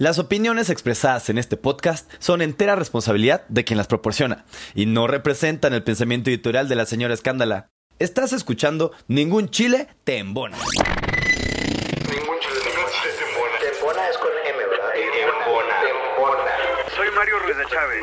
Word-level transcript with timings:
Las 0.00 0.18
opiniones 0.18 0.70
expresadas 0.70 1.28
en 1.28 1.36
este 1.36 1.58
podcast 1.58 2.10
son 2.20 2.40
entera 2.40 2.74
responsabilidad 2.74 3.46
de 3.50 3.64
quien 3.64 3.76
las 3.76 3.86
proporciona 3.86 4.46
y 4.74 4.86
no 4.86 5.06
representan 5.06 5.74
el 5.74 5.82
pensamiento 5.82 6.30
editorial 6.30 6.70
de 6.70 6.74
la 6.74 6.86
señora 6.86 7.12
Escándala. 7.12 7.68
Estás 7.98 8.32
escuchando 8.32 8.92
Ningún 9.08 9.50
Chile 9.50 9.88
te 10.04 10.16
embona. 10.16 10.56
Ningún 10.56 12.38
chile 12.40 12.60
te 12.64 12.70
embona. 12.70 13.58
Te 13.60 13.68
embona 13.76 14.08
es 14.08 14.16
con 14.16 14.30
M, 14.48 14.56
¿verdad? 14.56 14.90
Te 14.94 15.20
embona. 15.20 15.80
Te 15.82 15.90
embona. 15.90 16.50
Soy 16.96 17.08
Mario 17.14 17.38
Ruiz 17.40 17.58
de 17.58 17.66
Chávez. 17.66 18.00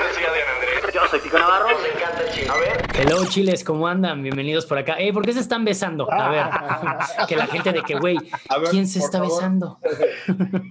Yo 0.98 1.08
soy 1.12 1.20
Pico 1.20 1.38
Navarro. 1.38 1.68
Me 1.68 1.90
encanta 1.90 2.24
el 2.24 2.32
chile. 2.34 2.48
A 2.50 2.58
ver. 2.58 2.88
Hello, 2.96 3.24
chiles, 3.30 3.64
¿cómo 3.64 3.88
andan? 3.88 4.24
Bienvenidos 4.24 4.66
por 4.66 4.80
acá. 4.80 4.96
Eh, 4.98 5.14
¿por 5.14 5.24
qué 5.24 5.32
se 5.32 5.40
están 5.42 5.64
besando? 5.64 6.12
A 6.12 6.30
ver, 6.30 6.46
que 7.28 7.36
la 7.36 7.46
gente 7.46 7.72
de 7.72 7.84
que, 7.84 7.96
güey, 8.00 8.18
¿quién 8.72 8.88
se 8.88 8.98
está 9.00 9.20
favor. 9.20 9.36
besando? 9.36 9.80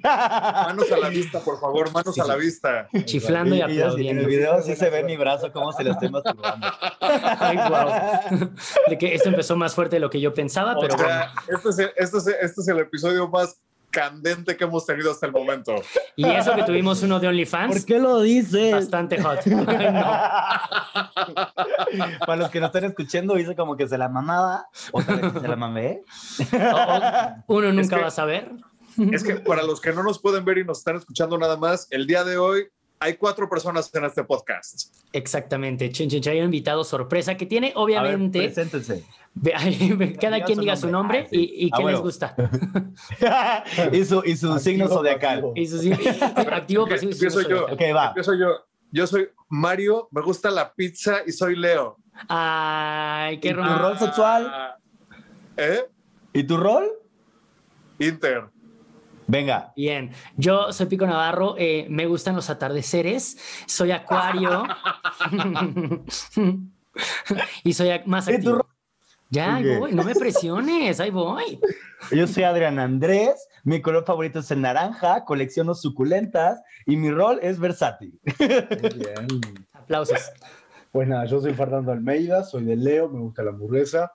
Manos 0.03 0.91
a 0.91 0.97
la 0.97 1.09
vista, 1.11 1.39
por 1.41 1.61
favor, 1.61 1.93
manos 1.93 2.19
a 2.19 2.25
la 2.27 2.35
vista. 2.35 2.89
Chiflando 3.05 3.55
y 3.55 3.59
Y- 3.59 3.63
así, 3.63 3.73
en 3.73 3.79
el 3.79 3.83
aplaudiendo. 3.85 4.27
video 4.27 4.63
sí 4.63 4.75
se 4.75 4.91
ve 4.91 5.05
mi 5.05 5.17
brazo 5.17 5.53
cómo 5.53 5.73
se 5.73 5.85
lo 5.85 5.93
estoy 5.93 6.09
masturbando. 6.11 6.67
Ay, 7.01 7.57
wow. 7.69 8.51
De 8.89 8.99
que 8.99 9.15
esto 9.15 9.29
empezó 9.29 9.55
más 9.57 9.75
fuerte 9.77 9.97
de 9.97 10.01
lo 10.01 10.11
que 10.11 10.21
yo 10.21 10.35
pensaba, 10.35 10.77
O 10.77 10.81
pero 10.81 10.97
bueno. 10.97 11.09
sea, 11.09 11.33
este 11.49 11.69
es, 11.69 11.79
el, 11.79 11.91
este, 11.97 12.19
es, 12.19 12.27
este 12.27 12.61
es 12.63 12.69
el 12.69 12.79
episodio 12.81 13.29
más 13.29 13.61
candente 14.01 14.57
que 14.57 14.65
hemos 14.65 14.85
tenido 14.85 15.11
hasta 15.11 15.25
el 15.27 15.33
momento. 15.33 15.75
Y 16.17 16.27
eso 16.29 16.55
que 16.55 16.63
tuvimos 16.65 17.03
uno 17.03 17.19
de 17.19 17.29
OnlyFans, 17.29 17.73
¿Por 17.75 17.85
qué 17.87 17.99
lo 17.99 18.21
dices? 18.21 18.73
bastante 18.73 19.21
hot. 19.23 19.41
Para 22.27 22.37
los 22.37 22.51
que 22.51 22.61
no 22.61 22.67
están 22.67 22.85
escuchando, 22.85 23.35
dice 23.35 23.57
como 23.57 23.77
que 23.77 23.89
se 23.89 23.97
la 23.99 24.09
mamaba. 24.09 24.67
Otra 24.93 25.17
vez 25.17 25.33
que 25.33 25.41
se 25.41 25.49
la 25.49 25.57
mamé. 25.57 26.03
O- 27.49 27.55
uno 27.57 27.73
nunca 27.73 27.97
que- 27.97 28.03
va 28.03 28.09
a 28.09 28.11
saber. 28.11 28.51
Es 29.13 29.23
que 29.25 29.37
para 29.37 29.63
los 29.63 29.81
que 29.81 29.93
no 29.93 30.03
nos 30.03 30.19
pueden 30.21 30.45
ver 30.45 30.59
y 30.59 30.65
nos 30.65 30.79
están 30.79 30.97
escuchando 30.97 31.37
nada 31.37 31.57
más, 31.59 31.87
el 31.91 32.07
día 32.07 32.25
de 32.25 32.39
hoy 32.39 32.69
hay 32.99 33.15
cuatro 33.15 33.49
personas 33.49 33.91
en 33.95 34.05
este 34.05 34.25
podcast. 34.25 34.95
Exactamente. 35.13 35.91
Chin, 35.91 36.09
chin, 36.09 36.23
chin. 36.23 36.33
Hay 36.33 36.39
un 36.39 36.47
invitado 36.47 36.83
sorpresa 36.85 37.37
que 37.37 37.47
tiene, 37.47 37.67
A 37.69 37.71
ver, 37.71 37.77
obviamente, 37.77 38.39
preséntense. 38.41 39.05
ve- 39.35 40.17
cada 40.21 40.43
quien 40.45 40.59
diga 40.61 40.77
su 40.77 40.89
nombre. 40.89 41.21
nombre 41.23 41.27
Ah, 41.27 41.29
sí. 41.31 41.53
y, 41.57 41.67
y 41.67 41.71
Ah, 41.73 41.77
qué 41.79 41.85
les 41.85 42.01
gusta. 42.01 42.35
y 43.93 44.05
su, 44.05 44.23
y 44.25 44.37
su 44.37 44.59
signo 44.59 44.89
zodiacal. 44.89 45.45
Y 45.55 45.67
su- 45.67 45.79
sí, 45.83 45.93
activo, 45.93 46.87
pasivo 46.89 47.13
Empiezo 47.13 47.41
signo 47.41 47.57
yo. 47.57 47.63
zodiacal. 47.67 47.75
Ok, 47.91 47.97
va. 47.97 48.07
Empiezo 48.09 48.35
yo. 48.35 48.67
Yo 48.93 49.07
soy 49.07 49.29
Mario, 49.49 50.09
me 50.13 50.23
gusta 50.23 50.51
la 50.51 50.73
pizza 50.73 51.19
y 51.27 51.33
soy 51.33 51.57
Leo. 51.57 51.99
Ay, 52.29 53.39
qué 53.41 53.49
¿Y 53.49 53.51
tu 53.51 53.57
romántico. 53.59 53.89
rol 53.89 53.99
sexual? 53.99 54.77
¿Eh? 55.57 55.81
¿Y 56.33 56.45
tu 56.45 56.57
rol? 56.57 56.89
Inter. 57.99 58.45
Venga. 59.27 59.73
Bien, 59.77 60.11
yo 60.37 60.73
soy 60.73 60.87
Pico 60.87 61.07
Navarro, 61.07 61.57
eh, 61.59 61.87
me 61.91 62.07
gustan 62.07 62.37
los 62.37 62.49
atardeceres, 62.51 63.39
soy 63.67 63.91
acuario 63.91 64.65
y 67.65 67.73
soy 67.73 67.91
más 68.07 68.29
¿Y 68.29 68.31
tu 68.33 68.37
activo. 68.37 68.67
Ya, 69.29 69.57
ahí 69.57 69.69
Ok. 69.69 69.79
voy, 69.81 69.93
no 69.93 70.05
me 70.05 70.15
presiones, 70.15 71.01
ahí 71.01 71.11
voy. 71.11 71.59
Yo 72.13 72.29
soy 72.29 72.45
Adrián 72.45 72.79
Andrés, 72.79 73.49
mi 73.65 73.83
color 73.83 74.05
favorito 74.05 74.39
es 74.39 74.51
el 74.53 74.61
naranja, 74.61 75.25
colecciono 75.25 75.75
suculentas 75.75 76.63
y 76.87 76.97
mi 76.97 77.11
rol 77.11 77.41
es 77.43 77.59
versátil. 77.59 78.21
Bien. 78.39 79.27
Aplausos. 79.73 80.31
Pues 80.93 81.09
nada, 81.09 81.27
yo 81.27 81.41
soy 81.41 81.53
Fernando 81.55 81.91
Almeida, 81.91 82.45
soy 82.45 82.65
de 82.65 82.77
Leo, 82.77 83.09
me 83.09 83.19
gusta 83.19 83.43
la 83.43 83.51
hamburguesa 83.51 84.13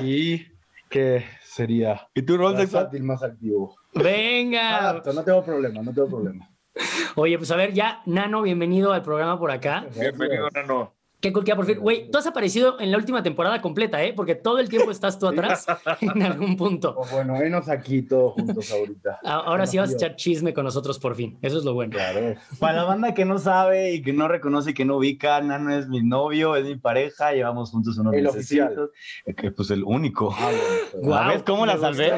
y 0.00 0.46
que 0.88 1.24
sería 1.44 2.08
¿Y 2.14 2.22
tu 2.22 2.38
rol 2.38 2.56
versátil 2.56 3.02
más 3.02 3.22
activo. 3.22 3.76
Venga. 3.94 4.78
Adapto, 4.90 5.12
no 5.12 5.24
tengo 5.24 5.44
problema, 5.44 5.82
no 5.82 5.92
tengo 5.92 6.08
problema. 6.08 6.50
Oye, 7.16 7.38
pues 7.38 7.50
a 7.50 7.56
ver, 7.56 7.72
ya, 7.72 8.02
Nano, 8.06 8.42
bienvenido 8.42 8.92
al 8.92 9.02
programa 9.02 9.38
por 9.38 9.50
acá. 9.50 9.86
Bienvenido, 9.94 10.48
Nano. 10.50 10.94
Qué 11.24 11.32
cool 11.32 11.42
que 11.42 11.48
ya 11.52 11.56
por 11.56 11.64
fin. 11.64 11.78
Güey, 11.80 12.10
tú 12.10 12.18
has 12.18 12.26
aparecido 12.26 12.78
en 12.80 12.90
la 12.90 12.98
última 12.98 13.22
temporada 13.22 13.62
completa, 13.62 14.02
¿eh? 14.04 14.12
Porque 14.14 14.34
todo 14.34 14.58
el 14.58 14.68
tiempo 14.68 14.90
estás 14.90 15.18
tú 15.18 15.26
atrás 15.26 15.64
en 16.02 16.22
algún 16.22 16.54
punto. 16.54 16.94
Pues 16.96 17.12
bueno, 17.12 17.38
venos 17.38 17.66
aquí 17.70 18.02
todos 18.02 18.34
juntos 18.34 18.70
ahorita. 18.70 19.20
A- 19.24 19.32
Ahora 19.46 19.66
sí 19.66 19.78
vas 19.78 19.88
a 19.90 19.94
echar 19.94 20.16
chisme 20.16 20.52
con 20.52 20.64
nosotros 20.64 20.98
por 20.98 21.14
fin. 21.14 21.38
Eso 21.40 21.56
es 21.56 21.64
lo 21.64 21.72
bueno. 21.72 21.92
Claro. 21.94 22.34
Para 22.58 22.74
la 22.74 22.84
banda 22.84 23.14
que 23.14 23.24
no 23.24 23.38
sabe 23.38 23.92
y 23.94 24.02
que 24.02 24.12
no 24.12 24.28
reconoce 24.28 24.72
y 24.72 24.74
que 24.74 24.84
no 24.84 24.98
ubica, 24.98 25.40
Nano 25.40 25.74
es 25.74 25.88
mi 25.88 26.02
novio, 26.02 26.56
es 26.56 26.66
mi 26.66 26.76
pareja, 26.76 27.32
llevamos 27.32 27.70
juntos 27.70 27.96
unos 27.96 28.12
El 28.12 28.26
oficial. 28.26 28.90
Que 29.34 29.50
pues 29.50 29.70
el 29.70 29.82
único. 29.82 30.30
Ah, 30.38 30.50
bueno, 31.00 31.24
pues. 31.24 31.36
¿Ves 31.36 31.42
cómo 31.44 31.64
la 31.64 31.78
salvé? 31.78 32.12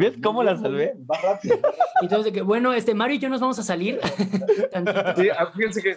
¿Ves 0.00 0.14
cómo 0.20 0.42
la 0.42 0.56
salvé? 0.56 0.94
Va 1.08 1.18
rápido. 1.22 1.54
va 1.62 1.68
rápido. 1.68 1.88
Entonces, 2.02 2.24
de 2.24 2.32
que, 2.32 2.42
bueno, 2.42 2.72
este 2.72 2.94
Mario 2.94 3.14
y 3.14 3.18
yo 3.20 3.28
nos 3.28 3.40
vamos 3.40 3.60
a 3.60 3.62
salir. 3.62 4.00
Sí, 5.16 5.28
ah, 5.38 5.46
fíjense 5.54 5.80
que 5.82 5.94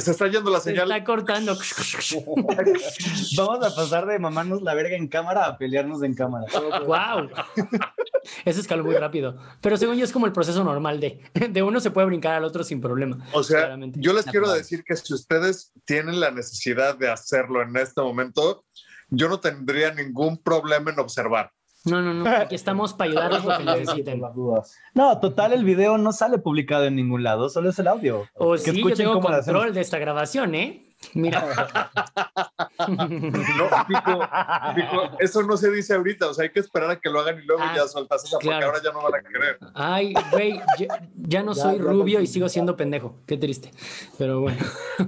se 0.00 0.10
está 0.10 0.26
yendo 0.26 0.50
la 0.50 0.58
Se 0.58 0.70
señal. 0.70 0.90
está 0.90 1.04
cortando. 1.04 1.51
Vamos 3.36 3.64
a 3.64 3.74
pasar 3.74 4.06
de 4.06 4.18
mamarnos 4.18 4.62
la 4.62 4.74
verga 4.74 4.96
en 4.96 5.08
cámara 5.08 5.46
a 5.46 5.58
pelearnos 5.58 6.02
en 6.02 6.14
cámara. 6.14 6.46
wow. 6.86 7.28
Eso 8.44 8.60
escaló 8.60 8.84
muy 8.84 8.94
rápido. 8.94 9.36
Pero 9.60 9.76
según 9.76 9.96
yo 9.96 10.04
es 10.04 10.12
como 10.12 10.26
el 10.26 10.32
proceso 10.32 10.62
normal 10.62 11.00
de, 11.00 11.20
de 11.50 11.62
uno 11.62 11.80
se 11.80 11.90
puede 11.90 12.06
brincar 12.06 12.34
al 12.34 12.44
otro 12.44 12.62
sin 12.64 12.80
problema. 12.80 13.18
O 13.32 13.42
sea, 13.42 13.60
Claramente. 13.60 13.98
yo 14.00 14.12
les 14.12 14.24
quiero 14.26 14.52
decir 14.52 14.84
que 14.84 14.96
si 14.96 15.12
ustedes 15.14 15.72
tienen 15.84 16.20
la 16.20 16.30
necesidad 16.30 16.96
de 16.96 17.10
hacerlo 17.10 17.62
en 17.62 17.76
este 17.76 18.00
momento, 18.00 18.64
yo 19.08 19.28
no 19.28 19.40
tendría 19.40 19.92
ningún 19.92 20.38
problema 20.38 20.90
en 20.92 21.00
observar. 21.00 21.50
No, 21.84 22.00
no, 22.00 22.14
no. 22.14 22.28
Aquí 22.30 22.54
estamos 22.54 22.94
para 22.94 23.10
ayudarlos 23.10 23.44
lo 23.44 23.58
que 23.58 23.64
necesiten. 23.64 24.22
No, 24.94 25.18
total, 25.20 25.52
el 25.52 25.64
video 25.64 25.98
no 25.98 26.12
sale 26.12 26.38
publicado 26.38 26.84
en 26.84 26.96
ningún 26.96 27.22
lado, 27.22 27.48
solo 27.48 27.70
es 27.70 27.78
el 27.78 27.88
audio. 27.88 28.26
O 28.34 28.52
Que 28.52 28.58
sí, 28.72 28.82
yo 28.82 28.94
tengo 28.94 29.20
control 29.20 29.74
de 29.74 29.80
esta 29.80 29.98
grabación, 29.98 30.54
¿eh? 30.54 30.91
Mira. 31.14 31.90
No, 32.88 33.68
Pico, 33.86 34.28
Pico, 34.74 35.16
eso 35.20 35.42
no 35.42 35.56
se 35.56 35.70
dice 35.70 35.94
ahorita, 35.94 36.28
o 36.28 36.34
sea, 36.34 36.44
hay 36.44 36.50
que 36.50 36.60
esperar 36.60 36.90
a 36.90 36.98
que 37.00 37.08
lo 37.10 37.20
hagan 37.20 37.38
y 37.38 37.42
luego 37.42 37.62
Ah, 37.62 37.74
ya 37.76 37.86
sueltas 37.86 38.24
esa, 38.24 38.38
porque 38.38 38.52
ahora 38.64 38.80
ya 38.82 38.90
no 38.92 39.02
van 39.02 39.14
a 39.14 39.22
querer. 39.22 39.58
Ay, 39.74 40.14
güey, 40.32 40.60
ya, 40.78 41.08
ya 41.14 41.42
no 41.42 41.52
Ya, 41.54 41.62
soy 41.62 41.76
ya 41.78 41.82
rubio 41.84 42.20
y 42.20 42.26
sigo 42.26 42.48
siendo 42.48 42.76
pendejo. 42.76 43.14
Qué 43.26 43.36
triste. 43.36 43.70
Pero 44.18 44.40
bueno. 44.40 44.58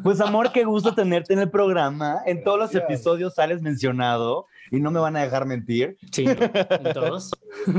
Pues 0.03 0.21
amor, 0.21 0.53
qué 0.53 0.65
gusto 0.65 0.95
tenerte 0.95 1.33
en 1.33 1.41
el 1.41 1.51
programa. 1.51 2.19
En 2.27 2.45
todos 2.45 2.59
los 2.59 2.75
episodios 2.75 3.35
sales 3.35 3.61
mencionado 3.63 4.47
y 4.71 4.81
no 4.81 4.91
me 4.91 5.01
van 5.01 5.17
a 5.17 5.23
dejar 5.23 5.47
mentir. 5.47 5.97
Sí, 6.13 6.25
en 6.27 6.93
todos. 6.93 7.31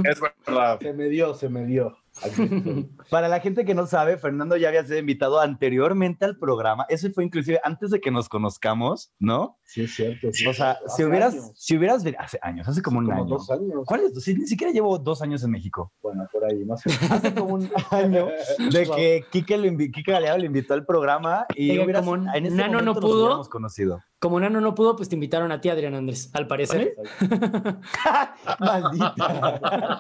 Es 0.04 0.20
verdad. 0.46 0.80
Se 0.82 0.94
me 0.94 1.06
dio, 1.10 1.34
se 1.34 1.50
me 1.50 1.66
dio. 1.66 1.98
Para 3.10 3.28
la 3.28 3.40
gente 3.40 3.66
que 3.66 3.74
no 3.76 3.86
sabe, 3.88 4.18
Fernando 4.18 4.58
ya 4.58 4.70
había 4.70 4.84
sido 4.86 4.98
invitado 5.00 5.40
anteriormente 5.40 6.26
al 6.26 6.38
programa. 6.38 6.86
Eso 6.90 7.10
fue 7.12 7.24
inclusive 7.26 7.60
antes 7.64 7.90
de 7.92 8.00
que 8.00 8.12
nos 8.12 8.30
conozcamos, 8.30 9.12
¿no? 9.20 9.58
Sí, 9.64 9.84
es 9.84 9.96
cierto. 9.96 10.28
sí. 10.32 10.48
O 10.48 10.54
sea, 10.54 10.78
si 10.88 10.94
Hace 10.94 11.06
hubieras, 11.06 11.34
años, 11.34 11.52
si 11.56 11.78
hubieras, 11.78 12.04
hace 12.18 12.40
años, 12.42 12.68
hace 12.68 12.82
como 12.82 13.00
un 13.00 13.06
como 13.06 13.18
año. 13.18 13.26
dos 13.26 13.50
años. 13.52 13.82
¿Cuál 13.86 14.02
es? 14.02 14.24
Sí, 14.24 14.36
ni 14.36 14.48
siquiera 14.48 14.72
llevo 14.72 14.98
dos 14.98 15.22
años 15.22 15.44
en 15.44 15.52
México. 15.52 15.92
Bueno, 16.02 16.28
por 16.32 16.46
ahí, 16.46 16.64
más 16.66 16.82
o 16.86 16.90
menos. 16.90 17.12
Hace 17.12 17.34
como 17.34 17.54
un 17.56 17.70
año 17.92 18.28
de 18.72 18.90
que 18.96 19.26
Kike, 19.32 19.58
lo 19.58 19.66
invi- 19.66 19.92
Kike 19.92 20.12
Galeado 20.12 20.38
lo 20.38 20.46
invitó 20.46 20.74
al 20.74 20.86
programa 20.86 21.46
y 21.56 21.72
Oiga, 21.72 21.84
hubieras- 21.86 22.06
como 22.06 22.16
en 22.34 22.46
ese 22.46 22.56
Nano 22.56 22.74
no 22.74 22.78
momento 22.80 22.94
nos 22.94 23.00
pudo, 23.02 23.20
hubiéramos 23.26 23.50
conocido. 23.50 24.02
Como 24.26 24.40
Nano 24.40 24.60
no 24.60 24.74
pudo, 24.74 24.96
pues 24.96 25.08
te 25.08 25.14
invitaron 25.14 25.52
a 25.52 25.62
ti, 25.62 25.70
Adrián 25.70 25.94
Andrés, 25.94 26.32
al 26.34 26.48
parecer. 26.48 26.96
Maldita. 28.60 30.00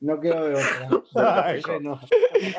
no 0.00 0.20
quiero 0.20 0.44
de 0.44 0.54
otra. 0.54 1.80
No. 1.80 1.98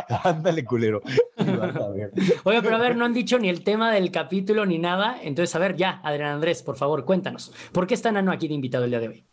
Ándale, 0.25 0.65
culero. 0.65 1.01
Ver. 1.37 2.11
Oye, 2.43 2.61
pero 2.61 2.75
a 2.75 2.79
ver, 2.79 2.97
no 2.97 3.05
han 3.05 3.13
dicho 3.13 3.39
ni 3.39 3.47
el 3.47 3.63
tema 3.63 3.93
del 3.93 4.11
capítulo 4.11 4.65
ni 4.65 4.79
nada. 4.79 5.17
Entonces, 5.23 5.55
a 5.55 5.59
ver, 5.59 5.77
ya, 5.77 6.01
Adrián 6.03 6.31
Andrés, 6.31 6.61
por 6.61 6.75
favor, 6.75 7.05
cuéntanos. 7.05 7.53
¿Por 7.71 7.87
qué 7.87 7.93
está 7.93 8.11
Nano 8.11 8.33
aquí 8.33 8.49
de 8.49 8.53
invitado 8.53 8.83
el 8.83 8.89
día 8.89 8.99
de 8.99 9.07
hoy? 9.07 9.25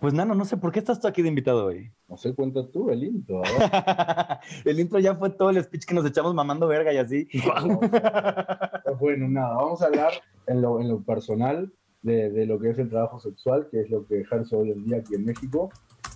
Pues 0.00 0.12
Nano, 0.14 0.34
no 0.34 0.44
sé 0.44 0.56
por 0.56 0.72
qué 0.72 0.78
estás 0.78 1.00
tú 1.00 1.06
aquí 1.08 1.22
de 1.22 1.28
invitado 1.28 1.66
hoy. 1.66 1.90
No 2.08 2.16
sé, 2.16 2.34
cuenta 2.34 2.68
tú 2.70 2.90
el 2.90 3.04
intro. 3.04 3.42
el 4.64 4.80
intro 4.80 4.98
ya 4.98 5.14
fue 5.14 5.30
todo 5.30 5.50
el 5.50 5.62
speech 5.62 5.84
que 5.86 5.94
nos 5.94 6.04
echamos 6.06 6.34
mamando 6.34 6.66
verga 6.66 6.92
y 6.92 6.98
así. 6.98 7.28
Pues 7.32 7.40
bueno, 9.00 9.28
nada, 9.28 9.54
vamos 9.56 9.82
a 9.82 9.86
hablar 9.86 10.12
en 10.46 10.60
lo, 10.62 10.80
en 10.80 10.88
lo 10.88 11.02
personal 11.02 11.72
de, 12.02 12.30
de 12.30 12.46
lo 12.46 12.58
que 12.58 12.70
es 12.70 12.78
el 12.78 12.88
trabajo 12.90 13.20
sexual, 13.20 13.68
que 13.70 13.80
es 13.80 13.90
lo 13.90 14.06
que 14.06 14.20
ejerzo 14.20 14.58
hoy 14.58 14.70
en 14.72 14.84
día 14.84 14.98
aquí 14.98 15.14
en 15.14 15.24
México. 15.24 15.70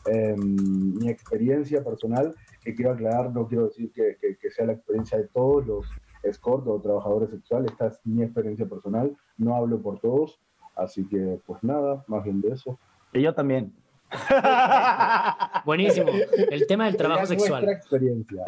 Eh, 0.06 0.34
mi 0.36 1.08
experiencia 1.08 1.82
personal, 1.82 2.34
que 2.62 2.74
quiero 2.74 2.92
aclarar, 2.92 3.32
no 3.32 3.46
quiero 3.48 3.64
decir 3.66 3.90
que, 3.92 4.16
que- 4.20 4.36
que 4.36 4.50
sea 4.50 4.66
la 4.66 4.72
experiencia 4.74 5.16
de 5.18 5.28
todos 5.28 5.66
los 5.66 5.86
escort 6.22 6.66
o 6.66 6.80
trabajadores 6.80 7.30
sexuales, 7.30 7.70
esta 7.72 7.86
es 7.88 8.00
mi 8.04 8.22
experiencia 8.22 8.66
personal, 8.66 9.14
no 9.36 9.54
hablo 9.56 9.80
por 9.80 10.00
todos, 10.00 10.40
así 10.74 11.06
que 11.06 11.38
pues 11.46 11.62
nada, 11.62 12.02
más 12.08 12.24
bien 12.24 12.40
de 12.40 12.48
eso. 12.48 12.78
Y 13.14 13.22
yo 13.22 13.32
también. 13.32 13.72
Buenísimo. 15.64 16.10
El 16.50 16.66
tema 16.66 16.86
del 16.86 16.96
trabajo 16.96 17.26
sexual. 17.26 17.68
Experiencia. 17.68 18.42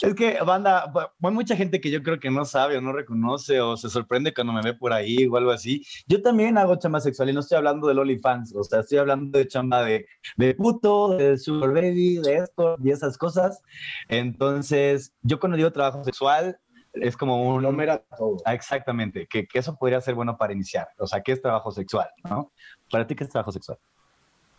Es 0.00 0.14
que, 0.14 0.38
banda, 0.44 0.90
hay 1.22 1.30
mucha 1.32 1.56
gente 1.56 1.80
que 1.80 1.90
yo 1.90 2.02
creo 2.02 2.18
que 2.18 2.30
no 2.30 2.44
sabe 2.44 2.76
o 2.76 2.80
no 2.80 2.92
reconoce 2.92 3.60
o 3.60 3.76
se 3.76 3.88
sorprende 3.88 4.34
cuando 4.34 4.52
me 4.52 4.62
ve 4.62 4.74
por 4.74 4.92
ahí 4.92 5.26
o 5.26 5.36
algo 5.36 5.50
así. 5.50 5.84
Yo 6.06 6.22
también 6.22 6.58
hago 6.58 6.76
chamba 6.76 7.00
sexual 7.00 7.30
y 7.30 7.32
no 7.32 7.40
estoy 7.40 7.58
hablando 7.58 7.86
del 7.88 7.98
OnlyFans, 7.98 8.54
o 8.54 8.64
sea, 8.64 8.80
estoy 8.80 8.98
hablando 8.98 9.38
de 9.38 9.46
chamba 9.46 9.84
de, 9.84 10.06
de 10.36 10.54
puto, 10.54 11.16
de 11.16 11.38
sugar 11.38 11.72
baby, 11.72 12.18
de 12.18 12.36
esto 12.36 12.76
y 12.82 12.90
esas 12.90 13.18
cosas. 13.18 13.60
Entonces, 14.08 15.12
yo 15.22 15.38
cuando 15.38 15.56
digo 15.56 15.72
trabajo 15.72 16.02
sexual, 16.04 16.58
es 16.94 17.16
como 17.16 17.48
un... 17.48 17.62
No 17.62 17.72
me 17.72 17.84
era 17.84 18.04
todo. 18.16 18.36
Ah, 18.44 18.54
Exactamente, 18.54 19.26
que, 19.28 19.46
que 19.46 19.58
eso 19.58 19.76
podría 19.76 20.00
ser 20.00 20.14
bueno 20.14 20.36
para 20.36 20.52
iniciar. 20.52 20.88
O 20.98 21.06
sea, 21.06 21.20
¿qué 21.22 21.32
es 21.32 21.42
trabajo 21.42 21.70
sexual? 21.72 22.08
¿no? 22.28 22.52
¿Para 22.90 23.06
ti 23.06 23.14
qué 23.14 23.24
es 23.24 23.30
trabajo 23.30 23.52
sexual? 23.52 23.78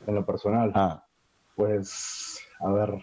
En 0.08 0.16
lo 0.16 0.26
personal, 0.26 0.72
Ah, 0.76 1.04
pues, 1.56 2.40
a 2.60 2.72
ver, 2.72 2.94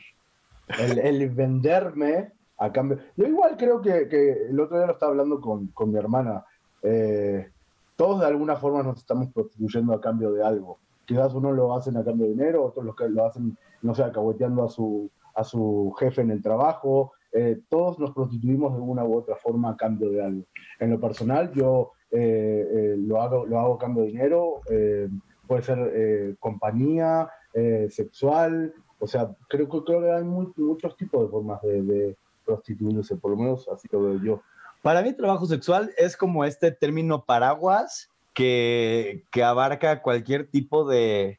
el, 0.79 0.99
el 0.99 1.31
venderme 1.31 2.33
a 2.59 2.71
cambio. 2.73 2.99
Yo 3.17 3.27
igual 3.27 3.57
creo 3.57 3.81
que, 3.81 4.09
que 4.09 4.47
el 4.51 4.61
otro 4.61 4.77
día 4.77 4.87
lo 4.87 4.93
estaba 4.93 5.11
hablando 5.13 5.41
con, 5.41 5.69
con 5.69 5.91
mi 5.93 5.99
hermana. 5.99 6.45
eh, 6.83 7.51
todos 7.97 8.21
de 8.21 8.27
alguna 8.27 8.57
forma 8.57 8.83
nos 8.83 8.99
estamos 8.99 9.29
prostituyendo 9.33 9.93
a 9.93 10.01
cambio 10.01 10.33
de 10.33 10.43
algo. 10.43 10.79
Quizás 11.05 11.35
unos 11.35 11.55
lo 11.55 11.75
hacen 11.77 11.97
a 11.97 12.05
cambio 12.05 12.27
de 12.27 12.33
dinero, 12.33 12.65
otros 12.65 12.85
lo, 12.85 12.95
que 12.97 13.09
lo 13.09 13.27
hacen, 13.27 13.57
no 13.83 13.95
sé, 13.95 14.03
acahueteando 14.03 14.65
a 14.65 14.69
su, 14.69 15.11
a 15.35 15.45
su 15.45 15.95
jefe 15.99 16.23
en 16.23 16.31
el 16.31 16.43
trabajo. 16.43 17.13
eh, 17.33 17.61
todos 17.69 17.99
nos 17.99 18.13
prostituimos 18.13 18.75
de 18.75 18.81
una 18.81 19.05
u 19.05 19.15
otra 19.17 19.37
forma 19.37 19.71
a 19.71 19.77
cambio 19.77 20.11
de 20.11 20.23
algo. 20.25 20.45
En 20.81 20.91
lo 20.91 20.99
personal, 21.01 21.53
yo 21.53 21.93
eh, 22.11 22.67
eh, 22.73 22.95
lo, 22.99 23.21
hago, 23.23 23.47
lo 23.47 23.59
hago 23.61 23.75
a 23.75 23.79
cambio 23.79 24.03
de 24.03 24.09
dinero. 24.09 24.61
Puede 25.47 25.63
ser 25.63 25.79
eh, 25.95 26.35
compañía, 26.39 27.31
eh, 27.55 27.89
sexual, 27.91 28.75
o 28.99 29.07
sea, 29.07 29.35
creo, 29.49 29.69
creo 29.69 30.01
que 30.01 30.13
hay 30.13 30.25
muchos 30.25 30.97
tipos 30.97 31.25
de 31.25 31.29
formas 31.29 31.61
de, 31.63 31.83
de 31.83 32.17
prostituirse, 32.45 33.17
por 33.17 33.33
lo 33.33 33.37
menos 33.37 33.69
así 33.69 33.89
lo 33.91 34.03
veo 34.03 34.23
yo. 34.23 34.43
Para 34.83 35.03
mí, 35.03 35.13
trabajo 35.13 35.47
sexual 35.47 35.93
es 35.97 36.17
como 36.17 36.45
este 36.45 36.73
término 36.73 37.25
paraguas 37.25 38.09
que, 38.35 39.25
que 39.31 39.45
abarca 39.45 40.03
cualquier 40.03 40.49
tipo 40.49 40.89
de, 40.89 41.39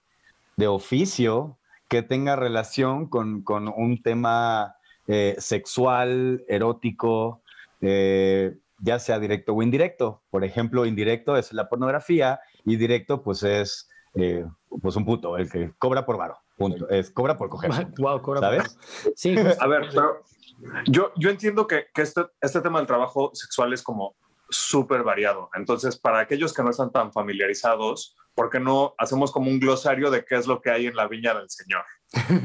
de 0.56 0.68
oficio 0.68 1.58
que 1.90 2.04
tenga 2.04 2.36
relación 2.36 3.08
con, 3.08 3.42
con 3.42 3.68
un 3.68 4.02
tema 4.02 4.76
eh, 5.08 5.36
sexual, 5.40 6.44
erótico, 6.48 7.42
ya 7.82 9.00
sea 9.00 9.20
directo 9.20 9.54
o 9.54 9.62
indirecto. 9.62 10.22
Por 10.30 10.44
ejemplo, 10.44 10.86
indirecto 10.86 11.36
es 11.36 11.52
la 11.54 11.68
pornografía 11.70 12.40
y 12.66 12.78
directo 12.78 13.24
pues 13.24 13.44
es 13.44 13.90
eh, 14.15 14.45
pues 14.81 14.95
un 14.95 15.06
puto, 15.06 15.38
el 15.38 15.50
que 15.51 15.74
cobra 15.77 16.06
por 16.06 16.18
varo. 16.18 16.38
Punto. 16.57 16.88
Es 16.89 17.12
cobra 17.12 17.38
por 17.38 17.50
coger. 17.50 17.71
Wow, 17.98 18.21
cobra 18.21 18.39
¿Sabes? 18.42 18.75
por- 19.04 19.13
Sí. 19.15 19.36
A 19.60 19.68
ver, 19.68 19.89
pero 19.89 20.21
yo, 20.86 21.12
yo 21.15 21.30
entiendo 21.30 21.65
que, 21.68 21.88
que 21.94 22.01
este, 22.04 22.21
este 22.42 22.62
tema 22.62 22.80
del 22.80 22.88
trabajo 22.88 23.31
sexual 23.33 23.74
es 23.74 23.81
como 23.81 24.15
súper 24.50 25.04
variado. 25.04 25.50
Entonces, 25.56 25.98
para 26.00 26.19
aquellos 26.19 26.54
que 26.54 26.62
no 26.63 26.69
están 26.69 26.92
tan 26.92 27.12
familiarizados, 27.12 28.15
¿por 28.36 28.50
qué 28.50 28.60
no 28.60 28.94
hacemos 29.00 29.31
como 29.31 29.50
un 29.50 29.60
glosario 29.60 30.12
de 30.12 30.24
qué 30.25 30.36
es 30.36 30.45
lo 30.48 30.62
que 30.62 30.69
hay 30.69 30.86
en 30.86 30.95
la 30.95 31.07
viña 31.07 31.33
del 31.33 31.50
Señor? 31.50 31.83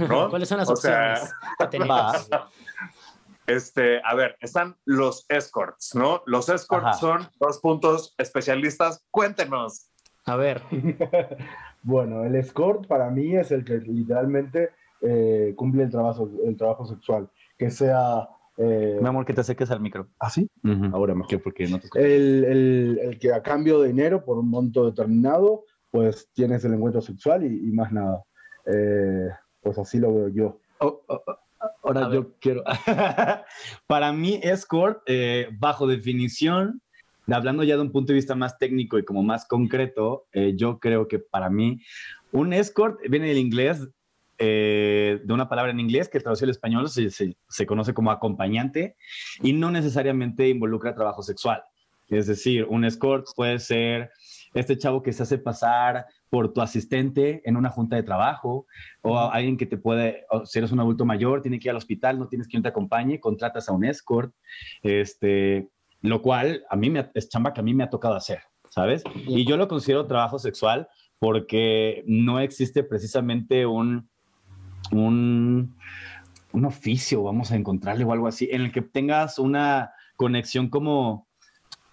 ¿No? 0.09 0.29
¿Cuáles 0.31 0.49
son 0.49 0.59
las 0.59 0.71
O 0.71 0.77
sea, 0.77 1.21
opciones 1.61 2.29
que. 2.31 2.39
Este, 3.47 4.01
a 4.05 4.15
ver, 4.15 4.37
están 4.41 4.77
los 4.85 5.25
escorts, 5.31 5.95
¿no? 5.95 6.23
Los 6.27 6.51
escorts 6.51 6.87
Ajá. 6.89 6.99
son 6.99 7.31
dos 7.41 7.59
puntos 7.61 8.15
especialistas. 8.19 9.07
Cuéntenos. 9.11 9.88
A 10.29 10.37
ver, 10.37 10.63
Bueno, 11.83 12.25
el 12.25 12.35
escort 12.35 12.87
para 12.87 13.11
mí 13.11 13.35
es 13.37 13.51
el 13.51 13.65
que 13.65 13.79
literalmente 13.79 14.71
eh, 15.01 15.55
cumple 15.57 15.85
el 15.85 15.91
trabajo, 15.91 16.29
el 16.45 16.57
trabajo 16.57 16.85
sexual, 16.87 17.31
que 17.57 17.71
sea... 17.71 18.29
eh, 18.57 18.99
Mi 19.01 19.09
amor, 19.09 19.25
que 19.25 19.33
te 19.33 19.41
acerques 19.41 19.71
al 19.71 19.81
micro. 19.81 20.09
¿Ah, 20.19 20.29
sí? 20.29 20.51
Ujú. 20.65 20.87
Ahora 20.95 21.15
mejor. 21.15 21.29
¿Qué? 21.31 21.39
Porque 21.39 21.69
no 21.69 21.79
te 21.79 21.87
escucho. 21.87 22.05
El, 22.05 22.45
el- 22.45 22.99
el 23.03 23.19
que 23.19 23.33
a 23.33 23.43
cambio 23.43 23.81
de 23.81 23.89
dinero 23.89 24.25
por 24.25 24.39
un 24.39 24.51
monto 24.51 24.85
determinado, 24.87 25.65
pues 25.91 26.29
tienes 26.35 26.65
el 26.65 26.75
encuentro 26.75 27.01
sexual 27.01 27.45
y, 27.45 27.69
y 27.69 27.73
más 27.73 27.93
nada. 27.93 28.23
Eh, 28.67 29.29
pues 29.63 29.79
así 29.79 29.99
lo 29.99 30.13
veo 30.15 30.29
yo. 30.29 30.61
Oh, 30.81 31.03
oh, 31.07 31.23
oh, 31.27 31.39
Ahora 31.85 32.07
A 32.07 32.13
yo 32.13 32.35
quiero. 32.41 32.63
Para 33.87 34.13
mí, 34.13 34.41
escort, 34.43 35.01
eh, 35.07 35.49
bajo 35.59 35.87
definición, 35.87 36.83
hablando 37.35 37.63
ya 37.65 37.77
de 37.77 37.83
un 37.83 37.93
punto 37.93 38.13
de 38.13 38.17
vista 38.17 38.35
más 38.35 38.59
técnico 38.59 38.99
y 38.99 39.05
como 39.05 39.23
más 39.23 39.47
concreto, 39.47 40.27
eh, 40.33 40.55
yo 40.57 40.79
creo 40.79 41.09
que 41.09 41.19
para 41.19 41.51
mí, 41.51 41.81
un 42.33 42.53
escort 42.53 43.01
viene 43.09 43.29
del 43.29 43.39
inglés, 43.39 43.89
eh, 44.39 45.21
de 45.25 45.35
una 45.35 45.49
palabra 45.49 45.73
en 45.73 45.81
inglés 45.81 46.09
que 46.09 46.21
traducido 46.21 46.47
al 46.47 46.51
español 46.51 46.89
se, 46.89 47.11
se- 47.11 47.37
se 47.49 47.67
conoce 47.67 47.93
como 47.93 48.11
acompañante 48.11 48.97
y 49.43 49.53
no 49.53 49.71
necesariamente 49.71 50.49
involucra 50.49 50.95
trabajo 50.95 51.23
sexual. 51.23 51.63
Es 52.09 52.27
decir, 52.27 52.65
un 52.71 52.85
escort 52.85 53.27
puede 53.37 53.59
ser 53.59 54.11
este 54.55 54.79
chavo 54.79 55.03
que 55.03 55.13
se 55.13 55.25
hace 55.25 55.37
pasar 55.39 56.07
por 56.31 56.53
tu 56.55 56.63
asistente 56.63 57.43
en 57.45 57.57
una 57.57 57.69
junta 57.69 57.97
de 57.97 58.03
trabajo 58.03 58.67
o 59.03 59.19
alguien 59.19 59.57
que 59.59 59.67
te 59.67 59.77
puede, 59.77 60.25
si 60.45 60.59
eres 60.59 60.73
un 60.73 60.81
adulto 60.81 61.05
mayor, 61.05 61.43
tiene 61.43 61.59
que 61.59 61.69
ir 61.69 61.71
al 61.71 61.77
hospital, 61.77 62.19
no 62.19 62.29
tienes 62.29 62.49
quien 62.49 62.63
te 62.63 62.69
acompañe, 62.69 63.21
contratas 63.21 63.69
a 63.69 63.73
un 63.73 63.85
escort, 63.85 64.33
este, 64.83 65.69
lo 66.01 66.23
cual 66.23 66.65
a 66.71 66.77
mí 66.77 66.91
me, 66.91 67.11
es 67.15 67.29
chamba 67.29 67.53
que 67.53 67.61
a 67.61 67.65
mí 67.65 67.75
me 67.75 67.85
ha 67.85 67.91
tocado 67.91 68.15
hacer, 68.15 68.41
¿sabes? 68.71 69.03
Y 69.27 69.45
yo 69.45 69.57
lo 69.57 69.69
considero 69.69 70.07
trabajo 70.07 70.39
sexual 70.39 70.89
porque 71.19 72.05
no 72.07 72.39
existe 72.41 72.85
precisamente 72.85 73.67
un, 73.67 74.09
un, 74.93 75.77
un 76.53 76.65
oficio, 76.65 77.23
vamos 77.23 77.51
a 77.51 77.57
encontrarle 77.57 78.05
o 78.05 78.13
algo 78.13 78.29
así, 78.29 78.49
en 78.51 78.63
el 78.63 78.73
que 78.73 78.83
tengas 78.83 79.39
una 79.39 79.93
conexión 80.17 80.69
como 80.69 81.27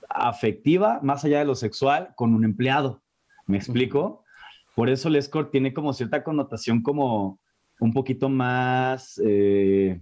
afectiva, 0.10 1.00
más 1.02 1.26
allá 1.26 1.40
de 1.40 1.46
lo 1.46 1.56
sexual, 1.56 2.14
con 2.16 2.34
un 2.34 2.46
empleado. 2.46 3.02
¿Me 3.48 3.58
explico? 3.58 4.24
Por 4.76 4.90
eso 4.90 5.08
el 5.08 5.16
escort 5.16 5.52
tiene 5.52 5.74
como 5.74 5.94
cierta 5.94 6.24
connotación 6.24 6.82
como 6.82 7.40
un 7.80 7.94
poquito 7.94 8.30
más, 8.30 9.22
eh, 9.24 10.02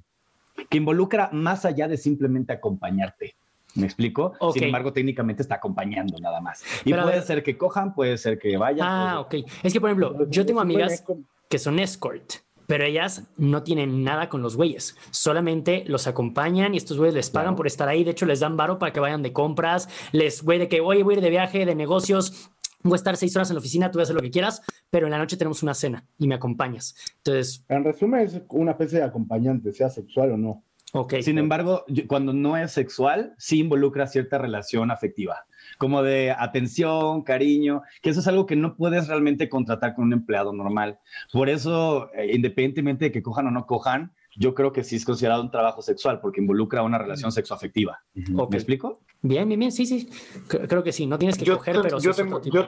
que 0.69 0.77
involucra 0.77 1.29
más 1.31 1.65
allá 1.65 1.87
de 1.87 1.97
simplemente 1.97 2.53
acompañarte. 2.53 3.35
¿Me 3.75 3.85
explico? 3.85 4.33
Sin 4.53 4.63
embargo, 4.65 4.93
técnicamente 4.93 5.41
está 5.41 5.55
acompañando 5.55 6.17
nada 6.19 6.39
más. 6.41 6.63
Y 6.85 6.91
Pero 6.91 7.03
puede 7.03 7.21
ser 7.21 7.43
que 7.43 7.57
cojan, 7.57 7.93
puede 7.93 8.17
ser 8.17 8.37
que 8.37 8.55
vayan. 8.57 8.87
ah, 8.87 9.25
puede 9.29 9.43
ok. 9.43 9.51
Es 9.63 9.73
que, 9.73 9.81
por 9.81 9.89
ejemplo, 9.89 10.29
yo 10.29 10.45
tengo 10.45 10.61
amigas 10.61 11.03
que 11.49 11.57
son 11.59 11.79
escort, 11.79 12.33
pero 12.67 12.85
ellas 12.85 13.23
no 13.37 13.63
tienen 13.63 14.03
nada 14.03 14.29
con 14.29 14.41
los 14.41 14.55
güeyes, 14.55 14.95
solamente 15.11 15.83
los 15.87 16.07
acompañan 16.07 16.73
y 16.73 16.77
estos 16.77 16.97
güeyes 16.97 17.13
les 17.13 17.29
pagan 17.29 17.55
por 17.55 17.67
estar 17.67 17.87
ahí, 17.89 18.03
de 18.03 18.11
hecho 18.11 18.25
les 18.25 18.39
dan 18.39 18.57
varo 18.57 18.79
para 18.79 18.93
que 18.93 18.99
vayan 18.99 19.21
de 19.21 19.33
compras, 19.33 19.89
les 20.11 20.43
güey 20.43 20.59
de 20.59 20.67
que, 20.67 20.81
oye, 20.81 21.03
voy 21.03 21.15
a 21.15 21.17
ir 21.17 21.23
de 21.23 21.29
viaje, 21.29 21.65
de 21.65 21.75
negocios, 21.75 22.49
voy 22.81 22.93
a 22.93 22.95
estar 22.95 23.17
seis 23.17 23.35
horas 23.35 23.49
en 23.49 23.55
la 23.55 23.59
oficina, 23.59 23.91
tú 23.91 23.99
vas 23.99 24.03
a 24.03 24.07
hacer 24.07 24.15
lo 24.15 24.21
que 24.21 24.31
quieras, 24.31 24.61
pero 24.89 25.07
en 25.07 25.11
la 25.11 25.17
noche 25.17 25.37
tenemos 25.37 25.61
una 25.63 25.73
cena 25.73 26.05
y 26.17 26.27
me 26.27 26.35
acompañas. 26.35 26.95
Entonces, 27.17 27.63
En 27.69 27.83
resumen, 27.83 28.21
es 28.21 28.41
una 28.49 28.71
especie 28.71 28.99
de 28.99 29.05
acompañante, 29.05 29.71
sea 29.73 29.89
sexual 29.89 30.31
o 30.31 30.37
no. 30.37 30.63
Ok. 30.93 31.15
Sin 31.21 31.37
embargo, 31.37 31.83
cuando 32.07 32.31
no 32.33 32.55
es 32.55 32.71
sexual, 32.71 33.33
sí 33.37 33.59
involucra 33.59 34.07
cierta 34.07 34.37
relación 34.37 34.89
afectiva, 34.89 35.45
como 35.77 36.01
de 36.01 36.31
atención, 36.31 37.23
cariño, 37.23 37.81
que 38.01 38.09
eso 38.11 38.21
es 38.21 38.27
algo 38.27 38.45
que 38.45 38.55
no 38.55 38.75
puedes 38.77 39.07
realmente 39.07 39.49
contratar 39.49 39.93
con 39.95 40.05
un 40.05 40.13
empleado 40.13 40.53
normal. 40.53 40.99
Por 41.31 41.49
eso, 41.49 42.09
eh, 42.13 42.31
independientemente 42.33 43.05
de 43.05 43.11
que 43.11 43.21
cojan 43.21 43.47
o 43.47 43.51
no 43.51 43.65
cojan, 43.65 44.13
yo 44.35 44.55
creo 44.55 44.71
que 44.71 44.83
sí 44.83 44.95
es 44.95 45.05
considerado 45.05 45.43
un 45.43 45.51
trabajo 45.51 45.81
sexual 45.83 46.19
porque 46.19 46.41
involucra 46.41 46.81
una 46.81 46.97
relación 46.97 47.31
sexoafectiva. 47.31 48.01
Ok. 48.35 48.49
¿Me 48.51 48.57
explico? 48.57 49.01
Bien, 49.21 49.47
bien, 49.47 49.59
bien, 49.59 49.71
sí, 49.71 49.85
sí. 49.85 50.09
Cre- 50.47 50.67
Creo 50.67 50.83
que 50.83 50.91
sí, 50.91 51.05
no 51.05 51.19
tienes 51.19 51.37
que 51.37 51.45
Yo, 51.45 51.57
coger, 51.57 51.79
pero 51.83 51.99
sí 51.99 52.09
tengo, 52.15 52.41
yo, 52.41 52.67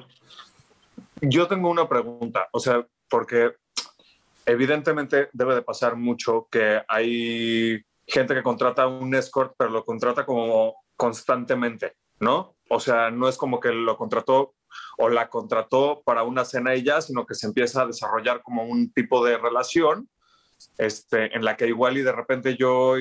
yo 1.21 1.47
tengo 1.47 1.69
una 1.69 1.89
pregunta, 1.89 2.47
o 2.51 2.59
sea, 2.59 2.85
porque 3.09 3.51
evidentemente 4.45 5.29
debe 5.33 5.55
de 5.55 5.61
pasar 5.63 5.95
mucho 5.95 6.47
que 6.51 6.81
hay 6.87 7.81
gente 8.07 8.33
que 8.33 8.43
contrata 8.43 8.87
un 8.87 9.13
escort, 9.15 9.53
pero 9.57 9.69
lo 9.69 9.83
contrata 9.83 10.25
como 10.25 10.75
constantemente, 10.95 11.93
¿no? 12.19 12.55
O 12.69 12.79
sea, 12.79 13.11
no 13.11 13.27
es 13.27 13.37
como 13.37 13.59
que 13.59 13.71
lo 13.71 13.97
contrató 13.97 14.55
o 14.97 15.09
la 15.09 15.29
contrató 15.29 16.01
para 16.05 16.23
una 16.23 16.45
cena 16.45 16.75
y 16.75 16.83
ya, 16.83 17.01
sino 17.01 17.25
que 17.25 17.35
se 17.35 17.47
empieza 17.47 17.81
a 17.81 17.87
desarrollar 17.87 18.41
como 18.41 18.63
un 18.63 18.91
tipo 18.91 19.23
de 19.25 19.37
relación 19.37 20.09
este, 20.77 21.35
en 21.35 21.43
la 21.43 21.55
que 21.55 21.67
igual 21.67 21.97
y 21.97 22.01
de 22.01 22.11
repente 22.11 22.55
yo 22.57 22.95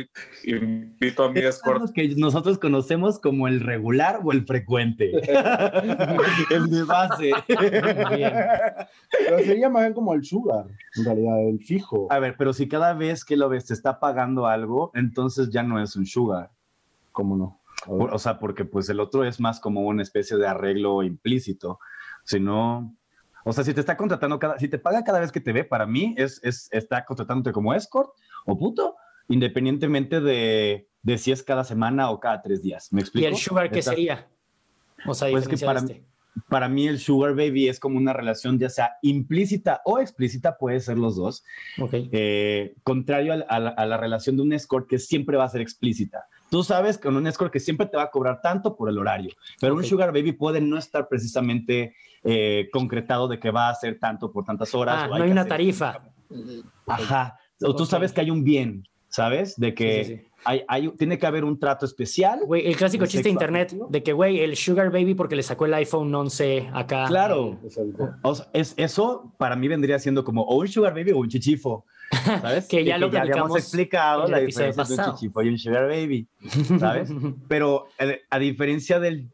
invito 0.44 1.24
a 1.24 1.32
mi 1.32 1.40
Es 1.40 1.56
escort 1.56 1.92
que 1.92 2.14
nosotros 2.16 2.58
conocemos 2.58 3.18
como 3.18 3.48
el 3.48 3.60
regular 3.60 4.20
o 4.22 4.32
el 4.32 4.46
frecuente. 4.46 5.10
el 6.50 6.70
de 6.70 6.84
base. 6.84 7.32
Muy 7.48 8.16
bien. 8.16 8.32
Pero 9.10 9.38
sería 9.38 9.68
más 9.68 9.82
bien 9.82 9.94
como 9.94 10.14
el 10.14 10.24
sugar, 10.24 10.66
en 10.96 11.04
realidad, 11.04 11.48
el 11.48 11.58
fijo. 11.60 12.06
A 12.10 12.18
ver, 12.18 12.36
pero 12.38 12.52
si 12.52 12.68
cada 12.68 12.94
vez 12.94 13.24
que 13.24 13.36
lo 13.36 13.48
ves 13.48 13.66
te 13.66 13.74
está 13.74 13.98
pagando 13.98 14.46
algo, 14.46 14.92
entonces 14.94 15.50
ya 15.50 15.62
no 15.62 15.82
es 15.82 15.96
un 15.96 16.06
sugar. 16.06 16.50
¿Cómo 17.12 17.36
no? 17.36 17.60
O 17.86 18.18
sea, 18.18 18.38
porque 18.38 18.64
pues 18.64 18.88
el 18.88 19.00
otro 19.00 19.24
es 19.24 19.40
más 19.40 19.60
como 19.60 19.82
una 19.82 20.02
especie 20.02 20.36
de 20.36 20.46
arreglo 20.46 21.02
implícito. 21.02 21.78
Si 22.24 22.40
no, 22.40 22.94
o 23.44 23.52
sea, 23.52 23.62
si 23.64 23.72
te 23.74 23.80
está 23.80 23.96
contratando 23.96 24.38
cada, 24.38 24.58
si 24.58 24.68
te 24.68 24.78
paga 24.78 25.04
cada 25.04 25.20
vez 25.20 25.30
que 25.30 25.40
te 25.40 25.52
ve, 25.52 25.64
para 25.64 25.86
mí 25.86 26.14
es, 26.16 26.40
es 26.42 26.68
está 26.72 27.04
contratándote 27.04 27.52
como 27.52 27.72
escort 27.74 28.10
o 28.46 28.58
puto, 28.58 28.96
independientemente 29.28 30.20
de, 30.20 30.88
de 31.02 31.18
si 31.18 31.30
es 31.32 31.42
cada 31.42 31.64
semana 31.64 32.10
o 32.10 32.20
cada 32.20 32.42
tres 32.42 32.62
días. 32.62 32.92
¿Me 32.92 33.00
¿Y 33.00 33.02
explico? 33.02 33.28
el 33.28 33.36
sugar 33.36 33.70
qué 33.70 33.82
sería? 33.82 34.26
O 35.06 35.14
sea, 35.14 35.30
Pues 35.30 35.46
que 35.46 35.58
para, 35.58 35.80
este. 35.80 36.04
para 36.48 36.68
mí 36.68 36.88
el 36.88 36.98
sugar 36.98 37.34
baby 37.34 37.68
es 37.68 37.78
como 37.78 37.98
una 37.98 38.12
relación 38.12 38.58
ya 38.58 38.70
sea 38.70 38.96
implícita 39.02 39.82
o 39.84 39.98
explícita, 39.98 40.56
puede 40.56 40.80
ser 40.80 40.96
los 40.98 41.16
dos, 41.16 41.44
Ok. 41.78 41.92
eh, 42.12 42.74
contrario 42.82 43.34
a 43.48 43.60
la 43.86 43.96
relación 43.98 44.36
de 44.36 44.42
un 44.42 44.52
escort 44.54 44.88
que 44.88 44.98
siempre 44.98 45.36
va 45.36 45.44
a 45.44 45.48
ser 45.50 45.60
explícita. 45.60 46.26
Tú 46.54 46.62
sabes 46.62 46.98
que 46.98 47.08
con 47.08 47.16
un 47.16 47.26
escort 47.26 47.52
que 47.52 47.58
siempre 47.58 47.84
te 47.88 47.96
va 47.96 48.04
a 48.04 48.10
cobrar 48.12 48.40
tanto 48.40 48.76
por 48.76 48.88
el 48.88 48.96
horario, 48.96 49.34
pero 49.60 49.74
un 49.74 49.82
sugar 49.82 50.12
baby 50.12 50.30
puede 50.30 50.60
no 50.60 50.78
estar 50.78 51.08
precisamente 51.08 51.96
eh, 52.22 52.68
concretado 52.72 53.26
de 53.26 53.40
que 53.40 53.50
va 53.50 53.70
a 53.70 53.74
ser 53.74 53.98
tanto 53.98 54.30
por 54.30 54.44
tantas 54.44 54.72
horas. 54.72 54.98
Ah, 55.00 55.08
o 55.10 55.18
no 55.18 55.24
hay 55.24 55.32
una 55.32 55.46
tarifa. 55.46 56.04
Ajá. 56.86 57.36
O 57.60 57.74
tú 57.74 57.84
sabes 57.84 58.12
que 58.12 58.20
hay 58.20 58.30
un 58.30 58.44
bien, 58.44 58.86
¿sabes? 59.08 59.56
De 59.56 59.74
que 59.74 60.04
Sí, 60.04 60.10
sí, 60.12 60.16
sí. 60.18 60.28
Hay, 60.44 60.62
hay- 60.68 60.88
tiene 60.90 61.18
que 61.18 61.26
haber 61.26 61.42
un 61.44 61.58
trato 61.58 61.86
especial. 61.86 62.40
Güey, 62.46 62.68
el 62.68 62.76
clásico 62.76 63.02
¿El 63.02 63.10
chiste 63.10 63.24
de 63.24 63.32
internet 63.32 63.74
de 63.88 64.02
que, 64.04 64.12
güey, 64.12 64.38
el 64.38 64.54
sugar 64.56 64.92
baby 64.92 65.14
porque 65.14 65.34
le 65.34 65.42
sacó 65.42 65.66
el 65.66 65.74
iPhone 65.74 66.14
11 66.14 66.68
acá. 66.72 67.06
Claro. 67.08 67.58
Exacto. 67.64 68.10
O 68.22 68.34
sea, 68.36 68.46
es, 68.52 68.74
eso 68.76 69.32
para 69.38 69.56
mí 69.56 69.66
vendría 69.66 69.98
siendo 69.98 70.22
como 70.22 70.42
o 70.42 70.60
un 70.60 70.68
sugar 70.68 70.94
baby 70.94 71.10
o 71.10 71.18
un 71.18 71.28
chichifo. 71.28 71.84
¿Sabes? 72.10 72.66
Que 72.68 72.84
ya 72.84 72.96
Y 72.96 73.00
lo 73.00 73.06
habíamos 73.06 73.26
platicamos 73.26 73.58
explicado 73.58 74.28
la 74.28 74.38
diferencia 74.40 74.84
de 74.84 74.94
un 74.94 75.12
chichifo 75.14 75.42
y 75.42 75.48
un 75.48 75.58
sugar 75.58 75.86
baby. 75.88 76.26
¿Sabes? 76.78 77.10
Pero 77.48 77.86
eh, 77.98 78.22
a 78.30 78.38
diferencia 78.38 79.00
del, 79.00 79.30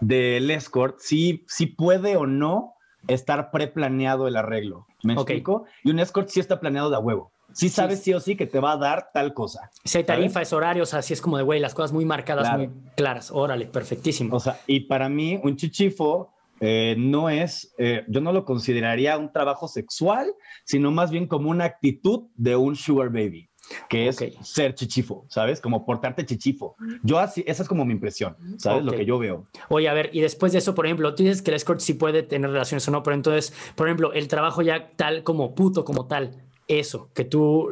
del 0.00 0.50
escort, 0.50 0.96
sí, 0.98 1.44
sí 1.48 1.66
puede 1.66 2.16
o 2.16 2.26
no 2.26 2.74
estar 3.08 3.50
preplaneado 3.50 4.26
el 4.28 4.36
arreglo. 4.36 4.86
¿Me 5.02 5.12
Ok. 5.14 5.20
explico? 5.20 5.64
Y 5.84 5.90
un 5.90 6.00
escort 6.00 6.28
sí 6.28 6.40
está 6.40 6.58
planeado 6.60 6.90
de 6.90 6.96
a 6.96 6.98
huevo. 6.98 7.32
Sí 7.52 7.68
sabes 7.68 8.02
sí 8.02 8.12
o 8.12 8.20
sí 8.20 8.36
que 8.36 8.46
te 8.46 8.58
va 8.60 8.72
a 8.72 8.76
dar 8.76 9.10
tal 9.14 9.32
cosa. 9.32 9.70
Si 9.84 9.96
hay 9.98 10.04
tarifas, 10.04 10.52
horarios, 10.52 10.92
así 10.92 11.14
es 11.14 11.22
como 11.22 11.36
de, 11.38 11.44
güey, 11.44 11.60
las 11.60 11.72
cosas 11.74 11.92
muy 11.92 12.04
marcadas, 12.04 12.48
Claro. 12.48 12.58
muy 12.58 12.70
claras. 12.96 13.30
Órale, 13.30 13.66
perfectísimo. 13.66 14.36
O 14.36 14.40
sea, 14.40 14.58
y 14.66 14.80
para 14.80 15.08
mí 15.08 15.40
un 15.42 15.56
chichifo 15.56 16.34
eh, 16.60 16.94
no 16.98 17.28
es, 17.28 17.74
eh, 17.78 18.04
yo 18.08 18.20
no 18.20 18.32
lo 18.32 18.44
consideraría 18.44 19.16
un 19.18 19.32
trabajo 19.32 19.68
sexual, 19.68 20.32
sino 20.64 20.90
más 20.90 21.10
bien 21.10 21.26
como 21.26 21.50
una 21.50 21.64
actitud 21.64 22.24
de 22.34 22.56
un 22.56 22.76
sugar 22.76 23.10
baby, 23.10 23.48
que 23.88 24.08
es 24.08 24.18
ser 24.42 24.74
chichifo, 24.74 25.26
¿sabes? 25.28 25.60
Como 25.60 25.84
portarte 25.84 26.24
chichifo. 26.24 26.76
Yo 27.02 27.18
así, 27.18 27.44
esa 27.46 27.62
es 27.62 27.68
como 27.68 27.84
mi 27.84 27.92
impresión, 27.92 28.36
¿sabes? 28.58 28.84
Lo 28.84 28.92
que 28.92 29.04
yo 29.04 29.18
veo. 29.18 29.46
Oye, 29.68 29.88
a 29.88 29.94
ver, 29.94 30.10
y 30.12 30.20
después 30.20 30.52
de 30.52 30.58
eso, 30.58 30.74
por 30.74 30.86
ejemplo, 30.86 31.14
tú 31.14 31.22
dices 31.22 31.42
que 31.42 31.50
el 31.50 31.56
escort 31.56 31.80
sí 31.80 31.94
puede 31.94 32.22
tener 32.22 32.50
relaciones 32.50 32.86
o 32.88 32.90
no, 32.90 33.02
pero 33.02 33.14
entonces, 33.14 33.52
por 33.74 33.88
ejemplo, 33.88 34.12
el 34.12 34.28
trabajo 34.28 34.62
ya 34.62 34.90
tal 34.96 35.22
como 35.22 35.54
puto, 35.54 35.84
como 35.84 36.06
tal, 36.06 36.42
eso, 36.68 37.10
que 37.14 37.24
tú 37.24 37.70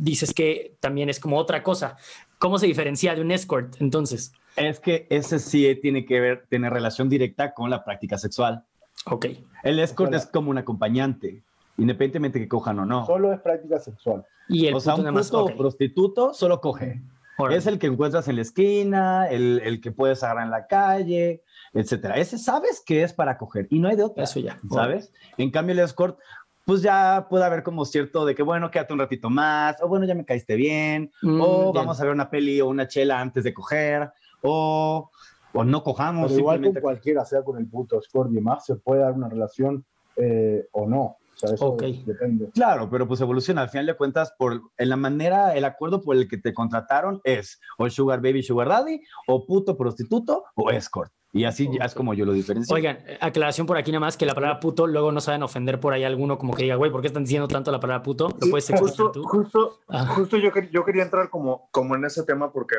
dices 0.00 0.32
que 0.32 0.76
también 0.80 1.08
es 1.08 1.18
como 1.18 1.36
otra 1.36 1.62
cosa. 1.62 1.96
¿Cómo 2.40 2.58
se 2.58 2.66
diferencia 2.66 3.14
de 3.14 3.20
un 3.20 3.30
escort 3.32 3.76
entonces? 3.80 4.32
Es 4.56 4.80
que 4.80 5.06
ese 5.10 5.38
sí 5.38 5.78
tiene 5.82 6.06
que 6.06 6.20
ver, 6.20 6.46
tiene 6.48 6.70
relación 6.70 7.10
directa 7.10 7.52
con 7.52 7.68
la 7.68 7.84
práctica 7.84 8.16
sexual. 8.16 8.64
Ok. 9.04 9.26
El 9.62 9.78
escort 9.78 10.08
Ojalá. 10.08 10.22
es 10.22 10.26
como 10.26 10.50
un 10.50 10.56
acompañante, 10.56 11.42
independientemente 11.76 12.40
que 12.40 12.48
cojan 12.48 12.78
o 12.78 12.86
no. 12.86 13.04
Solo 13.04 13.34
es 13.34 13.40
práctica 13.40 13.78
sexual. 13.78 14.24
Y 14.48 14.68
el 14.68 14.74
o 14.74 14.80
sea, 14.80 14.94
un 14.94 15.04
más. 15.12 15.30
puto 15.30 15.54
prostituto 15.54 16.32
solo 16.32 16.62
coge. 16.62 17.02
Es 17.50 17.66
el 17.66 17.78
que 17.78 17.88
encuentras 17.88 18.26
en 18.28 18.36
la 18.36 18.42
esquina, 18.42 19.26
el, 19.28 19.60
el 19.62 19.80
que 19.82 19.92
puedes 19.92 20.22
agarrar 20.22 20.44
en 20.44 20.50
la 20.50 20.66
calle, 20.66 21.42
etcétera. 21.72 22.16
Ese 22.16 22.38
sabes 22.38 22.82
que 22.84 23.02
es 23.02 23.12
para 23.12 23.36
coger 23.38 23.66
y 23.70 23.78
no 23.78 23.88
hay 23.88 23.96
de 23.96 24.04
otra. 24.04 24.24
Eso 24.24 24.40
ya. 24.40 24.58
¿Sabes? 24.70 25.12
En 25.38 25.50
cambio, 25.50 25.74
el 25.74 25.78
escort, 25.80 26.18
pues 26.64 26.82
ya 26.82 27.26
puede 27.28 27.44
haber 27.44 27.62
como 27.62 27.84
cierto 27.84 28.24
de 28.24 28.34
que, 28.34 28.42
bueno, 28.42 28.70
quédate 28.70 28.92
un 28.92 28.98
ratito 29.00 29.28
más, 29.30 29.76
o 29.82 29.88
bueno, 29.88 30.06
ya 30.06 30.14
me 30.14 30.24
caíste 30.24 30.54
bien, 30.56 31.10
Mm, 31.22 31.40
o 31.40 31.60
bien. 31.62 31.74
vamos 31.74 32.00
a 32.00 32.04
ver 32.04 32.12
una 32.12 32.30
peli 32.30 32.60
o 32.60 32.68
una 32.68 32.86
chela 32.86 33.20
antes 33.20 33.44
de 33.44 33.52
coger, 33.54 34.10
o, 34.42 35.10
o 35.52 35.64
no 35.64 35.82
cojamos. 35.82 36.28
Pero 36.28 36.40
igual 36.40 36.62
con 36.62 36.74
cualquiera, 36.74 37.24
sea 37.24 37.42
con 37.42 37.58
el 37.58 37.68
puto 37.68 38.00
score 38.00 38.30
y 38.30 38.34
demás, 38.34 38.64
se 38.66 38.76
puede 38.76 39.00
dar 39.02 39.12
una 39.12 39.28
relación 39.28 39.84
eh, 40.16 40.66
o 40.72 40.86
no. 40.86 41.16
O 41.42 41.46
sea, 41.46 41.54
eso 41.54 41.74
depende. 42.04 42.50
Claro, 42.52 42.90
pero 42.90 43.08
pues 43.08 43.18
evoluciona. 43.22 43.62
Al 43.62 43.70
final 43.70 43.86
de 43.86 43.96
cuentas, 43.96 44.34
por 44.38 44.60
en 44.76 44.88
la 44.90 44.96
manera, 44.96 45.54
el 45.54 45.64
acuerdo 45.64 46.02
por 46.02 46.14
el 46.14 46.28
que 46.28 46.36
te 46.36 46.52
contrataron 46.52 47.22
es 47.24 47.58
o 47.78 47.88
sugar 47.88 48.20
baby, 48.20 48.42
sugar 48.42 48.68
daddy, 48.68 49.00
o 49.26 49.46
puto 49.46 49.74
prostituto, 49.74 50.44
o 50.54 50.70
escort. 50.70 51.10
Y 51.32 51.44
así 51.44 51.68
ya 51.72 51.84
es 51.84 51.94
como 51.94 52.12
yo 52.12 52.24
lo 52.24 52.32
diferencio. 52.32 52.74
Oigan, 52.74 52.98
eh, 53.06 53.16
aclaración 53.20 53.66
por 53.66 53.76
aquí 53.76 53.92
nada 53.92 54.00
más 54.00 54.16
que 54.16 54.26
la 54.26 54.34
palabra 54.34 54.58
puto 54.58 54.86
luego 54.88 55.12
no 55.12 55.20
saben 55.20 55.42
ofender 55.44 55.78
por 55.78 55.92
ahí 55.92 56.02
alguno 56.02 56.36
como 56.38 56.54
que 56.54 56.64
diga, 56.64 56.74
güey, 56.74 56.90
¿por 56.90 57.00
qué 57.02 57.06
están 57.06 57.22
diciendo 57.22 57.46
tanto 57.46 57.70
la 57.70 57.78
palabra 57.78 58.02
puto? 58.02 58.28
¿Lo 58.40 58.50
puedes 58.50 58.68
explicar 58.68 58.80
justo, 58.80 59.12
tú? 59.12 59.22
justo, 59.22 59.80
Ah. 59.88 60.06
justo 60.06 60.36
yo, 60.36 60.50
yo 60.72 60.84
quería 60.84 61.04
entrar 61.04 61.30
como, 61.30 61.68
como 61.70 61.94
en 61.94 62.04
ese 62.04 62.24
tema 62.24 62.52
porque 62.52 62.76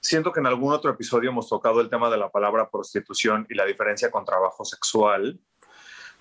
siento 0.00 0.32
que 0.32 0.40
en 0.40 0.46
algún 0.46 0.74
otro 0.74 0.90
episodio 0.90 1.30
hemos 1.30 1.48
tocado 1.48 1.80
el 1.80 1.88
tema 1.88 2.10
de 2.10 2.18
la 2.18 2.28
palabra 2.30 2.68
prostitución 2.70 3.46
y 3.48 3.54
la 3.54 3.64
diferencia 3.64 4.10
con 4.10 4.26
trabajo 4.26 4.66
sexual, 4.66 5.40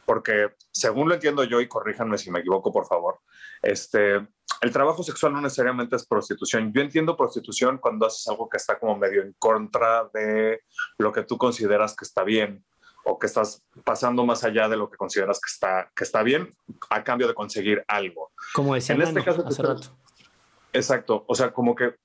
porque 0.05 0.51
según 0.71 1.09
lo 1.09 1.15
entiendo 1.15 1.43
yo, 1.43 1.59
y 1.59 1.67
corríjanme 1.67 2.17
si 2.17 2.31
me 2.31 2.39
equivoco, 2.39 2.71
por 2.71 2.85
favor, 2.85 3.19
este, 3.61 4.25
el 4.63 4.71
trabajo 4.71 5.03
sexual 5.03 5.33
no 5.33 5.41
necesariamente 5.41 5.97
es 5.97 6.07
prostitución. 6.07 6.71
Yo 6.73 6.81
entiendo 6.81 7.17
prostitución 7.17 7.79
cuando 7.79 8.05
haces 8.05 8.25
algo 8.29 8.47
que 8.47 8.55
está 8.55 8.79
como 8.79 8.97
medio 8.97 9.21
en 9.21 9.35
contra 9.37 10.09
de 10.13 10.61
lo 10.97 11.11
que 11.11 11.23
tú 11.23 11.37
consideras 11.37 11.93
que 11.97 12.05
está 12.05 12.23
bien 12.23 12.63
o 13.03 13.19
que 13.19 13.27
estás 13.27 13.61
pasando 13.83 14.25
más 14.25 14.45
allá 14.45 14.69
de 14.69 14.77
lo 14.77 14.89
que 14.89 14.95
consideras 14.95 15.41
que 15.41 15.51
está, 15.51 15.91
que 15.93 16.05
está 16.05 16.23
bien 16.23 16.55
a 16.89 17.03
cambio 17.03 17.27
de 17.27 17.33
conseguir 17.33 17.83
algo. 17.89 18.31
Como 18.53 18.73
decía 18.73 18.95
en 18.95 19.01
este 19.01 19.21
caso 19.21 19.45
hace 19.45 19.61
rato. 19.61 19.97
Exacto, 20.71 21.25
o 21.27 21.35
sea, 21.35 21.51
como 21.51 21.75
que 21.75 21.95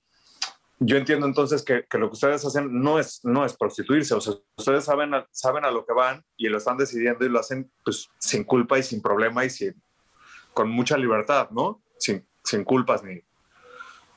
yo 0.81 0.97
entiendo 0.97 1.27
entonces 1.27 1.63
que, 1.63 1.85
que 1.89 1.99
lo 1.99 2.09
que 2.09 2.15
ustedes 2.15 2.45
hacen 2.45 2.83
no 2.83 2.99
es, 2.99 3.21
no 3.23 3.45
es 3.45 3.57
prostituirse, 3.57 4.15
o 4.15 4.21
sea, 4.21 4.35
ustedes 4.57 4.85
saben 4.85 5.15
a, 5.15 5.27
saben 5.31 5.65
a 5.65 5.71
lo 5.71 5.87
que 5.87 5.93
van 5.93 6.25
y 6.37 6.49
lo 6.49 6.59
están 6.59 6.77
decidiendo 6.77 7.25
y 7.25 7.29
lo 7.29 7.39
hacen 7.39 7.71
pues, 7.85 8.09
sin 8.19 8.43
culpa 8.43 8.81
y 8.81 8.83
sin 8.83 9.01
problema 9.01 9.45
y 9.45 9.51
sin, 9.51 9.81
con 10.53 10.69
mucha 10.69 10.97
libertad, 10.97 11.51
¿no? 11.51 11.81
Sin, 11.99 12.29
sin 12.49 12.65
culpas 12.65 13.05
ni... 13.05 13.21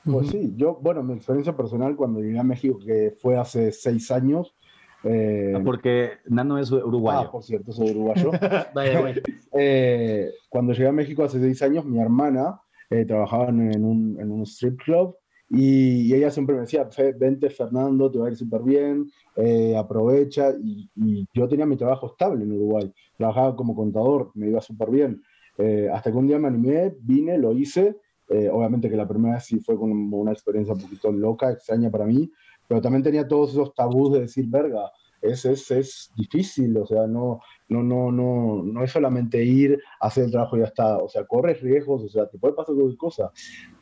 Pues 0.04 0.28
sí, 0.30 0.52
yo, 0.56 0.78
bueno, 0.82 1.02
mi 1.04 1.14
experiencia 1.14 1.56
personal 1.56 1.94
cuando 1.94 2.20
llegué 2.20 2.38
a 2.38 2.42
México, 2.42 2.76
que 2.84 3.14
fue 3.20 3.36
hace 3.36 3.70
seis 3.70 4.10
años. 4.10 4.56
eh, 5.04 5.60
Porque 5.64 6.14
Nano 6.26 6.58
es 6.58 6.72
uruguayo. 6.72 7.20
ah, 7.28 7.30
por 7.30 7.44
cierto, 7.44 7.72
soy 7.72 7.90
uruguayo. 7.90 8.32
Vaya, 8.74 8.98
güey. 9.00 9.14
Eh, 9.54 10.30
cuando 10.48 10.72
llegué 10.72 10.88
a 10.88 10.92
México 10.92 11.22
hace 11.22 11.38
seis 11.38 11.60
años, 11.62 11.84
mi 11.84 12.00
hermana 12.00 12.58
eh, 12.88 13.04
trabajaba 13.04 13.48
en 13.50 13.84
un, 13.84 14.18
en 14.18 14.32
un 14.32 14.42
strip 14.46 14.80
club 14.80 15.14
y, 15.50 16.06
y 16.06 16.14
ella 16.14 16.30
siempre 16.30 16.54
me 16.54 16.62
decía, 16.62 16.86
"Fe- 16.86 17.12
vente 17.12 17.50
Fernando, 17.50 18.10
te 18.10 18.18
va 18.18 18.28
a 18.28 18.30
ir 18.30 18.36
súper 18.36 18.62
bien, 18.62 19.10
eh, 19.36 19.76
aprovecha. 19.76 20.52
Y, 20.58 20.90
y 20.96 21.28
yo 21.34 21.46
tenía 21.46 21.66
mi 21.66 21.76
trabajo 21.76 22.06
estable 22.06 22.44
en 22.44 22.52
Uruguay, 22.52 22.90
trabajaba 23.18 23.54
como 23.54 23.74
contador, 23.76 24.30
me 24.34 24.48
iba 24.48 24.60
súper 24.62 24.90
bien. 24.90 25.22
Eh, 25.58 25.90
hasta 25.92 26.10
que 26.10 26.16
un 26.16 26.26
día 26.26 26.38
me 26.38 26.48
animé, 26.48 26.94
vine, 27.02 27.36
lo 27.36 27.52
hice. 27.52 27.98
Eh, 28.32 28.48
obviamente 28.48 28.88
que 28.88 28.96
la 28.96 29.06
primera 29.06 29.38
sí 29.40 29.60
fue 29.60 29.76
como 29.76 30.16
una 30.16 30.32
experiencia 30.32 30.72
un 30.72 30.80
poquito 30.80 31.12
loca, 31.12 31.52
extraña 31.52 31.90
para 31.90 32.06
mí, 32.06 32.30
pero 32.66 32.80
también 32.80 33.02
tenía 33.02 33.28
todos 33.28 33.50
esos 33.50 33.74
tabús 33.74 34.12
de 34.12 34.20
decir, 34.20 34.46
verga, 34.48 34.90
es, 35.20 35.44
es, 35.44 35.70
es 35.70 36.12
difícil, 36.16 36.76
o 36.78 36.86
sea, 36.86 37.06
no, 37.06 37.40
no, 37.68 37.82
no, 37.82 38.10
no, 38.10 38.62
no 38.62 38.82
es 38.82 38.90
solamente 38.90 39.44
ir, 39.44 39.78
hacer 40.00 40.24
el 40.24 40.30
trabajo 40.30 40.56
y 40.56 40.60
ya 40.60 40.66
está, 40.66 40.96
o 40.98 41.08
sea, 41.08 41.24
corres 41.26 41.60
riesgos, 41.60 42.02
o 42.04 42.08
sea, 42.08 42.26
te 42.26 42.38
puede 42.38 42.54
pasar 42.54 42.74
cualquier 42.74 42.96
cosa. 42.96 43.30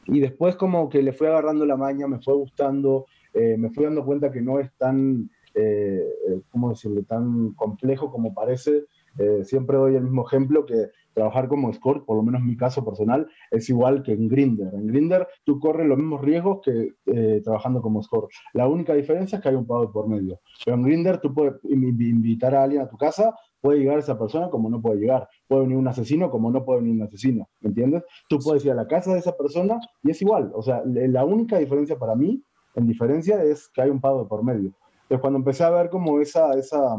Y 0.07 0.21
después 0.21 0.57
como 0.57 0.89
que 0.89 1.03
le 1.03 1.13
fui 1.13 1.29
agarrando 1.29 1.65
la 1.65 1.77
maña, 1.77 2.09
me 2.09 2.21
fue 2.21 2.35
gustando, 2.35 3.07
eh, 3.33 3.57
me 3.57 3.71
fui 3.71 3.85
dando 3.85 4.05
cuenta 4.05 4.31
que 4.31 4.43
no 4.43 4.59
es 4.59 4.71
tan, 4.77 5.31
eh, 5.55 6.05
eh, 6.29 6.41
¿cómo 6.51 6.71
decirlo?, 6.71 7.03
tan 7.05 7.53
complejo 7.55 8.11
como 8.11 8.35
parece. 8.35 8.85
Eh, 9.19 9.45
siempre 9.45 9.77
doy 9.77 9.97
el 9.97 10.05
mismo 10.05 10.27
ejemplo 10.27 10.65
que 10.65 10.89
trabajar 11.13 11.49
como 11.49 11.71
escort, 11.71 12.05
por 12.07 12.17
lo 12.17 12.23
menos 12.23 12.41
en 12.41 12.47
mi 12.47 12.57
caso 12.57 12.85
personal, 12.85 13.27
es 13.51 13.69
igual 13.69 14.03
que 14.03 14.13
en 14.13 14.29
Grinder. 14.29 14.73
En 14.73 14.87
Grinder 14.87 15.27
tú 15.45 15.59
corres 15.59 15.87
los 15.87 15.99
mismos 15.99 16.21
riesgos 16.21 16.61
que 16.65 16.93
eh, 17.07 17.41
trabajando 17.43 17.83
como 17.83 18.01
escort. 18.01 18.31
La 18.53 18.69
única 18.69 18.95
diferencia 18.95 19.37
es 19.37 19.43
que 19.43 19.49
hay 19.49 19.57
un 19.57 19.67
pago 19.67 19.91
por 19.91 20.09
medio. 20.09 20.41
Pero 20.65 20.77
en 20.77 20.83
Grinder 20.85 21.21
tú 21.21 21.35
puedes 21.35 21.55
invi- 21.65 22.11
invitar 22.11 22.55
a 22.55 22.63
alguien 22.63 22.83
a 22.83 22.89
tu 22.89 22.97
casa, 22.97 23.35
puede 23.61 23.81
llegar 23.81 23.99
esa 23.99 24.19
persona 24.19 24.49
como 24.49 24.71
no 24.71 24.81
puede 24.81 25.01
llegar. 25.01 25.29
Puede 25.49 25.63
venir 25.63 25.77
un 25.77 25.89
asesino 25.89 26.31
como 26.31 26.51
no 26.51 26.65
puede 26.65 26.81
venir 26.81 26.95
un 26.95 27.03
asesino. 27.03 27.49
¿Me 27.61 27.69
entiendes? 27.69 28.05
Tú 28.29 28.39
puedes 28.39 28.65
ir 28.65 28.71
a 28.71 28.77
la 28.77 28.87
casa 28.87 29.13
de 29.13 29.19
esa 29.19 29.37
persona 29.37 29.81
y 30.03 30.13
es 30.13 30.23
igual. 30.23 30.53
O 30.55 30.63
sea, 30.63 30.83
la 30.87 31.25
única 31.25 31.59
diferencia 31.59 31.99
para 31.99 32.15
mí, 32.15 32.43
en 32.77 32.87
diferencia, 32.87 33.43
es 33.43 33.69
que 33.75 33.83
hay 33.83 33.91
un 33.91 34.01
pago 34.01 34.27
por 34.29 34.45
medio. 34.45 34.73
Entonces, 35.03 35.21
cuando 35.21 35.39
empecé 35.41 35.65
a 35.65 35.71
ver 35.71 35.91
como 35.91 36.21
esa, 36.21 36.53
esa 36.55 36.97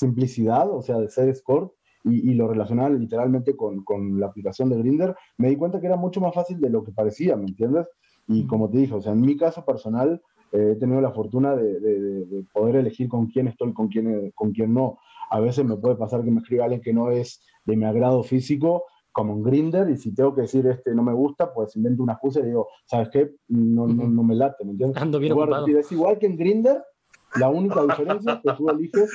simplicidad, 0.00 0.66
o 0.70 0.82
sea, 0.82 0.98
de 0.98 1.08
ser 1.08 1.28
escort, 1.28 1.72
y, 2.02 2.30
y 2.30 2.34
lo 2.34 2.48
relacionaba 2.48 2.88
literalmente 2.90 3.54
con, 3.54 3.84
con 3.84 4.18
la 4.18 4.26
aplicación 4.26 4.70
de 4.70 4.78
Grinder, 4.78 5.14
me 5.36 5.48
di 5.50 5.56
cuenta 5.56 5.80
que 5.80 5.86
era 5.86 5.96
mucho 5.96 6.20
más 6.20 6.34
fácil 6.34 6.58
de 6.58 6.70
lo 6.70 6.82
que 6.82 6.92
parecía, 6.92 7.36
¿me 7.36 7.44
entiendes? 7.44 7.86
Y 8.26 8.46
como 8.46 8.70
te 8.70 8.78
dije, 8.78 8.94
o 8.94 9.00
sea, 9.02 9.12
en 9.12 9.20
mi 9.20 9.36
caso 9.36 9.64
personal, 9.64 10.20
eh, 10.52 10.72
he 10.72 10.76
tenido 10.76 11.00
la 11.00 11.12
fortuna 11.12 11.54
de, 11.54 11.78
de- 11.78 12.00
de- 12.00 12.24
de 12.26 12.44
poder 12.54 12.76
elegir 12.76 13.06
con 13.08 13.26
quién 13.26 13.48
estoy, 13.48 13.72
con 13.74 13.88
quién, 13.88 14.30
con 14.34 14.52
quién 14.52 14.72
no. 14.72 14.98
A 15.30 15.40
veces 15.40 15.64
me 15.64 15.76
puede 15.76 15.96
pasar 15.96 16.24
que 16.24 16.30
me 16.30 16.40
escriba 16.40 16.64
alguien 16.64 16.80
que 16.80 16.92
no 16.94 17.10
es 17.10 17.42
de 17.66 17.76
mi 17.76 17.84
agrado 17.84 18.22
físico, 18.22 18.84
como 19.12 19.34
en 19.34 19.42
Grinder, 19.42 19.90
y 19.90 19.96
si 19.96 20.14
tengo 20.14 20.34
que 20.34 20.42
decir 20.42 20.66
este 20.68 20.94
no 20.94 21.02
me 21.02 21.12
gusta, 21.12 21.52
pues 21.52 21.76
invento 21.76 22.02
una 22.02 22.12
excusa 22.14 22.40
y 22.40 22.44
digo, 22.46 22.68
¿sabes 22.86 23.08
qué? 23.10 23.30
No, 23.48 23.86
no, 23.86 24.08
no 24.08 24.22
me 24.22 24.34
late, 24.36 24.64
¿me 24.64 24.70
entiendes? 24.72 25.02
Ando 25.36 25.64
bien 25.66 25.80
es 25.80 25.92
igual 25.92 26.18
que 26.18 26.26
en 26.26 26.36
Grinder, 26.36 26.82
la 27.38 27.48
única 27.48 27.82
diferencia 27.82 28.32
es 28.34 28.38
que 28.42 28.52
tú 28.56 28.70
eliges, 28.70 29.10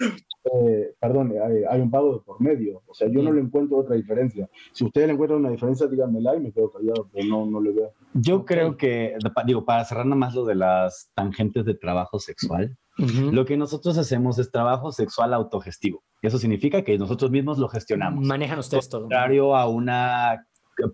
eh, 0.53 0.95
perdón, 0.99 1.33
hay, 1.43 1.63
hay 1.69 1.81
un 1.81 1.89
pago 1.89 2.13
de 2.13 2.19
por 2.19 2.39
medio. 2.41 2.81
O 2.87 2.93
sea, 2.93 3.07
yo 3.07 3.21
no 3.21 3.31
le 3.31 3.41
encuentro 3.41 3.77
otra 3.77 3.95
diferencia. 3.95 4.49
Si 4.71 4.83
ustedes 4.83 5.07
le 5.07 5.13
encuentran 5.13 5.39
una 5.39 5.49
diferencia, 5.49 5.87
díganmela 5.87 6.35
y 6.35 6.39
me 6.39 6.51
quedo 6.51 6.71
callado, 6.71 7.09
pero 7.11 7.27
no, 7.27 7.45
no 7.45 7.61
le 7.61 7.71
veo. 7.71 7.93
Yo 8.13 8.45
creo 8.45 8.77
que, 8.77 9.15
digo, 9.45 9.65
para 9.65 9.85
cerrar 9.85 10.05
nada 10.05 10.17
más 10.17 10.35
lo 10.35 10.45
de 10.45 10.55
las 10.55 11.11
tangentes 11.13 11.65
de 11.65 11.75
trabajo 11.75 12.19
sexual, 12.19 12.77
lo 12.97 13.45
que 13.45 13.57
nosotros 13.57 13.97
hacemos 13.97 14.39
es 14.39 14.51
trabajo 14.51 14.91
sexual 14.91 15.33
autogestivo. 15.33 16.03
Eso 16.21 16.37
significa 16.37 16.81
que 16.83 16.97
nosotros 16.97 17.29
mismos 17.29 17.57
lo 17.57 17.67
gestionamos. 17.67 18.25
Manejan 18.25 18.59
ustedes 18.59 18.87
todo. 18.87 19.01
Contrario 19.01 19.55
a 19.55 19.67
una 19.67 20.47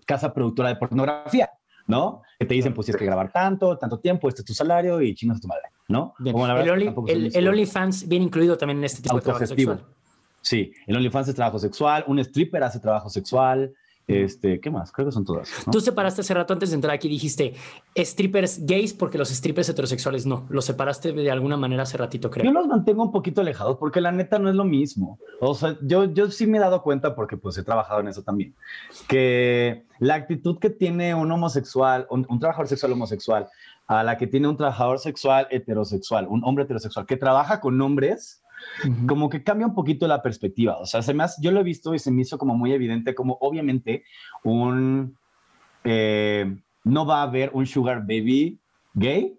casa 0.06 0.32
productora 0.32 0.70
de 0.70 0.76
pornografía, 0.76 1.50
¿no? 1.86 2.22
Que 2.38 2.46
te 2.46 2.54
dicen, 2.54 2.74
pues 2.74 2.86
tienes 2.86 2.98
que 2.98 3.06
grabar 3.06 3.30
tanto, 3.32 3.78
tanto 3.78 3.98
tiempo, 3.98 4.28
este 4.28 4.42
es 4.42 4.46
tu 4.46 4.54
salario 4.54 5.00
y 5.00 5.14
chingas 5.14 5.38
a 5.38 5.40
tu 5.40 5.48
madre, 5.48 5.62
¿no? 5.88 6.14
Como 6.22 6.46
la 6.46 6.60
El, 6.60 6.68
verdad, 6.68 6.94
el, 7.08 7.26
el 7.26 7.32
seguro. 7.32 7.50
OnlyFans 7.50 8.08
viene 8.08 8.24
incluido 8.24 8.56
también 8.56 8.78
en 8.78 8.84
este 8.84 9.02
tipo 9.02 9.16
de 9.16 9.22
trabajo 9.22 9.46
sexual. 9.46 9.84
Sí, 10.40 10.72
el 10.86 10.96
OnlyFans 10.96 11.28
es 11.28 11.34
trabajo 11.34 11.58
sexual, 11.58 12.04
un 12.06 12.18
stripper 12.18 12.62
hace 12.64 12.80
trabajo 12.80 13.08
sexual, 13.08 13.72
este, 14.08 14.60
¿qué 14.60 14.68
más? 14.68 14.90
Creo 14.90 15.06
que 15.06 15.12
son 15.12 15.24
todas. 15.24 15.48
¿no? 15.64 15.72
Tú 15.72 15.80
separaste 15.80 16.22
hace 16.22 16.34
rato 16.34 16.52
antes 16.52 16.70
de 16.70 16.74
entrar 16.74 16.92
aquí, 16.92 17.08
dijiste 17.08 17.54
strippers 17.96 18.66
gays 18.66 18.92
porque 18.92 19.16
los 19.16 19.28
strippers 19.28 19.68
heterosexuales 19.68 20.26
no. 20.26 20.44
Los 20.50 20.64
separaste 20.64 21.12
de 21.12 21.30
alguna 21.30 21.56
manera 21.56 21.84
hace 21.84 21.96
ratito, 21.96 22.28
creo. 22.28 22.44
Yo 22.44 22.52
los 22.52 22.66
mantengo 22.66 23.04
un 23.04 23.12
poquito 23.12 23.40
alejados 23.40 23.78
porque 23.78 24.00
la 24.00 24.10
neta 24.10 24.40
no 24.40 24.50
es 24.50 24.56
lo 24.56 24.64
mismo. 24.64 25.18
O 25.40 25.54
sea, 25.54 25.78
yo, 25.82 26.12
yo 26.12 26.30
sí 26.30 26.48
me 26.48 26.58
he 26.58 26.60
dado 26.60 26.82
cuenta 26.82 27.14
porque 27.14 27.36
pues 27.36 27.56
he 27.58 27.62
trabajado 27.62 28.00
en 28.00 28.08
eso 28.08 28.22
también, 28.22 28.54
que 29.08 29.84
la 30.00 30.14
actitud 30.14 30.58
que 30.58 30.70
tiene 30.70 31.14
un 31.14 31.30
homosexual, 31.30 32.06
un, 32.10 32.26
un 32.28 32.40
trabajador 32.40 32.66
sexual 32.66 32.92
homosexual, 32.92 33.48
a 33.86 34.02
la 34.02 34.16
que 34.16 34.26
tiene 34.26 34.48
un 34.48 34.56
trabajador 34.56 34.98
sexual 34.98 35.46
heterosexual, 35.50 36.26
un 36.28 36.42
hombre 36.44 36.64
heterosexual 36.64 37.06
que 37.06 37.16
trabaja 37.16 37.60
con 37.60 37.80
hombres, 37.80 38.42
como 39.06 39.28
que 39.28 39.42
cambia 39.42 39.66
un 39.66 39.74
poquito 39.74 40.06
la 40.06 40.22
perspectiva. 40.22 40.78
O 40.78 40.86
sea, 40.86 41.02
se 41.02 41.12
me 41.14 41.24
hace- 41.24 41.42
yo 41.42 41.50
lo 41.50 41.60
he 41.60 41.64
visto 41.64 41.94
y 41.94 41.98
se 41.98 42.10
me 42.12 42.22
hizo 42.22 42.38
como 42.38 42.56
muy 42.56 42.72
evidente 42.72 43.14
como 43.14 43.36
obviamente 43.40 44.04
un... 44.44 45.16
eh, 45.84 46.56
no 46.84 47.06
va 47.06 47.20
a 47.20 47.22
haber 47.24 47.50
un 47.54 47.66
sugar 47.66 48.00
baby 48.02 48.60
gay 48.94 49.38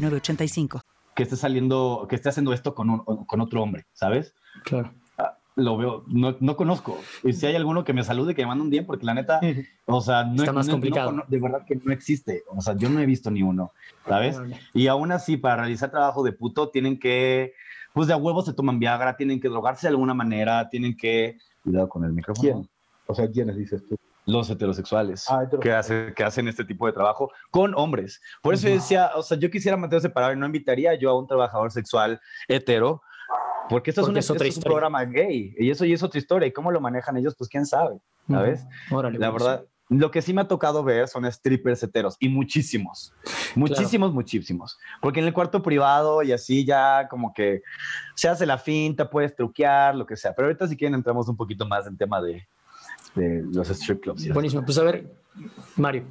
906985. 0.00 0.80
que 1.14 1.22
esté 1.24 1.36
saliendo, 1.36 2.06
que 2.08 2.14
esté 2.16 2.28
haciendo 2.28 2.52
esto 2.52 2.74
con, 2.74 2.90
un- 2.90 3.04
con 3.26 3.40
otro 3.40 3.62
hombre, 3.62 3.86
¿sabes? 3.92 4.34
Claro. 4.64 4.92
Lo 5.56 5.76
veo, 5.76 6.04
no, 6.06 6.36
no 6.38 6.54
conozco. 6.54 6.96
Y 7.24 7.32
si 7.32 7.44
hay 7.46 7.56
alguno 7.56 7.82
que 7.82 7.92
me 7.92 8.04
salude, 8.04 8.36
que 8.36 8.42
me 8.42 8.46
mande 8.46 8.62
un 8.62 8.70
bien, 8.70 8.86
porque 8.86 9.04
la 9.04 9.14
neta, 9.14 9.40
o 9.86 10.00
sea, 10.00 10.22
no 10.22 10.36
Está 10.44 10.52
más 10.52 10.66
no- 10.66 10.70
no 10.70 10.74
complicado. 10.76 11.10
cono- 11.10 11.24
de 11.26 11.40
verdad 11.40 11.64
que 11.66 11.74
no 11.74 11.92
existe. 11.92 12.44
O 12.46 12.60
sea, 12.60 12.76
yo 12.76 12.88
no 12.88 13.00
he 13.00 13.06
visto 13.06 13.28
ni 13.32 13.42
uno, 13.42 13.72
¿sabes? 14.06 14.36
Y 14.72 14.86
aún 14.86 15.10
así, 15.10 15.36
para 15.36 15.56
realizar 15.56 15.90
trabajo 15.90 16.22
de 16.22 16.30
puto, 16.30 16.68
tienen 16.68 16.96
que, 17.00 17.54
pues 17.92 18.06
de 18.06 18.14
a 18.14 18.16
huevos 18.16 18.44
se 18.46 18.52
toman 18.52 18.78
Viagra, 18.78 19.16
tienen 19.16 19.40
que 19.40 19.48
drogarse 19.48 19.88
de 19.88 19.94
alguna 19.94 20.14
manera, 20.14 20.68
tienen 20.68 20.96
que, 20.96 21.38
cuidado 21.64 21.88
con 21.88 22.04
el 22.04 22.12
micrófono. 22.12 22.40
¿Quién? 22.52 22.68
O 23.08 23.14
sea, 23.16 23.28
¿quiénes 23.28 23.56
dices 23.56 23.82
tú? 23.88 23.96
Los 24.28 24.50
heterosexuales 24.50 25.24
Ah, 25.30 25.44
que, 25.60 25.72
hace- 25.72 26.12
que 26.14 26.22
hacen 26.22 26.48
este 26.48 26.64
tipo 26.64 26.86
de 26.86 26.92
trabajo 26.92 27.30
con 27.50 27.74
hombres. 27.74 28.20
Por 28.42 28.52
eso 28.52 28.68
yo 28.68 28.74
decía, 28.74 29.10
o 29.16 29.22
sea, 29.22 29.38
yo 29.38 29.50
quisiera 29.50 29.76
mantener 29.76 30.02
separado 30.02 30.34
y 30.34 30.36
no 30.36 30.44
invitaría 30.44 30.94
yo 30.96 31.08
a 31.10 31.18
un 31.18 31.26
trabajador 31.26 31.72
sexual 31.72 32.20
hetero, 32.46 33.00
porque 33.70 33.90
esto 33.90 34.02
Porque 34.02 34.18
es, 34.20 34.26
es 34.26 34.30
una- 34.30 34.34
otra 34.36 34.46
esto 34.46 34.50
es 34.50 34.56
un 34.56 34.58
historia. 34.60 34.74
programa 34.74 35.04
gay 35.06 35.54
y 35.58 35.70
eso 35.70 35.84
y 35.86 35.92
es 35.94 36.02
otra 36.02 36.18
historia. 36.18 36.46
¿Y 36.46 36.52
cómo 36.52 36.70
lo 36.70 36.80
manejan 36.80 37.16
ellos? 37.16 37.34
Pues 37.38 37.48
quién 37.48 37.64
sabe, 37.64 38.00
¿sabes? 38.28 38.66
Órale, 38.90 39.18
La 39.18 39.30
pues. 39.30 39.42
verdad, 39.42 39.64
lo 39.90 40.10
que 40.10 40.20
sí 40.20 40.34
me 40.34 40.42
ha 40.42 40.46
tocado 40.48 40.84
ver 40.84 41.08
son 41.08 41.24
strippers 41.32 41.82
heteros 41.82 42.16
y 42.20 42.28
muchísimos, 42.28 43.14
muchísimos, 43.54 44.12
muchísimos. 44.12 44.78
Porque 45.00 45.20
en 45.20 45.26
el 45.26 45.32
cuarto 45.32 45.62
privado 45.62 46.22
y 46.22 46.32
así 46.32 46.66
ya 46.66 47.08
como 47.08 47.32
que 47.32 47.62
se 48.14 48.28
hace 48.28 48.44
la 48.44 48.58
finta, 48.58 49.08
puedes 49.08 49.34
truquear, 49.34 49.94
lo 49.94 50.04
que 50.04 50.16
sea. 50.16 50.34
Pero 50.34 50.48
ahorita 50.48 50.66
si 50.68 50.76
quieren 50.76 50.94
entramos 50.94 51.28
un 51.28 51.36
poquito 51.38 51.66
más 51.66 51.86
en 51.86 51.96
tema 51.96 52.20
de, 52.20 52.46
de 53.18 53.44
los 53.52 53.68
strip 53.70 54.00
clubs. 54.02 54.28
Buenísimo. 54.32 54.64
Pues 54.64 54.78
a 54.78 54.84
ver, 54.84 55.12
Mario. 55.76 56.04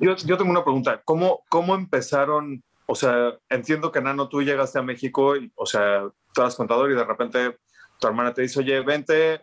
Yo, 0.00 0.14
yo 0.16 0.36
tengo 0.36 0.50
una 0.50 0.64
pregunta. 0.64 1.00
¿Cómo, 1.04 1.42
¿Cómo 1.48 1.74
empezaron? 1.74 2.62
O 2.86 2.94
sea, 2.94 3.38
entiendo 3.48 3.90
que 3.90 4.00
Nano, 4.00 4.28
tú 4.28 4.42
llegaste 4.42 4.78
a 4.78 4.82
México, 4.82 5.36
y, 5.36 5.50
o 5.54 5.66
sea, 5.66 6.02
tú 6.34 6.40
eras 6.40 6.54
contador 6.54 6.90
y 6.90 6.94
de 6.94 7.04
repente 7.04 7.56
tu 7.98 8.06
hermana 8.06 8.34
te 8.34 8.42
dice, 8.42 8.60
oye, 8.60 8.80
vente, 8.80 9.40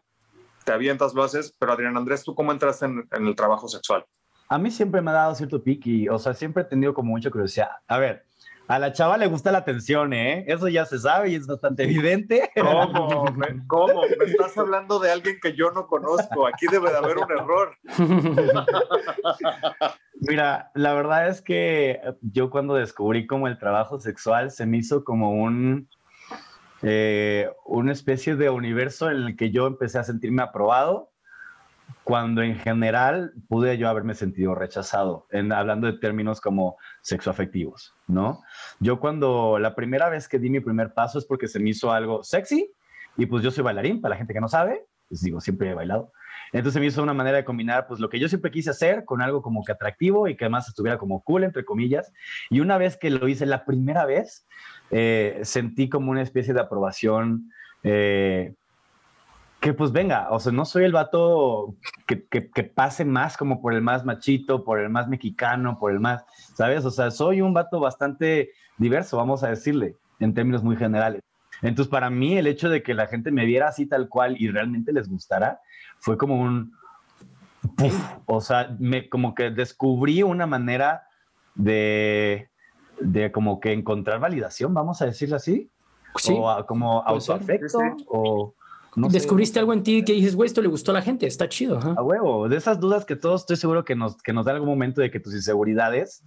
te 0.66 0.72
avientas, 0.72 1.14
lo 1.14 1.24
haces, 1.24 1.56
pero 1.58 1.74
Adrián 1.74 1.98
Andrés, 1.98 2.24
¿tú 2.24 2.36
cómo 2.36 2.52
entraste 2.52 2.86
en, 2.86 3.08
en 3.12 3.28
el 3.28 3.36
trabajo 3.36 3.68
sexual? 3.68 4.06
A 4.50 4.58
mí 4.58 4.72
siempre 4.72 5.02
me 5.02 5.12
ha 5.12 5.16
dado 5.16 5.36
cierto 5.36 5.64
pique, 5.64 6.10
o 6.10 6.20
sea, 6.20 6.34
siempre 6.34 6.64
he 6.64 6.66
tenido 6.66 6.94
como 6.94 7.12
mucha 7.12 7.30
curiosidad. 7.30 7.70
A 7.88 7.98
ver, 7.98 8.26
a 8.70 8.78
la 8.78 8.94
chava 8.94 9.18
le 9.18 9.26
gusta 9.26 9.52
la 9.52 9.58
atención, 9.58 10.14
¿eh? 10.14 10.46
Eso 10.48 10.68
ya 10.68 10.86
se 10.86 11.00
sabe 11.00 11.32
y 11.32 11.36
es 11.36 11.48
bastante 11.48 11.86
evidente. 11.86 12.52
¿Cómo? 12.56 13.26
¿Me, 13.36 13.66
¿Cómo? 13.66 14.04
Me 14.04 14.26
estás 14.26 14.56
hablando 14.60 15.00
de 15.00 15.10
alguien 15.10 15.40
que 15.42 15.56
yo 15.56 15.72
no 15.72 15.88
conozco. 15.88 16.46
Aquí 16.46 16.68
debe 16.72 16.92
de 16.92 16.98
haber 16.98 17.18
un 17.18 17.32
error. 17.32 17.76
Mira, 20.22 20.70
la 20.76 20.94
verdad 20.94 21.30
es 21.30 21.42
que 21.42 22.00
yo 22.22 22.52
cuando 22.52 22.76
descubrí 22.76 23.26
como 23.26 23.48
el 23.48 23.58
trabajo 23.58 24.00
sexual 24.00 24.52
se 24.52 24.68
me 24.68 24.78
hizo 24.78 25.04
como 25.04 25.32
un, 25.32 25.90
eh, 26.84 27.50
una 27.66 27.92
especie 27.92 28.36
de 28.36 28.52
universo 28.52 29.10
en 29.10 29.18
el 29.18 29.36
que 29.36 29.50
yo 29.50 29.66
empecé 29.66 29.98
a 29.98 30.04
sentirme 30.04 30.44
aprobado, 30.44 31.10
cuando 32.10 32.42
en 32.42 32.56
general 32.56 33.34
pude 33.48 33.78
yo 33.78 33.88
haberme 33.88 34.16
sentido 34.16 34.56
rechazado, 34.56 35.28
en, 35.30 35.54
hablando 35.54 35.86
de 35.86 35.94
términos 36.00 36.42
como 36.42 36.76
sexoafectivos, 37.04 37.94
¿no? 38.08 38.42
Yo 38.80 39.00
cuando 39.00 39.60
la 39.60 39.76
primera 39.76 40.10
vez 40.10 40.28
que 40.28 40.40
di 40.40 40.50
mi 40.50 40.60
primer 40.60 40.96
paso 40.96 41.20
es 41.20 41.26
porque 41.26 41.48
se 41.48 41.60
me 41.60 41.70
hizo 41.70 41.92
algo 41.92 42.24
sexy 42.24 42.74
y 43.16 43.28
pues 43.28 43.44
yo 43.44 43.52
soy 43.52 43.64
bailarín, 43.64 44.02
para 44.02 44.16
la 44.16 44.18
gente 44.18 44.34
que 44.34 44.42
no 44.42 44.48
sabe, 44.48 44.88
les 45.12 45.22
digo, 45.22 45.40
siempre 45.40 45.70
he 45.70 45.76
bailado. 45.76 46.12
Entonces 46.52 46.80
me 46.82 46.88
hizo 46.88 47.04
una 47.04 47.14
manera 47.14 47.38
de 47.38 47.46
combinar 47.46 47.86
pues 47.88 48.00
lo 48.00 48.10
que 48.10 48.20
yo 48.20 48.28
siempre 48.28 48.50
quise 48.50 48.72
hacer 48.72 49.06
con 49.06 49.22
algo 49.22 49.44
como 49.44 49.64
que 49.64 49.74
atractivo 49.74 50.28
y 50.28 50.36
que 50.36 50.46
además 50.46 50.68
estuviera 50.68 50.98
como 50.98 51.22
cool, 51.22 51.44
entre 51.44 51.64
comillas. 51.64 52.12
Y 52.50 52.60
una 52.60 52.80
vez 52.80 52.98
que 52.98 53.12
lo 53.12 53.28
hice 53.28 53.46
la 53.46 53.66
primera 53.66 54.08
vez, 54.08 54.48
eh, 54.90 55.42
sentí 55.44 55.90
como 55.90 56.10
una 56.10 56.24
especie 56.24 56.56
de 56.56 56.62
aprobación. 56.62 57.52
Eh, 57.84 58.56
que 59.60 59.74
pues 59.74 59.92
venga, 59.92 60.30
o 60.32 60.40
sea, 60.40 60.52
no 60.52 60.64
soy 60.64 60.86
el 60.86 60.94
vato 60.94 61.76
que, 62.08 62.26
que, 62.28 62.50
que, 62.50 62.64
pase 62.64 63.04
más 63.04 63.36
como 63.36 63.62
por 63.62 63.74
el 63.74 63.82
más 63.82 64.06
machito, 64.06 64.64
por 64.64 64.80
el 64.80 64.90
más 64.90 65.10
mexicano, 65.10 65.78
por 65.80 65.92
el 65.92 66.00
más, 66.00 66.24
¿sabes? 66.54 66.86
O 66.86 66.92
sea, 66.92 67.12
soy 67.12 67.42
un 67.42 67.54
vato 67.54 67.80
bastante 67.80 68.52
diverso, 68.78 69.18
vamos 69.18 69.44
a 69.44 69.50
decirle, 69.50 69.96
en 70.20 70.34
términos 70.34 70.64
muy 70.64 70.78
generales. 70.78 71.22
Entonces, 71.62 71.92
para 71.92 72.10
mí, 72.10 72.38
el 72.38 72.48
hecho 72.48 72.70
de 72.70 72.82
que 72.84 72.94
la 72.94 73.08
gente 73.08 73.32
me 73.32 73.46
viera 73.46 73.68
así 73.68 73.86
tal 73.86 74.08
cual 74.08 74.38
y 74.40 74.50
realmente 74.50 74.94
les 74.94 75.10
gustara, 75.10 75.60
fue 76.00 76.18
como 76.18 76.40
un... 76.40 76.74
Puff, 77.76 77.94
o 78.26 78.40
sea, 78.40 78.74
me, 78.80 79.10
como 79.10 79.36
que 79.36 79.52
descubrí 79.52 80.24
una 80.24 80.48
manera 80.48 81.04
de, 81.56 82.50
de 83.02 83.34
como 83.34 83.60
que 83.60 83.74
encontrar 83.74 84.22
validación, 84.22 84.74
vamos 84.74 85.02
a 85.02 85.06
decirlo 85.06 85.36
así. 85.36 85.70
Sí, 86.16 86.34
o 86.34 86.50
a, 86.50 86.66
como 86.66 87.02
autoafecto, 87.02 87.80
o... 88.08 88.56
No 88.96 89.08
Descubriste 89.08 89.54
sé, 89.56 89.60
algo 89.60 89.74
en 89.74 89.84
ti 89.84 90.04
que 90.04 90.14
dices, 90.14 90.36
güey, 90.36 90.48
esto 90.48 90.62
le 90.62 90.68
gustó 90.68 90.92
a 90.92 90.96
la 90.96 91.02
gente, 91.02 91.28
está 91.28 91.48
chido. 91.48 91.78
ajá. 91.78 91.94
A 91.98 92.02
huevo, 92.04 92.50
de 92.50 92.58
esas 92.58 92.80
dudas 92.80 93.06
que 93.06 93.16
todos 93.16 93.42
estoy 93.42 93.56
seguro 93.58 93.86
que 93.86 93.96
nos, 93.96 94.18
que 94.22 94.34
nos 94.34 94.46
da 94.46 94.52
algún 94.54 94.68
momento 94.70 95.02
de 95.02 95.12
que 95.12 95.20
tus 95.20 95.34
inseguridades. 95.34 96.24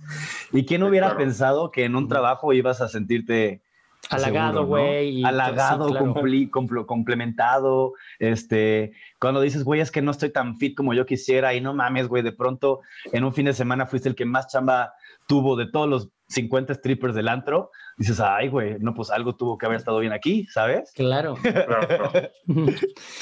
¿Y 0.52 0.64
quién 0.64 0.82
hubiera 0.82 1.08
claro. 1.08 1.18
pensado 1.20 1.70
que 1.70 1.84
en 1.84 1.96
un 1.96 2.08
trabajo 2.08 2.52
ibas 2.52 2.80
a 2.80 2.88
sentirte 2.88 3.62
Halagado, 4.10 4.62
¿no? 4.62 4.66
güey. 4.66 5.20
y- 5.20 5.24
Halagado, 5.24 5.86
sí, 5.88 5.92
claro. 5.94 6.86
complementado. 6.86 7.92
Este, 8.18 8.92
cuando 9.20 9.40
dices, 9.40 9.64
güey, 9.64 9.80
es 9.80 9.90
que 9.90 10.02
no 10.02 10.10
estoy 10.10 10.30
tan 10.30 10.56
fit 10.56 10.76
como 10.76 10.94
yo 10.94 11.06
quisiera 11.06 11.54
y 11.54 11.60
no 11.60 11.74
mames, 11.74 12.08
güey, 12.08 12.22
de 12.22 12.32
pronto 12.32 12.80
en 13.12 13.24
un 13.24 13.32
fin 13.32 13.46
de 13.46 13.52
semana 13.52 13.86
fuiste 13.86 14.08
el 14.08 14.14
que 14.14 14.24
más 14.24 14.48
chamba 14.48 14.92
tuvo 15.26 15.56
de 15.56 15.66
todos 15.66 15.88
los 15.88 16.08
50 16.32 16.74
strippers 16.74 17.14
del 17.14 17.28
antro. 17.28 17.70
Dices, 17.96 18.20
ay, 18.20 18.48
güey, 18.48 18.76
no, 18.80 18.94
pues 18.94 19.10
algo 19.10 19.36
tuvo 19.36 19.58
que 19.58 19.66
haber 19.66 19.78
estado 19.78 19.98
bien 19.98 20.12
aquí, 20.12 20.46
¿sabes? 20.46 20.92
Claro. 20.94 21.36
Claro, 21.42 21.88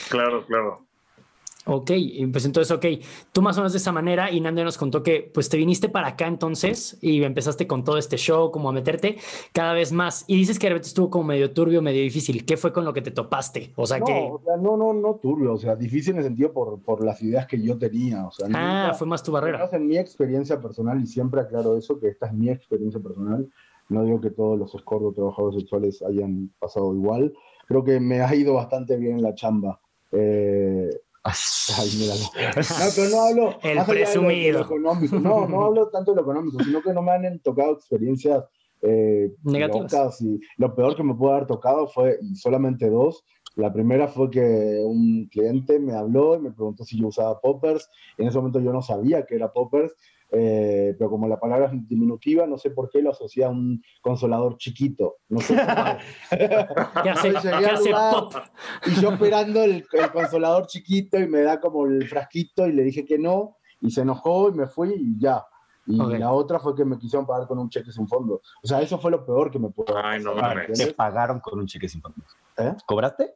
claro, 0.08 0.46
claro. 0.46 0.89
Ok, 1.72 1.90
pues 2.32 2.44
entonces, 2.46 2.72
ok, 2.72 2.84
tú 3.32 3.42
más 3.42 3.56
o 3.56 3.60
menos 3.60 3.72
de 3.72 3.78
esa 3.78 3.92
manera 3.92 4.30
y 4.32 4.40
Nando 4.40 4.64
nos 4.64 4.76
contó 4.76 5.04
que 5.04 5.30
pues 5.32 5.48
te 5.48 5.56
viniste 5.56 5.88
para 5.88 6.08
acá 6.08 6.26
entonces 6.26 6.98
y 7.00 7.22
empezaste 7.22 7.68
con 7.68 7.84
todo 7.84 7.96
este 7.96 8.16
show, 8.16 8.50
como 8.50 8.68
a 8.68 8.72
meterte 8.72 9.18
cada 9.52 9.72
vez 9.72 9.92
más 9.92 10.24
y 10.26 10.36
dices 10.36 10.58
que 10.58 10.66
de 10.66 10.70
repente 10.70 10.88
estuvo 10.88 11.10
como 11.10 11.24
medio 11.26 11.52
turbio, 11.52 11.80
medio 11.80 12.02
difícil. 12.02 12.44
¿Qué 12.44 12.56
fue 12.56 12.72
con 12.72 12.84
lo 12.84 12.92
que 12.92 13.02
te 13.02 13.12
topaste? 13.12 13.72
O 13.76 13.86
sea 13.86 14.00
no, 14.00 14.04
que... 14.04 14.12
o 14.32 14.40
sea, 14.44 14.56
no, 14.56 14.76
no, 14.76 14.92
no 14.92 15.14
turbio, 15.22 15.52
o 15.52 15.58
sea, 15.58 15.76
difícil 15.76 16.12
en 16.14 16.18
el 16.18 16.24
sentido 16.24 16.52
por, 16.52 16.80
por 16.82 17.04
las 17.04 17.22
ideas 17.22 17.46
que 17.46 17.62
yo 17.62 17.78
tenía, 17.78 18.26
o 18.26 18.32
sea, 18.32 18.48
Ah, 18.52 18.82
nunca- 18.86 18.94
fue 18.94 19.06
más 19.06 19.22
tu 19.22 19.30
barrera. 19.30 19.68
en 19.70 19.86
mi 19.86 19.96
experiencia 19.96 20.60
personal, 20.60 21.00
y 21.00 21.06
siempre 21.06 21.40
aclaro 21.40 21.76
eso, 21.76 22.00
que 22.00 22.08
esta 22.08 22.26
es 22.26 22.32
mi 22.34 22.48
experiencia 22.50 23.00
personal, 23.00 23.48
no 23.88 24.02
digo 24.04 24.20
que 24.20 24.30
todos 24.30 24.58
los 24.58 24.74
escorts 24.74 25.04
o 25.06 25.12
trabajadores 25.12 25.60
sexuales 25.60 26.02
hayan 26.02 26.50
pasado 26.58 26.92
igual, 26.94 27.32
creo 27.68 27.84
que 27.84 28.00
me 28.00 28.20
ha 28.22 28.34
ido 28.34 28.54
bastante 28.54 28.96
bien 28.96 29.18
en 29.18 29.22
la 29.22 29.34
chamba. 29.36 29.80
Eh, 30.12 30.90
ay, 31.24 31.90
míralo. 31.98 32.20
No, 32.22 32.86
pero 32.96 33.08
no 33.10 33.20
hablo 33.22 33.58
El 33.62 33.70
allá 33.70 33.70
de 33.70 33.70
lo- 33.70 33.70
de 33.70 33.74
lo 33.76 33.84
presumido. 33.86 34.60
económico, 34.62 35.18
no, 35.18 35.46
no 35.46 35.64
hablo 35.64 35.88
tanto 35.90 36.12
de 36.12 36.16
lo 36.16 36.22
económico, 36.22 36.62
sino 36.64 36.80
que 36.82 36.92
no 36.92 37.02
me 37.02 37.12
han 37.12 37.38
tocado 37.40 37.72
experiencias 37.72 38.44
eh, 38.82 39.30
Negativas. 39.42 40.20
y 40.22 40.40
lo 40.56 40.74
peor 40.74 40.96
que 40.96 41.02
me 41.02 41.14
pudo 41.14 41.32
haber 41.34 41.46
tocado 41.46 41.86
fue, 41.88 42.18
solamente 42.34 42.88
dos, 42.88 43.24
la 43.56 43.72
primera 43.72 44.08
fue 44.08 44.30
que 44.30 44.80
un 44.84 45.28
cliente 45.30 45.78
me 45.78 45.92
habló 45.94 46.36
y 46.36 46.40
me 46.40 46.52
preguntó 46.52 46.84
si 46.84 46.98
yo 46.98 47.08
usaba 47.08 47.40
poppers. 47.40 47.90
En 48.16 48.28
ese 48.28 48.38
momento 48.38 48.60
yo 48.60 48.72
no 48.72 48.80
sabía 48.80 49.26
que 49.26 49.34
era 49.34 49.52
poppers, 49.52 49.92
eh, 50.32 50.94
pero 50.98 51.10
como 51.10 51.26
la 51.26 51.40
palabra 51.40 51.66
es 51.66 51.88
diminutiva, 51.88 52.46
no 52.46 52.56
sé 52.58 52.70
por 52.70 52.88
qué 52.88 53.02
lo 53.02 53.10
asocia 53.10 53.46
a 53.46 53.50
un 53.50 53.82
consolador 54.00 54.56
chiquito. 54.58 55.16
No 55.28 55.40
sé 55.40 55.54
qué. 55.56 56.36
¿Qué 57.02 57.10
hace, 57.10 57.32
qué 57.32 57.90
pop? 57.90 58.34
Y 58.86 59.00
yo 59.00 59.12
esperando 59.12 59.62
el, 59.64 59.84
el 59.92 60.12
consolador 60.12 60.66
chiquito 60.66 61.18
y 61.18 61.26
me 61.26 61.40
da 61.40 61.60
como 61.60 61.86
el 61.86 62.06
frasquito 62.08 62.66
y 62.66 62.72
le 62.72 62.82
dije 62.82 63.04
que 63.04 63.18
no 63.18 63.56
y 63.80 63.90
se 63.90 64.02
enojó 64.02 64.48
y 64.50 64.52
me 64.52 64.66
fui 64.66 64.94
y 64.94 65.18
ya. 65.18 65.44
Y 65.86 65.96
la 65.96 66.30
otra 66.30 66.60
fue 66.60 66.74
que 66.76 66.84
me 66.84 66.98
quisieron 66.98 67.26
pagar 67.26 67.48
con 67.48 67.58
un 67.58 67.68
cheque 67.68 67.90
sin 67.90 68.06
fondo. 68.06 68.42
O 68.62 68.66
sea, 68.66 68.80
eso 68.80 68.98
fue 68.98 69.10
lo 69.10 69.24
peor 69.24 69.50
que 69.50 69.58
me 69.58 69.70
pudo 69.70 69.96
Ay, 69.96 70.22
no. 70.22 70.34
Te 70.72 70.94
pagaron 70.94 71.40
con 71.40 71.58
un 71.58 71.66
cheque 71.66 71.88
sin 71.88 72.00
fondo. 72.00 72.22
¿Eh? 72.58 72.74
¿Cobraste? 72.86 73.34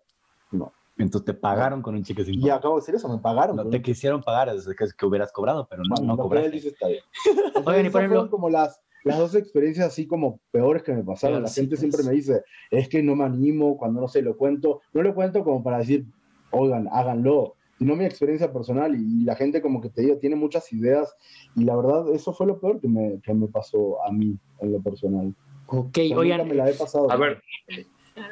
No. 0.53 0.73
Entonces 0.97 1.25
te 1.27 1.35
pagaron 1.35 1.83
con 1.83 1.95
un 1.95 2.05
cheque 2.05 2.25
sin 2.25 2.41
Y 2.41 2.51
acabo 2.51 2.77
de 2.77 2.81
decir 2.83 2.95
eso, 2.95 3.09
me 3.09 3.19
pagaron. 3.19 3.57
No 3.57 3.69
te 3.69 3.77
un- 3.79 3.83
quisieron 3.83 4.23
pagar, 4.23 4.49
es 4.51 4.67
que, 4.67 4.87
que 4.97 5.07
hubieras 5.07 5.33
cobrado, 5.33 5.67
pero 5.69 5.83
no, 5.83 5.97
no 6.05 6.13
él 6.15 6.19
cobraste. 6.19 6.51
dice 6.51 6.69
está 6.69 6.89
bien. 6.89 7.03
Oigan, 7.35 7.47
y 7.47 7.59
Entonces, 7.59 7.93
por 7.93 8.01
ejemplo- 8.03 8.31
como 8.31 8.49
las, 8.51 8.81
las 9.05 9.19
dos 9.19 9.35
experiencias 9.35 9.87
así 9.89 10.07
como 10.07 10.41
peores 10.51 10.83
que 10.83 10.93
me 10.93 11.03
pasaron. 11.05 11.43
La 11.43 11.49
gente 11.51 11.77
siempre 11.77 12.03
me 12.05 12.13
dice, 12.13 12.43
es 12.71 12.89
que 12.89 13.03
no 13.03 13.17
me 13.17 13.25
animo 13.25 13.77
cuando 13.77 14.01
no 14.01 14.09
sé, 14.09 14.23
lo 14.23 14.37
cuento. 14.37 14.81
No 14.93 15.03
lo 15.03 15.15
cuento 15.15 15.43
como 15.45 15.63
para 15.63 15.79
decir, 15.79 16.07
oigan, 16.53 16.89
háganlo, 16.93 17.57
sino 17.79 17.97
mi 17.97 18.05
experiencia 18.05 18.53
personal 18.53 18.95
y 18.95 19.25
la 19.25 19.35
gente 19.35 19.61
como 19.61 19.81
que 19.81 19.91
te 19.91 20.03
digo, 20.03 20.19
tiene 20.19 20.37
muchas 20.37 20.73
ideas 20.73 21.13
y 21.57 21.65
la 21.65 21.75
verdad 21.77 22.09
eso 22.15 22.33
fue 22.33 22.47
lo 22.47 22.61
peor 22.61 22.81
que 22.81 22.87
me, 22.89 23.21
que 23.21 23.35
me 23.35 23.49
pasó 23.49 24.03
a 24.05 24.13
mí 24.13 24.39
en 24.61 24.73
lo 24.73 24.81
personal. 24.81 25.35
Ok, 25.67 25.99
oigan, 26.17 26.47
me 26.47 26.55
la 26.55 26.71
he 26.71 26.75
pasado. 26.75 27.11
A 27.11 27.17
ver, 27.17 27.43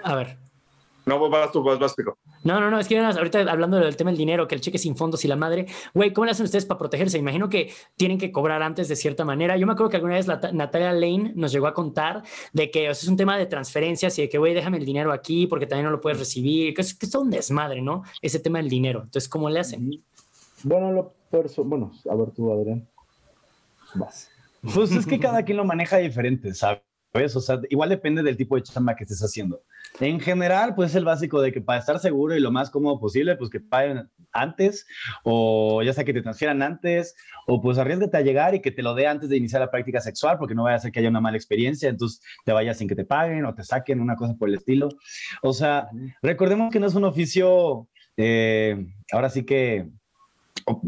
a 0.04 0.14
ver. 0.14 0.38
No 1.04 1.28
vas 1.28 1.50
tú, 1.50 1.62
vas, 1.62 1.78
vas, 1.78 1.94
Pico. 1.94 2.18
No, 2.44 2.60
no, 2.60 2.70
no, 2.70 2.78
es 2.78 2.88
que 2.88 2.98
ahorita 2.98 3.40
hablando 3.50 3.78
del 3.78 3.96
tema 3.96 4.10
del 4.10 4.18
dinero, 4.18 4.46
que 4.46 4.54
el 4.54 4.60
cheque 4.60 4.78
sin 4.78 4.96
fondos 4.96 5.24
y 5.24 5.28
la 5.28 5.36
madre, 5.36 5.66
güey, 5.94 6.12
¿cómo 6.12 6.24
le 6.26 6.32
hacen 6.32 6.44
ustedes 6.44 6.66
para 6.66 6.78
protegerse? 6.78 7.18
Imagino 7.18 7.48
que 7.48 7.72
tienen 7.96 8.18
que 8.18 8.30
cobrar 8.30 8.62
antes 8.62 8.88
de 8.88 8.96
cierta 8.96 9.24
manera. 9.24 9.56
Yo 9.56 9.66
me 9.66 9.72
acuerdo 9.72 9.90
que 9.90 9.96
alguna 9.96 10.14
vez 10.14 10.26
la, 10.26 10.40
Natalia 10.52 10.92
Lane 10.92 11.32
nos 11.34 11.52
llegó 11.52 11.66
a 11.66 11.74
contar 11.74 12.22
de 12.52 12.70
que 12.70 12.90
o 12.90 12.94
sea, 12.94 13.06
es 13.06 13.08
un 13.08 13.16
tema 13.16 13.36
de 13.36 13.46
transferencias 13.46 14.18
y 14.18 14.22
de 14.22 14.28
que, 14.28 14.38
güey, 14.38 14.54
déjame 14.54 14.78
el 14.78 14.84
dinero 14.84 15.12
aquí 15.12 15.46
porque 15.46 15.66
también 15.66 15.86
no 15.86 15.90
lo 15.90 16.00
puedes 16.00 16.18
recibir, 16.18 16.74
que 16.74 16.82
es, 16.82 16.94
que 16.94 17.06
es 17.06 17.12
todo 17.12 17.22
un 17.22 17.30
desmadre, 17.30 17.82
¿no? 17.82 18.02
Ese 18.20 18.38
tema 18.38 18.58
del 18.58 18.68
dinero. 18.68 19.02
Entonces, 19.04 19.28
¿cómo 19.28 19.50
le 19.50 19.60
hacen? 19.60 20.02
Bueno, 20.62 20.92
lo 20.92 21.12
perso 21.30 21.64
bueno, 21.64 21.92
a 22.08 22.14
ver 22.14 22.30
tú, 22.30 22.52
Adrián. 22.52 22.86
Vas. 23.94 24.30
Pues 24.74 24.92
es 24.92 25.06
que 25.06 25.18
cada 25.18 25.44
quien 25.44 25.56
lo 25.56 25.64
maneja 25.64 25.96
diferente, 25.96 26.54
¿sabes? 26.54 26.82
O 27.14 27.40
sea, 27.40 27.60
igual 27.68 27.90
depende 27.90 28.22
del 28.22 28.38
tipo 28.38 28.56
de 28.56 28.62
chamba 28.62 28.96
que 28.96 29.04
estés 29.04 29.22
haciendo. 29.22 29.62
En 30.00 30.18
general, 30.18 30.74
pues 30.74 30.90
es 30.90 30.96
el 30.96 31.04
básico 31.04 31.42
de 31.42 31.52
que 31.52 31.60
para 31.60 31.78
estar 31.78 31.98
seguro 31.98 32.34
y 32.34 32.40
lo 32.40 32.50
más 32.50 32.70
cómodo 32.70 32.98
posible, 32.98 33.36
pues 33.36 33.50
que 33.50 33.60
paguen 33.60 34.08
antes, 34.32 34.86
o 35.22 35.82
ya 35.82 35.92
sea 35.92 36.04
que 36.04 36.14
te 36.14 36.22
transfieran 36.22 36.62
antes, 36.62 37.14
o 37.46 37.60
pues 37.60 37.76
arriesgate 37.76 38.16
a 38.16 38.22
llegar 38.22 38.54
y 38.54 38.62
que 38.62 38.70
te 38.70 38.82
lo 38.82 38.94
dé 38.94 39.06
antes 39.06 39.28
de 39.28 39.36
iniciar 39.36 39.60
la 39.60 39.70
práctica 39.70 40.00
sexual, 40.00 40.38
porque 40.38 40.54
no 40.54 40.62
vaya 40.62 40.76
a 40.76 40.80
ser 40.80 40.90
que 40.90 41.00
haya 41.00 41.10
una 41.10 41.20
mala 41.20 41.36
experiencia, 41.36 41.90
entonces 41.90 42.22
te 42.46 42.52
vayas 42.52 42.78
sin 42.78 42.88
que 42.88 42.96
te 42.96 43.04
paguen 43.04 43.44
o 43.44 43.54
te 43.54 43.62
saquen, 43.62 44.00
una 44.00 44.16
cosa 44.16 44.34
por 44.34 44.48
el 44.48 44.54
estilo. 44.54 44.88
O 45.42 45.52
sea, 45.52 45.88
recordemos 46.22 46.72
que 46.72 46.80
no 46.80 46.86
es 46.86 46.94
un 46.94 47.04
oficio, 47.04 47.88
eh, 48.16 48.86
ahora 49.12 49.28
sí 49.28 49.44
que 49.44 49.86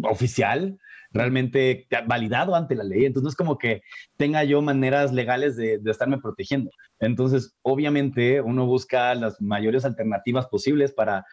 oficial, 0.05 0.79
realmente 1.15 1.87
validado 2.07 2.55
ante 2.55 2.75
la 2.75 2.85
ley. 2.85 3.07
Entonces 3.07 3.25
no 3.25 3.29
es 3.31 3.37
como 3.37 3.57
que 3.57 3.81
tenga 4.17 4.45
yo 4.45 4.61
maneras 4.61 5.13
legales 5.13 5.57
de, 5.57 5.79
de 5.79 5.91
estarme 5.91 6.19
protegiendo. 6.19 6.71
Entonces, 6.99 7.55
obviamente, 7.63 8.41
uno 8.41 8.67
busca 8.67 9.15
las 9.15 9.41
mayores 9.41 9.85
alternativas 9.85 10.47
posibles 10.49 10.93
para, 10.93 11.25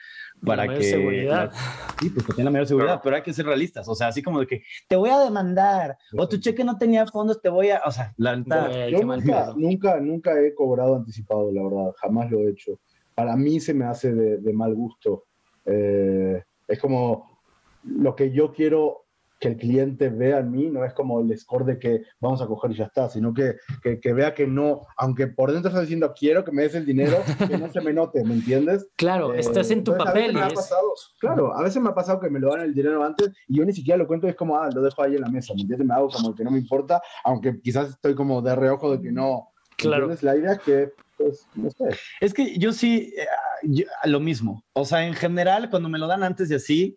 para 0.45 0.65
mayor 0.65 0.79
que... 0.81 0.89
seguridad. 0.89 1.51
sí, 1.99 2.09
pues 2.11 2.25
que 2.25 2.33
tenga 2.33 2.45
la 2.45 2.51
mayor 2.51 2.67
seguridad, 2.67 2.87
Claro. 2.93 3.01
pero 3.03 3.15
hay 3.15 3.21
que 3.23 3.33
ser 3.33 3.45
realistas. 3.45 3.87
O 3.89 3.95
sea, 3.95 4.07
así 4.07 4.21
como 4.21 4.39
de 4.39 4.47
que 4.47 4.63
te 4.87 4.95
voy 4.95 5.09
a 5.09 5.19
demandar, 5.19 5.97
o 6.17 6.27
tu 6.29 6.37
cheque 6.37 6.63
no 6.63 6.77
tenía 6.77 7.05
fondos, 7.07 7.41
te 7.41 7.49
voy 7.49 7.71
a... 7.71 7.81
O 7.85 7.91
sea, 7.91 8.13
la. 8.17 8.35
Güey, 8.37 8.91
Yo 8.91 9.01
nunca, 9.03 9.53
nunca, 9.57 9.99
nunca 9.99 10.39
he 10.41 10.53
cobrado 10.53 10.95
anticipado, 10.95 11.51
la 11.51 11.63
verdad, 11.63 11.93
jamás 11.97 12.29
lo 12.29 12.39
he 12.39 12.51
hecho. 12.51 12.79
Para 13.15 13.35
mí 13.35 13.59
se 13.59 13.73
me 13.73 13.85
hace 13.85 14.13
de, 14.13 14.37
de 14.37 14.53
mal 14.53 14.73
gusto. 14.73 15.25
Eh, 15.65 16.41
es 16.67 16.79
como 16.79 17.39
lo 17.83 18.15
que 18.15 18.31
yo 18.31 18.51
quiero 18.53 19.05
que 19.41 19.47
el 19.47 19.57
cliente 19.57 20.09
vea 20.09 20.37
en 20.37 20.51
mí, 20.51 20.69
no 20.69 20.85
es 20.85 20.93
como 20.93 21.19
el 21.19 21.35
score 21.37 21.65
de 21.65 21.79
que 21.79 22.03
vamos 22.19 22.43
a 22.43 22.45
coger 22.45 22.71
y 22.71 22.75
ya 22.75 22.85
está, 22.85 23.09
sino 23.09 23.33
que, 23.33 23.55
que, 23.81 23.99
que 23.99 24.13
vea 24.13 24.35
que 24.35 24.45
no, 24.45 24.81
aunque 24.97 25.25
por 25.25 25.51
dentro 25.51 25.69
está 25.69 25.81
diciendo 25.81 26.13
quiero 26.15 26.43
que 26.45 26.51
me 26.51 26.61
des 26.61 26.75
el 26.75 26.85
dinero, 26.85 27.17
que 27.47 27.57
no 27.57 27.67
se 27.71 27.81
me 27.81 27.91
note, 27.91 28.23
¿me 28.23 28.35
entiendes? 28.35 28.87
Claro, 28.97 29.33
Eh, 29.33 29.39
estás 29.39 29.71
en 29.71 29.83
tu 29.83 29.93
entonces, 29.93 30.07
a 30.07 30.13
veces 30.13 30.27
papel. 30.29 30.33
me 30.35 30.41
ha 30.41 30.47
es- 30.47 30.53
pasado- 30.53 30.93
claro, 31.19 31.57
a 31.57 31.63
veces 31.63 31.81
me 31.81 31.89
ha 31.89 31.95
pasado 31.95 32.19
que 32.19 32.29
me 32.29 32.39
lo 32.39 32.51
dan 32.51 32.61
el 32.61 32.73
dinero 32.75 33.03
antes 33.03 33.31
y 33.47 33.57
yo 33.57 33.65
ni 33.65 33.73
siquiera 33.73 33.97
lo 33.97 34.05
cuento, 34.05 34.27
es 34.27 34.35
como, 34.35 34.55
ah, 34.59 34.69
lo 34.71 34.79
dejo 34.83 35.01
ahí 35.01 35.15
en 35.15 35.21
la 35.21 35.29
mesa, 35.29 35.55
¿me 35.55 35.61
entiendes? 35.61 35.87
Me 35.87 35.95
hago 35.95 36.09
como 36.09 36.35
que 36.35 36.43
no 36.43 36.51
me 36.51 36.59
importa, 36.59 37.01
aunque 37.23 37.59
quizás 37.61 37.89
estoy 37.89 38.13
como 38.13 38.43
de 38.43 38.55
reojo 38.55 38.95
de 38.95 39.01
que 39.01 39.11
no. 39.11 39.47
¿me 39.71 39.75
Claro. 39.77 40.03
entiendes? 40.11 40.21
La 40.23 40.35
idea 40.37 40.51
es 40.53 40.59
que, 40.59 40.91
pues, 41.17 41.47
no 41.55 41.71
sé. 41.71 41.85
Es 42.19 42.31
que 42.35 42.59
yo 42.59 42.71
sí, 42.71 43.11
eh, 43.17 43.25
yo- 43.63 43.85
lo 44.05 44.19
mismo. 44.19 44.63
O 44.73 44.85
sea, 44.85 45.07
en 45.07 45.15
general, 45.15 45.71
cuando 45.71 45.89
me 45.89 45.97
lo 45.97 46.05
dan 46.05 46.21
antes 46.21 46.51
y 46.51 46.53
así, 46.53 46.95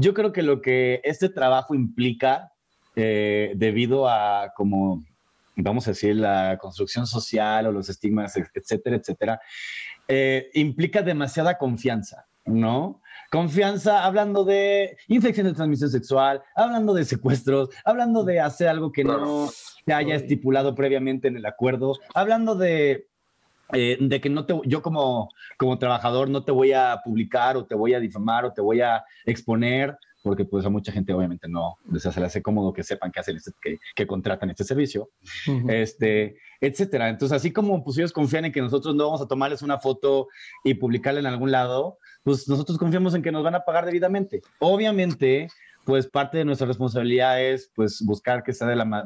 yo 0.00 0.14
creo 0.14 0.32
que 0.32 0.42
lo 0.42 0.62
que 0.62 1.00
este 1.02 1.28
trabajo 1.28 1.74
implica, 1.74 2.52
eh, 2.94 3.52
debido 3.56 4.08
a 4.08 4.52
como, 4.54 5.04
vamos 5.56 5.88
a 5.88 5.90
decir, 5.90 6.14
la 6.14 6.56
construcción 6.60 7.04
social 7.06 7.66
o 7.66 7.72
los 7.72 7.88
estigmas, 7.88 8.36
et- 8.36 8.46
etcétera, 8.54 8.96
etcétera, 8.96 9.40
eh, 10.06 10.50
implica 10.54 11.02
demasiada 11.02 11.58
confianza, 11.58 12.26
¿no? 12.46 13.02
Confianza 13.30 14.04
hablando 14.04 14.44
de 14.44 14.96
infección 15.08 15.48
de 15.48 15.52
transmisión 15.52 15.90
sexual, 15.90 16.42
hablando 16.54 16.94
de 16.94 17.04
secuestros, 17.04 17.68
hablando 17.84 18.22
de 18.22 18.38
hacer 18.40 18.68
algo 18.68 18.92
que 18.92 19.02
no 19.04 19.48
se 19.48 19.92
haya 19.92 20.14
estipulado 20.14 20.74
previamente 20.76 21.26
en 21.28 21.36
el 21.36 21.44
acuerdo, 21.44 21.94
hablando 22.14 22.54
de 22.54 23.07
eh, 23.72 23.98
de 24.00 24.20
que 24.20 24.30
no 24.30 24.46
te, 24.46 24.58
yo 24.64 24.82
como, 24.82 25.28
como 25.58 25.78
trabajador 25.78 26.30
no 26.30 26.44
te 26.44 26.52
voy 26.52 26.72
a 26.72 27.00
publicar 27.04 27.56
o 27.56 27.66
te 27.66 27.74
voy 27.74 27.94
a 27.94 28.00
difamar 28.00 28.44
o 28.44 28.52
te 28.52 28.60
voy 28.60 28.80
a 28.80 29.04
exponer, 29.24 29.96
porque 30.22 30.44
pues 30.44 30.66
a 30.66 30.68
mucha 30.68 30.90
gente 30.92 31.12
obviamente 31.12 31.48
no 31.48 31.76
les 31.90 32.04
hace, 32.04 32.20
les 32.20 32.28
hace 32.28 32.42
cómodo 32.42 32.72
que 32.72 32.82
sepan 32.82 33.12
que 33.12 33.20
hacen 33.20 33.36
este, 33.36 33.52
que, 33.62 33.78
que 33.94 34.06
contratan 34.06 34.50
este 34.50 34.64
servicio, 34.64 35.10
Ujú. 35.46 35.70
este, 35.70 36.36
etcétera. 36.60 37.08
Entonces, 37.08 37.36
así 37.36 37.52
como 37.52 37.84
pues 37.84 37.96
ellos 37.98 38.12
confían 38.12 38.44
en 38.46 38.52
que 38.52 38.60
nosotros 38.60 38.94
no 38.94 39.04
vamos 39.04 39.20
a 39.22 39.28
tomarles 39.28 39.62
una 39.62 39.78
foto 39.78 40.26
y 40.64 40.74
publicarla 40.74 41.20
en 41.20 41.26
algún 41.26 41.50
lado, 41.52 41.98
pues 42.24 42.48
nosotros 42.48 42.78
confiamos 42.78 43.14
en 43.14 43.22
que 43.22 43.32
nos 43.32 43.44
van 43.44 43.54
a 43.54 43.60
pagar 43.64 43.86
debidamente. 43.86 44.40
Obviamente, 44.58 45.48
pues 45.84 46.06
parte 46.06 46.36
de 46.38 46.44
nuestra 46.44 46.66
responsabilidad 46.66 47.40
es 47.42 47.70
pues 47.74 48.02
buscar 48.04 48.42
que 48.42 48.52
sea 48.52 48.66
de 48.66 48.76
la, 48.76 48.84
ma- 48.84 49.04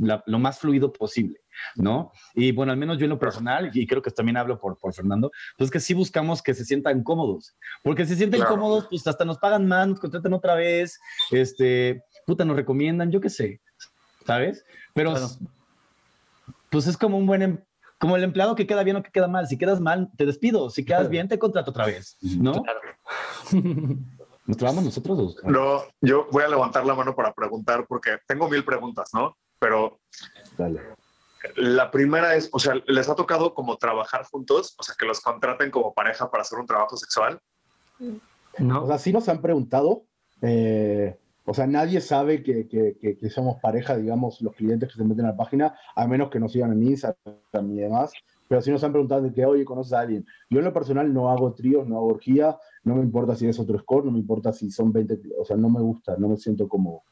la- 0.00 0.22
lo 0.26 0.38
más 0.38 0.58
fluido 0.58 0.92
posible, 0.92 1.40
¿no? 1.76 2.12
Y 2.34 2.52
bueno, 2.52 2.72
al 2.72 2.78
menos 2.78 2.98
yo 2.98 3.04
en 3.04 3.10
lo 3.10 3.18
personal, 3.18 3.70
y 3.74 3.86
creo 3.86 4.00
que 4.02 4.10
también 4.10 4.36
hablo 4.36 4.58
por, 4.60 4.78
por 4.78 4.92
Fernando, 4.94 5.30
pues 5.58 5.70
que 5.70 5.80
sí 5.80 5.94
buscamos 5.94 6.42
que 6.42 6.54
se 6.54 6.64
sientan 6.64 7.02
cómodos, 7.02 7.56
porque 7.82 8.04
si 8.04 8.10
se 8.10 8.16
sienten 8.18 8.40
Claro. 8.40 8.54
cómodos, 8.56 8.86
pues 8.88 9.06
hasta 9.06 9.24
nos 9.24 9.38
pagan 9.38 9.66
más, 9.66 9.88
nos 9.88 10.00
contratan 10.00 10.32
otra 10.32 10.54
vez, 10.54 10.98
este, 11.30 12.02
puta, 12.26 12.44
nos 12.44 12.56
recomiendan, 12.56 13.10
yo 13.10 13.20
qué 13.20 13.30
sé, 13.30 13.60
¿sabes? 14.26 14.64
Pero 14.94 15.10
Claro. 15.12 15.28
pues 16.70 16.86
es 16.86 16.96
como 16.96 17.18
un 17.18 17.26
buen, 17.26 17.42
em- 17.42 17.64
como 17.98 18.16
el 18.16 18.24
empleado 18.24 18.54
que 18.54 18.66
queda 18.66 18.82
bien 18.82 18.96
o 18.96 19.02
que 19.02 19.10
queda 19.10 19.28
mal. 19.28 19.46
Si 19.46 19.56
quedas 19.56 19.80
mal, 19.80 20.10
te 20.16 20.26
despido. 20.26 20.68
Si 20.68 20.84
quedas 20.84 21.08
bien, 21.08 21.26
te 21.28 21.38
contrato 21.38 21.70
otra 21.70 21.86
vez, 21.86 22.18
¿no? 22.20 22.62
¿Nos 24.46 24.56
trabamos 24.58 24.84
nosotros? 24.84 25.36
No, 25.44 25.82
yo 26.02 26.26
voy 26.30 26.42
a 26.42 26.48
levantar 26.48 26.84
la 26.84 26.94
mano 26.94 27.14
para 27.14 27.32
preguntar 27.32 27.86
porque 27.88 28.18
tengo 28.26 28.48
mil 28.48 28.64
preguntas, 28.64 29.10
¿no? 29.14 29.36
Pero 29.64 29.98
Dale. 30.58 30.82
la 31.56 31.90
primera 31.90 32.34
es, 32.36 32.50
o 32.52 32.58
sea, 32.58 32.74
¿les 32.86 33.08
ha 33.08 33.14
tocado 33.14 33.54
como 33.54 33.78
trabajar 33.78 34.24
juntos? 34.24 34.74
O 34.78 34.82
sea, 34.82 34.94
que 34.98 35.06
los 35.06 35.22
contraten 35.22 35.70
como 35.70 35.94
pareja 35.94 36.30
para 36.30 36.42
hacer 36.42 36.58
un 36.58 36.66
trabajo 36.66 36.98
sexual. 36.98 37.40
O 37.98 38.62
No, 38.62 38.86
sea, 38.86 38.98
sí 38.98 39.10
nos 39.10 39.26
han 39.30 39.40
preguntado. 39.40 40.02
eh, 40.42 41.18
o 41.46 41.54
sea, 41.54 41.66
nadie 41.66 42.02
sabe 42.02 42.42
que, 42.42 42.68
que- 42.68 42.98
que- 43.00 43.16
que 43.16 43.30
somos 43.30 43.56
pareja, 43.62 43.96
digamos, 43.96 44.42
los 44.42 44.54
clientes 44.54 44.90
que 44.90 44.98
se 44.98 45.04
meten 45.04 45.24
a 45.24 45.30
la 45.30 45.36
página, 45.36 45.78
a 45.96 46.06
menos 46.06 46.28
que 46.28 46.40
nos 46.40 46.52
sigan 46.52 46.72
en 46.72 46.82
Instagram 46.82 47.70
y 47.72 47.76
demás. 47.80 48.12
Pero 48.46 48.60
sí 48.60 48.70
nos 48.70 48.84
han 48.84 48.92
preguntado 48.92 49.22
de 49.22 49.32
que, 49.32 49.46
oye, 49.46 49.64
¿conoces 49.64 49.94
a 49.94 50.00
alguien? 50.00 50.26
Yo 50.50 50.58
en 50.58 50.66
lo 50.66 50.72
personal 50.74 51.12
no 51.14 51.30
hago 51.30 51.54
tríos, 51.54 51.86
no 51.86 51.96
hago 51.96 52.08
orgía, 52.08 52.58
no 52.82 52.94
me 52.96 53.02
importa 53.02 53.34
si 53.34 53.46
es 53.48 53.58
otro 53.58 53.78
score, 53.78 54.04
no 54.04 54.10
me 54.12 54.18
importa 54.18 54.52
si 54.52 54.70
son 54.70 54.92
20, 54.92 55.18
o 55.38 55.44
sea, 55.46 55.56
no 55.56 55.70
me 55.70 55.80
gusta, 55.80 56.14
no 56.18 56.28
me 56.28 56.36
siento 56.36 56.68
cómodo. 56.68 57.04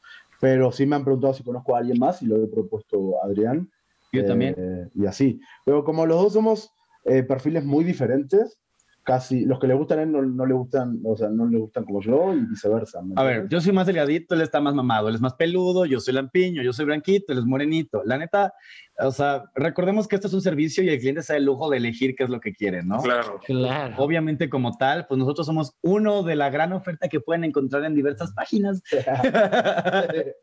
Pero 0.43 0.73
sí 0.73 0.85
me 0.85 0.97
han 0.97 1.05
preguntado 1.05 1.33
si 1.33 1.41
conozco 1.41 1.73
a 1.73 1.79
alguien 1.79 1.97
más 1.99 2.21
y 2.21 2.25
lo 2.25 2.35
he 2.35 2.47
propuesto 2.47 3.21
a 3.21 3.27
Adrián. 3.27 3.71
Yo 4.11 4.19
Eh, 4.19 4.23
también. 4.25 4.91
Y 4.93 5.05
así. 5.05 5.39
Pero 5.65 5.85
como 5.85 6.05
los 6.05 6.21
dos 6.21 6.33
somos 6.33 6.69
eh, 7.05 7.23
perfiles 7.23 7.63
muy 7.63 7.85
diferentes, 7.85 8.59
casi 9.03 9.45
los 9.45 9.59
que 9.59 9.67
le 9.67 9.73
gustan 9.73 9.99
a 9.99 10.03
él 10.03 10.11
no, 10.11 10.21
no 10.21 10.45
le 10.45 10.53
gustan, 10.53 10.99
o 11.03 11.15
sea, 11.15 11.29
no 11.29 11.45
le 11.45 11.59
gustan 11.59 11.83
como 11.83 12.01
yo 12.01 12.33
y 12.33 12.45
viceversa. 12.45 13.01
¿me 13.01 13.13
A 13.17 13.23
ver, 13.23 13.47
yo 13.49 13.59
soy 13.59 13.73
más 13.73 13.85
delgadito, 13.85 14.33
él 14.33 14.41
está 14.41 14.61
más 14.61 14.73
mamado, 14.73 15.09
él 15.09 15.15
es 15.15 15.21
más 15.21 15.33
peludo, 15.33 15.85
yo 15.85 15.99
soy 15.99 16.13
lampiño, 16.13 16.63
yo 16.63 16.71
soy 16.71 16.85
blanquito, 16.85 17.33
él 17.33 17.39
es 17.39 17.45
morenito. 17.45 18.01
La 18.05 18.17
neta, 18.17 18.53
o 18.99 19.11
sea, 19.11 19.43
recordemos 19.55 20.07
que 20.07 20.15
esto 20.15 20.27
es 20.27 20.33
un 20.33 20.41
servicio 20.41 20.83
y 20.83 20.89
el 20.89 20.99
cliente 20.99 21.21
se 21.21 21.33
da 21.33 21.37
el 21.37 21.45
lujo 21.45 21.69
de 21.69 21.77
elegir 21.77 22.15
qué 22.15 22.23
es 22.23 22.29
lo 22.29 22.39
que 22.39 22.53
quiere, 22.53 22.83
¿no? 22.83 22.99
Claro. 22.99 23.39
claro. 23.45 23.95
Obviamente 23.97 24.49
como 24.49 24.71
tal, 24.77 25.05
pues 25.07 25.19
nosotros 25.19 25.45
somos 25.45 25.75
uno 25.81 26.23
de 26.23 26.35
la 26.35 26.49
gran 26.49 26.71
oferta 26.71 27.09
que 27.09 27.19
pueden 27.19 27.43
encontrar 27.43 27.83
en 27.83 27.95
diversas 27.95 28.33
páginas. 28.33 28.81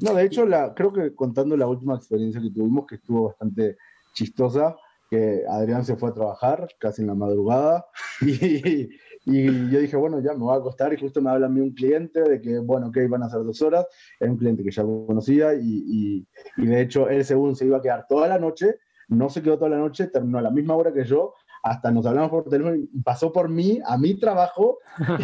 No, 0.00 0.14
de 0.14 0.24
hecho, 0.24 0.46
la, 0.46 0.74
creo 0.74 0.92
que 0.92 1.14
contando 1.14 1.56
la 1.56 1.66
última 1.66 1.94
experiencia 1.96 2.40
que 2.40 2.50
tuvimos, 2.50 2.86
que 2.86 2.96
estuvo 2.96 3.28
bastante 3.28 3.76
chistosa, 4.14 4.76
que 5.12 5.42
Adrián 5.46 5.84
se 5.84 5.94
fue 5.94 6.08
a 6.08 6.14
trabajar 6.14 6.66
casi 6.78 7.02
en 7.02 7.08
la 7.08 7.14
madrugada 7.14 7.84
y, 8.22 8.88
y 9.26 9.70
yo 9.70 9.78
dije, 9.78 9.94
bueno, 9.94 10.20
ya 10.20 10.32
me 10.32 10.38
voy 10.38 10.54
a 10.54 10.58
acostar 10.58 10.90
y 10.94 10.96
justo 10.96 11.20
me 11.20 11.28
habla 11.28 11.48
a 11.48 11.50
mí 11.50 11.60
un 11.60 11.74
cliente 11.74 12.22
de 12.22 12.40
que, 12.40 12.58
bueno, 12.60 12.86
ok, 12.86 12.96
van 13.10 13.22
a 13.22 13.28
ser 13.28 13.44
dos 13.44 13.60
horas, 13.60 13.84
era 14.18 14.30
un 14.30 14.38
cliente 14.38 14.64
que 14.64 14.70
ya 14.70 14.82
conocía 14.82 15.52
y, 15.52 15.84
y, 15.86 16.26
y 16.56 16.66
de 16.66 16.80
hecho 16.80 17.10
él 17.10 17.26
según 17.26 17.54
se 17.54 17.66
iba 17.66 17.76
a 17.76 17.82
quedar 17.82 18.06
toda 18.08 18.26
la 18.26 18.38
noche, 18.38 18.76
no 19.08 19.28
se 19.28 19.42
quedó 19.42 19.58
toda 19.58 19.68
la 19.68 19.76
noche, 19.76 20.06
terminó 20.06 20.38
a 20.38 20.42
la 20.42 20.50
misma 20.50 20.76
hora 20.76 20.94
que 20.94 21.04
yo, 21.04 21.34
hasta 21.62 21.90
nos 21.92 22.04
hablamos 22.06 22.30
por 22.30 22.44
teléfono 22.48 22.74
y 22.74 22.86
pasó 23.02 23.32
por 23.32 23.48
mí, 23.48 23.78
a 23.86 23.96
mi 23.96 24.18
trabajo 24.18 24.78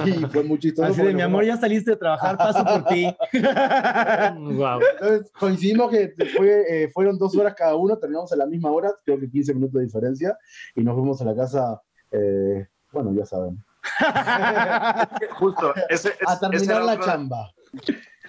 y 0.06 0.12
fue 0.26 0.44
muy 0.44 0.58
chistoso. 0.60 0.88
Así 0.92 1.02
de, 1.02 1.12
mi 1.12 1.20
amor, 1.22 1.44
ya 1.44 1.56
saliste 1.56 1.90
de 1.92 1.96
trabajar, 1.96 2.36
paso 2.38 2.64
por 2.64 2.84
ti. 2.84 3.12
Wow. 4.38 4.80
Entonces 5.00 5.32
coincidimos 5.38 5.90
que 5.90 6.14
fue, 6.36 6.84
eh, 6.84 6.88
fueron 6.90 7.18
dos 7.18 7.36
horas 7.36 7.54
cada 7.56 7.74
uno, 7.76 7.96
terminamos 7.98 8.32
a 8.32 8.36
la 8.36 8.46
misma 8.46 8.70
hora, 8.70 8.92
creo 9.04 9.18
que 9.18 9.28
15 9.30 9.54
minutos 9.54 9.74
de 9.74 9.84
diferencia, 9.86 10.36
y 10.74 10.82
nos 10.84 10.94
fuimos 10.94 11.20
a 11.20 11.24
la 11.24 11.34
casa, 11.34 11.80
eh, 12.12 12.66
bueno, 12.92 13.12
ya 13.14 13.26
saben, 13.26 13.62
Justo, 15.34 15.74
ese, 15.88 16.10
es- 16.10 16.16
a 16.28 16.34
ese 16.34 16.48
terminar 16.50 16.82
la 16.84 16.92
otro- 16.94 17.04
chamba. 17.04 17.52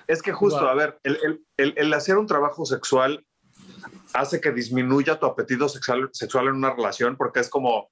Es 0.08 0.22
que 0.22 0.32
justo, 0.32 0.60
Wow. 0.62 0.69
a 0.69 0.74
ver, 0.74 1.00
el, 1.04 1.17
el- 1.24 1.41
el- 1.58 1.74
el 1.78 1.93
hacer 1.93 2.17
un 2.17 2.26
trabajo 2.26 2.65
sexual 2.65 3.24
hace 4.13 4.41
que 4.41 4.52
disminuya 4.52 5.19
tu 5.19 5.26
apetito 5.28 5.69
sexual, 5.69 6.10
sexual 6.13 6.48
en 6.48 6.56
una 6.56 6.74
relación 6.74 7.15
porque 7.15 7.39
es 7.41 7.50
como, 7.50 7.89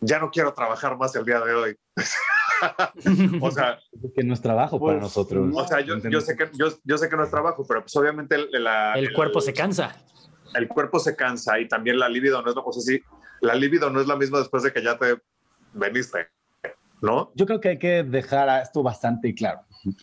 ya 0.00 0.18
no 0.18 0.30
quiero 0.30 0.52
trabajar 0.54 0.96
más 0.96 1.14
el 1.16 1.24
día 1.24 1.40
de 1.40 1.54
hoy. 1.54 1.76
o 3.40 3.50
sea, 3.50 3.78
que 4.14 4.22
no 4.22 4.34
es 4.34 4.40
trabajo 4.42 4.78
para 4.78 4.92
Pues, 4.98 5.02
nosotros. 5.02 5.50
o 5.54 5.66
sea 5.66 5.80
yo, 5.80 5.96
yo 5.98 6.20
sé 6.20 6.36
que, 6.36 6.50
yo, 6.52 6.66
yo 6.84 6.98
sé 6.98 7.08
que 7.08 7.16
no 7.16 7.24
es 7.24 7.30
trabajo, 7.30 7.64
pero 7.66 7.80
pues 7.80 7.96
obviamente 7.96 8.34
el, 8.34 8.62
la- 8.64 8.94
El 8.94 9.12
cuerpo 9.14 9.40
se 9.40 9.54
cansa. 9.54 9.96
el 10.54 10.68
cuerpo 10.68 10.98
se 10.98 11.16
cansa 11.16 11.58
y 11.58 11.68
también 11.68 11.98
la 11.98 12.08
libido 12.08 12.42
no 12.42 12.50
es 12.50 12.54
lo 12.54 12.62
o 12.64 12.72
sea, 12.72 12.82
sí, 12.82 13.02
la 13.40 13.54
libido 13.54 13.88
no 13.88 14.00
es 14.00 14.06
la 14.06 14.16
misma 14.16 14.40
después 14.40 14.62
de 14.62 14.72
que 14.74 14.82
ya 14.82 14.98
te 14.98 15.16
veniste, 15.72 16.28
¿no? 17.00 17.32
Yo 17.34 17.46
creo 17.46 17.60
que 17.60 17.70
hay 17.70 17.78
que 17.78 18.02
dejar 18.02 18.62
esto 18.62 18.82
bastante 18.82 19.34
claro. 19.34 19.60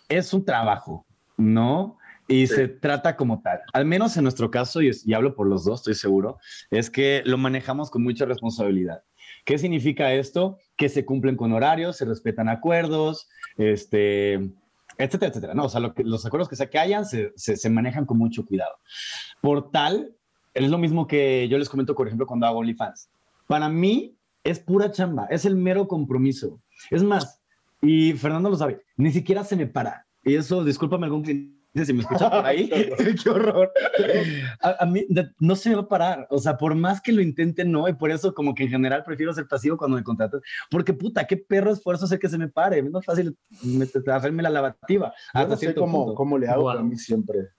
Es 0.10 0.34
un 0.34 0.44
trabajo, 0.44 1.06
¿no? 1.38 1.98
Y 2.28 2.48
Sí. 2.48 2.56
se 2.56 2.68
trata 2.68 3.16
como 3.16 3.42
tal. 3.42 3.62
Al 3.72 3.86
menos 3.86 4.18
en 4.18 4.24
nuestro 4.24 4.50
caso, 4.50 4.82
y, 4.82 4.92
y 5.06 5.14
hablo 5.14 5.36
por 5.36 5.48
los 5.48 5.64
dos, 5.64 5.82
estoy 5.82 5.94
seguro, 5.94 6.40
es 6.72 6.90
que 6.90 7.22
lo 7.26 7.38
manejamos 7.38 7.92
con 7.92 8.02
mucha 8.04 8.26
responsabilidad. 8.26 9.04
¿Qué 9.48 9.58
significa 9.58 10.14
esto? 10.14 10.60
Que 10.76 10.90
se 10.90 11.06
cumplen 11.06 11.38
con 11.38 11.54
horarios, 11.54 11.96
se 11.96 12.04
respetan 12.04 12.50
acuerdos, 12.50 13.30
este, 13.56 14.34
etcétera, 14.98 15.30
etcétera. 15.30 15.54
No, 15.54 15.64
o 15.64 15.70
sea, 15.70 15.80
lo 15.80 15.94
que- 15.94 16.04
los 16.04 16.26
acuerdos 16.26 16.50
que 16.50 16.58
sea 16.58 16.70
que 16.70 16.78
hayan 16.78 17.06
se, 17.06 17.32
se- 17.38 17.56
se 17.56 17.70
manejan 17.70 18.06
con 18.06 18.18
mucho 18.18 18.46
cuidado. 18.46 18.76
Por 19.40 19.72
tal, 19.72 20.14
es 20.54 20.70
lo 20.70 20.78
mismo 20.78 21.08
que 21.08 21.48
yo 21.48 21.58
les 21.58 21.70
comento, 21.70 21.96
por 21.96 22.08
ejemplo, 22.08 22.28
cuando 22.28 22.46
hago 22.46 22.60
OnlyFans. 22.60 23.10
Para 23.48 23.70
mí 23.70 24.18
es 24.44 24.60
pura 24.60 24.92
chamba, 24.92 25.28
es 25.30 25.46
el 25.46 25.56
mero 25.56 25.88
compromiso. 25.88 26.60
Es 26.92 27.02
más, 27.02 27.42
y 27.82 28.12
Fernando 28.14 28.50
lo 28.50 28.58
sabe, 28.58 28.82
ni 28.98 29.12
siquiera 29.12 29.46
se 29.46 29.56
me 29.56 29.66
para. 29.68 30.06
Y 30.26 30.36
eso, 30.36 30.66
discúlpame 30.66 31.06
algún 31.06 31.24
cliente 31.24 31.57
si 31.86 31.94
me 31.94 32.02
escucha 32.02 32.30
por 32.30 32.46
ahí, 32.46 32.70
qué 33.24 33.30
horror. 33.30 33.72
A, 34.62 34.84
a 34.84 34.86
mí 34.86 35.06
de- 35.10 35.30
no 35.40 35.56
se 35.56 35.70
me 35.70 35.76
va 35.76 35.82
a 35.82 35.88
parar, 35.88 36.28
o 36.30 36.38
sea, 36.40 36.58
por 36.58 36.76
más 36.76 37.02
que 37.02 37.12
lo 37.12 37.22
intente, 37.22 37.66
no, 37.66 37.88
y 37.88 37.94
por 37.94 38.12
eso 38.12 38.34
como 38.34 38.54
que 38.56 38.64
en 38.64 38.70
general 38.70 39.04
prefiero 39.04 39.34
ser 39.34 39.48
pasivo 39.48 39.78
cuando 39.78 39.98
me 39.98 40.04
contratan, 40.04 40.42
porque 40.70 40.94
puta, 40.94 41.26
qué 41.26 41.38
perro 41.38 41.72
esfuerzo 41.72 42.06
hacer 42.06 42.20
que 42.20 42.30
se 42.30 42.38
me 42.38 42.48
pare, 42.48 42.80
es 42.80 42.90
más 42.92 43.06
fácil 43.06 43.38
hacerme 44.14 44.44
la 44.44 44.50
lavativa. 44.50 45.08
Yo 45.34 45.40
hasta 45.40 45.50
no 45.50 45.56
sé 45.56 45.60
cierto 45.66 45.82
cómo, 45.82 45.98
punto. 46.06 46.16
cómo 46.16 46.38
le 46.38 46.48
hago, 46.48 46.64
Wow. 46.64 46.70
a 46.72 46.84
mí 46.84 46.98
siempre, 46.98 47.50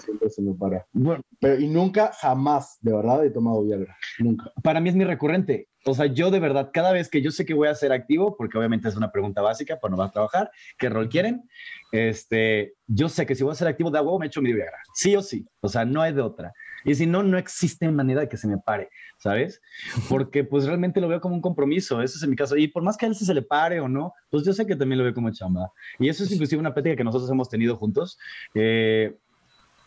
siempre 0.00 0.30
se 0.30 0.42
me 0.42 0.54
para. 0.54 0.86
Bueno, 0.92 1.22
Pero, 1.40 1.60
y 1.60 1.68
nunca, 1.68 2.12
jamás, 2.20 2.78
de 2.80 2.92
verdad, 2.92 3.24
he 3.24 3.30
tomado 3.30 3.62
Viagra. 3.62 3.96
Nunca. 4.18 4.52
para 4.62 4.80
mí 4.80 4.88
es 4.88 4.94
mi 4.94 5.04
recurrente. 5.04 5.68
O 5.84 5.94
sea, 5.94 6.06
yo 6.06 6.30
de 6.30 6.38
verdad, 6.38 6.70
cada 6.72 6.92
vez 6.92 7.08
que 7.08 7.22
yo 7.22 7.32
sé 7.32 7.44
que 7.44 7.54
voy 7.54 7.68
a 7.68 7.74
ser 7.74 7.92
activo, 7.92 8.36
porque 8.36 8.56
obviamente 8.56 8.88
es 8.88 8.96
una 8.96 9.10
pregunta 9.10 9.42
básica, 9.42 9.78
pues 9.80 9.90
no 9.90 9.96
vas 9.96 10.10
a 10.10 10.12
trabajar, 10.12 10.50
¿qué 10.78 10.88
rol 10.88 11.08
quieren? 11.08 11.48
Este, 11.90 12.74
yo 12.86 13.08
sé 13.08 13.26
que 13.26 13.34
si 13.34 13.42
voy 13.42 13.52
a 13.52 13.56
ser 13.56 13.66
activo 13.66 13.90
de 13.90 13.98
agua, 13.98 14.18
me 14.18 14.26
echo 14.26 14.40
mi 14.40 14.52
Viagra. 14.52 14.78
Sí 14.94 15.16
o 15.16 15.22
sí. 15.22 15.44
O 15.60 15.68
sea, 15.68 15.84
no 15.84 16.00
hay 16.00 16.12
de 16.12 16.22
otra. 16.22 16.52
Y 16.84 16.94
si 16.94 17.06
no, 17.06 17.22
no 17.22 17.38
existe 17.38 17.88
manera 17.90 18.20
de 18.22 18.28
que 18.28 18.36
se 18.36 18.48
me 18.48 18.58
pare, 18.58 18.90
¿sabes? 19.18 19.60
Porque 20.08 20.44
pues 20.44 20.66
realmente 20.66 21.00
lo 21.00 21.08
veo 21.08 21.20
como 21.20 21.34
un 21.34 21.40
compromiso, 21.40 22.02
eso 22.02 22.16
es 22.16 22.22
en 22.22 22.30
mi 22.30 22.36
caso. 22.36 22.56
Y 22.56 22.68
por 22.68 22.82
más 22.82 22.96
que 22.96 23.06
a 23.06 23.08
él 23.08 23.14
se 23.14 23.34
le 23.34 23.42
pare 23.42 23.80
o 23.80 23.88
no, 23.88 24.12
pues 24.30 24.44
yo 24.44 24.52
sé 24.52 24.66
que 24.66 24.76
también 24.76 24.98
lo 24.98 25.04
veo 25.04 25.14
como 25.14 25.30
chamba. 25.30 25.72
Y 25.98 26.08
eso 26.08 26.24
es 26.24 26.32
inclusive 26.32 26.60
una 26.60 26.74
plática 26.74 26.96
que 26.96 27.04
nosotros 27.04 27.30
hemos 27.30 27.48
tenido 27.48 27.76
juntos. 27.76 28.18
Eh, 28.54 29.16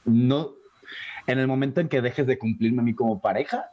no, 0.06 0.54
en 1.28 1.40
el 1.40 1.48
momento 1.48 1.82
en 1.82 1.90
que 1.90 2.02
dejes 2.02 2.28
de 2.28 2.38
cumplirme 2.38 2.82
a 2.82 2.86
mí 2.86 2.94
como 2.94 3.22
pareja, 3.22 3.72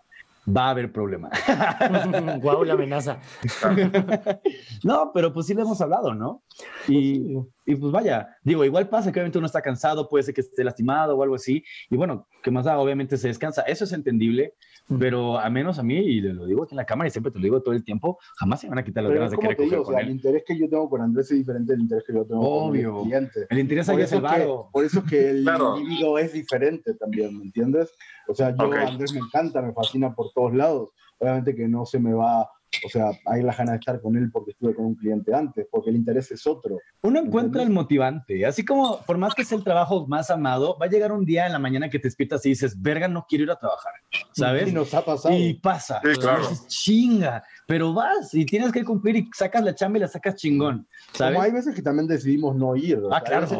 va 0.49 0.67
a 0.67 0.71
haber 0.71 0.93
problema. 0.93 1.31
Guau, 2.41 2.65
la 2.65 2.75
amenaza. 2.75 3.19
no, 4.85 5.13
pero 5.15 5.33
pues 5.33 5.47
sí 5.47 5.55
le 5.55 5.63
hemos 5.63 5.81
hablado, 5.81 6.15
¿no? 6.15 6.43
Y, 6.89 7.37
y, 7.65 7.77
pues 7.77 7.93
vaya, 7.93 8.37
digo, 8.43 8.65
igual 8.65 8.89
pasa 8.89 9.13
que 9.13 9.21
obviamente 9.21 9.39
uno 9.39 9.47
está 9.47 9.63
cansado, 9.63 10.09
puede 10.09 10.25
ser 10.25 10.35
que 10.35 10.41
esté 10.41 10.65
lastimado 10.65 11.17
o 11.17 11.23
algo 11.23 11.37
así, 11.37 11.65
y 11.91 11.97
bueno, 11.97 12.27
que 12.43 12.51
más 12.51 12.65
da, 12.65 12.79
obviamente 12.79 13.17
se 13.17 13.29
descansa, 13.29 13.63
eso 13.63 13.85
es 13.85 13.93
entendible, 13.93 14.55
pero 14.99 15.39
a 15.39 15.49
menos 15.51 15.79
a 15.79 15.83
mí, 15.83 15.95
y 15.97 16.21
lo 16.21 16.47
digo 16.47 16.65
aquí 16.65 16.73
en 16.75 16.79
la 16.79 16.85
cámara 16.85 17.09
y 17.09 17.11
siempre 17.11 17.31
te 17.33 17.39
lo 17.39 17.45
digo 17.45 17.63
todo 17.63 17.75
el 17.75 17.85
tiempo, 17.85 18.19
jamás 18.37 18.61
se 18.61 18.69
van 18.69 18.79
a 18.79 18.85
quitar 18.85 19.03
las 19.03 19.11
Pero 19.11 19.21
ganas 19.21 19.33
es 19.33 19.39
de 19.39 19.43
querer 19.43 19.57
te 19.57 19.63
coger 19.65 19.71
digo, 19.71 19.83
o 19.83 19.85
con 19.85 19.95
sea, 19.95 20.01
él. 20.03 20.09
el 20.09 20.15
interés 20.15 20.45
que 20.47 20.59
yo 20.59 20.69
tengo 20.69 20.89
con 20.91 21.01
Andrés 21.03 21.31
es 21.31 21.39
diferente 21.39 21.73
del 21.73 21.83
interés 21.83 22.05
que 22.07 22.13
yo 22.15 22.25
tengo 22.25 22.41
Obvio. 22.41 22.93
con 22.93 23.03
mi 23.03 23.09
cliente. 23.11 23.47
El 23.51 23.59
interés 23.59 23.87
Por 23.87 23.97
ahí 23.97 24.03
es 24.05 24.13
el 24.13 24.19
que, 24.19 24.23
varo. 24.25 24.69
por 24.73 24.85
eso 24.85 25.05
que 25.05 25.31
el 25.31 25.43
Claro. 25.43 25.77
individuo 25.79 26.19
es 26.19 26.33
diferente 26.33 26.95
también, 26.95 27.37
¿me 27.39 27.45
entiendes? 27.45 27.91
O 28.29 28.35
sea, 28.35 28.51
yo, 28.57 28.67
Ok. 28.67 28.75
Andrés 28.75 29.13
me 29.13 29.21
encanta, 29.21 29.61
me 29.63 29.73
fascina 29.73 30.15
por 30.15 30.31
todos 30.33 30.55
lados. 30.55 30.91
Obviamente 31.19 31.55
que 31.55 31.69
no 31.69 31.87
se 31.87 31.99
me 32.01 32.13
va, 32.13 32.49
o 32.85 32.89
sea, 32.89 33.11
hay 33.27 33.43
la 33.43 33.55
gana 33.55 33.73
de 33.73 33.79
estar 33.79 34.01
con 34.01 34.17
él 34.17 34.31
porque 34.33 34.53
estuve 34.53 34.75
con 34.75 34.87
un 34.87 34.95
cliente 34.95 35.35
antes, 35.35 35.67
porque 35.71 35.91
el 35.91 35.97
interés 35.97 36.31
es 36.31 36.47
otro. 36.47 36.79
Uno 37.03 37.19
encuentra 37.21 37.63
¿Entiendes? 37.63 37.67
el 37.69 37.73
motivante, 37.73 38.47
así 38.47 38.65
como 38.65 39.01
por 39.07 39.19
más 39.19 39.35
que 39.35 39.45
sea 39.45 39.59
el 39.59 39.65
trabajo 39.65 40.07
más 40.07 40.31
amado, 40.31 40.77
va 40.81 40.87
a 40.87 40.89
llegar 40.89 41.13
un 41.13 41.25
día 41.25 41.47
en 41.47 41.53
la 41.53 41.59
mañana 41.59 41.89
que 41.89 41.99
te 41.99 42.09
despiertas 42.09 42.45
y 42.47 42.51
dices, 42.51 42.81
verga, 42.81 43.09
no 43.09 43.27
quiero 43.29 43.45
ir 43.45 43.51
a 43.51 43.57
trabajar, 43.59 43.93
¿sabes? 44.33 44.69
Y 44.69 44.73
nos 44.73 44.93
ha 44.95 45.05
pasado. 45.05 45.37
Y 45.37 45.55
pasa. 45.55 46.01
Sí, 46.03 46.19
claro. 46.21 46.45
Y 46.45 46.49
dices, 46.49 46.67
chinga, 46.69 47.45
pero 47.67 47.93
vas 47.93 48.33
y 48.35 48.45
tienes 48.47 48.73
que 48.73 48.85
cumplir 48.85 49.17
y 49.17 49.31
sacas 49.35 49.63
la 49.63 49.75
chamba 49.75 49.99
y 49.99 50.01
la 50.03 50.09
sacas 50.09 50.37
chingón, 50.37 50.87
¿sabes? 51.13 51.35
Como 51.35 51.45
hay 51.45 51.53
veces 51.53 51.75
que 51.75 51.83
también 51.83 52.07
decidimos 52.09 52.57
no 52.57 52.75
ir. 52.77 52.99
Ah, 53.11 53.11
sea, 53.11 53.19
hay 53.19 53.25
claro. 53.25 53.43
veces 53.43 53.59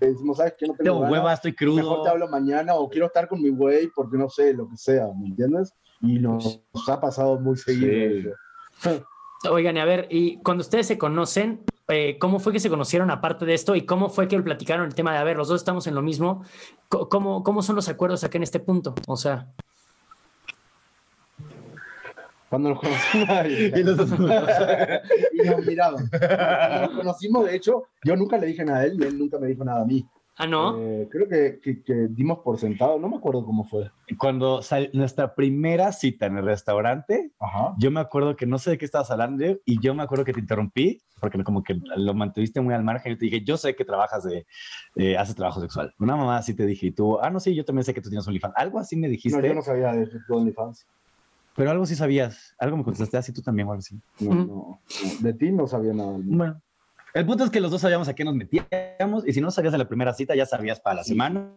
que 0.00 0.06
decimos, 0.06 0.36
¿sabes 0.38 0.54
qué? 0.58 0.66
No 0.66 0.74
tengo 0.74 0.84
Tengo 0.84 1.00
ganas, 1.00 1.12
hueva, 1.12 1.32
estoy 1.34 1.52
Mejor 1.52 1.76
crudo. 1.82 2.02
te 2.02 2.08
hablo 2.08 2.28
mañana 2.28 2.74
o 2.74 2.88
quiero 2.88 3.06
estar 3.06 3.28
con 3.28 3.40
mi 3.42 3.50
güey 3.50 3.88
porque 3.94 4.16
no 4.16 4.28
sé, 4.28 4.52
lo 4.54 4.68
que 4.68 4.76
sea, 4.76 5.06
¿me 5.18 5.28
entiendes? 5.28 5.72
Y 6.02 6.18
nos, 6.18 6.60
nos 6.74 6.88
ha 6.88 7.00
pasado 7.00 7.40
muy 7.40 7.56
seguido. 7.56 8.30
Sí. 8.32 8.36
Oigan, 9.50 9.76
y 9.76 9.80
a 9.80 9.84
ver, 9.84 10.06
y 10.10 10.38
cuando 10.42 10.62
ustedes 10.62 10.86
se 10.86 10.98
conocen, 10.98 11.62
eh, 11.88 12.16
¿cómo 12.18 12.40
fue 12.40 12.52
que 12.52 12.58
se 12.60 12.68
conocieron 12.70 13.10
aparte 13.10 13.44
de 13.46 13.54
esto? 13.54 13.76
¿Y 13.76 13.86
cómo 13.86 14.08
fue 14.08 14.26
que 14.28 14.40
platicaron 14.42 14.86
el 14.86 14.94
tema 14.94 15.12
de, 15.12 15.18
a 15.18 15.24
ver, 15.24 15.36
los 15.36 15.48
dos 15.48 15.60
estamos 15.60 15.86
en 15.86 15.94
lo 15.94 16.02
mismo? 16.02 16.42
¿Cómo, 16.88 17.42
cómo 17.44 17.62
son 17.62 17.76
los 17.76 17.88
acuerdos 17.88 18.24
acá 18.24 18.38
en 18.38 18.42
este 18.44 18.58
punto? 18.60 18.94
O 19.06 19.16
sea, 19.16 19.46
Cuando 22.48 22.70
nos 22.70 22.80
conocimos. 22.80 23.28
Y 23.46 23.82
los- 23.82 23.98
y 25.32 25.48
nos 25.48 25.66
miramos. 25.66 26.02
Cuando 26.10 26.80
nos 26.86 26.90
conocimos, 26.96 27.44
de 27.46 27.56
hecho, 27.56 27.84
yo 28.04 28.16
nunca 28.16 28.38
le 28.38 28.46
dije 28.46 28.64
nada 28.64 28.80
a 28.80 28.84
él 28.86 28.96
y 29.00 29.04
él 29.04 29.18
nunca 29.18 29.38
me 29.38 29.48
dijo 29.48 29.64
nada 29.64 29.82
a 29.82 29.84
mí. 29.84 30.04
Ah, 30.36 30.46
no. 30.46 30.78
Eh, 30.78 31.08
creo 31.10 31.28
que, 31.28 31.60
que- 31.62 31.82
que 31.82 31.94
dimos 32.10 32.38
por 32.40 32.58
sentado, 32.58 32.98
no 32.98 33.08
me 33.08 33.16
acuerdo 33.16 33.44
cómo 33.44 33.64
fue. 33.64 33.90
Cuando 34.18 34.62
sal- 34.62 34.90
nuestra 34.92 35.34
primera 35.34 35.92
cita 35.92 36.26
en 36.26 36.38
el 36.38 36.44
restaurante, 36.44 37.32
Ajá. 37.40 37.74
yo 37.78 37.90
me 37.90 38.00
acuerdo 38.00 38.36
que 38.36 38.46
no 38.46 38.58
sé 38.58 38.70
de 38.70 38.78
qué 38.78 38.84
estabas 38.84 39.10
hablando 39.10 39.44
y 39.64 39.80
yo 39.80 39.94
me 39.94 40.02
acuerdo 40.02 40.24
que 40.24 40.32
te 40.32 40.40
interrumpí 40.40 41.02
porque 41.20 41.42
como 41.42 41.62
que 41.62 41.80
lo 41.96 42.12
mantuviste 42.14 42.60
muy 42.60 42.74
al 42.74 42.84
margen. 42.84 43.12
Yo 43.14 43.18
te 43.18 43.24
dije, 43.24 43.42
yo 43.42 43.56
sé 43.56 43.74
que 43.74 43.84
trabajas 43.86 44.22
de, 44.24 44.46
eh, 44.96 45.16
haces 45.16 45.34
trabajo 45.34 45.60
sexual. 45.60 45.92
Una 45.98 46.14
mamá 46.16 46.36
así 46.36 46.54
te 46.54 46.66
dije 46.66 46.88
y 46.88 46.92
tú, 46.92 47.18
ah, 47.20 47.30
no, 47.30 47.40
sí, 47.40 47.54
yo 47.54 47.64
también 47.64 47.84
sé 47.84 47.94
que 47.94 48.02
tú 48.02 48.10
tienes 48.10 48.26
OnlyFans. 48.28 48.54
Algo 48.56 48.78
así 48.78 48.96
me 48.96 49.08
dijiste, 49.08 49.40
No, 49.40 49.46
yo 49.46 49.54
no 49.54 49.62
sabía 49.62 49.92
de 49.92 50.06
tu 50.06 50.34
OnlyFans. 50.36 50.86
pero 51.56 51.70
algo 51.70 51.86
sí 51.86 51.94
sabías. 51.94 52.54
Algo 52.58 52.76
me 52.76 52.84
contestaste 52.84 53.16
así 53.16 53.32
tú 53.32 53.40
también 53.40 53.66
o 53.66 53.72
algo 53.72 53.78
así. 53.80 53.98
No, 54.20 54.34
no. 54.34 54.80
De 55.20 55.32
ti 55.32 55.50
no 55.50 55.66
sabía 55.66 55.94
nada. 55.94 56.18
Bueno, 56.22 56.60
el 57.16 57.24
punto 57.24 57.44
es 57.44 57.50
que 57.50 57.60
los 57.60 57.70
dos 57.70 57.80
sabíamos 57.80 58.08
a 58.08 58.14
qué 58.14 58.24
nos 58.24 58.34
metíamos 58.34 59.26
y 59.26 59.32
si 59.32 59.40
no 59.40 59.50
sabías 59.50 59.72
en 59.72 59.78
la 59.78 59.88
primera 59.88 60.12
cita, 60.12 60.34
ya 60.34 60.44
sabías 60.44 60.80
para 60.80 60.96
la 60.96 61.04
semana. 61.04 61.50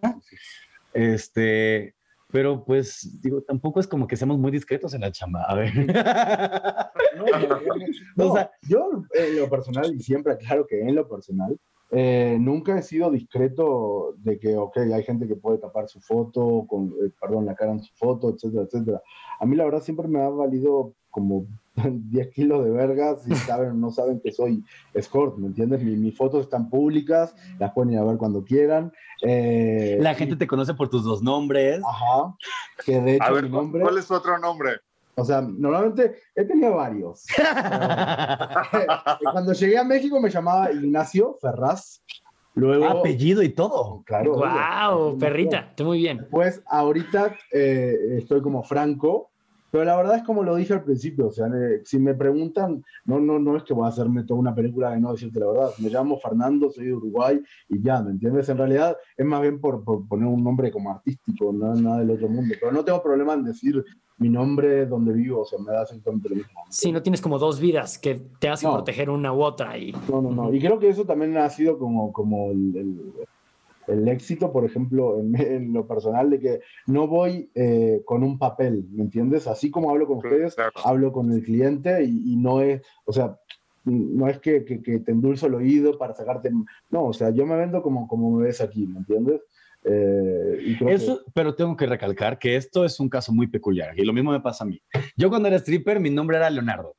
Este, 0.93 1.95
pero 2.32 2.63
pues 2.63 3.19
digo, 3.22 3.41
tampoco 3.41 3.82
es 3.82 3.88
como 3.88 4.08
que 4.08 4.15
seamos 4.15 4.38
muy 4.38 4.52
discretos 4.52 4.93
en 4.93 5.02
la 5.02 5.12
chamba. 5.12 5.43
A 5.43 5.56
ver. 5.56 5.74
No, 7.17 7.26
no, 7.26 7.62
no, 8.15 8.26
O 8.32 8.36
sea- 8.36 8.52
yo 8.69 9.04
en 9.13 9.36
lo 9.38 9.50
personal, 9.50 9.93
y 9.93 10.00
siempre 10.00 10.34
aclaro 10.34 10.65
que 10.65 10.80
en 10.80 10.95
lo 10.95 11.10
personal, 11.10 11.60
eh, 11.91 12.38
nunca 12.39 12.78
he 12.78 12.82
sido 12.82 13.12
discreto 13.12 14.13
de 14.19 14.39
que, 14.39 14.56
ok, 14.56 14.78
hay 14.78 15.04
gente 15.04 15.28
que 15.28 15.36
puede 15.36 15.58
tapar 15.58 15.89
su 15.89 16.00
foto, 16.00 16.65
con, 16.69 16.93
eh, 17.04 17.12
perdón, 17.19 17.45
la 17.45 17.56
cara 17.56 17.74
en 17.74 17.84
su 17.84 17.93
foto, 17.95 18.30
etcétera, 18.30 18.63
etcétera. 18.63 19.02
A 19.39 19.45
mí 19.45 19.58
la 19.58 19.65
verdad 19.65 19.82
siempre 19.82 20.08
me 20.08 20.22
ha 20.22 20.30
valido 20.30 20.93
como 21.10 21.48
10 21.88 22.30
kilos 22.34 22.63
de 22.65 22.72
vergas 22.72 23.24
si 23.24 23.34
saben 23.36 23.70
o 23.72 23.74
no 23.74 23.92
saben 23.92 24.20
que 24.24 24.32
soy 24.32 24.63
escort, 24.94 25.38
¿me 25.38 25.48
entiendes? 25.48 25.82
Mi- 25.82 25.96
mis 25.96 26.15
fotos 26.18 26.42
están 26.46 26.70
públicas, 26.70 27.36
las 27.60 27.72
pueden 27.74 27.94
ir 27.94 28.00
a 28.00 28.04
ver 28.04 28.18
cuando 28.18 28.44
quieran. 28.44 28.92
eh, 29.22 29.98
La 30.00 30.13
gente 30.15 30.36
te 30.36 30.48
conoce 30.48 30.74
por 30.74 30.89
tus 30.89 31.04
dos 31.04 31.22
nombres. 31.22 31.82
Ajá, 31.88 32.36
que 32.86 33.00
de 33.02 33.15
hecho 33.15 33.24
A 33.24 33.32
ver, 33.32 33.50
nombre... 33.50 33.82
¿cuál 33.82 33.98
es 33.98 34.08
tu 34.08 34.13
otro 34.13 34.38
nombre? 34.39 34.72
O 35.15 35.26
sea, 35.26 35.42
normalmente 35.42 36.15
he 36.34 36.46
tenido 36.46 36.76
varios. 36.76 37.26
Cuando 39.32 39.54
llegué 39.54 39.78
a 39.78 39.84
México 39.84 40.20
me 40.20 40.30
llamaba 40.30 40.72
Ignacio 40.72 41.38
Ferraz. 41.42 42.02
Luego, 42.56 42.86
Apellido 42.86 43.42
y 43.44 43.50
todo. 43.50 44.02
claro. 44.06 44.34
¡Wow! 44.36 45.18
Perrita, 45.18 45.68
está 45.70 45.84
muy 45.84 46.00
bien. 46.00 46.28
Pues 46.32 46.62
ahorita 46.68 47.36
eh, 47.54 47.96
estoy 48.18 48.42
como 48.42 48.63
Franco, 48.63 49.29
pero 49.71 49.84
la 49.86 49.95
verdad 49.97 50.17
es 50.17 50.23
como 50.23 50.43
lo 50.43 50.55
dije 50.55 50.73
al 50.73 50.84
principio, 50.84 51.27
o 51.27 51.32
sea, 51.32 51.47
eh, 51.47 51.82
si 51.86 51.99
me 51.99 52.13
preguntan, 52.13 52.84
no, 53.05 53.19
no, 53.19 53.39
no 53.39 53.55
es 53.58 53.63
que 53.63 53.73
voy 53.73 53.86
a 53.86 53.89
hacerme 53.89 54.23
toda 54.23 54.39
una 54.39 54.55
película 54.55 54.91
de 54.91 54.99
no 54.99 55.12
decirte 55.12 55.39
la 55.39 55.47
verdad, 55.47 55.69
me 55.79 55.89
llamo 55.89 56.17
Fernando, 56.19 56.69
soy 56.69 56.86
de 56.88 56.93
Uruguay 56.93 57.39
y 57.69 57.82
ya, 57.82 58.01
¿me 58.01 58.12
entiendes? 58.12 58.49
En 58.49 58.58
realidad 58.58 58.97
es 59.17 59.25
más 59.25 59.41
bien 59.41 59.60
por, 59.60 59.84
por 59.84 60.08
poner 60.08 60.27
un 60.27 60.43
nombre 60.43 60.71
como 60.71 60.91
artístico, 60.91 61.51
no 61.53 61.73
nada 61.75 61.99
del 61.99 62.12
otro 62.12 62.27
mundo, 62.29 62.55
pero 62.60 62.71
no 62.71 62.84
tengo 62.84 63.01
problema 63.03 63.34
en 63.34 63.43
decir 63.43 63.84
mi 64.17 64.27
nombre, 64.27 64.86
donde 64.86 65.13
vivo, 65.13 65.41
o 65.41 65.45
sea, 65.45 65.60
me 65.60 65.71
da 65.71 65.84
exactamente 65.84 66.27
lo 66.27 66.36
mismo. 66.36 66.51
Si 66.69 66.91
no 66.91 67.01
tienes 67.01 67.21
como 67.21 67.39
dos 67.39 67.60
vidas 67.62 67.97
que 67.97 68.15
te 68.39 68.49
hacen 68.49 68.69
No. 68.69 68.75
proteger 68.75 69.10
una 69.10 69.32
u 69.32 69.41
otra. 69.41 69.77
Y 69.77 69.93
No, 70.10 70.21
no, 70.21 70.29
no. 70.32 70.53
Y 70.53 70.60
creo 70.60 70.77
que 70.77 70.89
eso 70.89 71.05
también 71.05 71.38
ha 71.38 71.49
sido 71.49 71.77
como, 71.79 72.12
como 72.12 72.51
el, 72.51 72.75
el- 72.75 73.13
el 73.89 74.08
éxito, 74.08 74.52
por 74.52 74.65
ejemplo, 74.65 75.19
en, 75.19 75.34
en 75.39 75.73
lo 75.73 75.88
personal, 75.88 76.30
de 76.30 76.39
que 76.39 76.60
no 76.88 77.08
voy 77.08 77.49
eh, 77.56 78.02
con 78.06 78.23
un 78.23 78.38
papel, 78.38 78.86
¿me 78.91 79.04
entiendes? 79.04 79.47
Así 79.47 79.69
como 79.71 79.89
hablo 79.89 80.08
con 80.08 80.17
ustedes, 80.17 80.56
Claro. 80.56 80.71
hablo 80.84 81.12
con 81.12 81.32
el 81.32 81.43
cliente 81.43 82.04
y, 82.04 82.34
y 82.34 82.36
no 82.36 82.62
es, 82.62 82.82
o 83.06 83.13
sea, 83.13 83.38
no 83.86 84.28
es 84.28 84.39
que, 84.39 84.65
que, 84.65 84.82
que 84.82 84.99
te 84.99 85.12
endulzo 85.12 85.47
el 85.47 85.56
oído 85.56 85.97
para 85.97 86.13
sacarte, 86.13 86.52
no, 86.89 87.06
o 87.06 87.13
sea, 87.13 87.32
yo 87.32 87.45
me 87.45 87.56
vendo 87.56 87.82
como, 87.82 88.08
como 88.08 88.32
me 88.32 88.45
ves 88.45 88.62
aquí, 88.62 88.86
¿me 88.86 88.99
entiendes? 88.99 89.41
Eh, 89.86 90.75
Eso, 90.88 91.21
pero 91.34 91.56
tengo 91.56 91.75
que 91.78 91.86
recalcar 91.86 92.38
que 92.38 92.58
esto 92.58 92.84
es 92.84 92.99
un 92.99 93.08
caso 93.08 93.32
muy 93.32 93.47
peculiar 93.47 93.97
y 93.97 94.04
lo 94.04 94.12
mismo 94.12 94.32
me 94.32 94.41
pasa 94.41 94.65
a 94.65 94.67
mí. 94.67 94.80
Yo 95.15 95.30
cuando 95.30 95.47
era 95.47 95.58
stripper, 95.58 95.99
mi 96.02 96.10
nombre 96.10 96.36
era 96.38 96.49
Leonardo 96.49 96.95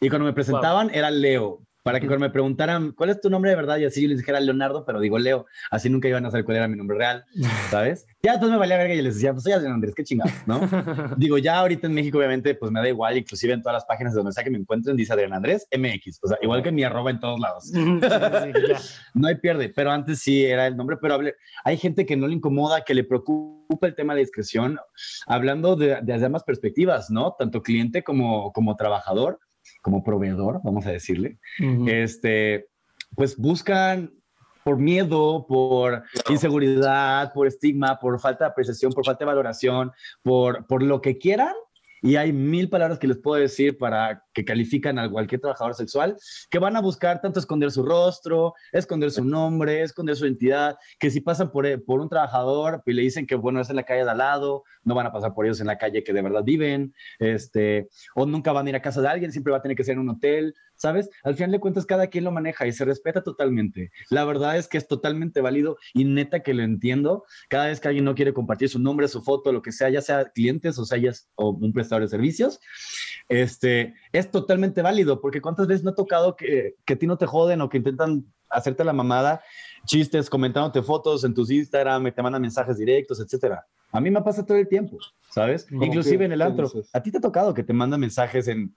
y 0.00 0.08
cuando 0.08 0.26
me 0.26 0.32
presentaban 0.32 0.90
era 0.92 1.10
Leo. 1.10 1.60
Para 1.84 2.00
que 2.00 2.06
cuando 2.06 2.24
me 2.26 2.30
preguntaran 2.30 2.92
cuál 2.92 3.10
es 3.10 3.20
tu 3.20 3.28
nombre 3.28 3.50
de 3.50 3.56
verdad 3.56 3.76
y 3.76 3.84
así 3.84 4.00
yo 4.02 4.08
les 4.08 4.16
dijera 4.16 4.40
Leonardo, 4.40 4.86
pero 4.86 5.00
digo 5.00 5.18
Leo, 5.18 5.44
así 5.70 5.90
nunca 5.90 6.08
iban 6.08 6.24
a 6.24 6.30
saber 6.30 6.46
cuál 6.46 6.56
era 6.56 6.66
mi 6.66 6.76
nombre 6.78 6.96
real, 6.96 7.26
¿sabes? 7.70 8.06
Ya 8.22 8.32
después 8.32 8.50
me 8.50 8.56
valía 8.56 8.78
verga 8.78 8.94
y 8.94 9.02
les 9.02 9.16
decía, 9.16 9.32
pues 9.32 9.42
soy 9.44 9.52
Adrián 9.52 9.74
Andrés, 9.74 9.94
qué 9.94 10.02
chingados, 10.02 10.32
¿no? 10.46 10.60
Digo, 11.18 11.36
ya 11.36 11.58
ahorita 11.58 11.86
en 11.86 11.92
México, 11.92 12.16
obviamente, 12.16 12.54
pues 12.54 12.72
me 12.72 12.80
da 12.80 12.88
igual, 12.88 13.18
inclusive 13.18 13.52
en 13.52 13.60
todas 13.60 13.74
las 13.74 13.84
páginas 13.84 14.14
de 14.14 14.16
donde 14.20 14.32
sea 14.32 14.42
que 14.42 14.48
me 14.50 14.56
encuentren, 14.56 14.96
dice 14.96 15.12
Adrián 15.12 15.34
Andrés 15.34 15.68
MX, 15.76 16.20
o 16.22 16.28
sea, 16.28 16.38
igual 16.40 16.62
que 16.62 16.72
mi 16.72 16.84
arroba 16.84 17.10
en 17.10 17.20
todos 17.20 17.38
lados. 17.38 17.64
Sí, 17.64 17.74
sí, 17.84 18.00
ya. 18.00 18.78
No 19.12 19.28
hay 19.28 19.34
pierde, 19.34 19.68
pero 19.68 19.90
antes 19.90 20.20
sí 20.20 20.42
era 20.46 20.66
el 20.66 20.78
nombre, 20.78 20.96
pero 20.96 21.16
hable- 21.16 21.34
hay 21.64 21.76
gente 21.76 22.06
que 22.06 22.16
no 22.16 22.26
le 22.28 22.32
incomoda, 22.34 22.80
que 22.82 22.94
le 22.94 23.04
preocupa 23.04 23.86
el 23.86 23.94
tema 23.94 24.14
de 24.14 24.20
discreción, 24.20 24.78
hablando 25.26 25.76
de, 25.76 25.98
desde 26.02 26.24
ambas 26.24 26.44
perspectivas, 26.44 27.10
¿no? 27.10 27.34
Tanto 27.38 27.62
cliente 27.62 28.02
como, 28.02 28.52
como 28.54 28.74
trabajador, 28.76 29.38
como 29.84 30.02
proveedor, 30.02 30.62
vamos 30.64 30.86
a 30.86 30.90
decirle. 30.90 31.38
Ujú. 31.60 31.86
Este, 31.88 32.68
pues 33.14 33.36
buscan 33.36 34.10
por 34.64 34.78
miedo, 34.78 35.46
por 35.46 36.04
inseguridad, 36.30 37.34
por 37.34 37.46
estigma, 37.46 37.98
por 38.00 38.18
falta 38.18 38.46
de 38.46 38.50
apreciación, 38.50 38.92
por 38.94 39.04
falta 39.04 39.20
de 39.20 39.26
valoración, 39.26 39.92
por, 40.22 40.66
por 40.66 40.82
lo 40.82 41.02
que 41.02 41.18
quieran, 41.18 41.52
y 42.04 42.16
hay 42.16 42.34
mil 42.34 42.68
palabras 42.68 42.98
que 42.98 43.06
les 43.06 43.16
puedo 43.16 43.40
decir 43.40 43.78
para 43.78 44.22
que 44.34 44.44
califican 44.44 44.98
a 44.98 45.10
cualquier 45.10 45.40
trabajador 45.40 45.74
sexual, 45.74 46.18
que 46.50 46.58
van 46.58 46.76
a 46.76 46.82
buscar 46.82 47.22
tanto 47.22 47.40
esconder 47.40 47.70
su 47.70 47.82
rostro, 47.82 48.52
esconder 48.72 49.10
su 49.10 49.24
nombre, 49.24 49.80
esconder 49.80 50.14
su 50.14 50.26
identidad, 50.26 50.76
que 50.98 51.10
si 51.10 51.22
pasan 51.22 51.50
por, 51.50 51.64
por 51.86 52.00
un 52.02 52.10
trabajador 52.10 52.82
y 52.84 52.92
le 52.92 53.00
dicen 53.00 53.26
que, 53.26 53.36
bueno, 53.36 53.58
es 53.58 53.70
en 53.70 53.76
la 53.76 53.84
calle 53.84 54.04
de 54.04 54.10
al 54.10 54.18
lado, 54.18 54.64
no 54.82 54.94
van 54.94 55.06
a 55.06 55.12
pasar 55.12 55.32
por 55.32 55.46
ellos 55.46 55.62
en 55.62 55.66
la 55.66 55.78
calle 55.78 56.04
que 56.04 56.12
de 56.12 56.20
verdad 56.20 56.44
viven, 56.44 56.94
este, 57.18 57.88
o 58.14 58.26
nunca 58.26 58.52
van 58.52 58.66
a 58.66 58.68
ir 58.68 58.76
a 58.76 58.82
casa 58.82 59.00
de 59.00 59.08
alguien, 59.08 59.32
siempre 59.32 59.52
va 59.52 59.56
a 59.56 59.62
tener 59.62 59.74
que 59.74 59.84
ser 59.84 59.94
en 59.94 60.00
un 60.00 60.10
hotel, 60.10 60.54
¿sabes? 60.84 61.08
Al 61.22 61.34
final 61.34 61.50
de 61.50 61.60
cuentas, 61.60 61.86
cada 61.86 62.08
quien 62.08 62.24
lo 62.24 62.30
maneja 62.30 62.66
y 62.66 62.72
se 62.72 62.84
respeta 62.84 63.22
totalmente. 63.22 63.90
La 64.10 64.26
verdad 64.26 64.58
es 64.58 64.68
que 64.68 64.76
es 64.76 64.86
totalmente 64.86 65.40
válido 65.40 65.78
y 65.94 66.04
neta 66.04 66.42
que 66.42 66.52
lo 66.52 66.62
entiendo. 66.62 67.24
Cada 67.48 67.68
vez 67.68 67.80
que 67.80 67.88
alguien 67.88 68.04
no 68.04 68.14
quiere 68.14 68.34
compartir 68.34 68.68
su 68.68 68.78
nombre, 68.78 69.08
su 69.08 69.22
foto, 69.22 69.50
lo 69.50 69.62
que 69.62 69.72
sea, 69.72 69.88
ya 69.88 70.02
sea 70.02 70.26
clientes 70.26 70.78
o 70.78 70.84
sea 70.84 70.98
ya 70.98 71.12
o 71.36 71.52
un 71.52 71.72
prestador 71.72 72.02
de 72.02 72.08
servicios, 72.08 72.60
este, 73.30 73.94
es 74.12 74.30
totalmente 74.30 74.82
válido, 74.82 75.22
porque 75.22 75.40
cuántas 75.40 75.68
veces 75.68 75.84
no 75.84 75.92
ha 75.92 75.94
tocado 75.94 76.36
que, 76.36 76.74
que 76.84 76.92
a 76.92 76.98
ti 76.98 77.06
no 77.06 77.16
te 77.16 77.24
joden 77.24 77.62
o 77.62 77.70
que 77.70 77.78
intentan 77.78 78.26
hacerte 78.50 78.84
la 78.84 78.92
mamada, 78.92 79.40
chistes, 79.86 80.28
comentándote 80.28 80.82
fotos 80.82 81.24
en 81.24 81.32
tus 81.32 81.50
Instagram, 81.50 82.12
te 82.12 82.22
mandan 82.22 82.42
mensajes 82.42 82.76
directos, 82.76 83.20
etcétera. 83.20 83.66
A 83.90 84.02
mí 84.02 84.10
me 84.10 84.20
pasa 84.20 84.44
todo 84.44 84.58
el 84.58 84.68
tiempo, 84.68 84.98
¿sabes? 85.30 85.66
Inclusive 85.70 86.26
en 86.26 86.32
el 86.32 86.42
antro. 86.42 86.70
¿A 86.92 87.00
ti 87.00 87.10
te 87.10 87.18
ha 87.18 87.20
tocado 87.22 87.54
que 87.54 87.62
te 87.62 87.72
mandan 87.72 88.00
mensajes 88.00 88.48
en 88.48 88.76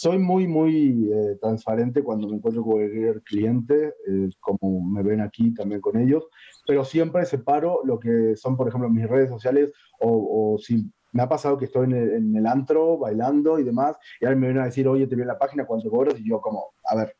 soy 0.00 0.18
muy, 0.18 0.46
muy 0.46 1.10
eh, 1.12 1.36
transparente 1.42 2.02
cuando 2.02 2.26
me 2.26 2.36
encuentro 2.36 2.62
con 2.62 2.72
cualquier 2.72 3.20
cliente, 3.20 3.92
eh, 4.08 4.30
como 4.40 4.80
me 4.80 5.02
ven 5.02 5.20
aquí 5.20 5.52
también 5.52 5.82
con 5.82 5.98
ellos, 5.98 6.26
pero 6.66 6.86
siempre 6.86 7.26
separo 7.26 7.80
lo 7.84 7.98
que 7.98 8.34
son, 8.34 8.56
por 8.56 8.66
ejemplo, 8.66 8.88
mis 8.88 9.06
redes 9.06 9.28
sociales 9.28 9.74
o, 10.00 10.54
o 10.54 10.58
si 10.58 10.90
me 11.12 11.22
ha 11.22 11.28
pasado 11.28 11.58
que 11.58 11.66
estoy 11.66 11.84
en 11.84 11.92
el, 11.92 12.10
en 12.14 12.34
el 12.34 12.46
antro 12.46 12.96
bailando 12.96 13.58
y 13.58 13.62
demás, 13.62 13.98
y 14.18 14.24
ahora 14.24 14.38
me 14.38 14.46
vienen 14.46 14.62
a 14.62 14.66
decir, 14.66 14.88
oye, 14.88 15.06
te 15.06 15.16
vi 15.16 15.20
en 15.20 15.28
la 15.28 15.38
página, 15.38 15.66
¿cuánto 15.66 15.90
cobras? 15.90 16.18
Y 16.18 16.26
yo 16.26 16.40
como, 16.40 16.72
a 16.84 16.96
ver, 16.96 17.14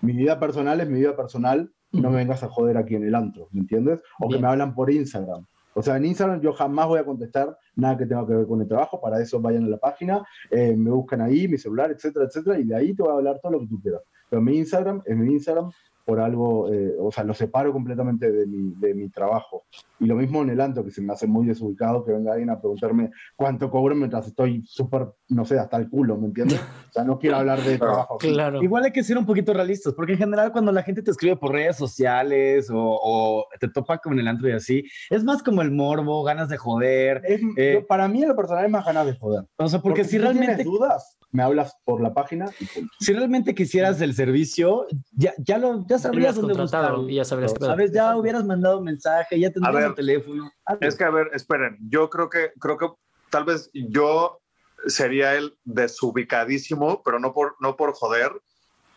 mi 0.00 0.12
vida 0.12 0.38
personal 0.38 0.80
es 0.80 0.88
mi 0.88 1.00
vida 1.00 1.16
personal, 1.16 1.72
no 1.90 2.10
me 2.10 2.18
vengas 2.18 2.44
a 2.44 2.48
joder 2.48 2.76
aquí 2.76 2.94
en 2.94 3.08
el 3.08 3.16
antro, 3.16 3.48
¿me 3.50 3.62
entiendes? 3.62 4.04
O 4.20 4.28
que 4.28 4.34
Bien. 4.34 4.42
me 4.42 4.48
hablan 4.50 4.72
por 4.76 4.88
Instagram. 4.88 5.44
O 5.74 5.82
sea, 5.82 5.96
en 5.96 6.04
Instagram 6.04 6.40
yo 6.40 6.52
jamás 6.52 6.86
voy 6.88 6.98
a 6.98 7.04
contestar 7.04 7.56
nada 7.76 7.96
que 7.96 8.06
tenga 8.06 8.26
que 8.26 8.34
ver 8.34 8.46
con 8.46 8.60
el 8.60 8.68
trabajo, 8.68 9.00
para 9.00 9.20
eso 9.20 9.40
vayan 9.40 9.64
a 9.64 9.68
la 9.68 9.78
página, 9.78 10.24
eh, 10.50 10.74
me 10.76 10.90
buscan 10.90 11.20
ahí, 11.20 11.48
mi 11.48 11.58
celular, 11.58 11.90
etcétera, 11.90 12.26
etcétera, 12.26 12.58
y 12.58 12.64
de 12.64 12.76
ahí 12.76 12.94
te 12.94 13.02
voy 13.02 13.12
a 13.12 13.14
hablar 13.14 13.38
todo 13.40 13.52
lo 13.52 13.60
que 13.60 13.66
tú 13.66 13.80
quieras. 13.80 14.02
Pero 14.28 14.42
mi 14.42 14.58
Instagram 14.58 15.02
es 15.04 15.16
mi 15.16 15.32
Instagram 15.32 15.70
por 16.04 16.20
algo, 16.20 16.72
eh, 16.72 16.94
o 16.98 17.12
sea, 17.12 17.24
lo 17.24 17.34
separo 17.34 17.72
completamente 17.72 18.30
de 18.32 18.46
mi, 18.46 18.72
de 18.76 18.94
mi 18.94 19.08
trabajo. 19.10 19.64
Y 20.00 20.06
lo 20.06 20.16
mismo 20.16 20.42
en 20.42 20.50
el 20.50 20.60
antro, 20.60 20.82
que 20.84 20.90
se 20.90 21.02
me 21.02 21.12
hace 21.12 21.26
muy 21.26 21.46
desubicado 21.46 22.04
que 22.04 22.12
venga 22.12 22.32
alguien 22.32 22.50
a 22.50 22.58
preguntarme 22.58 23.10
cuánto 23.36 23.70
cobro 23.70 23.94
mientras 23.94 24.26
estoy 24.26 24.62
súper, 24.66 25.06
no 25.28 25.44
sé, 25.44 25.58
hasta 25.58 25.76
el 25.76 25.88
culo, 25.88 26.16
¿me 26.16 26.26
entiendes? 26.26 26.60
O 26.90 26.92
sea, 26.92 27.04
no 27.04 27.20
quiero 27.20 27.36
hablar 27.36 27.60
de 27.62 27.78
trabajo. 27.78 28.18
Claro. 28.18 28.60
Igual 28.62 28.84
hay 28.84 28.90
que 28.90 29.04
ser 29.04 29.16
un 29.16 29.24
poquito 29.24 29.52
realistas, 29.52 29.94
porque 29.94 30.12
en 30.14 30.18
general 30.18 30.50
cuando 30.50 30.72
la 30.72 30.82
gente 30.82 31.02
te 31.02 31.12
escribe 31.12 31.36
por 31.36 31.52
redes 31.52 31.76
sociales 31.76 32.68
o, 32.68 32.76
o 33.00 33.46
te 33.60 33.68
topa 33.68 33.98
con 33.98 34.18
el 34.18 34.26
antro 34.26 34.48
y 34.48 34.52
así, 34.52 34.82
es 35.08 35.22
más 35.22 35.40
como 35.42 35.62
el 35.62 35.70
morbo, 35.70 36.24
ganas 36.24 36.48
de 36.48 36.56
joder. 36.56 37.22
Es- 37.24 37.40
Eh, 37.56 37.84
para 37.88 38.08
mí 38.08 38.22
en 38.22 38.28
lo 38.30 38.34
personal 38.36 38.64
es 38.64 38.70
más 38.72 38.84
ganas 38.84 39.06
de 39.06 39.14
joder. 39.14 39.44
O 39.56 39.68
sea, 39.68 39.80
porque, 39.80 40.02
si 40.02 40.16
tú 40.16 40.22
realmente 40.24 40.46
tienes 40.56 40.66
dudas, 40.66 41.16
me 41.32 41.42
hablas 41.42 41.76
por 41.84 42.00
la 42.00 42.12
página 42.12 42.46
y 42.58 42.66
punto. 42.66 42.92
si 42.98 43.12
realmente 43.12 43.54
quisieras 43.54 44.00
el 44.00 44.14
servicio, 44.14 44.86
ya, 45.12 45.32
ya 45.38 45.58
lo 45.58 45.86
ya 45.86 45.98
sabrías 45.98 46.34
dónde 46.34 46.54
buscarlo. 46.54 47.08
y 47.08 47.16
ya 47.16 47.24
sabrías 47.24 47.54
pedo. 47.54 47.66
¿Sabes? 47.66 47.92
Ya 47.92 48.16
hubieras 48.16 48.44
mandado 48.44 48.78
un 48.78 48.84
mensaje, 48.84 49.38
ya 49.38 49.50
tendrías 49.50 49.74
ver, 49.74 49.84
el 49.84 49.94
teléfono. 49.94 50.50
algo. 50.64 50.86
Es 50.86 50.96
que, 50.96 51.04
a 51.04 51.10
ver, 51.10 51.30
esperen, 51.32 51.78
yo 51.88 52.10
creo 52.10 52.28
que, 52.28 52.52
creo 52.58 52.76
que 52.76 52.88
tal 53.30 53.44
vez 53.44 53.70
yo 53.72 54.40
sería 54.86 55.34
el 55.34 55.56
desubicadísimo, 55.64 57.02
pero 57.04 57.18
no 57.18 57.32
por, 57.32 57.56
no 57.60 57.76
por 57.76 57.92
joder, 57.92 58.32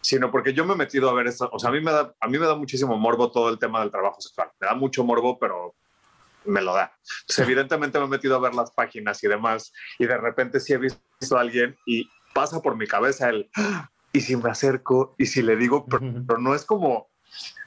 sino 0.01 0.31
porque 0.31 0.53
yo 0.53 0.65
me 0.65 0.73
he 0.73 0.77
metido 0.77 1.09
a 1.09 1.13
ver 1.13 1.27
esto, 1.27 1.49
o 1.51 1.59
sea, 1.59 1.69
a 1.69 1.73
mí, 1.73 1.81
me 1.81 1.91
da, 1.91 2.13
a 2.19 2.27
mí 2.27 2.37
me 2.37 2.45
da 2.45 2.55
muchísimo 2.55 2.97
morbo 2.97 3.31
todo 3.31 3.49
el 3.49 3.59
tema 3.59 3.79
del 3.81 3.91
trabajo 3.91 4.19
sexual, 4.21 4.49
me 4.59 4.67
da 4.67 4.75
mucho 4.75 5.03
morbo, 5.03 5.37
pero 5.39 5.75
me 6.45 6.61
lo 6.61 6.73
da. 6.73 6.93
Entonces, 7.21 7.39
evidentemente 7.47 7.99
me 7.99 8.05
he 8.05 8.09
metido 8.09 8.35
a 8.35 8.39
ver 8.39 8.53
las 8.53 8.71
páginas 8.71 9.23
y 9.23 9.27
demás, 9.27 9.71
y 9.99 10.05
de 10.05 10.17
repente 10.17 10.59
sí 10.59 10.73
he 10.73 10.77
visto 10.77 11.37
a 11.37 11.41
alguien 11.41 11.75
y 11.85 12.09
pasa 12.33 12.61
por 12.61 12.75
mi 12.75 12.87
cabeza 12.87 13.29
el, 13.29 13.49
"Ah, 13.55 13.89
y 14.11 14.21
si 14.21 14.35
me 14.35 14.49
acerco, 14.49 15.15
y 15.17 15.25
si 15.25 15.41
le 15.41 15.55
digo, 15.55 15.85
pero, 15.85 16.39
no 16.39 16.53
es 16.55 16.65
como, 16.65 17.09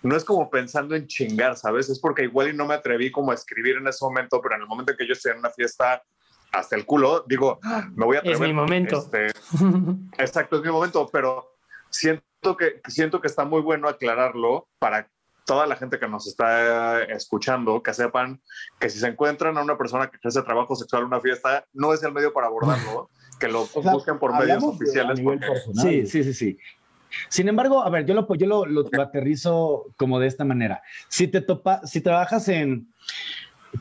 no 0.03 0.17
es 0.17 0.25
como 0.25 0.49
pensando 0.51 0.95
en 0.95 1.07
chingar, 1.07 1.57
¿sabes? 1.57 1.89
Es 1.89 1.99
porque 2.01 2.23
igual 2.25 2.49
y 2.51 2.57
no 2.57 2.67
me 2.67 2.75
atreví 2.75 3.11
como 3.11 3.33
a 3.33 3.35
escribir 3.35 3.77
en 3.77 3.89
ese 3.89 4.05
momento, 4.05 4.41
pero 4.41 4.55
en 4.57 4.63
el 4.63 4.67
momento 4.69 4.93
en 4.93 4.99
que 4.99 5.07
yo 5.07 5.13
estoy 5.15 5.33
en 5.33 5.39
una 5.39 5.51
fiesta 5.51 6.03
hasta 6.53 6.77
el 6.77 6.87
culo, 6.87 7.25
digo, 7.27 7.59
"Ah, 7.65 7.89
me 7.95 8.05
voy 8.05 8.17
a 8.17 8.21
Es 8.21 8.27
atrever. 8.37 8.49
mi 8.49 8.55
momento. 8.55 8.99
Este, 8.99 9.33
exacto, 10.19 10.57
es 10.57 10.63
mi 10.63 10.71
momento, 10.71 11.09
pero 11.13 11.57
siento 11.91 12.57
que, 12.57 12.81
siento 12.87 13.21
que 13.21 13.27
está 13.29 13.45
muy 13.45 13.61
bueno 13.61 13.89
aclararlo 13.89 14.69
para 14.79 15.11
toda 15.47 15.67
la 15.67 15.77
gente 15.77 15.99
que 15.99 16.09
nos 16.09 16.27
está 16.27 17.03
escuchando, 17.05 17.83
que 17.83 17.95
sepan 17.95 18.43
que 18.79 18.91
si 18.91 18.99
se 18.99 19.07
encuentran 19.07 19.57
a 19.57 19.63
una 19.63 19.79
persona 19.79 20.11
que 20.11 20.17
ejerce 20.19 20.43
trabajo 20.43 20.75
sexual 20.77 21.03
en 21.03 21.07
una 21.09 21.21
fiesta, 21.21 21.65
no 21.73 21.95
es 21.95 22.03
el 22.03 22.13
medio 22.13 22.33
para 22.33 22.49
abordarlo, 22.49 23.11
que 23.39 23.49
lo 23.49 23.63
O 23.73 23.83
sea, 23.83 23.93
busquen 23.93 24.19
por 24.19 24.33
medios 24.39 24.63
oficiales. 24.65 25.21
porque-. 25.21 25.47
Sí, 25.75 26.07
sí, 26.07 26.25
sí, 26.25 26.35
sí. 26.35 26.59
Sin 27.31 27.49
embargo, 27.49 27.83
a 27.83 27.89
ver, 27.89 28.05
yo 28.05 28.15
lo, 28.15 28.27
yo 28.35 28.47
lo, 28.47 28.67
lo- 28.67 28.89
lo 28.91 29.03
aterrizo 29.03 29.95
como 29.97 30.19
de 30.19 30.27
esta 30.27 30.45
manera. 30.45 30.83
Si 31.09 31.29
te 31.29 31.41
topa, 31.41 31.87
si 31.87 32.01
trabajas 32.01 32.49
en 32.49 32.93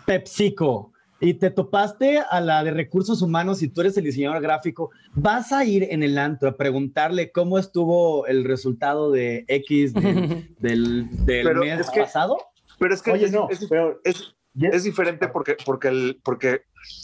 PepsiCo 0.06 0.94
y 1.20 1.36
te 1.36 1.50
topaste 1.50 2.20
a 2.20 2.42
la 2.42 2.64
de 2.64 2.72
recursos 2.72 3.22
humanos 3.22 3.62
y 3.64 3.70
tú 3.70 3.82
eres 3.82 3.96
el 3.98 4.04
diseñador 4.04 4.42
gráfico, 4.42 4.92
vas 5.14 5.52
a 5.54 5.64
ir 5.64 5.84
en 5.90 6.04
el 6.04 6.18
antro 6.18 6.50
a 6.50 6.58
preguntarle 6.58 7.32
cómo 7.32 7.58
estuvo 7.58 8.28
el 8.28 8.44
resultado 8.44 9.12
de 9.12 9.46
X 9.48 9.94
del, 9.94 10.56
del, 10.60 11.26
del 11.26 11.46
Pero 11.48 11.62
mes 11.62 11.80
es 11.80 11.90
que- 11.90 12.02
pasado. 12.02 12.38
Pero 12.78 12.94
es 12.94 13.02
que 13.02 13.12
Oye, 13.12 13.26
es, 13.26 13.32
no, 13.32 13.48
es- 13.50 13.66
pero 13.70 14.02
es- 14.04 14.36
ya- 14.54 14.70
es 14.70 14.84
diferente 14.84 15.28
porque, 15.30 15.56
porque, 15.66 15.88
el, 15.88 16.22
porque, 16.24 16.62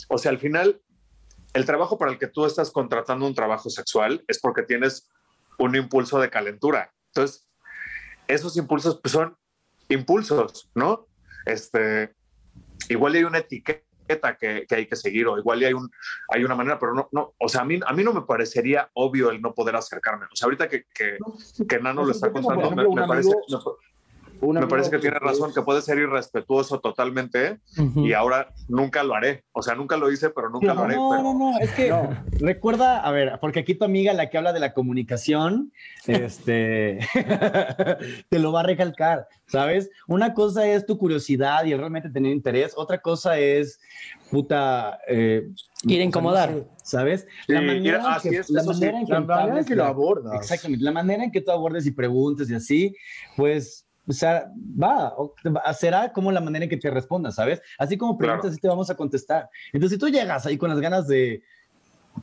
o 0.09 0.17
sea, 0.17 0.31
al 0.31 0.37
final, 0.39 0.81
el 1.53 1.65
trabajo 1.65 1.97
para 1.97 2.11
el 2.11 2.17
que 2.19 2.27
tú 2.27 2.45
estás 2.45 2.69
contratando 2.71 3.25
un 3.25 3.33
trabajo 3.33 3.69
sexual 3.69 4.23
es 4.27 4.39
porque 4.39 4.63
tienes 4.63 5.09
un 5.57 5.75
impulso 5.75 6.19
de 6.19 6.29
calentura. 6.29 6.93
Entonces, 7.07 7.47
esos 8.27 8.57
impulsos 8.57 8.99
pues, 9.01 9.11
son 9.13 9.35
impulsos, 9.89 10.69
¿no? 10.75 11.07
Este, 11.45 12.13
igual 12.89 13.13
hay 13.15 13.23
una 13.23 13.39
etiqueta 13.39 13.81
que, 14.19 14.65
que 14.67 14.75
hay 14.75 14.85
que 14.87 14.95
seguir 14.95 15.27
o 15.27 15.37
igual 15.37 15.63
hay, 15.63 15.73
un, 15.73 15.89
hay 16.29 16.43
una 16.43 16.55
manera, 16.55 16.79
pero 16.79 16.93
no, 16.93 17.09
no, 17.11 17.33
o 17.39 17.49
sea, 17.49 17.61
a 17.61 17.65
mí, 17.65 17.79
a 17.85 17.93
mí 17.93 18.03
no 18.03 18.13
me 18.13 18.21
parecería 18.21 18.89
obvio 18.93 19.29
el 19.31 19.41
no 19.41 19.53
poder 19.53 19.75
acercarme. 19.75 20.25
O 20.31 20.35
sea, 20.35 20.45
ahorita 20.45 20.67
que, 20.67 20.85
que, 20.93 21.17
que 21.67 21.79
Nano 21.79 22.01
No 22.01 22.05
lo 22.07 22.11
está 22.11 22.31
contando, 22.31 22.71
me, 22.71 22.87
me 22.87 23.07
parece... 23.07 23.31
Me 24.41 24.65
parece 24.67 24.89
que 24.89 24.97
tiene 24.97 25.19
razón, 25.19 25.53
que 25.53 25.61
puede 25.61 25.81
ser 25.83 25.99
irrespetuoso 25.99 26.79
totalmente 26.79 27.59
Ujú. 27.77 28.05
y 28.05 28.13
ahora 28.13 28.49
nunca 28.67 29.03
lo 29.03 29.13
haré. 29.13 29.43
O 29.51 29.61
sea, 29.61 29.75
nunca 29.75 29.97
lo 29.97 30.11
hice, 30.11 30.31
pero 30.31 30.49
nunca 30.49 30.73
lo 30.73 30.81
haré. 30.83 30.95
No, 30.95 31.09
pero- 31.11 31.21
no, 31.23 31.33
no, 31.37 31.59
es 31.59 31.69
que 31.71 31.93
recuerda, 32.39 33.01
a 33.01 33.11
ver, 33.11 33.37
porque 33.39 33.59
aquí 33.59 33.75
tu 33.75 33.85
amiga, 33.85 34.13
la 34.13 34.29
que 34.31 34.37
habla 34.39 34.51
de 34.51 34.59
la 34.59 34.73
comunicación, 34.73 35.71
este, 36.07 36.99
te 38.29 38.39
lo 38.39 38.51
va 38.51 38.61
a 38.61 38.63
recalcar, 38.63 39.27
¿sabes? 39.47 39.89
Una 40.07 40.33
cosa 40.33 40.67
es 40.67 40.85
tu 40.85 40.97
curiosidad 40.97 41.65
y 41.65 41.73
el 41.73 41.79
realmente 41.79 42.09
tener 42.09 42.31
interés, 42.31 42.73
otra 42.75 42.99
cosa 42.99 43.37
es, 43.37 43.79
puta... 44.31 44.99
eh, 45.07 45.47
Ir 45.83 45.93
a 45.93 45.95
sea, 45.97 46.03
incomodar. 46.03 46.51
no 46.51 46.65
¿Sabes? 46.83 47.27
Sí, 47.47 47.53
La 47.53 47.61
manera, 47.61 47.79
ir- 47.79 47.99
en 47.99 48.05
así 48.05 48.29
que, 48.29 48.37
es, 48.37 48.49
la 48.49 48.61
eso 48.61 48.73
sí, 48.73 48.79
manera 48.81 48.99
en 48.99 49.05
que 49.05 49.11
la 49.13 49.19
manera 49.21 49.59
en 49.59 49.65
que 49.65 49.75
lo 49.75 49.85
abordas. 49.85 50.33
Exactamente, 50.41 50.83
la 50.83 50.91
manera 50.91 51.23
en 51.23 51.31
que 51.31 51.41
tú 51.41 51.51
abordes 51.51 51.85
y 51.85 51.91
preguntes 51.91 52.49
y 52.49 52.55
así, 52.55 52.95
pues, 53.37 53.85
o 54.11 54.19
sea, 54.19 54.51
va, 54.81 55.13
será 55.73 56.11
como 56.11 56.31
la 56.31 56.41
manera 56.41 56.65
en 56.65 56.69
que 56.69 56.77
te 56.77 56.89
respondas, 56.91 57.35
¿sabes? 57.35 57.61
Así 57.77 57.97
como 57.97 58.17
preguntas, 58.17 58.41
Claro. 58.43 58.51
así 58.51 58.61
te 58.61 58.67
vamos 58.67 58.89
a 58.89 58.95
contestar. 58.95 59.49
Entonces, 59.73 59.95
si 59.97 59.99
tú 59.99 60.09
llegas 60.09 60.45
ahí 60.45 60.57
con 60.57 60.69
las 60.69 60.79
ganas 60.79 61.07
de, 61.07 61.43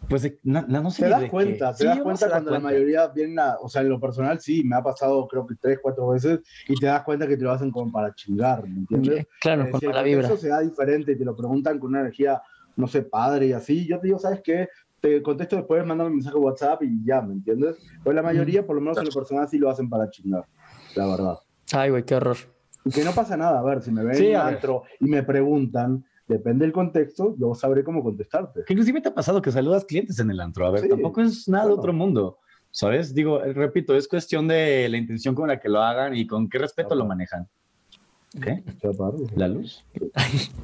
pues, 0.08 0.22
de- 0.22 0.38
no, 0.42 0.62
no, 0.68 0.82
no 0.82 0.90
sé. 0.90 1.04
Te 1.04 1.10
das 1.10 1.24
cuenta, 1.30 1.72
te 1.72 1.78
Sí, 1.78 1.84
das 1.86 2.00
cuenta 2.02 2.28
cuando 2.30 2.50
la 2.50 2.58
cuenta. 2.60 2.74
mayoría 2.74 3.06
vienen 3.08 3.38
a, 3.40 3.56
o 3.60 3.68
sea, 3.68 3.82
en 3.82 3.88
lo 3.88 3.98
personal 4.00 4.38
sí, 4.40 4.62
me 4.64 4.76
ha 4.76 4.82
pasado 4.82 5.26
creo 5.26 5.46
que 5.46 5.54
tres, 5.60 5.78
cuatro 5.82 6.08
veces 6.08 6.40
y 6.66 6.78
te 6.78 6.86
das 6.86 7.02
cuenta 7.04 7.26
que 7.26 7.36
te 7.36 7.44
lo 7.44 7.52
hacen 7.52 7.70
como 7.70 7.90
para 7.90 8.12
chingar, 8.14 8.66
¿me 8.68 8.80
entiendes? 8.80 9.26
Claro, 9.40 9.64
Eh, 9.64 9.70
con 9.70 9.80
si 9.80 9.86
el 9.86 9.92
la 9.92 10.02
vibra. 10.02 10.22
contexto 10.22 10.46
se 10.46 10.48
da 10.48 10.60
diferente 10.60 11.12
y 11.12 11.18
te 11.18 11.24
lo 11.24 11.34
preguntan 11.34 11.78
con 11.78 11.90
una 11.90 12.00
energía, 12.00 12.40
no 12.76 12.86
sé, 12.86 13.02
padre 13.02 13.46
y 13.48 13.52
así, 13.52 13.86
yo 13.88 13.98
te 13.98 14.08
digo, 14.08 14.18
¿sabes 14.18 14.40
qué? 14.44 14.68
Te 15.00 15.22
contesto 15.22 15.56
después, 15.56 15.86
mándame 15.86 16.10
un 16.10 16.16
mensaje 16.16 16.36
a 16.36 16.40
WhatsApp 16.40 16.82
y 16.82 17.04
ya, 17.04 17.22
¿me 17.22 17.32
entiendes? 17.34 17.76
Pues 18.02 18.14
la 18.16 18.22
mayoría, 18.22 18.66
por 18.66 18.74
lo 18.76 18.82
menos 18.82 18.98
en 18.98 19.06
lo 19.06 19.12
personal, 19.12 19.48
sí 19.48 19.56
lo 19.56 19.70
hacen 19.70 19.88
para 19.88 20.10
chingar, 20.10 20.44
la 20.94 21.06
verdad. 21.06 21.38
Ay, 21.72 21.90
güey, 21.90 22.04
qué 22.04 22.14
horror. 22.14 22.36
Y 22.84 22.90
que 22.90 23.04
no 23.04 23.12
pasa 23.12 23.36
nada, 23.36 23.58
a 23.58 23.62
ver, 23.62 23.82
si 23.82 23.90
me 23.90 24.04
ven 24.04 24.14
Sí, 24.14 24.28
en 24.28 24.36
antro 24.36 24.84
y 25.00 25.06
me 25.06 25.22
preguntan, 25.22 26.04
depende 26.26 26.64
del 26.64 26.72
contexto, 26.72 27.34
yo 27.38 27.54
sabré 27.54 27.84
cómo 27.84 28.02
contestarte. 28.02 28.62
Que 28.66 28.72
inclusive 28.72 29.00
te 29.00 29.08
ha 29.10 29.14
pasado 29.14 29.42
que 29.42 29.52
saludas 29.52 29.84
clientes 29.84 30.18
en 30.18 30.30
el 30.30 30.40
antro. 30.40 30.66
A 30.66 30.70
ver, 30.70 30.82
Sí, 30.82 30.88
tampoco 30.88 31.20
es 31.20 31.48
nada 31.48 31.64
de 31.64 31.68
claro. 31.68 31.80
otro 31.80 31.92
mundo, 31.92 32.38
¿sabes? 32.70 33.14
Digo, 33.14 33.42
eh, 33.44 33.52
repito, 33.52 33.94
es 33.96 34.08
cuestión 34.08 34.48
de 34.48 34.88
la 34.88 34.96
intención 34.96 35.34
con 35.34 35.48
la 35.48 35.58
que 35.60 35.68
lo 35.68 35.82
hagan 35.82 36.14
y 36.16 36.26
con 36.26 36.48
qué 36.48 36.58
respeto 36.58 36.94
lo 36.94 37.04
manejan. 37.04 37.46
¿Qué? 38.40 38.62
¿La 39.36 39.48
luz? 39.48 39.84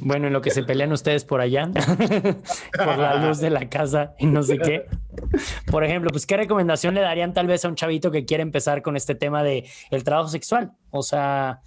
Bueno, 0.00 0.28
en 0.28 0.32
lo 0.32 0.40
que 0.40 0.50
se 0.50 0.62
pelean 0.62 0.92
ustedes 0.92 1.24
por 1.24 1.40
allá, 1.40 1.68
por 2.78 2.98
la 2.98 3.26
luz 3.26 3.38
de 3.40 3.50
la 3.50 3.68
casa 3.68 4.14
y 4.20 4.26
no 4.26 4.42
sé 4.42 4.58
qué. 4.58 4.86
Por 5.70 5.82
ejemplo, 5.84 6.10
pues, 6.10 6.26
¿qué 6.26 6.36
recomendación 6.36 6.94
le 6.94 7.00
darían 7.00 7.32
tal 7.34 7.46
vez 7.48 7.64
a 7.64 7.68
un 7.68 7.74
chavito 7.74 8.10
que 8.12 8.24
quiere 8.24 8.42
empezar 8.44 8.82
con 8.82 8.96
este 8.96 9.14
tema 9.16 9.42
de 9.42 9.64
el 9.90 10.04
trabajo 10.04 10.28
sexual? 10.28 10.72
O 10.90 11.02
sea, 11.02 11.60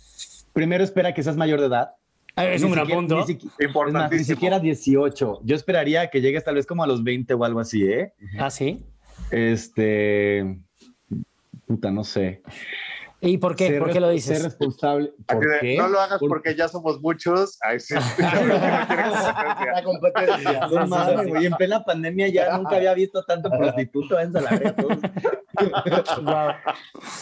Primero 0.54 0.84
espera 0.84 1.14
que 1.14 1.22
seas 1.22 1.36
mayor 1.36 1.60
de 1.60 1.66
edad. 1.68 1.92
es 2.38 2.62
Ni 2.62 2.68
un 2.68 2.72
gran 2.74 2.86
siquiera- 2.86 3.02
punto. 3.02 3.26
ni 3.28 3.66
Es 3.66 3.92
más, 3.94 4.12
ni 4.12 4.24
siquiera 4.24 4.60
18. 4.60 5.42
Yo 5.44 5.56
esperaría 5.56 6.10
que 6.10 6.22
llegues 6.22 6.44
tal 6.46 6.56
vez 6.56 6.66
como 6.66 6.84
a 6.84 6.88
los 6.88 7.04
20 7.04 7.34
o 7.34 7.44
algo 7.44 7.60
así, 7.60 7.84
¿eh? 7.84 8.14
Ah, 8.40 8.50
sí. 8.50 8.84
Este. 9.32 10.60
Puta, 11.68 11.92
no 11.92 12.04
sé. 12.06 12.42
¿Y 13.22 13.38
por 13.38 13.56
qué? 13.56 13.68
Ser 13.68 13.80
¿Por 13.80 13.92
qué 13.92 14.00
lo 14.00 14.10
dices? 14.10 14.38
Ser 14.38 14.46
responsable. 14.46 15.14
¿Por 15.28 15.60
qué? 15.60 15.76
No 15.78 15.88
lo 15.90 16.00
hagas 16.00 16.20
Por- 16.20 16.30
porque 16.30 16.56
ya 16.56 16.68
somos 16.68 17.02
muchos. 17.02 17.58
Ay, 17.62 17.80
sí. 17.80 17.94
La 18.20 19.82
competencia. 19.84 20.68
No 20.68 20.88
mames, 20.88 21.28
güey, 21.28 21.46
en 21.46 21.54
plena 21.54 21.84
pandemia 21.84 22.28
ya 22.30 22.58
nunca 22.58 22.78
había 22.78 22.94
visto 22.94 23.24
tanto 23.26 23.50
prostituto, 23.50 24.16
váyanse 24.16 24.38
a 24.38 24.42
la 24.42 24.50
verga 24.52 24.76
todos. 24.76 24.98
Guau. 26.24 26.52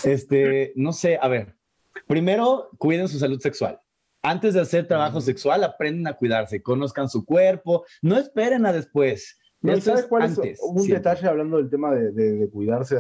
Este, 0.04 0.74
no 0.76 0.94
sé, 0.94 1.18
a 1.22 1.28
ver. 1.28 1.56
Primero, 2.08 2.70
cuiden 2.78 3.08
su 3.08 3.18
salud 3.20 3.40
sexual. 3.40 3.80
Antes 4.22 4.54
de 4.54 4.62
hacer 4.62 4.88
trabajo 4.88 5.22
sexual, 5.22 5.64
aprenden 5.64 6.08
a 6.08 6.14
cuidarse, 6.14 6.62
conozcan 6.62 7.10
su 7.10 7.26
cuerpo, 7.26 7.86
no 8.02 8.18
esperen 8.18 8.66
a 8.66 8.74
después. 8.74 9.40
No, 9.62 9.72
¿y 9.74 9.78
Eso 9.78 9.86
¿Sabes 9.92 10.02
es 10.02 10.08
cuál 10.08 10.24
antes, 10.24 10.46
es 10.54 10.60
un 10.62 10.80
siempre. 10.82 10.98
detalle 11.00 11.28
hablando 11.28 11.58
del 11.58 11.70
tema 11.70 11.92
de, 11.94 12.12
de- 12.12 12.34
de 12.38 12.50
cuidarse 12.50 12.98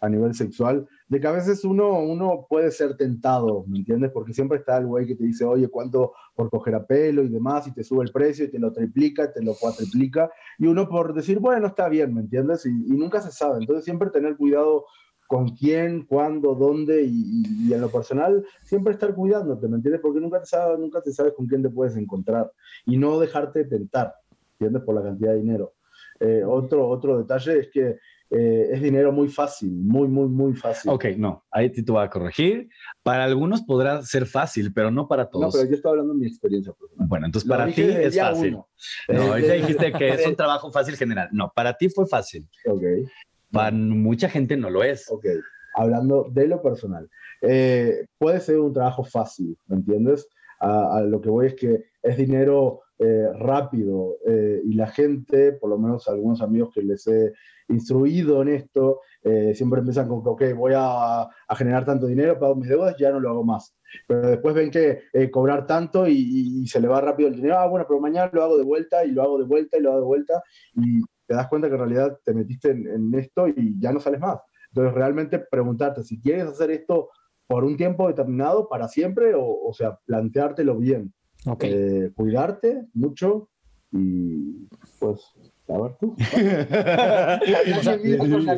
a 0.00 0.08
nivel 0.08 0.34
sexual? 0.34 0.86
De 1.10 1.18
que 1.20 1.26
a 1.26 1.32
veces 1.32 1.64
uno, 1.64 1.98
uno 1.98 2.46
puede 2.48 2.70
ser 2.70 2.96
tentado, 2.96 3.64
¿me 3.66 3.78
entiendes? 3.78 4.12
Porque 4.12 4.32
siempre 4.32 4.58
está 4.58 4.78
el 4.78 4.86
güey 4.86 5.08
que 5.08 5.16
te 5.16 5.24
dice, 5.24 5.44
oye, 5.44 5.66
¿cuánto 5.66 6.12
por 6.36 6.48
coger 6.50 6.76
a 6.76 6.86
pelo 6.86 7.24
y 7.24 7.28
demás? 7.28 7.66
Y 7.66 7.72
te 7.72 7.82
sube 7.82 8.04
el 8.04 8.12
precio 8.12 8.44
y 8.44 8.48
te 8.48 8.60
lo 8.60 8.72
triplica, 8.72 9.32
te 9.32 9.42
lo 9.42 9.54
cuatriplica. 9.54 10.30
Y 10.56 10.68
uno 10.68 10.88
por 10.88 11.12
decir, 11.12 11.40
bueno, 11.40 11.66
está 11.66 11.88
bien, 11.88 12.14
¿me 12.14 12.20
entiendes? 12.20 12.64
Y, 12.64 12.70
nunca 12.70 13.20
se 13.20 13.32
sabe. 13.32 13.58
Entonces 13.58 13.84
siempre 13.84 14.08
tener 14.10 14.36
cuidado 14.36 14.84
con 15.26 15.48
quién, 15.48 16.06
cuándo, 16.06 16.54
dónde 16.54 17.02
y 17.02 17.72
en 17.72 17.80
lo 17.80 17.90
personal 17.90 18.44
siempre 18.62 18.92
estar 18.92 19.12
cuidándote, 19.12 19.66
¿me 19.66 19.76
entiendes? 19.76 20.00
Porque 20.00 20.20
nunca 20.20 20.38
te 20.38 20.46
sabes, 20.46 20.78
nunca 20.78 21.00
te 21.00 21.12
sabes 21.12 21.32
con 21.32 21.48
quién 21.48 21.62
te 21.62 21.70
puedes 21.70 21.96
encontrar 21.96 22.52
y 22.86 22.96
no 22.96 23.18
dejarte 23.18 23.64
tentar, 23.64 24.14
¿entiendes? 24.52 24.84
Por 24.84 24.94
la 24.94 25.02
cantidad 25.02 25.32
de 25.32 25.38
dinero. 25.38 25.72
Eh, 26.20 26.44
otro, 26.46 26.86
otro 26.86 27.18
detalle 27.18 27.58
es 27.58 27.68
que 27.70 27.98
eh, 28.30 28.68
es 28.72 28.80
dinero 28.80 29.10
muy 29.12 29.28
fácil, 29.28 29.72
muy, 29.72 30.06
muy, 30.06 30.28
muy 30.28 30.54
fácil. 30.54 30.90
Ok, 30.92 31.06
no, 31.16 31.44
ahí 31.50 31.68
te 31.70 31.82
voy 31.90 32.02
a 32.04 32.08
corregir. 32.08 32.68
Para 33.02 33.24
algunos 33.24 33.62
podrá 33.62 34.02
ser 34.02 34.24
fácil, 34.26 34.72
pero 34.72 34.90
no 34.90 35.08
para 35.08 35.24
No, 35.24 35.30
todos. 35.30 35.56
pero 35.56 35.68
yo 35.68 35.74
estoy 35.74 35.90
hablando 35.90 36.12
de 36.14 36.20
mi 36.20 36.26
experiencia 36.26 36.72
personal. 36.72 37.08
Bueno, 37.08 37.26
entonces 37.26 37.48
Lo 37.48 37.56
para 37.56 37.66
ti 37.72 37.82
es 37.82 38.16
fácil. 38.18 38.54
uno. 38.54 38.68
No, 39.08 39.22
ahorita 39.32 39.52
dijiste 39.54 39.92
que 39.92 40.08
es 40.10 40.26
un 40.26 40.36
trabajo 40.36 40.70
fácil 40.70 40.96
general. 40.96 41.28
No, 41.32 41.52
para 41.54 41.74
ti 41.76 41.88
fue 41.88 42.06
fácil. 42.06 42.48
Ok. 42.66 42.82
Para 43.50 43.72
mucha 43.72 44.28
gente 44.28 44.56
no 44.56 44.70
lo 44.70 44.84
es. 44.84 45.10
Ok, 45.10 45.26
hablando 45.74 46.28
de 46.30 46.46
lo 46.46 46.62
personal. 46.62 47.08
Eh, 47.42 48.06
puede 48.16 48.38
ser 48.38 48.60
un 48.60 48.72
trabajo 48.72 49.02
fácil, 49.02 49.56
¿me 49.66 49.76
entiendes? 49.76 50.28
A, 50.60 50.98
a 50.98 51.00
lo 51.02 51.20
que 51.20 51.30
voy 51.30 51.46
es 51.48 51.54
que 51.54 51.84
es 52.02 52.16
dinero 52.16 52.82
eh, 53.00 53.26
rápido 53.38 54.18
eh, 54.26 54.60
y 54.64 54.74
la 54.74 54.86
gente, 54.86 55.52
por 55.52 55.70
lo 55.70 55.78
menos 55.78 56.06
algunos 56.08 56.40
amigos 56.42 56.70
que 56.74 56.82
les 56.82 57.06
he 57.08 57.32
instruido 57.68 58.42
en 58.42 58.48
esto, 58.48 59.00
eh, 59.22 59.54
siempre 59.54 59.80
empiezan 59.80 60.06
con 60.08 60.22
que, 60.22 60.28
ok, 60.28 60.56
voy 60.58 60.72
a, 60.76 61.22
a 61.22 61.56
generar 61.56 61.84
tanto 61.84 62.06
dinero, 62.06 62.38
pago 62.38 62.54
mis 62.56 62.68
deudas, 62.68 62.94
ya 62.98 63.10
no 63.10 63.20
lo 63.20 63.30
hago 63.30 63.44
más. 63.44 63.74
Pero 64.06 64.28
después 64.28 64.54
ven 64.54 64.70
que 64.70 65.00
cobrar 65.30 65.66
tanto 65.66 66.06
y, 66.06 66.12
y- 66.14 66.62
y 66.62 66.66
se 66.68 66.80
le 66.80 66.88
va 66.88 67.00
rápido 67.00 67.28
el 67.28 67.36
dinero, 67.36 67.58
ah, 67.58 67.66
bueno, 67.66 67.86
pero 67.88 68.00
mañana 68.00 68.30
lo 68.32 68.42
hago 68.44 68.58
de 68.58 68.64
vuelta 68.64 69.04
y 69.04 69.10
lo 69.12 69.22
hago 69.22 69.38
de 69.38 69.44
vuelta 69.44 69.78
y 69.78 69.80
lo 69.82 69.90
hago 69.90 70.00
de 70.00 70.06
vuelta 70.06 70.42
y 70.74 71.02
te 71.26 71.34
das 71.34 71.48
cuenta 71.48 71.68
que 71.68 71.74
en 71.74 71.80
realidad 71.80 72.18
te 72.24 72.34
metiste 72.34 72.70
en, 72.70 72.86
en 72.88 73.14
esto 73.14 73.48
y 73.48 73.76
ya 73.80 73.92
no 73.92 74.00
sales 74.00 74.20
más. 74.20 74.38
Entonces, 74.72 74.94
realmente 74.94 75.38
preguntarte 75.50 76.02
si 76.04 76.20
quieres 76.20 76.44
hacer 76.46 76.70
esto 76.70 77.08
por 77.46 77.64
un 77.64 77.76
tiempo 77.76 78.06
determinado, 78.08 78.68
para 78.68 78.86
siempre, 78.88 79.34
o, 79.34 79.44
o 79.44 79.72
sea, 79.72 79.98
planteártelo 80.06 80.76
bien. 80.76 81.12
Ok. 81.46 81.64
Eh, 81.64 82.10
cuidarte 82.14 82.86
mucho 82.94 83.48
y 83.92 84.66
pues, 84.98 85.20
a 85.68 85.78
ver 85.78 85.96
tú. 85.98 86.14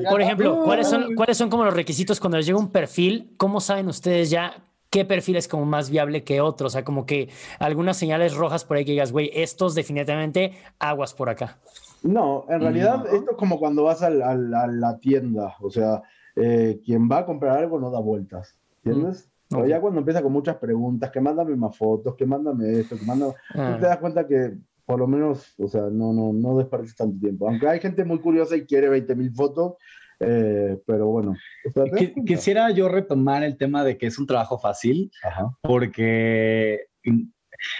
Por 0.11 0.23
ejemplo, 0.23 0.63
¿cuáles 0.65 0.89
son, 0.89 1.15
¿cuáles 1.15 1.37
son 1.37 1.51
como 1.51 1.65
los 1.65 1.75
requisitos 1.75 2.21
cuando 2.21 2.37
les 2.39 2.47
llega 2.47 2.59
un 2.59 2.71
perfil? 2.71 3.35
¿Cómo 3.37 3.61
saben 3.61 3.89
ustedes 3.89 4.31
ya 4.31 4.65
qué 4.91 5.05
perfil 5.05 5.37
es 5.37 5.49
como 5.49 5.65
más 5.65 5.91
viable 5.91 6.25
que 6.25 6.41
otro? 6.41 6.67
O 6.67 6.71
sea, 6.71 6.85
como 6.85 7.07
que 7.07 7.29
algunas 7.59 7.97
señales 7.97 8.35
rojas 8.35 8.65
por 8.65 8.77
ahí 8.77 8.85
que 8.85 8.93
digas, 8.93 9.13
güey, 9.13 9.31
estos 9.35 9.75
definitivamente 9.75 10.53
aguas 10.79 11.15
por 11.15 11.29
acá. 11.31 11.59
No, 12.03 12.45
en 12.49 12.61
realidad 12.61 13.05
esto 13.15 13.31
es 13.31 13.37
como 13.37 13.59
cuando 13.59 13.85
vas 13.85 14.03
al- 14.03 14.23
al- 14.23 14.55
a 14.55 14.67
la 14.67 14.99
tienda, 14.99 15.55
o 15.61 15.71
sea, 15.71 16.03
eh, 16.37 16.81
quien 16.85 17.09
va 17.11 17.19
a 17.19 17.27
comprar 17.27 17.59
algo 17.59 17.79
no 17.79 17.91
da 17.91 18.01
vueltas, 18.01 18.57
¿entiendes? 18.85 19.31
O 19.55 19.61
ok. 19.61 19.67
ya 19.67 19.81
cuando 19.81 20.01
empieza 20.01 20.23
con 20.23 20.33
muchas 20.33 20.57
preguntas, 20.57 21.11
que 21.11 21.21
mándame 21.21 21.57
más 21.57 21.77
fotos, 21.77 22.15
que 22.17 22.27
mándame 22.27 22.81
esto, 22.81 22.97
que 22.97 23.05
mándame... 23.05 23.35
Ah. 23.55 23.73
Tú 23.75 23.81
te 23.81 23.87
das 23.87 23.99
cuenta 23.99 24.27
que 24.27 24.57
por 24.85 24.99
lo 24.99 25.07
menos, 25.07 25.55
o 25.59 25.69
sea, 25.69 25.83
no, 25.83 26.13
no, 26.13 26.33
no 26.33 26.59
desperdices 26.59 26.97
tanto 26.97 27.19
tiempo. 27.19 27.49
Aunque 27.49 27.69
hay 27.69 27.81
gente 27.81 28.05
muy 28.05 28.19
curiosa 28.19 28.57
y 28.57 28.67
quiere 28.67 28.91
20.000 28.91 29.35
fotos, 29.35 29.75
eh, 30.21 30.79
pero 30.87 31.07
bueno. 31.07 31.35
cuenta. 31.73 31.97
Quisiera 32.27 32.71
yo 32.71 32.89
retomar 32.89 33.43
el 33.43 33.57
tema 33.57 33.85
de 33.85 33.97
que 33.97 34.07
es 34.07 34.19
un 34.19 34.27
trabajo 34.27 34.59
fácil, 34.59 35.11
Ajá. 35.23 35.51
porque 35.63 36.87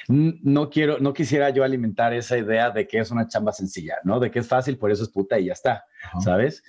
no 0.09 0.71
quiero, 0.71 0.99
no 0.99 1.13
quisiera 1.13 1.51
yo 1.51 1.65
alimentar 1.65 2.13
esa 2.13 2.39
idea 2.39 2.71
de 2.71 2.87
que 2.87 2.99
es 2.99 3.11
una 3.11 3.27
chamba 3.27 3.53
sencilla, 3.53 3.97
¿no? 4.05 4.21
De 4.21 4.31
que 4.31 4.39
es 4.39 4.49
fácil, 4.49 4.79
por 4.79 4.91
eso 4.91 5.03
es 5.03 5.11
puta 5.11 5.39
y 5.39 5.47
ya 5.47 5.53
está, 5.53 5.85
Ajá. 6.05 6.21
¿sabes? 6.21 6.63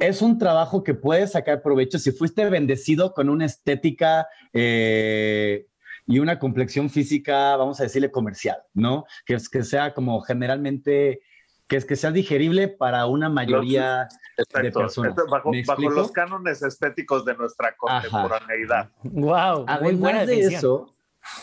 Es 0.00 0.22
un 0.22 0.38
trabajo 0.38 0.82
que 0.82 0.94
puedes 0.94 1.32
sacar 1.32 1.60
provecho 1.62 1.98
si 1.98 2.10
fuiste 2.10 2.48
bendecido 2.48 3.12
con 3.12 3.28
una 3.28 3.44
estética 3.44 4.26
eh, 4.54 5.66
y 6.06 6.18
una 6.18 6.38
complexión 6.38 6.88
física, 6.88 7.54
vamos 7.56 7.78
a 7.80 7.82
decirle 7.84 8.10
comercial, 8.10 8.56
¿no? 8.72 9.04
Que, 9.26 9.34
es, 9.34 9.48
que 9.50 9.62
sea 9.62 9.92
como 9.92 10.20
generalmente, 10.22 11.20
que 11.68 11.76
es 11.76 11.84
que 11.84 11.96
sea 11.96 12.10
digerible 12.12 12.68
para 12.68 13.04
una 13.06 13.28
mayoría 13.28 14.08
Exacto. 14.38 14.80
personas. 14.80 15.14
Bajo, 15.30 15.50
¿Me 15.50 15.62
bajo 15.64 15.72
explico? 15.82 15.92
los 15.92 16.10
cánones 16.12 16.62
estéticos 16.62 17.24
de 17.26 17.36
nuestra 17.36 17.76
contemporaneidad. 17.76 18.90
Wow. 19.02 19.66
muy 19.82 19.94
buena 19.96 20.20
Además 20.22 20.26
de 20.26 20.40
eso, 20.40 20.96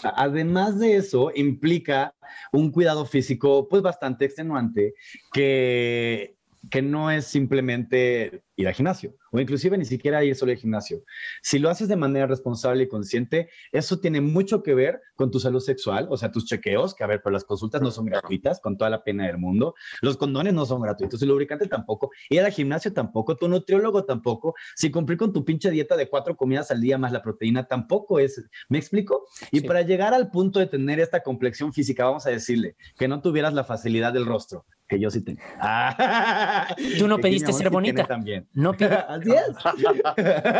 a- 0.03 0.23
además 0.23 0.79
de 0.79 0.95
eso, 0.95 1.31
implica 1.35 2.15
un 2.51 2.71
cuidado 2.71 3.05
físico 3.05 3.67
pues 3.69 3.83
bastante 3.83 4.25
extenuante 4.25 4.95
que 5.31 6.33
que 6.71 6.81
no 6.81 7.09
es 7.11 7.25
simplemente 7.25 8.43
ir 8.57 8.67
al 8.67 8.73
gimnasio 8.73 9.15
o 9.31 9.39
inclusive 9.39 9.77
ni 9.77 9.85
siquiera 9.85 10.23
ir 10.23 10.35
solo 10.35 10.51
al 10.51 10.57
gimnasio. 10.57 11.03
Si 11.41 11.59
lo 11.59 11.69
haces 11.69 11.87
de 11.87 11.95
manera 11.95 12.27
responsable 12.27 12.83
y 12.83 12.87
consciente, 12.87 13.49
eso 13.71 13.99
tiene 13.99 14.19
mucho 14.19 14.63
que 14.63 14.73
ver 14.73 14.99
con 15.15 15.31
tu 15.31 15.39
salud 15.39 15.59
sexual, 15.59 16.07
o 16.09 16.17
sea, 16.17 16.31
tus 16.31 16.45
chequeos, 16.45 16.93
que 16.93 17.03
a 17.03 17.07
ver, 17.07 17.21
pero 17.23 17.33
las 17.33 17.43
consultas 17.43 17.81
no 17.81 17.91
son 17.91 18.05
gratuitas, 18.05 18.59
con 18.59 18.77
toda 18.77 18.89
la 18.89 19.03
pena 19.03 19.27
del 19.27 19.37
mundo, 19.37 19.75
los 20.01 20.17
condones 20.17 20.53
no 20.53 20.65
son 20.65 20.81
gratuitos, 20.81 21.21
el 21.21 21.29
lubricante 21.29 21.67
tampoco, 21.67 22.11
ir 22.29 22.41
al 22.41 22.51
gimnasio 22.51 22.93
tampoco, 22.93 23.35
tu 23.35 23.47
nutriólogo 23.47 24.05
tampoco, 24.05 24.55
si 24.75 24.91
cumplir 24.91 25.17
con 25.17 25.33
tu 25.33 25.45
pinche 25.45 25.69
dieta 25.69 25.95
de 25.95 26.09
cuatro 26.09 26.35
comidas 26.35 26.71
al 26.71 26.81
día 26.81 26.97
más 26.97 27.11
la 27.11 27.21
proteína 27.21 27.67
tampoco 27.67 28.19
es, 28.19 28.43
¿me 28.69 28.77
explico? 28.77 29.27
Y 29.51 29.61
para 29.61 29.81
llegar 29.81 30.13
al 30.13 30.31
punto 30.31 30.59
de 30.59 30.67
tener 30.67 30.99
esta 30.99 31.21
complexión 31.21 31.73
física, 31.73 32.05
vamos 32.05 32.25
a 32.25 32.31
decirle 32.31 32.75
que 32.97 33.07
no 33.07 33.21
tuvieras 33.21 33.53
la 33.53 33.63
facilidad 33.63 34.13
del 34.13 34.25
rostro, 34.25 34.65
que 34.87 34.99
yo 34.99 35.09
sí 35.09 35.21
tengo. 35.21 35.41
Ah, 35.59 36.75
Tú 36.97 37.07
no 37.07 37.17
pediste 37.19 37.51
ser 37.53 37.69
bonita. 37.69 38.05
También. 38.05 38.46
No 38.53 38.73
pidas. 38.77 39.05
Así 39.07 39.31
es. 39.31 39.55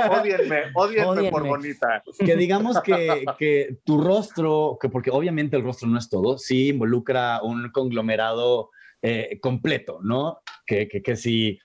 Odienme, 0.09 0.61
odienme 0.75 1.31
por 1.31 1.41
bonita. 1.47 2.03
que 2.19 2.35
digamos 2.35 2.79
que, 2.81 3.25
que 3.37 3.79
tu 3.83 3.99
rostro, 4.01 4.77
que 4.79 4.89
porque 4.89 5.09
obviamente 5.11 5.55
el 5.57 5.63
rostro 5.63 5.87
no 5.87 5.97
es 5.97 6.09
todo, 6.09 6.37
sí 6.37 6.69
involucra 6.69 7.41
un 7.41 7.69
conglomerado 7.71 8.69
eh, 9.01 9.39
completo, 9.41 9.99
¿no? 10.01 10.41
Que, 10.65 10.87
que, 10.87 11.01
que 11.01 11.15
si 11.15 11.59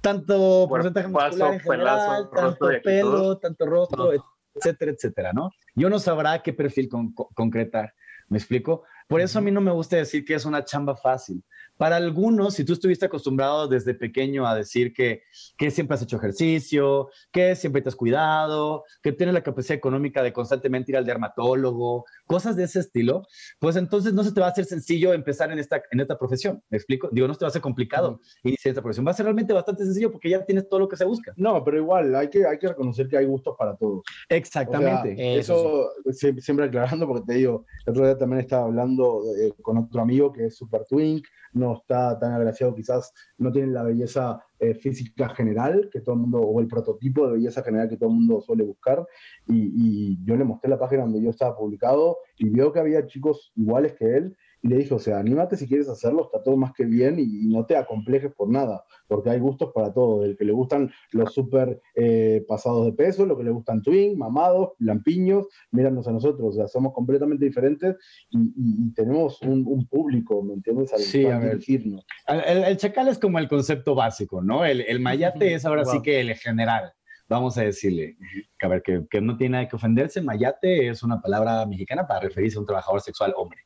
tanto 0.00 0.66
porcentaje 0.68 1.08
muscular 1.08 1.52
en 1.54 1.60
general, 1.60 1.98
pelazo, 1.98 2.30
tanto 2.34 2.66
pelo, 2.82 3.38
tanto 3.38 3.66
rostro, 3.66 4.12
etcétera, 4.54 4.90
etcétera, 4.92 5.32
¿no? 5.32 5.50
Yo 5.74 5.88
no 5.90 5.98
sabrá 5.98 6.42
qué 6.42 6.52
perfil 6.52 6.88
con- 6.88 7.12
con- 7.12 7.26
concretar, 7.34 7.94
¿me 8.28 8.38
explico? 8.38 8.84
Por 9.08 9.20
eso 9.20 9.38
a 9.38 9.42
mí 9.42 9.50
no 9.50 9.60
me 9.60 9.70
gusta 9.72 9.96
decir 9.96 10.24
que 10.24 10.34
es 10.34 10.44
una 10.44 10.64
chamba 10.64 10.96
fácil. 10.96 11.42
Para 11.80 11.96
algunos, 11.96 12.52
si 12.52 12.62
tú 12.66 12.74
estuviste 12.74 13.06
acostumbrado 13.06 13.66
desde 13.66 13.94
pequeño 13.94 14.46
a 14.46 14.54
decir 14.54 14.92
que, 14.92 15.22
que 15.56 15.70
siempre 15.70 15.94
has 15.94 16.02
hecho 16.02 16.18
ejercicio, 16.18 17.08
que 17.32 17.56
siempre 17.56 17.80
te 17.80 17.88
has 17.88 17.96
cuidado, 17.96 18.84
que 19.02 19.12
tienes 19.12 19.32
la 19.32 19.42
capacidad 19.42 19.78
económica 19.78 20.22
de 20.22 20.30
constantemente 20.30 20.92
ir 20.92 20.98
al 20.98 21.06
dermatólogo, 21.06 22.04
cosas 22.26 22.54
de 22.56 22.64
ese 22.64 22.80
estilo, 22.80 23.26
pues 23.58 23.76
entonces 23.76 24.12
no 24.12 24.22
se 24.22 24.32
te 24.32 24.40
va 24.42 24.48
a 24.48 24.50
hacer 24.50 24.66
sencillo 24.66 25.14
empezar 25.14 25.50
en 25.52 25.58
esta, 25.58 25.80
en 25.90 26.00
esta 26.00 26.18
profesión. 26.18 26.62
¿Me 26.68 26.76
explico? 26.76 27.08
Digo, 27.12 27.26
no 27.26 27.32
se 27.32 27.38
te 27.38 27.44
va 27.46 27.48
a 27.48 27.52
hacer 27.52 27.62
complicado 27.62 28.20
iniciar 28.44 28.72
esta 28.72 28.82
profesión. 28.82 29.06
Va 29.06 29.12
a 29.12 29.14
ser 29.14 29.24
realmente 29.24 29.54
bastante 29.54 29.84
sencillo 29.86 30.12
porque 30.12 30.28
ya 30.28 30.44
tienes 30.44 30.68
todo 30.68 30.80
lo 30.80 30.88
que 30.88 30.98
se 30.98 31.06
busca. 31.06 31.32
No, 31.38 31.64
pero 31.64 31.78
igual, 31.78 32.14
hay 32.14 32.28
que, 32.28 32.44
hay 32.46 32.58
que 32.58 32.68
reconocer 32.68 33.08
que 33.08 33.16
hay 33.16 33.24
gustos 33.24 33.56
para 33.58 33.74
todos. 33.74 34.02
Exactamente. 34.28 35.12
O 35.14 35.16
sea, 35.16 35.38
eso 35.40 35.90
sie- 36.12 36.38
siempre 36.42 36.66
aclarando, 36.66 37.06
porque 37.06 37.24
te 37.26 37.34
digo, 37.38 37.64
el 37.86 37.90
otro 37.92 38.04
día 38.04 38.18
también 38.18 38.40
estaba 38.40 38.64
hablando 38.64 39.22
eh, 39.40 39.54
con 39.62 39.78
otro 39.78 40.02
amigo 40.02 40.30
que 40.30 40.44
es 40.44 40.56
super 40.58 40.84
twink, 40.84 41.26
no 41.52 41.69
está 41.74 42.18
tan 42.18 42.32
agraciado, 42.32 42.74
quizás 42.74 43.12
no 43.38 43.50
tiene 43.52 43.72
la 43.72 43.82
belleza 43.82 44.42
eh, 44.58 44.74
física 44.74 45.28
general 45.30 45.88
que 45.90 46.00
todo 46.00 46.14
el 46.14 46.22
mundo, 46.22 46.40
o 46.40 46.60
el 46.60 46.66
prototipo 46.66 47.26
de 47.26 47.34
belleza 47.34 47.62
general 47.62 47.88
que 47.88 47.96
todo 47.96 48.10
el 48.10 48.16
mundo 48.16 48.40
suele 48.40 48.64
buscar. 48.64 49.06
Y, 49.46 49.72
y 49.74 50.24
yo 50.24 50.36
le 50.36 50.44
mostré 50.44 50.70
la 50.70 50.78
página 50.78 51.02
donde 51.02 51.22
yo 51.22 51.30
estaba 51.30 51.56
publicado 51.56 52.18
y 52.36 52.48
vio 52.48 52.72
que 52.72 52.80
había 52.80 53.06
chicos 53.06 53.52
iguales 53.56 53.94
que 53.94 54.16
él. 54.16 54.36
Y 54.62 54.68
le 54.68 54.76
dije, 54.76 54.92
o 54.94 54.98
sea, 54.98 55.18
anímate 55.18 55.56
si 55.56 55.66
quieres 55.66 55.88
hacerlo, 55.88 56.24
está 56.24 56.42
todo 56.42 56.56
más 56.56 56.72
que 56.72 56.84
bien 56.84 57.18
y, 57.18 57.46
no 57.50 57.64
te 57.66 57.76
acomplejes 57.76 58.32
por 58.34 58.48
nada, 58.50 58.84
porque 59.08 59.30
hay 59.30 59.40
gustos 59.40 59.72
para 59.74 59.92
todo, 59.92 60.24
el 60.24 60.36
que 60.36 60.44
le 60.44 60.52
gustan 60.52 60.90
los 61.12 61.32
súper 61.32 61.80
eh, 61.94 62.44
pasados 62.46 62.84
de 62.86 62.92
peso, 62.92 63.24
lo 63.26 63.36
que 63.36 63.44
le 63.44 63.50
gustan 63.50 63.80
twin, 63.82 64.18
mamados, 64.18 64.72
lampiños, 64.78 65.46
míranos 65.70 66.06
a 66.08 66.12
nosotros, 66.12 66.48
o 66.48 66.52
sea, 66.52 66.68
somos 66.68 66.92
completamente 66.92 67.44
diferentes 67.44 67.96
y, 68.30 68.38
y- 68.38 68.86
y 68.86 68.92
tenemos 68.92 69.40
un, 69.42 69.64
un 69.66 69.86
público, 69.86 70.42
¿me 70.42 70.54
entiendes? 70.54 70.92
Al 70.92 71.00
Sí, 71.00 71.24
a 71.26 71.38
ver. 71.38 71.52
dirigirnos. 71.58 72.04
El, 72.26 72.76
chacal 72.76 73.08
es 73.08 73.18
como 73.18 73.38
el 73.38 73.48
concepto 73.48 73.94
básico, 73.94 74.42
¿no? 74.42 74.64
El, 74.64 74.82
el 74.82 75.00
mayate 75.00 75.54
es 75.54 75.64
ahora 75.64 75.84
sí 75.84 76.02
que 76.02 76.20
el 76.20 76.34
general, 76.34 76.92
vamos 77.30 77.56
a 77.56 77.62
decirle. 77.62 78.16
Que, 78.58 78.66
a 78.66 78.68
ver, 78.68 78.82
que, 78.82 79.06
que 79.08 79.20
no 79.20 79.36
tiene 79.36 79.52
nada 79.52 79.68
que 79.68 79.76
ofenderse. 79.76 80.20
Mayate 80.20 80.88
es 80.88 81.02
una 81.02 81.20
palabra 81.20 81.64
mexicana 81.64 82.06
para 82.06 82.20
referirse 82.20 82.58
a 82.58 82.60
un 82.60 82.66
trabajador 82.66 83.00
sexual 83.00 83.32
hombre. 83.36 83.60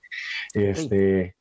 Este, 0.53 1.35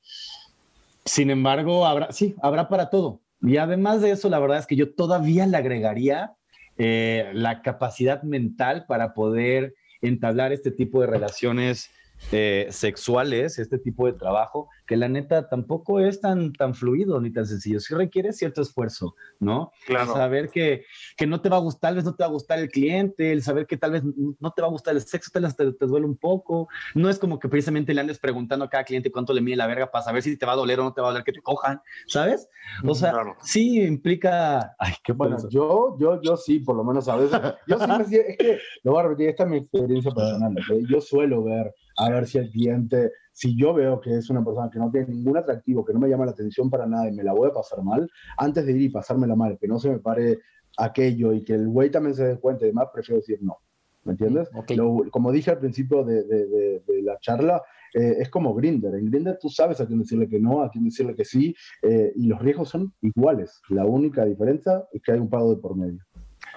sin 1.05 1.29
embargo, 1.29 1.85
habrá, 1.85 2.11
sí, 2.11 2.35
habrá 2.41 2.67
para 2.69 2.89
todo. 2.89 3.21
Y 3.41 3.57
además 3.57 4.01
de 4.01 4.11
eso, 4.11 4.29
la 4.29 4.39
verdad 4.39 4.59
es 4.59 4.65
que 4.65 4.77
yo 4.77 4.95
todavía 4.95 5.45
le 5.45 5.57
agregaría 5.57 6.33
eh, 6.77 7.29
la 7.33 7.61
capacidad 7.61 8.23
mental 8.23 8.85
para 8.87 9.13
poder 9.13 9.75
entablar 10.01 10.53
este 10.53 10.71
tipo 10.71 11.01
de 11.01 11.07
relaciones 11.07 11.89
eh, 12.31 12.67
sexuales, 12.69 13.59
este 13.59 13.77
tipo 13.77 14.05
de 14.05 14.13
trabajo, 14.13 14.69
que 14.87 14.97
la 14.97 15.07
neta 15.07 15.49
tampoco 15.49 15.99
es 15.99 16.19
tan, 16.21 16.53
tan 16.53 16.73
fluido 16.73 17.19
ni 17.21 17.31
tan 17.31 17.45
sencillo. 17.45 17.79
Sí 17.79 17.93
requiere 17.93 18.33
cierto 18.33 18.61
esfuerzo, 18.61 19.15
¿no? 19.39 19.71
Claro. 19.85 20.13
Saber 20.13 20.49
que, 20.49 20.83
que 21.17 21.27
no 21.27 21.41
te 21.41 21.49
va 21.49 21.57
a 21.57 21.59
gustar, 21.59 21.89
tal 21.89 21.95
vez 21.95 22.05
no 22.05 22.15
te 22.15 22.23
va 22.23 22.27
a 22.27 22.31
gustar 22.31 22.59
el 22.59 22.69
cliente, 22.69 23.31
el 23.31 23.43
saber 23.43 23.67
que 23.67 23.77
tal 23.77 23.91
vez 23.91 24.03
no 24.03 24.51
te 24.51 24.61
va 24.61 24.67
a 24.67 24.71
gustar 24.71 24.95
el 24.95 25.01
sexo, 25.01 25.31
tal 25.33 25.43
vez 25.43 25.55
te, 25.55 25.71
te 25.73 25.85
duele 25.85 26.05
un 26.05 26.17
poco. 26.17 26.67
No 26.95 27.09
es 27.09 27.19
como 27.19 27.39
que 27.39 27.49
precisamente 27.49 27.93
le 27.93 28.01
andes 28.01 28.19
preguntando 28.19 28.65
a 28.65 28.69
cada 28.69 28.83
cliente 28.83 29.11
cuánto 29.11 29.33
le 29.33 29.41
mide 29.41 29.57
la 29.57 29.67
verga 29.67 29.91
para 29.91 30.03
saber 30.03 30.23
si 30.23 30.37
te 30.37 30.45
va 30.45 30.53
a 30.53 30.55
doler 30.57 30.79
o 30.79 30.83
no 30.83 30.93
te 30.93 31.01
va 31.01 31.07
a 31.07 31.11
doler 31.11 31.23
que 31.23 31.33
te 31.33 31.41
cojan, 31.41 31.81
¿sabes? 32.07 32.49
O 32.85 32.95
sea, 32.95 33.11
Claro. 33.11 33.35
sí 33.41 33.81
implica... 33.81 34.75
Ay, 34.79 34.93
qué 35.03 35.13
Bueno, 35.13 35.37
yo, 35.49 35.97
yo, 35.99 36.21
yo 36.21 36.37
sí, 36.37 36.59
por 36.59 36.75
lo 36.75 36.83
menos 36.83 37.07
a 37.07 37.15
veces. 37.15 37.39
Yo 37.67 37.79
sí 37.79 37.85
me 37.87 38.03
es 38.03 38.37
que, 38.37 38.59
lo 38.83 38.91
voy 38.93 38.99
a 39.01 39.03
repetir, 39.03 39.29
esta 39.29 39.43
es 39.43 39.49
mi 39.49 39.57
experiencia 39.57 40.11
personal. 40.11 40.53
¿ok? 40.53 40.87
Yo 40.89 41.01
suelo 41.01 41.43
ver, 41.43 41.73
a 41.97 42.09
ver 42.09 42.27
si 42.27 42.37
el 42.37 42.49
cliente, 42.49 43.11
si 43.31 43.55
yo 43.57 43.73
veo 43.73 43.99
que 44.01 44.17
es 44.17 44.29
una 44.29 44.43
persona 44.43 44.69
que 44.71 44.79
no 44.79 44.89
tiene 44.91 45.07
ningún 45.07 45.37
atractivo, 45.37 45.83
que 45.85 45.93
no 45.93 45.99
me 45.99 46.09
llama 46.09 46.25
la 46.25 46.31
atención 46.31 46.69
para 46.69 46.85
nada 46.85 47.07
y 47.07 47.11
me 47.13 47.23
la 47.23 47.33
voy 47.33 47.49
a 47.49 47.53
pasar 47.53 47.83
mal, 47.83 48.09
antes 48.37 48.65
de 48.65 48.71
ir 48.73 48.81
y 48.81 48.89
pasármela 48.89 49.35
mal, 49.35 49.57
que 49.59 49.67
no 49.67 49.79
se 49.79 49.89
me 49.89 49.99
pare 49.99 50.39
aquello 50.77 51.33
y 51.33 51.43
que 51.43 51.53
el 51.53 51.67
güey 51.67 51.91
también 51.91 52.15
se 52.15 52.25
dé 52.25 52.39
cuenta 52.39 52.65
y 52.65 52.69
demás, 52.69 52.87
prefiero 52.93 53.19
decir 53.19 53.39
no. 53.41 53.57
¿Me 54.05 54.11
entiendes? 54.13 54.49
Ok. 54.53 54.71
Lo- 54.71 55.05
como 55.11 55.31
dije 55.31 55.51
al 55.51 55.59
principio 55.59 56.03
de, 56.03 56.23
de- 56.25 56.45
de- 56.47 56.83
de 56.85 57.01
la 57.03 57.17
charla, 57.19 57.61
eh, 57.93 58.15
es 58.19 58.29
como 58.29 58.53
Grinder. 58.53 58.95
En 58.95 59.05
Grinder 59.05 59.37
tú 59.39 59.47
sabes 59.47 59.79
a 59.79 59.85
quién 59.87 59.99
decirle 59.99 60.27
que 60.27 60.39
no, 60.41 60.61
a 60.61 60.69
quién 60.69 60.83
decirle 60.83 61.15
que 61.15 61.23
sí, 61.23 61.55
eh, 61.83 62.11
y 62.15 62.27
los 62.27 62.41
riesgos 62.41 62.67
son 62.69 62.91
iguales. 63.01 63.61
La 63.69 63.85
única 63.85 64.25
diferencia 64.25 64.83
es 64.91 65.01
que 65.01 65.13
hay 65.13 65.19
un 65.19 65.29
pago 65.29 65.55
de 65.55 65.61
por 65.61 65.77
medio. 65.77 65.99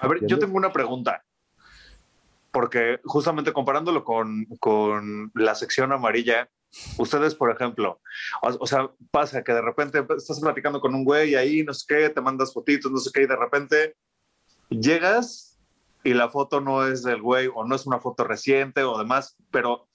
A 0.01 0.07
ver, 0.09 0.17
yo 0.17 0.23
¿Entiendes? 0.23 0.45
tengo 0.45 0.57
una 0.57 0.73
pregunta. 0.73 1.23
Porque 2.57 2.99
justamente 3.03 3.53
comparándolo 3.53 4.03
con, 4.03 4.45
con 4.59 5.31
la 5.35 5.53
sección 5.53 5.91
amarilla, 5.91 6.49
ustedes, 6.97 7.35
por 7.35 7.51
ejemplo, 7.51 8.01
o, 8.41 8.47
o 8.47 8.65
sea, 8.65 8.89
pasa 9.11 9.43
que 9.43 9.53
de 9.53 9.61
repente 9.61 10.03
estás 10.17 10.39
platicando 10.39 10.81
con 10.81 10.95
un 10.95 11.05
güey 11.05 11.35
ahí, 11.35 11.63
no 11.63 11.71
sé 11.75 11.85
qué, 11.87 12.09
te 12.09 12.19
mandas 12.19 12.51
fotitos, 12.55 12.91
no 12.91 12.97
sé 12.97 13.11
qué, 13.13 13.21
y 13.21 13.27
de 13.27 13.35
repente 13.35 13.95
llegas 14.69 15.59
y 16.03 16.15
la 16.15 16.29
foto 16.29 16.59
no 16.59 16.87
es 16.87 17.03
del 17.03 17.21
güey 17.21 17.47
o 17.53 17.63
no 17.63 17.75
es 17.75 17.85
una 17.85 17.99
foto 17.99 18.23
reciente 18.23 18.81
o 18.81 18.97
demás, 18.97 19.37
pero 19.51 19.87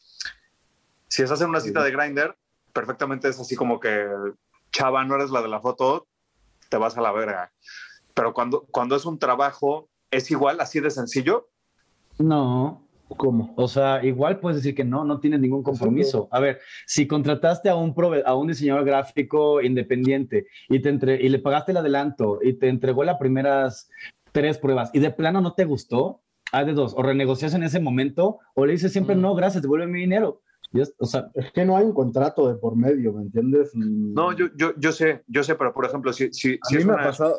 si 1.09 1.25
estás 1.25 1.41
en 1.41 1.49
una 1.49 1.59
cita 1.59 1.83
de 1.83 1.91
Grinder, 1.91 2.37
perfectamente 2.73 3.29
es 3.29 3.41
así 3.41 3.57
como 3.57 3.81
que, 3.81 4.07
chava, 4.71 5.05
no 5.05 5.17
eres 5.17 5.31
la 5.31 5.43
de 5.43 5.49
la 5.49 5.61
foto, 5.61 6.07
te 6.69 6.77
vas 6.77 6.97
a 6.97 7.03
la 7.03 7.11
verga. 7.11 7.53
Pero 8.15 8.33
cuando, 8.33 8.67
cuando 8.71 8.95
es 8.95 9.05
un 9.05 9.19
trabajo, 9.19 9.91
¿es 10.13 10.31
igual, 10.31 10.61
así 10.61 10.79
de 10.79 10.93
sencillo? 10.93 11.49
No. 12.19 12.79
¿Cómo? 13.19 13.53
O 13.57 13.69
sea, 13.69 14.03
igual 14.03 14.41
puedes 14.41 14.57
decir 14.57 14.75
que 14.75 14.85
no, 14.85 15.05
no 15.05 15.21
tienes 15.21 15.39
ningún 15.41 15.63
compromiso. 15.63 16.29
A 16.31 16.41
ver, 16.41 16.61
si 16.87 17.07
contrataste 17.07 17.69
a 17.69 17.75
un, 17.77 17.95
prove- 17.95 18.23
a 18.25 18.35
un 18.35 18.47
diseñador 18.49 18.87
gráfico 18.87 19.61
independiente 19.61 20.47
y, 20.71 20.81
te 20.81 20.89
entre- 20.89 21.21
y 21.23 21.29
le 21.29 21.39
pagaste 21.39 21.73
el 21.73 21.77
adelanto 21.77 22.39
y 22.43 22.55
te 22.55 22.69
entregó 22.69 23.05
las 23.05 23.19
primeras 23.19 23.91
tres 24.33 24.57
pruebas 24.57 24.91
y 24.95 24.99
de 25.01 25.11
plano 25.11 25.43
no 25.43 25.53
te 25.53 25.67
gustó, 25.67 26.23
hay 26.53 26.65
de 26.65 26.73
dos, 26.73 26.95
o 26.97 27.03
renegocias 27.03 27.53
en 27.53 27.65
ese 27.65 27.81
momento 27.81 28.39
o 28.55 28.65
le 28.65 28.73
dices 28.73 28.93
siempre 28.93 29.15
no, 29.15 29.35
gracias, 29.35 29.63
devuelve 29.63 29.87
mi 29.89 30.01
dinero. 30.01 30.41
Es- 30.73 30.95
o 30.99 31.05
sea, 31.05 31.29
Es 31.35 31.53
que 31.53 31.67
no 31.67 31.77
hay 31.77 31.85
un 31.85 31.93
contrato 31.93 32.49
de 32.49 32.55
por 32.55 32.77
medio, 32.77 33.13
¿me 33.13 33.25
entiendes? 33.25 33.73
Mm, 33.75 34.15
No, 34.15 34.33
yo, 34.33 34.47
yo, 34.57 34.73
yo 34.79 34.91
sé, 34.91 35.23
yo 35.27 35.43
sé, 35.45 35.55
pero 35.55 35.75
por 35.75 35.85
ejemplo, 35.85 36.15
si, 36.15 36.33
si, 36.33 36.55
A 36.63 36.67
si 36.67 36.77
mí 36.77 36.81
es 36.81 36.87
me 36.87 36.95
una- 36.95 37.03
ha 37.03 37.07
pasado. 37.09 37.35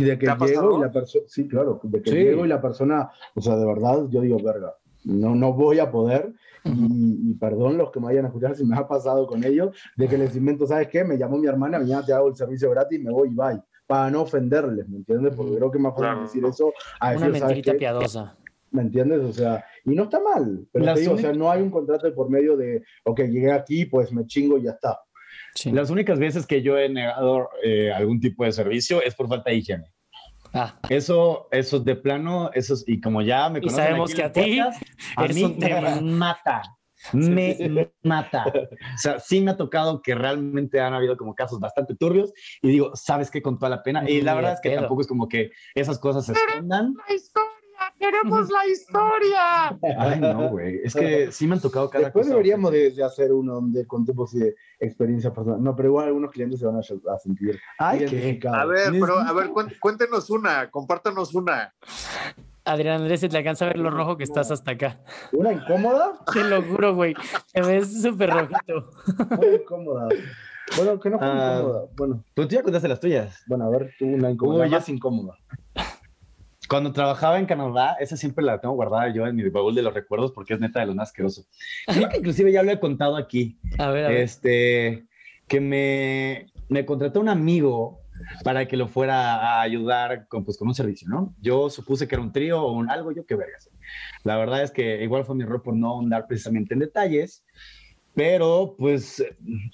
Y 0.00 0.04
de 0.04 0.18
que 0.18 0.26
¿Te 0.26 0.32
ha 0.32 0.36
llego 0.38 0.78
y 0.78 0.80
la 0.80 0.90
persona. 0.92 1.24
Sí, 1.28 1.48
claro, 1.48 1.80
de 1.82 2.02
que 2.02 2.10
Sí. 2.10 2.16
llego 2.16 2.44
y 2.44 2.48
la 2.48 2.60
persona. 2.60 3.10
O 3.34 3.40
sea, 3.40 3.56
de 3.56 3.66
verdad, 3.66 4.06
yo 4.08 4.20
digo, 4.20 4.38
verga, 4.42 4.74
no, 5.04 5.34
no 5.34 5.52
voy 5.52 5.78
a 5.78 5.90
poder. 5.90 6.32
Y, 6.64 7.30
y 7.30 7.34
perdón 7.34 7.78
los 7.78 7.90
que 7.90 8.00
me 8.00 8.06
vayan 8.06 8.26
a 8.26 8.28
escuchar 8.28 8.54
si 8.54 8.64
me 8.64 8.76
ha 8.76 8.86
pasado 8.86 9.26
con 9.26 9.42
ellos, 9.44 9.74
de 9.96 10.08
que 10.08 10.18
les 10.18 10.36
invento, 10.36 10.66
¿sabes 10.66 10.88
qué? 10.88 11.04
Me 11.04 11.16
llamó 11.16 11.38
mi 11.38 11.46
hermana, 11.46 11.78
mañana 11.78 12.04
te 12.04 12.12
hago 12.12 12.28
el 12.28 12.36
servicio 12.36 12.70
gratis, 12.70 13.00
me 13.02 13.10
voy 13.10 13.30
y 13.30 13.34
bye. 13.34 13.60
Para 13.86 14.10
no 14.10 14.22
ofenderles, 14.22 14.88
¿me 14.88 14.98
entiendes? 14.98 15.34
Porque 15.34 15.56
creo 15.56 15.70
que 15.70 15.78
más 15.78 15.92
fácil 15.94 16.04
Claro. 16.06 16.20
decir 16.22 16.44
eso 16.44 16.72
a 17.00 17.06
Una 17.12 17.26
decir, 17.26 17.38
¿sabes 17.40 17.42
mentirita 17.54 17.78
piadosa. 17.78 18.36
¿Me 18.72 18.82
entiendes? 18.82 19.20
O 19.22 19.32
sea, 19.32 19.64
y 19.84 19.94
no 19.96 20.04
está 20.04 20.20
mal, 20.20 20.64
pero 20.70 20.94
te 20.94 21.00
digo, 21.00 21.14
o 21.14 21.18
sea, 21.18 21.32
no 21.32 21.50
hay 21.50 21.60
un 21.60 21.70
contrato 21.70 22.14
por 22.14 22.30
medio 22.30 22.56
de, 22.56 22.84
ok, 23.04 23.20
llegué 23.22 23.50
aquí, 23.50 23.86
pues 23.86 24.12
me 24.12 24.24
chingo 24.26 24.58
y 24.58 24.62
ya 24.64 24.72
está. 24.72 25.00
Sí. 25.54 25.72
las 25.72 25.90
únicas 25.90 26.18
veces 26.18 26.46
que 26.46 26.62
yo 26.62 26.78
he 26.78 26.88
negado 26.88 27.48
eh, 27.62 27.92
algún 27.92 28.20
tipo 28.20 28.44
de 28.44 28.52
servicio 28.52 29.02
es 29.02 29.14
por 29.14 29.28
falta 29.28 29.50
de 29.50 29.56
higiene. 29.56 29.92
Ah, 30.52 30.78
Eso, 30.88 31.46
eso 31.52 31.78
de 31.78 31.94
plano, 31.96 32.50
eso 32.54 32.74
es- 32.74 32.84
y 32.88 33.00
como 33.00 33.22
ya 33.22 33.48
me 33.48 33.58
Y 33.60 33.62
conocen 33.62 33.84
sabemos 33.84 34.10
aquí 34.10 34.16
que 34.16 34.24
a 34.24 34.32
ti 34.32 34.40
podcast, 34.58 34.82
a 35.16 35.26
mí 35.28 35.44
un 35.44 35.58
tema. 35.58 35.80
me 35.96 36.00
mata. 36.02 36.62
me 37.14 37.90
mata. 38.02 38.44
O 38.46 38.98
sea, 38.98 39.18
sí 39.20 39.40
me 39.40 39.52
ha 39.52 39.56
tocado 39.56 40.02
que 40.02 40.14
realmente 40.14 40.80
han 40.80 40.92
habido 40.92 41.16
como 41.16 41.34
casos 41.34 41.58
bastante 41.60 41.94
turbios 41.94 42.32
y 42.62 42.68
digo, 42.68 42.90
¿sabes 42.94 43.30
qué? 43.30 43.40
Con 43.40 43.58
toda 43.58 43.70
la 43.70 43.82
pena. 43.82 44.08
Y 44.10 44.20
la 44.22 44.34
verdad 44.34 44.54
es 44.54 44.60
que 44.60 44.70
tampoco 44.76 45.00
es 45.02 45.06
como 45.06 45.28
que 45.28 45.50
esas 45.74 45.98
cosas 45.98 46.26
se 46.26 46.32
escondan. 46.32 46.94
Queremos 48.00 48.48
la 48.50 48.66
historia. 48.66 49.78
Ay, 49.98 50.18
no, 50.20 50.48
güey. 50.48 50.80
Es 50.82 50.94
que 50.94 51.30
sí 51.30 51.46
me 51.46 51.54
han 51.56 51.60
tocado 51.60 51.90
cada 51.90 52.04
Después 52.04 52.24
cosa. 52.24 52.34
deberíamos 52.34 52.72
de, 52.72 52.90
de 52.92 53.04
hacer 53.04 53.30
uno 53.30 53.54
donde 53.56 53.86
contemos 53.86 54.32
de 54.32 54.56
experiencias 54.78 55.32
personales. 55.34 55.62
No, 55.62 55.76
pero 55.76 55.90
igual 55.90 56.06
algunos 56.06 56.30
clientes 56.30 56.58
se 56.60 56.66
van 56.66 56.76
a, 56.76 56.78
a 56.80 57.18
sentir 57.18 57.60
Ay, 57.78 57.98
¿qué? 57.98 58.04
identificados. 58.06 58.58
A 58.58 58.64
ver, 58.64 58.90
pero 58.92 59.18
a 59.18 59.32
ver, 59.34 59.50
cuéntenos 59.78 60.30
una, 60.30 60.70
compártanos 60.70 61.34
una. 61.34 61.74
Adrián 62.64 63.02
Andrés, 63.02 63.20
se 63.20 63.28
te 63.28 63.36
alcanza 63.36 63.66
a 63.66 63.68
ver 63.68 63.78
lo 63.78 63.90
rojo 63.90 64.16
que 64.16 64.24
estás 64.24 64.50
hasta 64.50 64.70
acá. 64.72 65.00
¿Una 65.32 65.52
incómoda? 65.52 66.18
Te 66.32 66.42
lo 66.44 66.62
juro, 66.62 66.94
güey. 66.94 67.14
Te 67.52 67.60
ves 67.62 68.00
súper 68.02 68.30
rojito. 68.30 68.90
Muy 69.36 69.56
incómoda. 69.56 70.08
Bueno, 70.76 71.00
que 71.00 71.10
no 71.10 71.18
fue 71.18 71.26
Ah. 71.28 71.56
incómoda. 71.58 71.84
Bueno, 71.96 72.24
Pues 72.34 72.48
tú 72.48 72.54
ya 72.54 72.62
contaste 72.62 72.88
las 72.88 73.00
tuyas. 73.00 73.42
bueno, 73.46 73.64
a 73.64 73.70
ver, 73.70 73.90
tú 73.98 74.06
una 74.06 74.30
incómoda. 74.30 74.64
Uy, 74.64 74.70
yo- 74.70 74.76
más 74.76 74.88
incómoda. 74.88 75.36
Cuando 76.70 76.92
trabajaba 76.92 77.40
en 77.40 77.46
Canadá, 77.46 77.96
esa 77.98 78.16
siempre 78.16 78.44
la 78.44 78.60
tengo 78.60 78.76
guardada 78.76 79.12
yo 79.12 79.26
en 79.26 79.34
mi 79.34 79.42
baúl 79.48 79.74
de 79.74 79.82
los 79.82 79.92
recuerdos 79.92 80.30
porque 80.30 80.54
es 80.54 80.60
neta 80.60 80.78
de 80.78 80.86
lo 80.86 80.94
más 80.94 81.08
asqueroso. 81.08 81.44
Creo 81.84 82.08
que 82.08 82.18
inclusive 82.18 82.52
ya 82.52 82.62
lo 82.62 82.70
he 82.70 82.78
contado 82.78 83.16
aquí. 83.16 83.58
A 83.76 83.90
ver, 83.90 84.04
a 84.04 84.08
ver. 84.08 84.18
Este, 84.18 85.08
que 85.48 85.60
me, 85.60 86.46
me 86.68 86.86
contrató 86.86 87.18
un 87.18 87.28
amigo 87.28 88.02
para 88.44 88.68
que 88.68 88.76
lo 88.76 88.86
fuera 88.86 89.34
a 89.34 89.62
ayudar 89.62 90.28
con, 90.28 90.44
pues, 90.44 90.56
con 90.56 90.68
un 90.68 90.74
servicio, 90.76 91.08
¿no? 91.08 91.34
Yo 91.40 91.70
supuse 91.70 92.06
que 92.06 92.14
era 92.14 92.22
un 92.22 92.30
trío 92.30 92.62
o 92.62 92.72
un 92.72 92.88
algo, 92.88 93.10
yo 93.10 93.26
qué 93.26 93.34
vergas. 93.34 93.68
La 94.22 94.36
verdad 94.36 94.62
es 94.62 94.70
que 94.70 95.02
igual 95.02 95.24
fue 95.24 95.34
mi 95.34 95.42
error 95.42 95.62
por 95.64 95.74
no 95.74 95.98
andar 95.98 96.28
precisamente 96.28 96.74
en 96.74 96.80
detalles, 96.80 97.44
pero 98.14 98.74
pues 98.78 99.24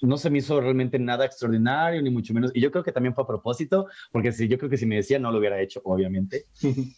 no 0.01 0.17
se 0.17 0.29
me 0.29 0.39
hizo 0.39 0.59
realmente 0.61 0.99
nada 0.99 1.25
extraordinario, 1.25 2.01
ni 2.01 2.09
mucho 2.09 2.33
menos. 2.33 2.51
Y 2.53 2.61
yo 2.61 2.71
creo 2.71 2.83
que 2.83 2.91
también 2.91 3.13
fue 3.15 3.23
a 3.23 3.27
propósito, 3.27 3.87
porque 4.11 4.31
si, 4.31 4.47
yo 4.47 4.57
creo 4.57 4.69
que 4.69 4.77
si 4.77 4.85
me 4.85 4.95
decía 4.95 5.19
no 5.19 5.31
lo 5.31 5.39
hubiera 5.39 5.59
hecho, 5.61 5.81
obviamente. 5.83 6.45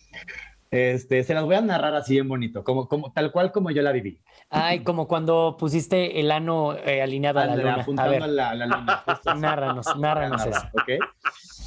Este, 0.71 1.23
se 1.23 1.33
las 1.33 1.45
voy 1.45 1.55
a 1.55 1.61
narrar 1.61 1.95
así 1.95 2.13
bien 2.13 2.27
bonito, 2.27 2.63
como, 2.63 2.87
como, 2.87 3.11
tal 3.11 3.31
cual 3.31 3.51
como 3.51 3.71
yo 3.71 3.81
la 3.81 3.91
viví. 3.91 4.21
Ay, 4.51 4.83
como 4.83 5.07
cuando 5.07 5.57
pusiste 5.59 6.19
el 6.19 6.29
ano 6.29 6.75
eh, 6.77 7.01
alineado 7.01 7.39
a 7.39 7.47
la 7.47 7.55
luna. 7.55 7.73
A 7.73 7.81
apuntando 7.81 8.11
ver, 8.11 8.21
a 8.21 8.27
la, 8.27 8.49
a 8.51 8.55
la 8.55 8.65
luna. 8.67 8.97
Justo 9.07 9.31
así. 9.31 9.39
Nárranos, 9.41 9.87
nárranos 9.97 10.41
a 10.41 10.43
eso. 10.43 10.51
narrar, 10.51 10.71
¿Ok? 10.75 10.89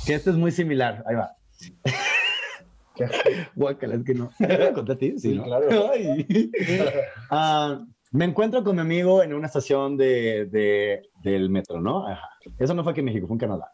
Que 0.06 0.14
esto 0.14 0.30
es 0.30 0.36
muy 0.36 0.52
similar. 0.52 1.02
Ahí 1.04 1.16
va. 1.16 1.32
Guácala, 3.56 3.96
es 3.96 4.04
que 4.04 4.14
no. 4.14 4.30
¿Te 4.38 4.58
lo 4.58 4.72
conté 4.72 4.92
a 4.92 4.96
ti? 4.98 5.10
Sí, 5.12 5.18
Sí, 5.30 5.34
¿no? 5.34 5.44
claro. 5.44 5.90
Ay. 5.92 6.50
Ah, 7.30 7.84
me 8.12 8.24
encuentro 8.26 8.62
con 8.62 8.76
mi 8.76 8.82
amigo 8.82 9.22
en 9.22 9.34
una 9.34 9.46
estación 9.46 9.96
de, 9.96 10.46
de- 10.46 11.02
del 11.22 11.50
metro, 11.50 11.80
¿no? 11.80 12.06
Ajá. 12.06 12.28
Eso 12.58 12.74
no 12.74 12.82
fue 12.84 12.92
aquí 12.92 13.00
en 13.00 13.06
México, 13.06 13.26
fue 13.26 13.34
en 13.34 13.40
Canadá. 13.40 13.72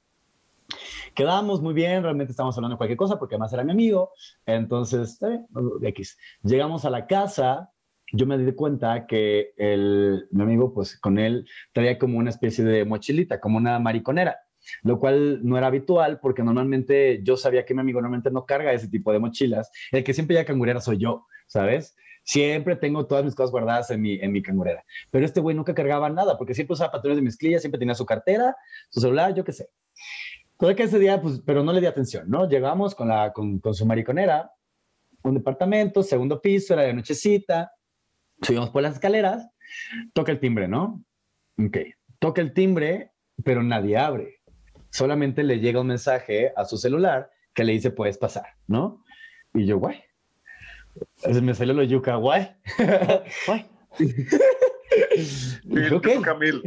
Quedamos 1.15 1.61
muy 1.61 1.75
bien, 1.75 2.03
realmente 2.03 2.31
estábamos 2.31 2.57
hablando 2.57 2.75
de 2.75 2.79
cualquier 2.79 2.97
cosa 2.97 3.19
porque 3.19 3.35
además 3.35 3.53
era 3.53 3.65
mi 3.65 3.73
amigo. 3.73 4.13
Entonces, 4.47 5.19
bien, 5.21 5.47
X. 5.83 6.17
Llegamos 6.43 6.85
a 6.85 6.91
la 6.91 7.07
casa, 7.07 7.71
yo 8.13 8.27
me 8.27 8.39
di 8.39 8.53
cuenta 8.53 9.07
que 9.07 9.53
el, 9.57 10.29
mi 10.31 10.43
amigo, 10.43 10.73
pues 10.73 10.99
con 11.01 11.19
él 11.19 11.47
traía 11.73 11.99
como 11.99 12.19
una 12.19 12.31
especie 12.31 12.65
de 12.65 12.85
mochilita, 12.85 13.41
como 13.41 13.57
una 13.59 13.79
mariconera, 13.81 14.39
lo 14.83 14.99
cual 15.01 15.41
no 15.45 15.57
era 15.59 15.67
habitual 15.67 16.21
porque 16.21 16.43
normalmente 16.45 17.21
yo 17.25 17.37
sabía 17.37 17.65
que 17.65 17.75
mi 17.75 17.81
amigo 17.81 18.01
normalmente 18.01 18.31
no 18.31 18.47
carga 18.47 18.73
ese 18.73 18.89
tipo 18.89 19.13
de 19.13 19.19
mochilas. 19.19 19.71
El 19.91 20.05
que 20.05 20.15
siempre 20.15 20.37
ya 20.37 20.45
cangurera 20.45 20.81
soy 20.81 20.99
yo, 20.99 21.27
¿sabes? 21.49 21.97
Siempre 22.29 22.77
tengo 22.77 23.07
todas 23.07 23.25
mis 23.25 23.35
cosas 23.35 23.51
guardadas 23.51 23.91
en 23.91 24.03
mi, 24.03 24.21
en 24.21 24.33
mi 24.33 24.43
cangurera. 24.43 24.85
Pero 25.11 25.25
este 25.25 25.41
güey 25.41 25.57
nunca 25.57 25.75
cargaba 25.75 26.11
nada 26.11 26.37
porque 26.37 26.53
siempre 26.53 26.75
usaba 26.75 26.93
patrones 26.93 27.17
de 27.17 27.23
mezclilla, 27.23 27.59
siempre 27.59 27.79
tenía 27.79 27.95
su 27.95 28.05
cartera, 28.05 28.55
su 28.91 29.01
celular, 29.01 29.35
yo 29.35 29.45
qué 29.45 29.53
sé. 29.55 29.71
Todo 30.59 30.77
que 30.77 30.83
ese 30.83 30.99
día, 30.99 31.23
pues, 31.23 31.41
pero 31.47 31.65
no 31.65 31.73
le 31.73 31.81
di 31.81 31.87
atención, 31.87 32.29
¿no? 32.29 32.47
Llegamos 32.47 32.95
con, 32.95 33.09
la, 33.09 33.33
con, 33.33 33.61
con 33.61 33.73
su 33.73 33.87
mariconera, 33.87 34.53
un 35.23 35.37
departamento, 35.37 36.03
segundo 36.03 36.43
piso, 36.43 36.75
era 36.75 36.83
de 36.83 36.93
nochecita, 36.93 37.73
subimos 38.43 38.69
por 38.69 38.83
las 38.83 38.97
escaleras, 38.97 39.49
toca 40.13 40.31
el 40.31 40.39
timbre, 40.39 40.69
¿no? 40.69 41.03
Ok, 41.59 41.79
toca 42.19 42.43
el 42.43 42.53
timbre, 42.53 43.13
pero 43.43 43.63
nadie 43.63 43.97
abre. 43.97 44.43
Solamente 44.91 45.45
le 45.45 45.61
llega 45.61 45.81
un 45.81 45.87
mensaje 45.87 46.53
a 46.55 46.67
su 46.67 46.77
celular 46.77 47.31
que 47.55 47.65
le 47.65 47.73
dice, 47.73 47.91
puedes 47.91 48.19
pasar, 48.19 48.49
¿no? 48.67 49.03
Y 49.55 49.65
yo, 49.65 49.79
guay. 49.79 50.03
Entonces 51.17 51.43
me 51.43 51.55
salió 51.55 51.75
lo 51.75 51.83
yuca, 51.83 52.17
guay. 52.17 52.49
Guay. 53.47 53.67
Dije, 55.65 55.95
ok, 55.95 56.09
Camil. 56.23 56.63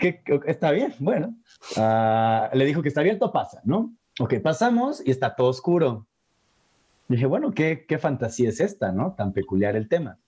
que- 0.00 0.22
está 0.46 0.70
bien, 0.72 0.94
bueno. 0.98 1.34
Ah, 1.76 2.50
le 2.52 2.64
dijo 2.64 2.82
que 2.82 2.88
está 2.88 3.00
abierto, 3.00 3.32
pasa, 3.32 3.60
¿no? 3.64 3.94
Ok, 4.20 4.34
pasamos 4.42 5.02
y 5.04 5.10
está 5.10 5.34
todo 5.34 5.48
oscuro. 5.48 6.06
Dije, 7.08 7.26
bueno, 7.26 7.52
¿qué, 7.52 7.84
qué 7.86 7.98
fantasía 7.98 8.48
es 8.48 8.60
esta, 8.60 8.92
no? 8.92 9.14
Tan 9.14 9.32
peculiar 9.32 9.76
el 9.76 9.88
tema. 9.88 10.18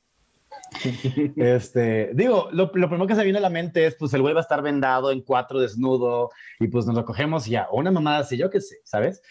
Este, 1.37 2.11
digo, 2.15 2.49
lo, 2.53 2.71
lo 2.75 2.89
primero 2.89 3.07
que 3.07 3.15
se 3.15 3.25
viene 3.25 3.39
a 3.39 3.43
la 3.43 3.51
mente 3.51 3.87
es, 3.87 3.95
pues 3.97 4.13
el 4.15 4.23
güey 4.23 4.35
va 4.35 4.41
a 4.41 4.43
estar 4.43 4.63
vendado 4.63 5.11
en 5.11 5.21
cuatro 5.23 5.61
desnudo 5.61 6.31
y 6.61 6.69
pues 6.69 6.87
nos 6.87 6.95
lo 6.95 7.05
cogemos 7.05 7.47
y 7.47 7.53
ya, 7.53 7.69
una 7.73 7.91
mamada 7.91 8.19
así, 8.19 8.37
yo 8.37 8.51
qué 8.51 8.61
sé, 8.61 8.77
¿sabes? 8.85 9.23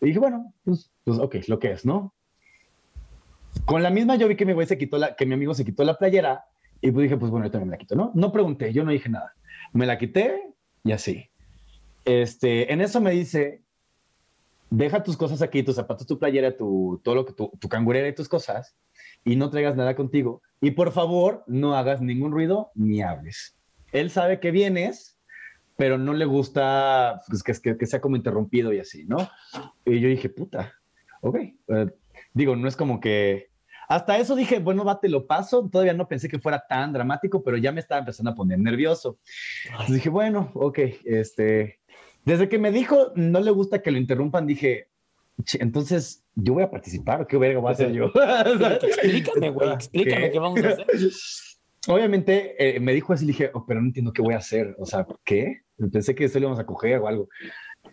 Y 0.00 0.06
dije, 0.06 0.18
bueno, 0.18 0.52
pues, 0.64 0.90
pues 1.04 1.18
ok, 1.18 1.36
lo 1.48 1.58
que 1.58 1.72
es, 1.72 1.84
¿no? 1.84 2.14
Con 3.64 3.82
la 3.82 3.90
misma 3.90 4.16
yo 4.16 4.28
vi 4.28 4.36
que 4.36 4.46
mi 4.46 4.52
güey 4.52 4.66
se 4.66 4.78
quitó 4.78 4.98
la, 4.98 5.14
que 5.14 5.26
mi 5.26 5.34
amigo 5.34 5.54
se 5.54 5.64
quitó 5.64 5.84
la 5.84 5.98
playera 5.98 6.44
y 6.80 6.90
pues 6.90 7.04
dije, 7.04 7.16
pues 7.16 7.30
bueno, 7.30 7.46
yo 7.46 7.52
también 7.52 7.70
me 7.70 7.76
la 7.76 7.78
quito, 7.78 7.94
¿no? 7.94 8.10
No 8.14 8.32
pregunté, 8.32 8.72
yo 8.72 8.84
no 8.84 8.90
dije 8.90 9.08
nada. 9.08 9.34
Me 9.72 9.86
la 9.86 9.98
quité 9.98 10.52
y 10.84 10.92
así. 10.92 11.30
Este, 12.04 12.72
en 12.72 12.80
eso 12.80 13.00
me 13.00 13.12
dice, 13.12 13.62
deja 14.68 15.02
tus 15.02 15.16
cosas 15.16 15.42
aquí, 15.42 15.62
tus 15.62 15.76
zapatos, 15.76 16.06
tu 16.06 16.18
playera, 16.18 16.56
tu, 16.56 17.00
todo 17.04 17.14
lo 17.14 17.24
que 17.24 17.34
tu, 17.34 17.52
tu 17.60 17.68
cangurera 17.68 18.08
y 18.08 18.14
tus 18.14 18.28
cosas 18.28 18.74
y 19.24 19.36
no 19.36 19.50
traigas 19.50 19.76
nada 19.76 19.94
contigo. 19.94 20.42
Y 20.60 20.72
por 20.72 20.92
favor, 20.92 21.44
no 21.46 21.76
hagas 21.76 22.00
ningún 22.00 22.32
ruido 22.32 22.72
ni 22.74 23.02
hables. 23.02 23.56
Él 23.92 24.10
sabe 24.10 24.40
que 24.40 24.50
vienes, 24.50 25.18
pero 25.76 25.98
no 25.98 26.14
le 26.14 26.24
gusta 26.24 27.20
pues, 27.28 27.42
que, 27.42 27.52
que, 27.54 27.78
que 27.78 27.86
sea 27.86 28.00
como 28.00 28.16
interrumpido 28.16 28.72
y 28.72 28.80
así, 28.80 29.04
¿no? 29.04 29.28
Y 29.84 30.00
yo 30.00 30.08
dije, 30.08 30.28
puta, 30.28 30.72
ok. 31.20 31.38
Digo, 32.32 32.56
no 32.56 32.68
es 32.68 32.76
como 32.76 33.00
que... 33.00 33.50
Hasta 33.88 34.16
eso 34.18 34.34
dije, 34.36 34.58
bueno, 34.58 34.84
va, 34.84 35.00
te 35.00 35.08
lo 35.08 35.26
paso. 35.26 35.68
Todavía 35.70 35.92
no 35.92 36.08
pensé 36.08 36.28
que 36.28 36.38
fuera 36.38 36.64
tan 36.66 36.92
dramático, 36.92 37.42
pero 37.42 37.56
ya 37.58 37.72
me 37.72 37.80
estaba 37.80 37.98
empezando 37.98 38.30
a 38.30 38.34
poner 38.34 38.58
nervioso. 38.58 39.18
Entonces 39.70 39.94
dije, 39.96 40.08
bueno, 40.08 40.50
ok, 40.54 40.78
este... 41.04 41.80
Desde 42.24 42.48
que 42.48 42.58
me 42.58 42.70
dijo, 42.70 43.12
no 43.16 43.40
le 43.40 43.50
gusta 43.50 43.82
que 43.82 43.90
lo 43.90 43.98
interrumpan, 43.98 44.46
dije, 44.46 44.88
"Che, 45.44 45.58
entonces, 45.60 46.24
¿yo 46.36 46.54
voy 46.54 46.62
a 46.62 46.70
participar 46.70 47.20
o 47.22 47.26
qué 47.26 47.36
verga 47.36 47.58
voy 47.58 47.70
a 47.70 47.72
hacer 47.72 47.90
yo? 47.92 48.12
Explícame, 48.86 49.50
güey, 49.50 49.70
explícame 49.72 50.30
qué 50.30 50.38
vamos 50.38 50.62
a 50.62 50.68
hacer. 50.68 50.86
Obviamente 51.88 52.76
eh, 52.76 52.78
me 52.78 52.92
dijo 52.94 53.12
así, 53.12 53.24
le 53.26 53.32
dije, 53.32 53.50
"Oh, 53.54 53.66
pero 53.66 53.80
no 53.80 53.88
entiendo 53.88 54.12
qué 54.12 54.22
voy 54.22 54.34
a 54.34 54.38
hacer. 54.38 54.76
O 54.78 54.86
sea, 54.86 55.04
¿qué? 55.24 55.62
Pensé 55.92 56.14
que 56.14 56.24
esto 56.24 56.38
lo 56.38 56.44
íbamos 56.44 56.60
a 56.60 56.66
coger 56.66 57.00
o 57.00 57.08
algo. 57.08 57.28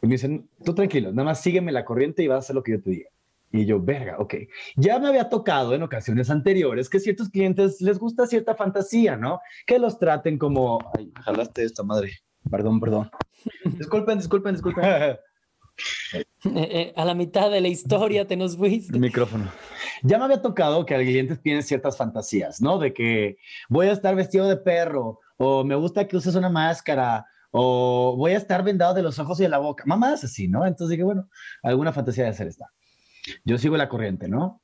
Y 0.02 0.06
me 0.06 0.14
dicen, 0.14 0.48
tú 0.64 0.76
tranquilo, 0.76 1.10
nada 1.12 1.24
más 1.24 1.42
sígueme 1.42 1.72
la 1.72 1.86
corriente 1.86 2.22
y 2.22 2.28
vas 2.28 2.36
a 2.36 2.40
hacer 2.40 2.56
lo 2.56 2.62
que 2.62 2.74
yo 2.74 2.82
te 2.84 2.90
diga. 2.92 3.10
Y 3.52 3.66
yo, 3.66 3.82
verga, 3.82 4.18
ok. 4.20 4.36
Ya 4.76 5.00
me 5.00 5.08
había 5.08 5.30
tocado 5.30 5.74
en 5.74 5.82
ocasiones 5.82 6.30
anteriores 6.30 6.90
que 6.90 7.00
ciertos 7.00 7.30
clientes 7.30 7.82
les 7.82 7.98
gusta 7.98 8.28
cierta 8.28 8.56
fantasía, 8.56 9.18
¿no? 9.18 9.40
Que 9.66 9.80
los 9.80 9.98
traten 9.98 10.38
como, 10.38 10.80
ay, 10.98 11.12
jalaste 11.24 11.64
esta 11.64 11.84
madre. 11.84 12.20
Perdón, 12.50 12.80
perdón. 12.80 13.10
Disculpen, 13.78 14.18
disculpen, 14.18 14.54
disculpen. 14.54 14.86
Eh, 16.12 16.26
eh, 16.44 16.94
a 16.98 17.06
la 17.06 17.14
mitad 17.16 17.50
de 17.50 17.62
la 17.62 17.70
historia 17.70 18.28
te 18.28 18.36
nos 18.36 18.58
fuiste. 18.58 18.94
El 18.94 19.00
micrófono. 19.00 19.50
Ya 20.04 20.18
me 20.18 20.26
había 20.26 20.42
tocado 20.42 20.86
que 20.86 20.98
los 20.98 21.04
clientes 21.04 21.42
tienen 21.42 21.64
ciertas 21.64 21.96
fantasías, 21.96 22.62
¿no? 22.62 22.80
De 22.80 22.94
que 22.94 23.38
voy 23.70 23.88
a 23.88 23.94
estar 23.94 24.14
vestido 24.14 24.48
de 24.50 24.58
perro, 24.58 25.20
o 25.38 25.64
me 25.64 25.76
gusta 25.76 26.06
que 26.06 26.18
uses 26.18 26.36
una 26.36 26.50
máscara, 26.50 27.26
o 27.52 28.16
voy 28.18 28.34
a 28.34 28.38
estar 28.38 28.64
vendado 28.64 28.94
de 28.94 29.04
los 29.04 29.20
ojos 29.20 29.40
y 29.40 29.44
de 29.44 29.50
la 29.50 29.58
boca. 29.58 29.84
Mamás 29.88 30.24
así, 30.24 30.48
¿no? 30.48 30.66
Entonces 30.66 30.92
dije, 30.92 31.04
bueno, 31.04 31.30
alguna 31.64 31.94
fantasía 31.94 32.26
de 32.26 32.32
hacer 32.32 32.48
esta. 32.48 32.70
Yo 33.46 33.58
sigo 33.58 33.78
la 33.78 33.90
corriente, 33.90 34.28
¿no? 34.28 34.62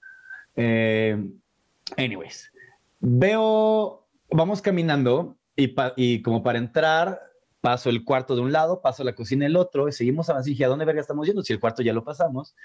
Eh, 0.55 1.17
anyways, 1.97 2.51
veo, 2.99 4.07
vamos 4.29 4.61
caminando 4.61 5.37
y, 5.55 5.67
pa- 5.69 5.93
y 5.95 6.21
como 6.21 6.43
para 6.43 6.57
entrar, 6.57 7.21
paso 7.61 7.89
el 7.89 8.03
cuarto 8.03 8.35
de 8.35 8.41
un 8.41 8.51
lado, 8.51 8.81
paso 8.81 9.03
la 9.03 9.13
cocina 9.15 9.45
del 9.45 9.55
otro, 9.57 9.87
y 9.87 9.91
seguimos 9.91 10.29
avanzando. 10.29 10.65
¿a 10.65 10.67
dónde 10.69 10.85
verga 10.85 11.01
estamos 11.01 11.25
yendo? 11.27 11.43
Si 11.43 11.53
el 11.53 11.59
cuarto 11.59 11.81
ya 11.81 11.93
lo 11.93 12.03
pasamos. 12.03 12.55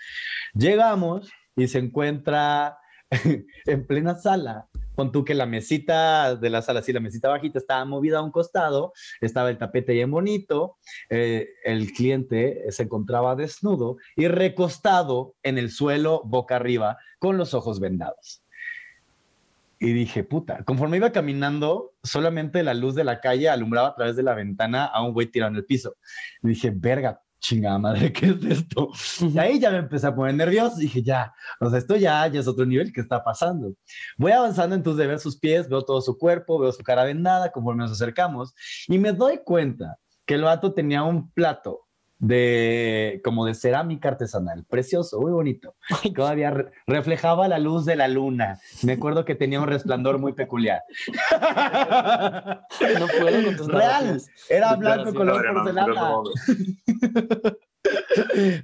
Llegamos 0.55 1.31
y 1.57 1.69
se 1.69 1.79
encuentra 1.79 2.79
en 3.67 3.87
plena 3.87 4.15
sala. 4.17 4.69
Pon 4.95 5.13
tú 5.13 5.25
que 5.25 5.35
la 5.35 5.47
mesita 5.47 6.37
de 6.37 6.51
la 6.51 6.63
sala, 6.63 6.83
sí, 6.83 6.93
la 6.93 7.01
mesita 7.01 7.29
bajita 7.29 7.59
estaba 7.59 7.85
movida 7.85 8.19
a 8.19 8.23
un 8.23 8.31
costado, 8.31 8.93
estaba 9.21 9.51
el 9.51 9.59
tapete 9.59 9.93
bien 9.93 10.11
bonito, 10.11 10.77
eh, 11.09 11.49
el 11.65 11.93
cliente 11.93 12.65
se 12.71 12.85
encontraba 12.85 13.37
desnudo 13.37 13.97
y 14.17 14.29
recostado 14.29 15.35
en 15.43 15.59
el 15.59 15.71
suelo 15.71 16.23
boca 16.25 16.57
arriba 16.57 16.99
con 17.19 17.37
los 17.37 17.55
ojos 17.55 17.81
vendados. 17.81 18.45
Y 19.83 19.95
dije, 19.95 20.25
puta, 20.25 20.63
conforme 20.65 20.99
iba 20.99 21.11
caminando, 21.11 21.95
solamente 22.03 22.63
la 22.63 22.75
luz 22.75 22.95
de 22.95 23.05
la 23.05 23.21
calle 23.21 23.49
alumbraba 23.49 23.89
a 23.89 23.95
través 23.95 24.15
de 24.15 24.23
la 24.23 24.35
ventana 24.35 24.85
a 24.85 25.03
un 25.03 25.15
güey 25.15 25.29
tirado 25.29 25.51
en 25.51 25.57
el 25.57 25.65
piso. 25.65 25.97
Dije, 26.43 26.71
verga, 26.75 27.23
chingada 27.41 27.79
madre, 27.79 28.13
¿qué 28.13 28.27
es 28.27 28.45
esto? 28.45 28.91
Y 29.21 29.39
ahí 29.39 29.59
ya 29.59 29.71
me 29.71 29.79
empecé 29.79 30.07
a 30.07 30.15
poner 30.15 30.35
nervioso. 30.35 30.77
Dije, 30.77 31.03
ya, 31.03 31.33
o 31.61 31.69
sea, 31.69 31.79
esto 31.79 31.97
ya, 31.97 32.27
ya 32.29 32.41
es 32.41 32.47
otro 32.47 32.65
nivel 32.65 32.93
que 32.93 33.01
está 33.01 33.25
pasando. 33.25 33.75
Voy 34.17 34.33
avanzando 34.33 34.77
entonces 34.77 34.99
de 34.99 35.07
ver 35.07 35.19
sus 35.19 35.39
pies, 35.39 35.69
veo 35.69 35.83
todo 35.83 36.01
su 36.01 36.17
cuerpo, 36.17 36.59
veo 36.59 36.73
su 36.73 36.83
cara 36.83 37.05
vendada 37.05 37.51
conforme 37.51 37.83
nos 37.83 37.93
acercamos 37.93 38.55
y 38.87 38.99
me 38.99 39.13
doy 39.13 39.41
cuenta 39.45 39.99
que 40.25 40.35
el 40.35 40.43
vato 40.43 40.73
tenía 40.73 41.03
un 41.03 41.31
plato 41.33 41.89
de 42.21 43.21
como 43.25 43.47
de 43.47 43.55
cerámica 43.55 44.11
artesanal, 44.11 44.65
precioso, 44.65 45.19
muy 45.21 45.33
bonito. 45.33 45.75
Todavía 46.15 46.51
re- 46.51 46.71
reflejaba 46.87 47.49
la 47.49 47.59
luz 47.59 47.85
de 47.87 47.97
la 47.97 48.09
luna. 48.09 48.61
Me 48.83 48.93
acuerdo 48.93 49.25
que 49.25 49.35
tenía 49.35 49.59
un 49.61 49.67
resplandor 49.67 50.19
muy 50.19 50.35
peculiar. 50.35 50.83
No 51.33 53.07
puedo 53.19 53.45
con 53.47 53.57
tus 53.57 53.69
Real, 53.69 54.21
era 54.51 54.77
blanco 54.77 55.15
color 55.15 55.39
Adriano, 55.39 55.65
porcelana. 55.65 55.95
no, 55.95 56.23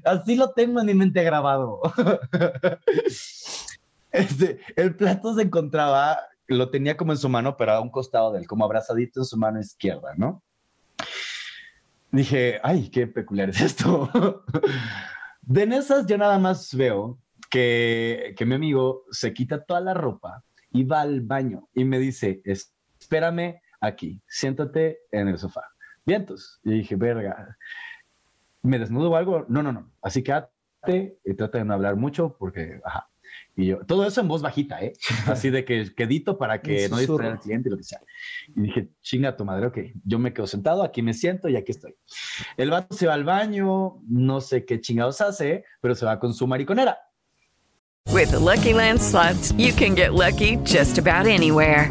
Así 0.05 0.37
lo 0.37 0.51
tengo 0.51 0.81
en 0.81 0.87
mi 0.87 0.95
mente 0.95 1.23
grabado. 1.25 1.81
Este, 4.13 4.61
el 4.77 4.95
plato 4.97 5.35
se 5.35 5.43
encontraba, 5.43 6.19
lo 6.47 6.71
tenía 6.71 6.97
como 6.97 7.13
en 7.13 7.19
su 7.19 7.29
mano, 7.29 7.57
pero 7.57 7.73
a 7.73 7.81
un 7.81 7.91
costado 7.91 8.33
de 8.33 8.41
él, 8.41 8.47
como 8.47 8.65
abrazadito 8.65 9.21
en 9.21 9.25
su 9.27 9.37
mano 9.37 9.61
izquierda, 9.61 10.13
¿no? 10.17 10.43
Dije, 12.13 12.61
ay, 12.63 12.89
qué 12.91 13.07
peculiar 13.07 13.51
es 13.51 13.61
esto. 13.61 14.11
De 15.43 15.63
en 15.63 15.73
esas 15.73 16.07
yo 16.07 16.19
nada 16.19 16.39
más 16.39 16.75
veo 16.75 17.19
que, 17.51 18.35
que 18.37 18.47
mi 18.47 18.55
amigo 18.55 19.05
se 19.11 19.33
quita 19.33 19.65
toda 19.65 19.81
la 19.81 19.95
ropa 19.95 20.43
y 20.71 20.85
va 20.85 21.03
al 21.03 21.21
baño 21.21 21.69
y 21.75 21.85
me 21.85 21.99
dice, 21.99 22.41
"Es- 22.45 22.75
espérame 22.99 23.61
aquí, 23.81 24.21
siéntate 24.27 24.99
en 25.13 25.29
el 25.29 25.39
sofá. 25.39 25.63
Vientos. 26.05 26.61
Y 26.65 26.71
dije, 26.79 26.97
verga, 26.97 27.57
¿me 28.63 28.79
desnudo 28.79 29.11
o 29.11 29.17
algo? 29.17 29.45
No, 29.49 29.63
no, 29.63 29.73
no. 29.73 29.93
Así 30.03 30.23
quédate 30.23 31.19
y 31.25 31.35
trata 31.35 31.59
de 31.59 31.65
no 31.65 31.75
hablar 31.75 31.97
mucho 31.97 32.37
porque, 32.39 32.81
ajá. 32.85 33.09
Y 33.57 33.66
yo, 33.66 33.78
todo 33.87 34.07
eso 34.07 34.20
en 34.20 34.28
voz 34.28 34.43
bajita, 34.43 34.82
¿eh? 34.82 34.93
Así 35.26 35.51
de 35.51 35.64
que 35.64 35.95
quedito 35.95 36.37
para 36.37 36.61
que 36.61 36.89
no 36.89 36.99
distraiga 36.99 37.32
al 37.32 37.41
cliente 37.41 37.68
y 37.68 37.72
lo 37.72 37.78
que 37.78 37.84
sea. 37.84 38.01
Y 38.55 38.62
dije, 38.62 38.89
chinga 39.01 39.37
tu 39.37 39.45
madre, 39.45 39.66
ok. 39.66 39.78
Yo 40.05 40.18
me 40.18 40.32
quedo 40.32 40.47
sentado, 40.47 40.82
aquí 40.82 41.03
me 41.03 41.14
siento 41.14 41.49
y 41.49 41.57
aquí 41.57 41.72
estoy. 41.72 41.95
El 42.57 42.70
vato 42.70 42.95
se 42.95 43.07
va 43.07 43.14
al 43.14 43.24
baño, 43.24 44.03
no 44.09 44.41
sé 44.41 44.64
qué 44.64 44.80
chingados 44.80 45.20
hace, 45.20 45.64
pero 45.80 45.95
se 45.95 46.05
va 46.05 46.18
con 46.18 46.34
su 46.34 46.47
mariconera. 46.47 46.99
With 48.12 48.30
the 48.30 48.39
Lucky 48.39 48.72
Land 48.72 49.01
slots, 49.01 49.53
you 49.53 49.72
can 49.72 49.95
get 49.95 50.14
lucky 50.14 50.57
just 50.64 50.99
about 50.99 51.26
anywhere. 51.26 51.91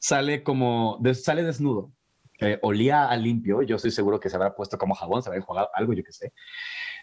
sale 0.00 0.42
como, 0.42 0.98
sale 1.14 1.44
desnudo. 1.44 1.92
Olía 2.62 3.06
a 3.08 3.16
limpio. 3.16 3.60
Yo 3.62 3.76
estoy 3.76 3.90
seguro 3.90 4.18
que 4.18 4.30
se 4.30 4.36
habrá 4.36 4.54
puesto 4.54 4.78
como 4.78 4.94
jabón, 4.94 5.22
se 5.22 5.28
habrá 5.28 5.38
enjuagado 5.38 5.68
algo, 5.74 5.92
yo 5.92 6.02
qué 6.02 6.12
sé. 6.12 6.32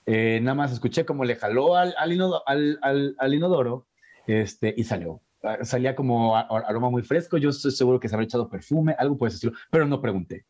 Eh, 0.07 0.39
nada 0.41 0.55
más 0.55 0.71
escuché 0.71 1.05
como 1.05 1.23
le 1.25 1.35
jaló 1.35 1.75
al, 1.75 1.93
al, 1.97 2.11
inodo- 2.11 2.41
al- 2.47 2.79
al- 2.81 3.15
al 3.19 3.33
inodoro 3.33 3.87
este, 4.25 4.73
y 4.75 4.83
salió. 4.83 5.21
Ah, 5.43 5.59
Salía 5.63 5.95
como 5.95 6.35
aroma 6.35 6.89
muy 6.89 7.03
fresco. 7.03 7.37
Yo 7.37 7.51
estoy 7.51 7.71
seguro 7.71 7.99
que 7.99 8.09
se 8.09 8.15
habrá 8.15 8.25
echado 8.25 8.49
perfume, 8.49 8.95
algo 8.97 9.15
por 9.17 9.27
estilo, 9.27 9.53
pero 9.69 9.85
no 9.85 10.01
pregunté. 10.01 10.45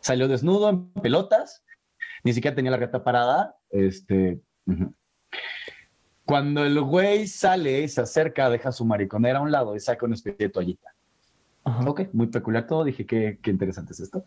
Salió 0.00 0.26
desnudo 0.28 0.70
en 0.70 0.90
pelotas, 0.94 1.62
ni 2.24 2.32
siquiera 2.32 2.54
tenía 2.54 2.70
la 2.70 2.78
reta 2.78 3.04
parada. 3.04 3.56
Este. 3.68 4.40
Cuando 6.24 6.64
el 6.64 6.80
güey 6.80 7.26
sale 7.26 7.86
se 7.88 8.00
acerca, 8.00 8.48
deja 8.48 8.72
su 8.72 8.84
mariconera 8.86 9.40
a 9.40 9.42
un 9.42 9.50
lado 9.52 9.76
y 9.76 9.80
saca 9.80 10.06
una 10.06 10.14
especie 10.14 10.46
de 10.46 10.52
toallita. 10.52 10.91
Ok, 11.64 12.02
muy 12.12 12.26
peculiar 12.26 12.66
todo. 12.66 12.84
Dije, 12.84 13.06
qué, 13.06 13.38
qué 13.42 13.50
interesante 13.50 13.92
es 13.92 14.00
esto. 14.00 14.24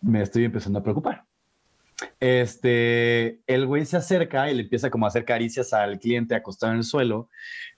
Me 0.00 0.22
estoy 0.22 0.44
empezando 0.44 0.78
a 0.78 0.82
preocupar. 0.82 1.24
Este, 2.18 3.40
el 3.46 3.66
güey 3.66 3.84
se 3.84 3.96
acerca 3.96 4.50
y 4.50 4.54
le 4.54 4.62
empieza 4.62 4.90
como 4.90 5.04
a 5.04 5.08
hacer 5.08 5.24
caricias 5.24 5.72
al 5.72 5.98
cliente 5.98 6.34
acostado 6.34 6.72
en 6.72 6.78
el 6.78 6.84
suelo, 6.84 7.28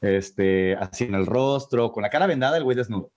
este, 0.01 0.77
así 0.77 1.05
en 1.05 1.15
el 1.15 1.27
rostro, 1.27 1.93
con 1.93 2.03
la 2.03 2.11
cara 2.11 2.27
vendada, 2.27 2.57
el 2.57 2.65
güey 2.65 2.77
desnudo. 2.77 3.13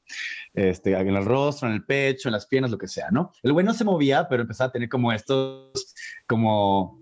Este, 0.53 0.93
en 0.93 1.15
el 1.15 1.25
rostro, 1.25 1.67
en 1.67 1.75
el 1.75 1.85
pecho, 1.85 2.29
en 2.29 2.33
las 2.33 2.47
piernas, 2.47 2.71
lo 2.71 2.77
que 2.77 2.87
sea, 2.87 3.09
¿no? 3.11 3.31
El 3.43 3.53
güey 3.53 3.65
no 3.65 3.73
se 3.73 3.83
movía, 3.83 4.27
pero 4.27 4.41
empezaba 4.41 4.69
a 4.69 4.71
tener 4.71 4.89
como 4.89 5.11
estos, 5.11 5.93
como, 6.27 7.01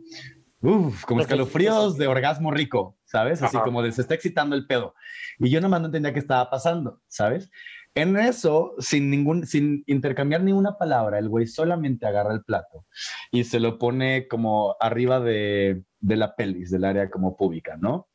uf, 0.62 1.06
como 1.06 1.22
escalofríos 1.22 1.98
de 1.98 2.08
orgasmo 2.08 2.52
rico, 2.52 2.98
¿sabes? 3.06 3.42
Así 3.42 3.58
Ajá. 3.58 3.66
como 3.66 3.82
de 3.82 3.92
se 3.92 4.02
está 4.02 4.16
excitando 4.16 4.56
el 4.56 4.68
pedo. 4.68 4.96
Y 5.40 5.50
yo 5.50 5.62
nomás 5.62 5.82
no 5.82 5.88
entendía 5.88 6.14
qué 6.14 6.20
estaba 6.20 6.50
pasando, 6.50 7.02
¿sabes? 7.08 7.50
En 7.96 8.18
eso, 8.18 8.74
sin, 8.80 9.10
ningún, 9.10 9.46
sin 9.46 9.84
intercambiar 9.86 10.42
ninguna 10.42 10.78
palabra, 10.78 11.20
el 11.20 11.30
güey 11.30 11.46
solamente 11.46 12.08
agarra 12.08 12.34
el 12.34 12.44
plato 12.44 12.86
y 13.32 13.44
se 13.44 13.60
lo 13.60 13.78
pone 13.78 14.28
como 14.28 14.76
arriba 14.80 15.20
de, 15.20 15.84
de 16.00 16.16
la 16.16 16.36
pelvis, 16.36 16.72
del 16.72 16.86
área 16.86 17.10
como 17.10 17.38
pública, 17.38 17.78
¿no? 17.78 18.08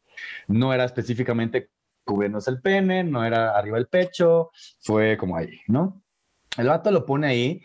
No 0.48 0.74
era 0.74 0.84
específicamente 0.84 1.70
cubriéndose 2.04 2.50
el 2.50 2.60
pene, 2.60 3.04
no 3.04 3.24
era 3.24 3.56
arriba 3.56 3.76
del 3.76 3.86
pecho, 3.86 4.50
fue 4.80 5.16
como 5.16 5.36
ahí, 5.36 5.60
¿no? 5.68 6.02
El 6.56 6.68
vato 6.68 6.90
lo 6.90 7.04
pone 7.04 7.28
ahí. 7.28 7.62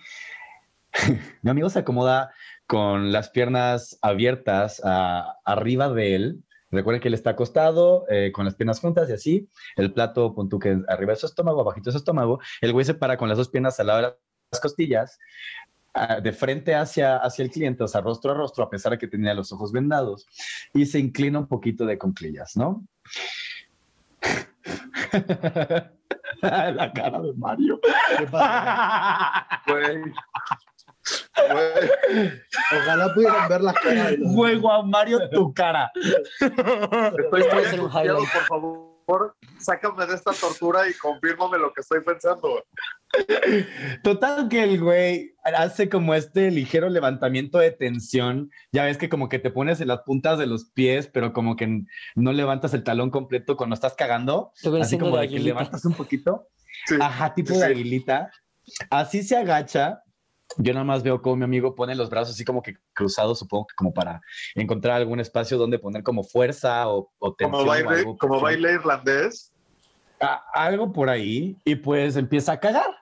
Mi 1.41 1.49
amigo 1.49 1.70
se 1.70 1.80
acomoda 1.80 2.32
con 2.68 3.11
las 3.11 3.30
piernas 3.30 3.97
abiertas 4.01 4.82
arriba 4.84 5.89
de 5.89 6.16
él. 6.16 6.43
Recuerden 6.74 7.01
que 7.01 7.07
él 7.07 7.13
está 7.13 7.32
acostado 7.32 8.05
eh, 8.09 8.32
con 8.34 8.45
las 8.45 8.55
piernas 8.55 8.80
juntas 8.80 9.09
y 9.09 9.13
así. 9.13 9.49
El 9.76 9.93
plato, 9.93 10.34
pon 10.34 10.49
tú 10.49 10.59
que 10.59 10.80
arriba 10.88 11.13
de 11.13 11.17
su 11.17 11.26
estómago, 11.26 11.61
abajito 11.61 11.89
de 11.89 11.93
su 11.93 11.97
estómago. 11.99 12.39
El 12.61 12.74
güey 12.74 12.86
se 12.86 12.93
para 12.93 13.17
con 13.17 13.30
las 13.30 13.38
dos 13.38 13.49
piernas 13.49 13.80
al 13.80 13.88
lado 13.88 14.01
de 14.01 14.15
las 14.51 14.59
costillas, 14.59 15.19
ah, 15.93 16.19
de 16.19 16.32
frente 16.32 16.76
hacia, 16.76 17.17
hacia 17.17 17.43
el 17.43 17.51
cliente, 17.51 17.84
o 17.84 17.88
sea, 17.88 18.01
rostro 18.01 18.32
a 18.32 18.36
rostro, 18.36 18.63
a 18.63 18.69
pesar 18.69 18.91
de 18.93 18.97
que 18.97 19.07
tenía 19.07 19.34
los 19.34 19.51
ojos 19.51 19.71
vendados, 19.71 20.26
y 20.74 20.86
se 20.86 20.99
inclina 20.99 21.39
un 21.39 21.47
poquito 21.47 21.86
de 21.86 21.97
conclillas, 21.97 22.55
¿no? 22.55 22.86
La 26.41 26.91
cara 26.93 27.21
de 27.21 27.34
Mario. 27.34 27.80
Güey. 29.67 30.13
Güey. 31.36 32.31
Ojalá 32.81 33.13
pudieran 33.13 33.49
ver 33.49 33.61
las 33.61 33.73
caras 33.75 34.11
de 34.11 34.17
los 34.17 34.34
Juego 34.34 34.71
a 34.71 34.84
Mario 34.84 35.29
tu 35.29 35.53
cara. 35.53 35.91
Muy 36.41 37.23
Puede 37.29 37.69
ser 37.69 37.81
un 37.81 37.89
highlight. 37.89 38.17
por 38.31 38.43
favor. 38.47 38.93
Sácame 39.59 40.05
de 40.05 40.15
esta 40.15 40.31
tortura 40.31 40.88
y 40.88 40.93
confírmame 40.93 41.57
lo 41.57 41.73
que 41.73 41.81
estoy 41.81 42.01
pensando. 42.01 42.63
Total 44.03 44.47
que 44.47 44.63
el 44.63 44.79
güey 44.81 45.36
hace 45.43 45.89
como 45.89 46.13
este 46.13 46.49
ligero 46.51 46.89
levantamiento 46.89 47.57
de 47.59 47.71
tensión. 47.71 48.49
Ya 48.71 48.86
ves 48.86 48.97
que 48.97 49.09
como 49.09 49.27
que 49.29 49.39
te 49.39 49.51
pones 49.51 49.81
en 49.81 49.89
las 49.89 50.01
puntas 50.03 50.39
de 50.39 50.47
los 50.47 50.71
pies, 50.71 51.07
pero 51.07 51.34
como 51.34 51.55
que 51.55 51.81
no 52.15 52.31
levantas 52.31 52.73
el 52.73 52.84
talón 52.84 53.09
completo 53.11 53.57
cuando 53.57 53.73
estás 53.73 53.95
cagando. 53.95 54.51
Así 54.81 54.97
como 54.97 55.17
de 55.17 55.23
de 55.23 55.34
que 55.34 55.39
levantas 55.39 55.84
un 55.86 55.93
poquito. 55.93 56.47
Sí. 56.86 56.95
Ajá, 56.99 57.34
tipo 57.34 57.53
Sí, 57.53 57.59
de 57.59 57.65
aguilita. 57.65 58.31
Así 58.89 59.23
se 59.23 59.36
agacha. 59.38 60.01
Yo 60.58 60.74
nada 60.74 60.84
más 60.86 61.04
veo 61.04 61.22
cómo 61.22 61.36
mi 61.38 61.43
amigo 61.45 61.76
pone 61.76 61.95
los 61.95 62.10
brazos 62.10 62.36
así 62.36 62.45
como 62.45 62.62
que 62.62 62.76
cruzados, 62.93 63.39
supongo 63.39 63.68
que 63.68 63.76
como 63.76 63.93
para 63.93 64.22
encontrar 64.56 64.97
algún 64.97 65.20
espacio 65.20 65.58
donde 65.58 65.80
poner 65.80 66.04
como 66.04 66.24
fuerza 66.24 66.88
o, 66.89 67.12
o 67.20 67.34
tensión. 67.34 67.51
Como 67.60 67.64
o 67.64 67.70
baile, 67.70 67.89
algo. 67.89 68.18
como 68.18 68.39
baile 68.39 68.74
irlandés. 68.74 69.54
A- 70.20 70.43
algo 70.54 70.91
por 70.93 71.10
ahí 71.10 71.58
y 71.66 71.76
pues 71.76 72.16
empieza 72.16 72.54
a 72.54 72.60
cagar. 72.60 72.95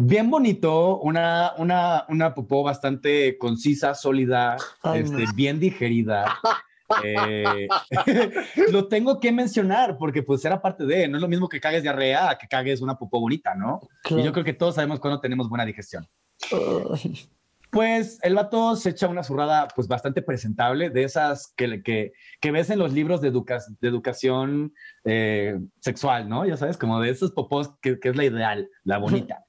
Bien 0.00 0.30
bonito, 0.30 0.98
una, 0.98 1.54
una, 1.58 2.04
una 2.08 2.34
popó 2.34 2.62
bastante 2.62 3.36
concisa, 3.36 3.94
sólida, 3.94 4.56
este, 4.94 5.26
no. 5.26 5.34
bien 5.34 5.58
digerida. 5.58 6.38
Eh, 7.04 7.68
lo 8.72 8.88
tengo 8.88 9.20
que 9.20 9.32
mencionar 9.32 9.96
porque 9.98 10.22
pues 10.22 10.44
era 10.44 10.60
parte 10.60 10.84
de, 10.84 11.08
no 11.08 11.16
es 11.16 11.22
lo 11.22 11.28
mismo 11.28 11.48
que 11.48 11.60
cagues 11.60 11.82
diarrea 11.82 12.30
a 12.30 12.38
que 12.38 12.48
cagues 12.48 12.80
una 12.80 12.96
popó 12.96 13.20
bonita, 13.20 13.54
¿no? 13.54 13.80
Claro. 14.02 14.22
Y 14.22 14.24
yo 14.24 14.32
creo 14.32 14.44
que 14.44 14.54
todos 14.54 14.74
sabemos 14.74 15.00
cuando 15.00 15.20
tenemos 15.20 15.48
buena 15.48 15.64
digestión. 15.64 16.06
Ay. 16.52 17.28
Pues 17.70 18.18
el 18.22 18.34
vato 18.34 18.76
se 18.76 18.90
echa 18.90 19.08
una 19.08 19.22
zurrada 19.22 19.68
pues 19.74 19.88
bastante 19.88 20.22
presentable, 20.22 20.88
de 20.88 21.02
esas 21.04 21.52
que, 21.54 21.82
que, 21.82 22.12
que 22.40 22.50
ves 22.50 22.70
en 22.70 22.78
los 22.78 22.94
libros 22.94 23.20
de, 23.20 23.28
educa- 23.28 23.62
de 23.80 23.88
educación 23.88 24.72
eh, 25.04 25.58
sexual, 25.80 26.30
¿no? 26.30 26.46
Ya 26.46 26.56
sabes, 26.56 26.78
como 26.78 26.98
de 26.98 27.10
esos 27.10 27.32
popós 27.32 27.70
que, 27.82 28.00
que 28.00 28.08
es 28.08 28.16
la 28.16 28.24
ideal, 28.24 28.70
la 28.84 28.96
bonita. 28.96 29.44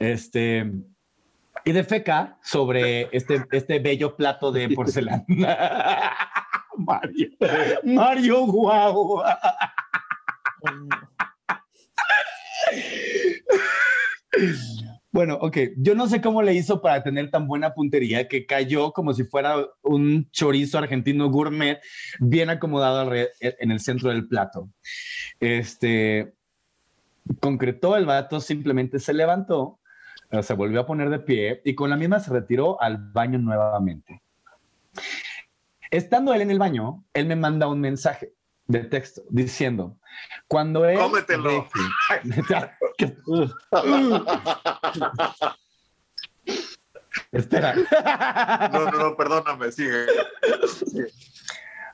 Este, 0.00 0.68
y 1.64 1.72
defeca 1.72 2.38
sobre 2.42 3.08
este, 3.12 3.44
este 3.52 3.78
bello 3.78 4.16
plato 4.16 4.50
de 4.50 4.70
porcelana. 4.70 5.24
Mario, 6.78 7.28
Mario, 7.84 8.46
guau. 8.46 9.22
Bueno, 15.10 15.38
ok, 15.40 15.56
yo 15.78 15.94
no 15.94 16.06
sé 16.06 16.20
cómo 16.20 16.42
le 16.42 16.54
hizo 16.54 16.80
para 16.82 17.02
tener 17.02 17.30
tan 17.30 17.46
buena 17.48 17.72
puntería 17.74 18.28
que 18.28 18.46
cayó 18.46 18.92
como 18.92 19.14
si 19.14 19.24
fuera 19.24 19.56
un 19.82 20.28
chorizo 20.30 20.78
argentino 20.78 21.30
gourmet 21.30 21.80
bien 22.20 22.50
acomodado 22.50 23.10
alre- 23.10 23.30
en 23.40 23.70
el 23.70 23.80
centro 23.80 24.10
del 24.10 24.28
plato. 24.28 24.68
Este, 25.40 26.34
concretó 27.40 27.96
el 27.96 28.04
vato, 28.06 28.38
simplemente 28.40 28.98
se 29.00 29.14
levantó, 29.14 29.80
eh, 30.30 30.42
se 30.42 30.52
volvió 30.54 30.80
a 30.80 30.86
poner 30.86 31.08
de 31.08 31.18
pie 31.20 31.62
y 31.64 31.74
con 31.74 31.88
la 31.90 31.96
misma 31.96 32.20
se 32.20 32.30
retiró 32.32 32.80
al 32.80 32.98
baño 32.98 33.38
nuevamente. 33.38 34.22
Estando 35.90 36.34
él 36.34 36.42
en 36.42 36.50
el 36.50 36.58
baño, 36.58 37.04
él 37.14 37.26
me 37.26 37.36
manda 37.36 37.66
un 37.68 37.80
mensaje 37.80 38.34
de 38.66 38.84
texto 38.84 39.22
diciendo, 39.30 39.96
cuando 40.46 40.84
él... 40.84 40.98
Cómetelo. 40.98 41.66
Espera. 47.32 47.74
No, 48.72 48.90
no, 48.90 48.98
no, 48.98 49.16
perdóname, 49.16 49.72
sigue. 49.72 50.06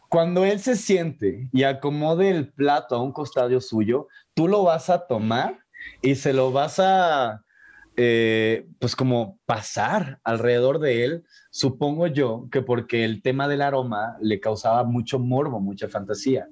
Cuando 0.08 0.44
él 0.44 0.60
se 0.60 0.76
siente 0.76 1.48
y 1.52 1.64
acomode 1.64 2.30
el 2.30 2.52
plato 2.52 2.94
a 2.94 3.02
un 3.02 3.12
costado 3.12 3.60
suyo, 3.60 4.08
tú 4.34 4.48
lo 4.48 4.64
vas 4.64 4.90
a 4.90 5.06
tomar 5.06 5.58
y 6.02 6.14
se 6.16 6.32
lo 6.32 6.52
vas 6.52 6.78
a, 6.78 7.43
eh, 7.96 8.66
pues 8.78 8.96
como 8.96 9.38
pasar 9.46 10.20
alrededor 10.24 10.78
de 10.80 11.04
él, 11.04 11.24
supongo 11.50 12.06
yo 12.06 12.48
que 12.50 12.62
porque 12.62 13.04
el 13.04 13.22
tema 13.22 13.48
del 13.48 13.62
aroma 13.62 14.16
le 14.20 14.40
causaba 14.40 14.84
mucho 14.84 15.18
morbo, 15.18 15.60
mucha 15.60 15.88
fantasía. 15.88 16.48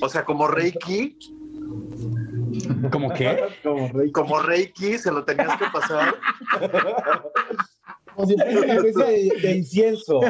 O 0.00 0.08
sea, 0.08 0.24
como 0.24 0.48
Reiki, 0.48 1.16
¿Cómo 2.90 3.12
qué? 3.12 3.48
Como 3.62 3.88
rey. 3.88 4.12
como 4.12 4.40
Reiki, 4.40 4.98
se 4.98 5.10
lo 5.10 5.24
tenías 5.24 5.56
que 5.56 5.66
pasar. 5.72 6.14
Como 8.14 8.26
si 8.26 8.34
fuera 8.34 8.60
una 8.60 8.74
especie 8.74 9.04
de, 9.04 9.40
de 9.40 9.56
incienso. 9.56 10.20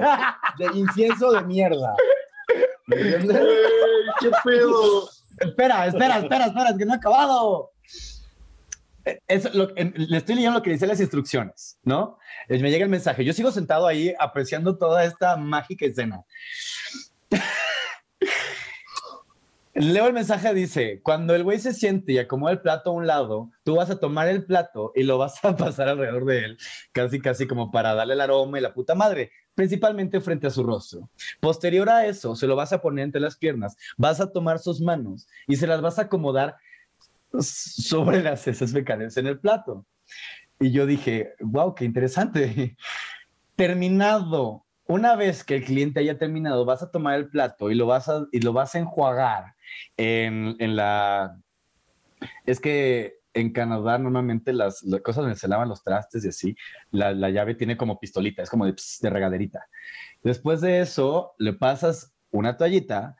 De 0.58 0.66
incienso 0.74 1.32
de 1.32 1.42
mierda. 1.44 1.94
¿Me 2.86 2.96
entiendes? 2.96 3.42
¡Qué 4.20 4.30
pedo! 4.44 5.08
Espera, 5.40 5.86
espera, 5.86 6.18
espera, 6.18 6.46
espera, 6.46 6.70
es 6.70 6.78
que 6.78 6.84
no 6.84 6.92
he 6.92 6.96
acabado. 6.96 7.72
Es 9.26 9.52
lo- 9.54 9.68
le 9.74 10.16
estoy 10.16 10.36
leyendo 10.36 10.58
lo 10.58 10.62
que 10.62 10.70
dice 10.70 10.86
las 10.86 11.00
instrucciones, 11.00 11.78
¿no? 11.82 12.18
Eh, 12.48 12.58
Me 12.60 12.70
llega 12.70 12.84
el 12.84 12.90
mensaje. 12.90 13.24
Yo 13.24 13.32
sigo 13.32 13.50
sentado 13.50 13.86
ahí 13.86 14.14
apreciando 14.18 14.76
toda 14.78 15.04
esta 15.04 15.36
mágica 15.36 15.86
escena. 15.86 16.22
Leo 19.74 20.06
el 20.06 20.12
mensaje, 20.12 20.52
dice, 20.52 21.00
cuando 21.02 21.34
el 21.34 21.44
güey 21.44 21.58
se 21.58 21.72
siente 21.72 22.12
y 22.12 22.18
acomoda 22.18 22.52
el 22.52 22.60
plato 22.60 22.90
a 22.90 22.92
un 22.92 23.06
lado, 23.06 23.50
tú 23.64 23.76
vas 23.76 23.88
a 23.88 23.98
tomar 23.98 24.28
el 24.28 24.44
plato 24.44 24.92
y 24.94 25.02
lo 25.02 25.16
vas 25.16 25.42
a 25.42 25.56
pasar 25.56 25.88
alrededor 25.88 26.26
de 26.26 26.44
él, 26.44 26.58
casi, 26.92 27.20
casi 27.20 27.46
como 27.46 27.70
para 27.70 27.94
darle 27.94 28.12
el 28.12 28.20
aroma 28.20 28.58
y 28.58 28.60
la 28.62 28.74
puta 28.74 28.94
madre, 28.94 29.30
principalmente 29.54 30.20
frente 30.20 30.46
a 30.46 30.50
su 30.50 30.62
rostro. 30.62 31.08
Posterior 31.40 31.88
a 31.88 32.04
eso, 32.04 32.36
se 32.36 32.46
lo 32.46 32.54
vas 32.54 32.74
a 32.74 32.82
poner 32.82 33.04
entre 33.06 33.22
las 33.22 33.36
piernas, 33.38 33.78
vas 33.96 34.20
a 34.20 34.30
tomar 34.30 34.58
sus 34.58 34.82
manos 34.82 35.26
y 35.46 35.56
se 35.56 35.66
las 35.66 35.80
vas 35.80 35.98
a 35.98 36.02
acomodar 36.02 36.56
sobre 37.40 38.22
las 38.22 38.46
heces 38.46 38.72
fecales 38.72 39.16
en 39.16 39.26
el 39.26 39.38
plato. 39.38 39.86
Y 40.60 40.70
yo 40.70 40.86
dije, 40.86 41.34
wow, 41.40 41.74
qué 41.74 41.84
interesante. 41.84 42.76
Terminado, 43.56 44.64
una 44.86 45.16
vez 45.16 45.44
que 45.44 45.56
el 45.56 45.64
cliente 45.64 46.00
haya 46.00 46.18
terminado, 46.18 46.64
vas 46.64 46.82
a 46.82 46.90
tomar 46.90 47.16
el 47.16 47.28
plato 47.28 47.70
y 47.70 47.74
lo 47.74 47.86
vas 47.86 48.08
a, 48.08 48.26
y 48.32 48.40
lo 48.40 48.52
vas 48.52 48.74
a 48.74 48.78
enjuagar 48.78 49.54
en, 49.96 50.56
en 50.58 50.76
la... 50.76 51.38
Es 52.46 52.60
que 52.60 53.14
en 53.34 53.52
Canadá 53.52 53.98
normalmente 53.98 54.52
las, 54.52 54.84
cosas 55.02 55.22
donde 55.22 55.36
se 55.36 55.48
lavan 55.48 55.68
los 55.68 55.82
trastes 55.82 56.24
y 56.24 56.28
así, 56.28 56.56
la, 56.90 57.12
la 57.12 57.30
llave 57.30 57.54
tiene 57.54 57.76
como 57.76 57.98
pistolita, 57.98 58.42
es 58.42 58.50
como 58.50 58.66
de, 58.66 58.74
de 59.00 59.10
regaderita. 59.10 59.66
Después 60.22 60.60
de 60.60 60.80
eso, 60.80 61.32
le 61.38 61.54
pasas 61.54 62.14
una 62.30 62.56
toallita, 62.56 63.16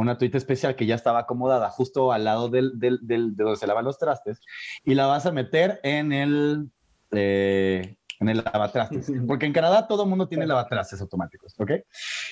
una 0.00 0.18
toallita 0.18 0.38
especial 0.38 0.76
que 0.76 0.86
ya 0.86 0.94
estaba 0.94 1.20
acomodada 1.20 1.70
justo 1.70 2.12
al 2.12 2.24
lado 2.24 2.48
del, 2.48 2.78
del- 2.78 2.98
del- 3.02 3.34
de 3.36 3.44
donde 3.44 3.58
se 3.58 3.66
lavan 3.66 3.84
los 3.84 3.98
trastes, 3.98 4.40
y 4.84 4.94
la 4.94 5.06
vas 5.06 5.26
a 5.26 5.32
meter 5.32 5.80
en 5.82 6.12
el, 6.12 6.70
eh, 7.12 7.96
en 8.20 8.28
el 8.28 8.38
lavatrastes. 8.44 9.06
Porque 9.28 9.46
en 9.46 9.52
Canadá 9.52 9.86
todo 9.86 10.02
el 10.04 10.08
mundo 10.08 10.28
tiene 10.28 10.46
lavatrastes 10.46 11.00
automáticos, 11.00 11.54
¿ok? 11.58 11.70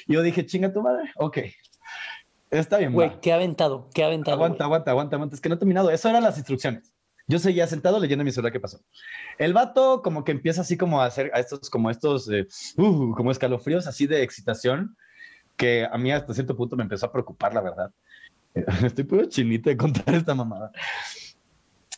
Y 0.07 0.15
yo 0.15 0.23
dije, 0.23 0.45
chinga 0.47 0.73
tu 0.73 0.83
madre, 0.83 1.11
ok. 1.17 1.39
Está 2.51 2.79
bien. 2.79 2.93
Güey, 2.93 3.19
qué 3.21 3.33
aventado, 3.33 3.89
qué 3.95 4.05
aventado. 4.05 4.37
Aguanta, 4.37 4.65
aguanta, 4.65 4.91
aguanta, 4.93 5.17
aguanta. 5.17 5.35
Es 5.35 5.41
que 5.41 5.49
no 5.49 5.57
he 5.57 5.59
terminado. 5.59 5.91
Eso 5.91 6.09
eran 6.09 6.23
las 6.23 6.37
instrucciones. 6.39 6.93
Yo 7.27 7.39
seguía 7.39 7.67
sentado 7.67 7.99
leyendo 7.99 8.23
mi 8.25 8.31
celular 8.31 8.53
qué 8.53 8.61
pasó. 8.61 8.79
El 9.39 9.55
vato 9.55 10.03
como 10.03 10.23
que 10.25 10.31
empieza 10.33 10.61
así 10.61 10.77
como 10.77 11.01
a 11.01 11.07
hacer 11.07 11.31
a 11.35 11.41
estos, 11.41 11.69
como 11.71 11.91
estos, 11.91 12.31
eh, 12.31 12.47
uh, 12.77 13.13
como 13.15 13.31
escalofríos 13.33 13.87
así 13.87 14.07
de 14.07 14.23
excitación, 14.23 14.95
que 15.57 15.87
a 15.91 15.97
mí 15.99 16.13
hasta 16.13 16.35
cierto 16.35 16.57
punto 16.57 16.77
me 16.77 16.83
empezó 16.83 17.07
a 17.07 17.13
preocupar, 17.13 17.55
la 17.55 17.61
verdad. 17.61 17.91
Estoy 18.85 19.05
puro 19.05 19.25
chinito 19.27 19.71
de 19.71 19.77
contar 19.77 20.15
esta 20.15 20.35
mamada. 20.35 20.71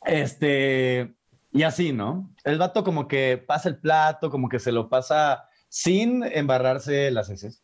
Este, 0.04 1.14
y 1.52 1.62
así, 1.62 1.92
¿no? 1.92 2.32
El 2.44 2.58
vato 2.58 2.84
como 2.84 3.08
que 3.08 3.42
pasa 3.44 3.68
el 3.68 3.78
plato, 3.78 4.30
como 4.30 4.48
que 4.48 4.58
se 4.58 4.72
lo 4.72 4.88
pasa 4.88 5.48
sin 5.68 6.22
embarrarse 6.24 7.10
las 7.10 7.30
heces. 7.30 7.62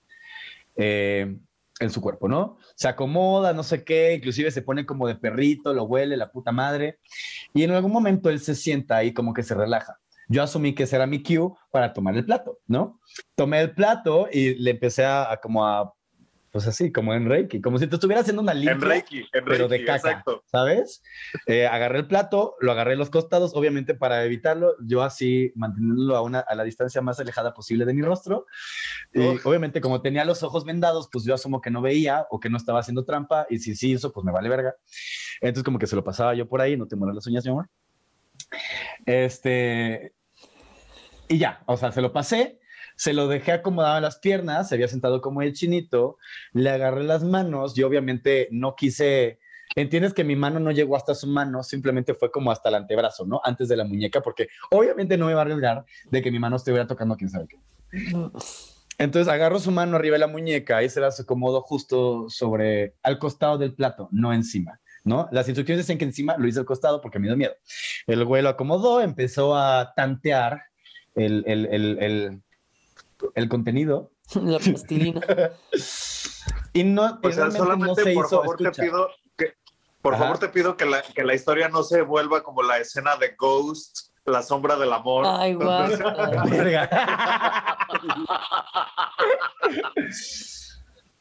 Eh, 0.77 1.37
en 1.83 1.91
su 1.91 2.01
cuerpo, 2.01 2.29
¿no? 2.29 2.59
Se 2.75 2.89
acomoda, 2.89 3.53
no 3.53 3.63
sé 3.63 3.85
qué, 3.85 4.15
inclusive 4.15 4.51
se 4.51 4.63
pone 4.63 4.87
como 4.87 5.09
de 5.09 5.17
perrito, 5.17 5.75
lo 5.75 5.85
huele, 5.85 6.17
la 6.17 6.31
puta 6.31 6.53
madre. 6.53 6.99
Y 7.53 7.65
en 7.65 7.73
algún 7.73 7.93
momento 7.93 8.31
él 8.31 8.41
se 8.41 8.55
sienta 8.55 8.97
ahí 8.97 9.13
como 9.13 9.35
que 9.35 9.43
se 9.43 9.55
relaja. 9.55 9.99
Yo 10.33 10.43
asumí 10.43 10.75
que 10.75 10.85
ese 10.85 10.97
era 10.97 11.07
mi 11.07 11.23
cue 11.23 11.51
para 11.71 11.93
tomar 11.93 12.17
el 12.17 12.25
plato, 12.25 12.59
¿no? 12.67 13.01
Tomé 13.35 13.61
el 13.61 13.75
plato 13.75 14.29
y 14.33 14.55
le 14.55 14.71
empecé 14.71 15.05
a, 15.05 15.31
a 15.31 15.37
como 15.37 15.67
a, 15.67 15.93
pues 16.51 16.67
así, 16.67 16.91
como 16.91 17.13
en 17.15 17.29
Reiki, 17.29 17.61
como 17.61 17.79
si 17.79 17.87
te 17.87 17.97
estuviera 17.97 18.21
haciendo 18.21 18.41
una 18.41 18.53
limpia, 18.53 18.73
En 18.73 18.81
Reiki, 18.81 19.19
en 19.33 19.45
pero 19.45 19.69
de 19.69 19.79
Reiki, 19.79 19.85
caca, 19.87 20.11
exacto. 20.11 20.45
¿sabes? 20.47 21.03
Eh, 21.47 21.67
agarré 21.67 21.99
el 21.99 22.07
plato, 22.07 22.57
lo 22.61 22.73
agarré 22.73 22.93
en 22.93 22.99
los 22.99 23.09
costados, 23.09 23.53
obviamente 23.55 23.95
para 23.95 24.25
evitarlo, 24.25 24.75
yo 24.83 25.03
así 25.03 25.51
manteniéndolo 25.55 26.15
a, 26.15 26.21
una, 26.21 26.41
a 26.41 26.55
la 26.55 26.65
distancia 26.65 27.01
más 27.01 27.19
alejada 27.21 27.55
posible 27.55 27.87
de 27.87 27.95
mi 27.95 28.03
rostro. 28.03 28.47
Y 29.15 29.21
obviamente 29.45 29.81
como 29.81 30.03
tenía 30.03 30.27
los 30.27 30.43
ojos 30.43 30.67
vendados, 30.67 31.09
pues 31.13 31.25
yo 31.25 31.35
asumo 31.35 31.63
que 31.63 31.71
no 31.71 31.81
veía 31.81 32.27
o 32.31 32.39
que 32.39 32.51
no 32.51 32.59
estaba 32.59 32.81
haciendo 32.81 33.05
trampa 33.05 33.47
y 33.49 33.59
si 33.59 33.75
sí 33.75 33.93
hizo, 33.93 34.13
pues 34.13 34.25
me 34.25 34.33
vale 34.33 34.51
verga. 34.51 34.75
Entonces 35.41 35.65
como 35.65 35.79
que 35.79 35.87
se 35.87 35.97
lo 35.97 36.05
pasaba 36.05 36.35
yo 36.35 36.47
por 36.47 36.61
ahí, 36.61 36.77
no 36.77 36.87
te 36.87 36.97
mueras 36.97 37.15
las 37.15 37.27
uñas, 37.27 37.45
mi 37.45 37.51
amor. 37.51 37.69
Este... 39.07 40.13
Y 41.33 41.39
ya, 41.39 41.63
o 41.65 41.79
sea, 41.79 41.93
se 41.93 42.03
lo 42.03 42.13
pasé, 42.13 42.61
se 42.95 43.15
lo 43.15 43.27
dejé 43.27 43.53
acomodado 43.53 43.97
en 43.97 44.03
las 44.03 44.19
piernas, 44.19 44.69
se 44.69 44.75
había 44.75 44.87
sentado 44.87 45.23
como 45.23 45.41
el 45.41 45.55
chinito, 45.55 46.19
le 46.53 46.69
agarré 46.69 47.05
las 47.05 47.25
manos, 47.25 47.75
yo 47.75 47.87
obviamente 47.87 48.49
no 48.51 48.75
quise, 48.75 49.39
entiendes 49.75 50.13
que 50.13 50.25
mi 50.25 50.37
mano 50.37 50.61
no 50.61 50.73
llegó 50.73 50.95
hasta 50.95 51.15
su 51.15 51.27
mano, 51.27 51.63
simplemente 51.63 52.13
fue 52.13 52.31
como 52.31 52.53
hasta 52.53 52.69
el 52.69 52.75
antebrazo, 52.75 53.25
¿no? 53.25 53.41
Antes 53.45 53.69
de 53.69 53.77
la 53.77 53.85
muñeca, 53.85 54.21
porque 54.21 54.49
obviamente 54.71 55.17
no 55.17 55.25
me 55.25 55.33
iba 55.33 55.41
a 55.41 55.45
arriesgar 55.45 55.87
de 56.11 56.21
que 56.21 56.31
mi 56.31 56.39
mano 56.39 56.57
estuviera 56.57 56.87
tocando 56.87 57.17
quién 57.17 57.31
sabe 57.31 57.47
qué. 57.49 57.57
Entonces 58.99 59.33
agarro 59.33 59.59
su 59.59 59.71
mano 59.71 59.97
arriba 59.97 60.17
de 60.17 60.21
la 60.21 60.27
muñeca 60.27 60.83
y 60.83 60.91
se 60.91 61.01
las 61.01 61.19
acomodo 61.19 61.63
justo 61.63 62.27
sobre, 62.29 62.97
al 63.03 63.19
costado 63.19 63.57
del 63.57 63.75
plato, 63.75 64.11
no 64.13 64.35
encima. 64.35 64.79
¿No? 65.05 65.29
Las 65.33 65.49
instrucciones 65.49 65.85
dicen 65.85 65.99
que 65.99 66.05
encima 66.05 66.37
lo 66.37 66.47
hice 66.47 66.61
al 66.61 66.65
costado 66.65 67.01
porque 67.01 67.19
me 67.19 67.27
dio 67.27 67.37
miedo. 67.37 67.55
El 68.07 68.25
güey 68.25 68.41
lo 68.41 68.51
acomodó, 68.51 69.01
empezó 69.01 69.57
a 69.57 69.95
tantear 69.97 70.61
el, 71.15 71.45
el, 71.47 71.67
el, 71.67 71.99
el, 72.03 72.43
el 73.35 73.49
contenido. 73.49 74.11
La 74.35 74.59
plastilina. 74.59 75.21
y 76.73 76.85
no, 76.85 77.19
O 77.23 77.31
sea, 77.33 77.49
realmente 77.49 77.59
solamente 77.59 77.87
no 77.87 77.95
se 77.95 78.03
por 78.03 78.25
hizo, 78.27 78.29
favor 78.41 78.57
escucha. 78.61 78.71
te 78.73 78.83
pido 78.83 79.09
que 79.37 79.55
Por 80.01 80.15
Ajá. 80.15 80.23
favor, 80.25 80.39
te 80.39 80.49
pido 80.49 80.77
que 80.77 80.87
la, 80.87 81.03
que 81.03 81.25
la 81.25 81.35
historia 81.35 81.69
no 81.69 81.83
se 81.83 82.03
vuelva 82.03 82.43
como 82.43 82.63
la 82.63 82.79
escena 82.79 83.17
de 83.17 83.35
Ghost, 83.39 84.13
la 84.25 84.43
sombra 84.43 84.77
del 84.77 84.93
amor. 84.93 85.27
Ay, 85.29 85.55
guau. 85.55 85.91
Verga. 86.49 86.89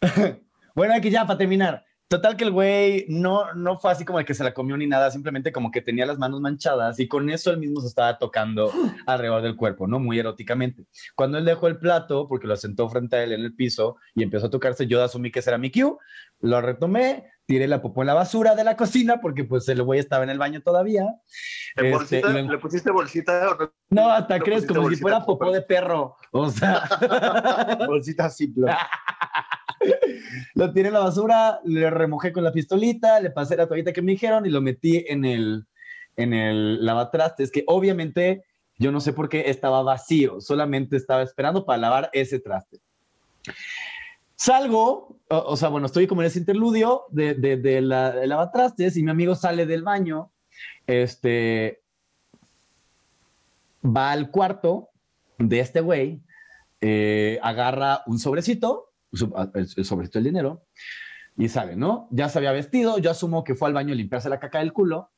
bueno, 0.76 0.94
aquí 0.96 1.10
ya 1.10 1.26
para 1.26 1.38
terminar. 1.38 1.84
Total 2.12 2.36
que 2.36 2.44
el 2.44 2.52
güey 2.52 3.06
no, 3.08 3.54
no 3.54 3.78
fue 3.80 3.90
así 3.90 4.04
como 4.04 4.20
el 4.20 4.26
que 4.26 4.34
se 4.34 4.44
la 4.44 4.54
comió 4.54 4.76
ni 4.76 4.86
nada, 4.86 5.10
simplemente 5.12 5.54
como 5.54 5.72
que 5.72 5.82
tenía 5.82 6.06
las 6.06 6.18
manos 6.18 6.42
manchadas 6.42 7.00
y 7.00 7.08
con 7.08 7.30
eso 7.30 7.52
él 7.52 7.58
mismo 7.58 7.80
se 7.80 7.88
estaba 7.88 8.18
tocando 8.18 8.70
alrededor 9.08 9.42
del 9.42 9.56
cuerpo, 9.56 9.88
¿no? 9.88 9.98
Muy 9.98 10.20
eróticamente. 10.20 10.84
Cuando 11.16 11.38
él 11.38 11.46
dejó 11.46 11.68
el 11.70 11.78
plato, 11.78 12.28
porque 12.28 12.48
lo 12.48 12.58
sentó 12.58 12.90
frente 12.90 13.16
a 13.16 13.24
él 13.24 13.32
en 13.32 13.40
el 13.40 13.56
piso 13.56 13.96
y 14.14 14.24
empezó 14.24 14.48
a 14.48 14.50
tocarse, 14.50 14.88
yo 14.88 15.02
asumí 15.02 15.32
que 15.32 15.40
ese 15.40 15.52
era 15.52 15.58
mi 15.58 15.72
cue, 15.72 15.96
lo 16.42 16.60
retomé, 16.60 17.32
tiré 17.46 17.66
la 17.70 17.82
popó 17.82 18.02
en 18.02 18.08
la 18.08 18.14
basura 18.14 18.56
de 18.56 18.66
la 18.66 18.76
cocina 18.76 19.22
porque 19.22 19.46
pues 19.46 19.70
el 19.70 19.82
güey 19.82 20.02
estaba 20.02 20.26
en 20.26 20.32
el 20.32 20.38
baño 20.38 20.62
todavía. 20.62 21.04
¿En 21.78 21.86
Este, 21.86 21.92
bolsita? 22.20 22.28
lo- 22.30 22.52
¿Le 22.52 22.58
pusiste 22.58 22.92
bolsita 22.92 23.52
o 23.52 23.56
no? 23.56 23.74
no, 23.90 24.10
hasta 24.12 24.36
¿Le 24.38 24.44
crees 24.44 24.66
como 24.66 24.90
si 24.90 24.98
fuera 24.98 25.24
popó 25.24 25.50
de 25.50 25.62
perro. 25.62 26.18
O 26.32 26.50
sea, 26.50 26.84
Bolsita 27.88 28.30
Ziploc. 28.30 28.70
lo 30.56 30.72
tiré 30.74 30.88
en 30.88 30.94
la 30.94 31.00
basura, 31.02 31.60
le 31.64 31.90
remojé 31.90 32.32
con 32.32 32.44
la 32.44 32.52
pistolita, 32.52 33.20
le 33.20 33.32
pasé 33.32 33.56
la 33.56 33.68
toallita 33.68 33.94
que 33.94 34.02
me 34.02 34.14
dijeron 34.14 34.46
y 34.46 34.50
lo 34.50 34.62
metí 34.62 35.06
en 35.08 35.26
el, 35.26 35.66
en 36.18 36.34
el 36.34 36.86
lavatrastes, 36.86 37.52
que 37.52 37.64
obviamente 37.68 38.44
yo 38.78 38.92
no 38.92 39.00
sé 39.00 39.14
por 39.14 39.30
qué 39.30 39.50
estaba 39.50 39.84
vacío, 39.84 40.42
solamente 40.42 40.98
estaba 40.98 41.22
esperando 41.22 41.66
para 41.66 41.78
lavar 41.78 42.10
ese 42.14 42.40
traste. 42.40 42.80
Salgo, 44.36 45.20
o, 45.28 45.56
sea, 45.56 45.70
bueno, 45.70 45.86
estoy 45.86 46.08
como 46.08 46.22
en 46.22 46.28
ese 46.28 46.40
interludio 46.40 47.04
de, 47.10 47.36
de, 47.36 47.58
de 47.58 47.82
la, 47.82 48.12
de 48.12 48.26
lavatrastes 48.26 48.98
y 48.98 49.04
mi 49.04 49.12
amigo 49.12 49.36
sale 49.36 49.68
del 49.68 49.84
baño, 49.84 50.32
este, 50.88 51.82
va 53.86 54.12
al 54.12 54.32
cuarto 54.32 54.90
de 55.38 55.60
este 55.60 55.82
güey, 55.82 56.22
eh, 56.82 57.40
agarra 57.44 58.02
un 58.08 58.20
sobrecito, 58.20 58.91
el, 59.14 59.68
el 59.76 59.86
sobrecito 59.86 60.20
del 60.20 60.26
dinero, 60.26 60.66
y 61.38 61.50
sale, 61.50 61.76
¿no? 61.76 62.08
Ya 62.12 62.30
se 62.30 62.38
había 62.40 62.52
vestido, 62.52 62.98
yo 62.98 63.12
asumo 63.12 63.44
que 63.44 63.56
fue 63.56 63.68
al 63.68 63.74
baño 63.74 63.94
a 63.94 63.96
limpiarse 63.96 64.30
la 64.30 64.40
caca 64.40 64.60
del 64.60 64.74
culo, 64.74 65.12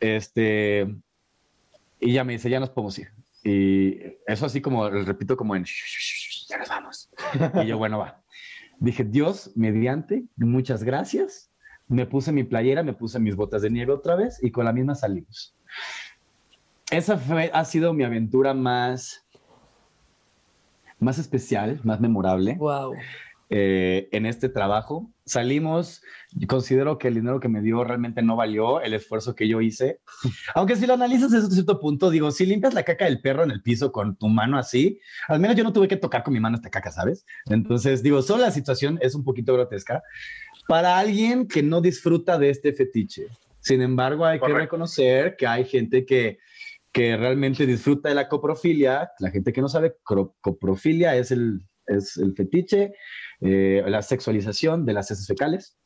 este, 0.00 0.94
y 2.00 2.12
ya 2.12 2.24
me 2.24 2.34
dice, 2.34 2.50
ya 2.50 2.60
nos 2.60 2.70
podemos 2.70 2.98
ir. 2.98 3.08
Y 3.44 3.98
eso 4.26 4.46
así 4.46 4.60
como, 4.60 4.88
repito, 4.88 5.36
como 5.36 5.56
en, 5.56 5.64
ya 6.48 6.58
nos 6.58 6.68
vamos. 6.68 7.10
Y 7.64 7.66
yo, 7.66 7.78
bueno, 7.78 7.98
va. 7.98 8.22
Dije, 8.78 9.04
Dios, 9.04 9.52
mediante, 9.54 10.24
muchas 10.36 10.82
gracias. 10.82 11.50
Me 11.88 12.06
puse 12.06 12.32
mi 12.32 12.44
playera, 12.44 12.82
me 12.82 12.94
puse 12.94 13.18
mis 13.18 13.36
botas 13.36 13.62
de 13.62 13.70
nieve 13.70 13.92
otra 13.92 14.16
vez 14.16 14.42
y 14.42 14.50
con 14.50 14.64
la 14.64 14.72
misma 14.72 14.94
salimos. 14.94 15.54
Esa 16.90 17.16
fue, 17.16 17.50
ha 17.52 17.64
sido 17.64 17.92
mi 17.92 18.04
aventura 18.04 18.54
más, 18.54 19.24
más 21.02 21.18
especial, 21.18 21.80
más 21.84 22.00
memorable 22.00 22.54
Wow. 22.58 22.94
eh, 23.50 24.08
en 24.12 24.24
este 24.26 24.48
trabajo. 24.48 25.10
Salimos, 25.26 26.02
y 26.34 26.46
considero 26.46 26.98
que 26.98 27.08
el 27.08 27.14
dinero 27.14 27.38
que 27.38 27.48
me 27.48 27.60
dio 27.60 27.84
realmente 27.84 28.22
no 28.22 28.34
valió 28.36 28.80
el 28.80 28.94
esfuerzo 28.94 29.34
que 29.34 29.46
yo 29.46 29.60
hice. 29.60 30.00
Aunque 30.54 30.76
si 30.76 30.86
lo 30.86 30.94
analizas 30.94 31.30
desde 31.30 31.50
cierto 31.50 31.78
punto, 31.78 32.10
digo, 32.10 32.30
si 32.30 32.46
limpias 32.46 32.74
la 32.74 32.82
caca 32.82 33.04
del 33.04 33.20
perro 33.20 33.44
en 33.44 33.50
el 33.50 33.62
piso 33.62 33.92
con 33.92 34.16
tu 34.16 34.28
mano 34.28 34.58
así, 34.58 34.98
al 35.28 35.38
menos 35.40 35.56
yo 35.56 35.64
no 35.64 35.72
tuve 35.72 35.88
que 35.88 35.96
tocar 35.96 36.22
con 36.22 36.32
mi 36.34 36.40
mano 36.40 36.56
esta 36.56 36.70
caca, 36.70 36.90
¿sabes? 36.90 37.24
Entonces, 37.50 38.02
digo, 38.02 38.22
solo 38.22 38.42
la 38.42 38.50
situación 38.50 38.98
es 39.02 39.14
un 39.14 39.22
poquito 39.24 39.52
grotesca 39.52 40.02
para 40.68 40.98
alguien 40.98 41.46
que 41.46 41.62
no 41.62 41.80
disfruta 41.80 42.38
de 42.38 42.50
este 42.50 42.72
fetiche. 42.72 43.26
Sin 43.60 43.80
embargo, 43.80 44.24
hay 44.24 44.40
que 44.40 44.52
reconocer 44.52 45.36
que 45.36 45.46
hay 45.46 45.64
gente 45.64 46.04
que, 46.04 46.38
que 46.92 47.16
realmente 47.16 47.66
disfruta 47.66 48.08
de 48.10 48.14
la 48.14 48.28
coprofilia. 48.28 49.10
La 49.18 49.30
gente 49.30 49.52
que 49.52 49.60
no 49.62 49.68
sabe, 49.68 49.96
coprofilia 50.40 51.16
es 51.16 51.30
el, 51.30 51.60
es 51.86 52.16
el 52.18 52.34
fetiche, 52.34 52.92
eh, 53.40 53.82
la 53.86 54.02
sexualización 54.02 54.84
de 54.84 54.92
las 54.92 55.10
heces 55.10 55.26
fecales. 55.26 55.76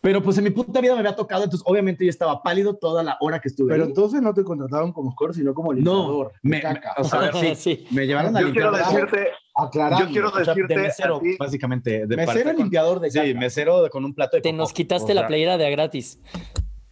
Pero 0.00 0.20
pues 0.20 0.36
en 0.38 0.42
mi 0.44 0.50
puta 0.50 0.80
vida 0.80 0.94
me 0.94 0.98
había 1.00 1.14
tocado, 1.14 1.44
entonces 1.44 1.64
obviamente 1.64 2.04
yo 2.04 2.10
estaba 2.10 2.42
pálido 2.42 2.74
toda 2.76 3.04
la 3.04 3.16
hora 3.20 3.38
que 3.40 3.46
estuve 3.46 3.68
Pero 3.70 3.84
ahí. 3.84 3.88
entonces 3.90 4.20
no 4.20 4.34
te 4.34 4.42
contrataron 4.42 4.92
como 4.92 5.12
score, 5.12 5.32
sino 5.32 5.54
como 5.54 5.72
No, 5.72 5.76
limpiador. 5.76 6.32
de 6.42 6.50
me, 6.50 6.62
o 6.98 7.04
sea, 7.04 7.32
sí, 7.54 7.54
Sí. 7.54 7.86
me 7.92 8.04
llevaron 8.04 8.36
a 8.36 8.40
Yo 8.40 8.46
limpiar 8.46 8.70
quiero 8.72 8.84
la- 8.84 8.90
decirte, 8.92 9.28
Aclarando. 9.54 10.04
yo 10.06 10.10
quiero 10.10 10.28
o 10.28 10.30
sea, 10.32 10.40
de 10.40 10.46
decirte 10.62 10.76
mesero, 10.76 11.20
ti- 11.20 11.36
básicamente. 11.38 12.06
De 12.08 12.16
Mesero 12.16 12.44
parte- 12.46 12.58
limpiador 12.62 12.98
de 12.98 13.10
Sí, 13.12 13.18
caca. 13.18 13.38
mesero 13.38 13.88
con 13.92 14.04
un 14.04 14.12
plato 14.12 14.36
de 14.38 14.40
Te 14.42 14.48
popó. 14.48 14.56
nos 14.56 14.72
quitaste 14.72 15.12
O 15.12 15.14
la 15.14 15.20
sea, 15.20 15.28
playera 15.28 15.56
de 15.56 15.66
a 15.66 15.70
gratis. 15.70 16.18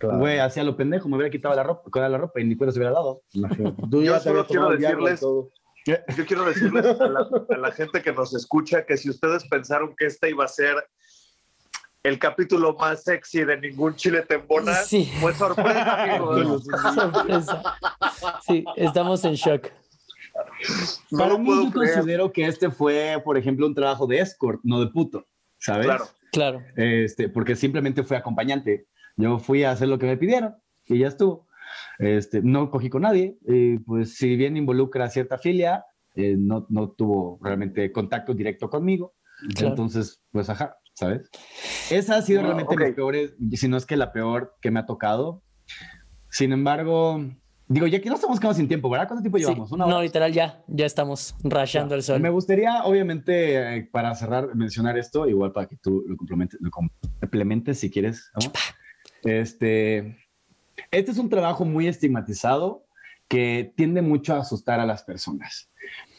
Claro. 0.00 0.18
Güey, 0.18 0.38
hacía 0.38 0.64
lo 0.64 0.76
pendejo, 0.76 1.08
me 1.10 1.16
hubiera 1.16 1.30
quitado 1.30 1.54
la 1.54 1.62
ropa, 1.62 1.90
con 1.90 2.00
la 2.10 2.16
ropa 2.18 2.40
y 2.40 2.44
ni 2.44 2.56
cuero 2.56 2.72
se 2.72 2.78
hubiera 2.78 2.94
dado. 2.94 3.20
Tú 3.90 4.02
Yo 4.02 4.18
solo 4.18 4.46
quiero 4.46 4.70
decirles-. 4.70 5.20
Yo 5.86 6.26
quiero 6.26 6.44
decirles 6.46 6.98
a 7.00 7.06
la, 7.08 7.28
a 7.50 7.56
la 7.58 7.70
gente 7.72 8.00
que 8.02 8.10
nos 8.12 8.34
escucha 8.34 8.84
que 8.86 8.96
si 8.96 9.10
ustedes 9.10 9.46
pensaron 9.48 9.94
que 9.96 10.06
este 10.06 10.30
iba 10.30 10.44
a 10.44 10.48
ser 10.48 10.74
el 12.02 12.18
capítulo 12.18 12.74
más 12.78 13.02
sexy 13.04 13.44
de 13.44 13.58
ningún 13.60 13.94
chile 13.94 14.22
tembona, 14.26 14.72
Sí. 14.76 15.04
fue 15.20 15.34
sorpresa, 15.34 16.02
amigos. 16.32 16.64
Sorpresa. 16.94 17.62
Sí, 18.46 18.64
estamos 18.76 19.22
en 19.26 19.34
shock. 19.34 19.68
No 21.10 21.18
Para 21.18 21.36
mí 21.38 21.48
yo 21.66 21.70
creer. 21.78 21.94
considero 21.94 22.32
que 22.32 22.46
este 22.46 22.70
fue, 22.70 23.20
por 23.22 23.36
ejemplo, 23.36 23.66
un 23.66 23.74
trabajo 23.74 24.06
de 24.06 24.20
escort, 24.20 24.60
no 24.62 24.80
de 24.80 24.86
puto, 24.86 25.26
¿sabes? 25.58 25.84
Claro. 25.86 26.04
Claro. 26.32 26.62
Este, 26.76 27.28
porque 27.28 27.54
simplemente 27.56 28.02
fui 28.02 28.16
acompañante. 28.16 28.86
Yo 29.16 29.38
fui 29.38 29.64
a 29.64 29.72
hacer 29.72 29.88
lo 29.88 29.98
que 29.98 30.06
me 30.06 30.16
pidieron 30.16 30.54
y 30.86 30.98
ya 30.98 31.08
estuvo. 31.08 31.46
Este, 31.98 32.42
no 32.42 32.70
cogí 32.70 32.88
con 32.90 33.02
nadie. 33.02 33.36
y, 33.46 33.78
pues 33.78 34.14
si 34.16 34.36
bien 34.36 34.56
involucra 34.56 35.08
cierta 35.08 35.38
filia, 35.38 35.84
eh, 36.16 36.34
no, 36.38 36.66
no 36.68 36.90
tuvo 36.90 37.38
realmente 37.42 37.92
contacto 37.92 38.34
directo 38.34 38.68
conmigo. 38.68 39.14
Claro. 39.54 39.68
Entonces, 39.68 40.20
pues 40.32 40.50
ajá, 40.50 40.76
¿sabes? 40.94 41.30
Esa 41.90 42.16
ha 42.16 42.22
sido 42.22 42.42
No, 42.42 42.48
realmente 42.48 42.74
ok. 42.74 42.80
mis 42.84 42.94
peores, 42.94 43.34
si 43.52 43.68
no 43.68 43.76
es 43.76 43.86
que 43.86 43.96
la 43.96 44.12
peor 44.12 44.56
que 44.60 44.70
me 44.70 44.80
ha 44.80 44.86
tocado. 44.86 45.42
Sin 46.28 46.52
embargo, 46.52 47.24
digo, 47.68 47.86
ya 47.86 48.00
que 48.00 48.08
no 48.08 48.16
estamos 48.16 48.38
quedando 48.38 48.56
sin 48.56 48.68
tiempo, 48.68 48.90
¿verdad? 48.90 49.06
¿Cuánto 49.08 49.22
tiempo 49.22 49.38
Sí. 49.38 49.44
llevamos? 49.44 49.72
¿Una 49.72 49.86
No, 49.86 49.94
hora? 49.96 50.02
literal, 50.04 50.32
ya. 50.32 50.62
Ya 50.68 50.86
estamos 50.86 51.34
rayando 51.42 51.94
el 51.94 52.02
sol. 52.02 52.20
Me 52.20 52.30
gustaría, 52.30 52.84
obviamente, 52.84 53.76
eh, 53.76 53.88
para 53.90 54.14
cerrar, 54.14 54.54
mencionar 54.54 54.98
esto, 54.98 55.26
igual 55.28 55.52
para 55.52 55.66
que 55.68 55.76
tú 55.76 56.04
lo 56.06 56.16
complementes, 56.16 56.60
lo 56.60 56.70
complementes 56.70 57.78
si 57.78 57.90
quieres. 57.90 58.30
¿no? 58.34 58.52
Este, 59.22 60.16
este 60.90 61.10
es 61.10 61.18
un 61.18 61.28
trabajo 61.28 61.64
muy 61.64 61.86
estigmatizado 61.88 62.84
que 63.28 63.72
tiende 63.76 64.02
mucho 64.02 64.34
a 64.34 64.40
asustar 64.40 64.80
a 64.80 64.86
las 64.86 65.02
personas. 65.02 65.70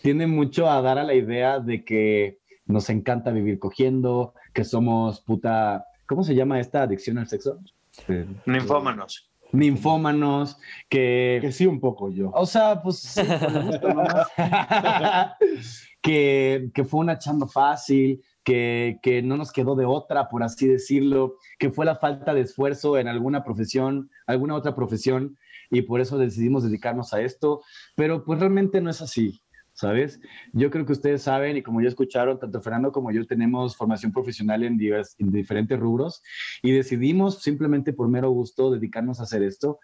Tiende 0.02 0.28
mucho 0.28 0.70
a 0.70 0.82
dar 0.82 0.98
a 0.98 1.04
la 1.04 1.14
idea 1.14 1.60
de 1.60 1.84
que 1.84 2.40
nos 2.66 2.90
encanta 2.90 3.32
vivir 3.32 3.60
cogiendo, 3.60 4.34
que 4.54 4.64
somos 4.64 5.20
puta. 5.22 5.86
¿Cómo 6.06 6.24
se 6.24 6.36
llama 6.36 6.60
esta 6.60 6.84
adicción 6.84 7.18
al 7.18 7.28
sexo? 7.28 7.60
Eh, 8.08 8.26
Ninfómanos. 8.46 9.30
ninfómanos, 9.52 10.58
que 10.90 11.40
Que 11.42 11.52
sí, 11.52 11.68
un 11.68 11.80
poco 11.82 12.10
yo. 12.12 12.32
o 12.34 12.46
sea, 12.46 12.82
pues 12.82 13.00
sí, 13.00 13.22
gusto 13.66 13.88
que 16.02 16.86
fue 16.88 17.00
una 17.02 17.18
chamba 17.18 17.48
fácil, 17.48 18.22
que, 18.44 19.22
no 19.24 19.38
nos 19.38 19.52
quedó 19.52 19.76
de 19.76 19.86
otra, 19.86 20.30
por 20.30 20.44
así 20.44 20.68
decirlo, 20.68 21.36
que 21.60 21.70
fue 21.70 21.86
la 21.86 21.96
falta 21.96 22.34
de 22.34 22.42
esfuerzo 22.42 22.98
en 22.98 23.08
alguna 23.08 23.44
profesión, 23.44 24.10
alguna 24.28 24.56
otra 24.56 24.76
profesión, 24.76 25.38
y 25.70 25.84
por 25.84 26.02
eso 26.02 26.18
decidimos 26.18 26.64
dedicarnos 26.64 27.14
a 27.14 27.22
esto, 27.22 27.62
pero 27.96 28.24
pues 28.26 28.40
realmente 28.40 28.82
no 28.82 28.90
es 28.90 29.02
así. 29.02 29.42
¿Sabes? 29.74 30.20
Yo 30.52 30.70
creo 30.70 30.86
que 30.86 30.92
ustedes 30.92 31.22
saben 31.24 31.56
y 31.56 31.64
como 31.64 31.82
ya 31.82 31.88
escucharon, 31.88 32.38
tanto 32.38 32.62
Fernando 32.62 32.92
como 32.92 33.10
yo 33.12 33.26
tenemos 33.26 33.78
formación 33.78 34.12
profesional 34.12 34.64
en, 34.64 34.78
divers- 34.78 35.16
en 35.18 35.32
diferentes 35.32 35.80
rubros 35.80 36.22
y 36.62 36.72
decidimos 36.72 37.42
simplemente 37.42 37.94
por 37.94 38.10
mero 38.10 38.30
gusto 38.32 38.70
dedicarnos 38.70 39.22
a 39.22 39.24
hacer 39.24 39.42
esto. 39.44 39.80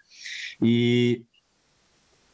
Y 0.59 1.25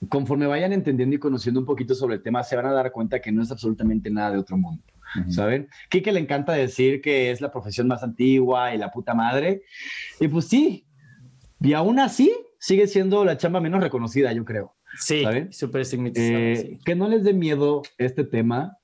conforme 0.10 0.48
vayan 0.48 0.74
entendiendo 0.74 1.16
y 1.16 1.20
conociendo 1.20 1.60
un 1.60 1.68
poquito 1.68 1.94
sobre 1.94 2.16
el 2.16 2.24
tema, 2.24 2.44
se 2.44 2.56
van 2.56 2.66
a 2.66 2.74
dar 2.74 2.92
cuenta 2.92 3.22
que 3.22 3.32
no 3.32 3.44
es 3.44 3.52
absolutamente 3.52 4.10
nada 4.10 4.32
de 4.32 4.40
otro 4.40 4.58
mundo. 4.58 4.84
¿Saben? 5.30 5.70
Kike 5.90 6.12
le 6.12 6.20
encanta 6.20 6.54
decir 6.54 7.02
que 7.02 7.32
es 7.32 7.42
la 7.42 7.52
profesión 7.52 7.88
más 7.88 8.04
antigua 8.04 8.74
y 8.74 8.78
la 8.78 8.92
puta 8.92 9.14
madre. 9.14 9.64
Y 10.20 10.28
pues 10.28 10.48
sí. 10.48 10.86
Y 11.62 11.74
aún 11.74 12.00
así, 12.00 12.34
sigue 12.60 12.88
siendo 12.88 13.24
la 13.26 13.38
chamba 13.38 13.62
menos 13.62 13.82
reconocida, 13.82 14.34
yo 14.34 14.46
creo. 14.46 14.76
Sí, 14.98 15.24
súper. 15.52 15.86
Eh, 16.16 16.56
sí. 16.56 16.80
Que 16.86 16.96
no 16.96 17.08
les 17.08 17.24
dé 17.24 17.34
miedo 17.34 17.82
este 17.98 18.24
tema, 18.24 18.78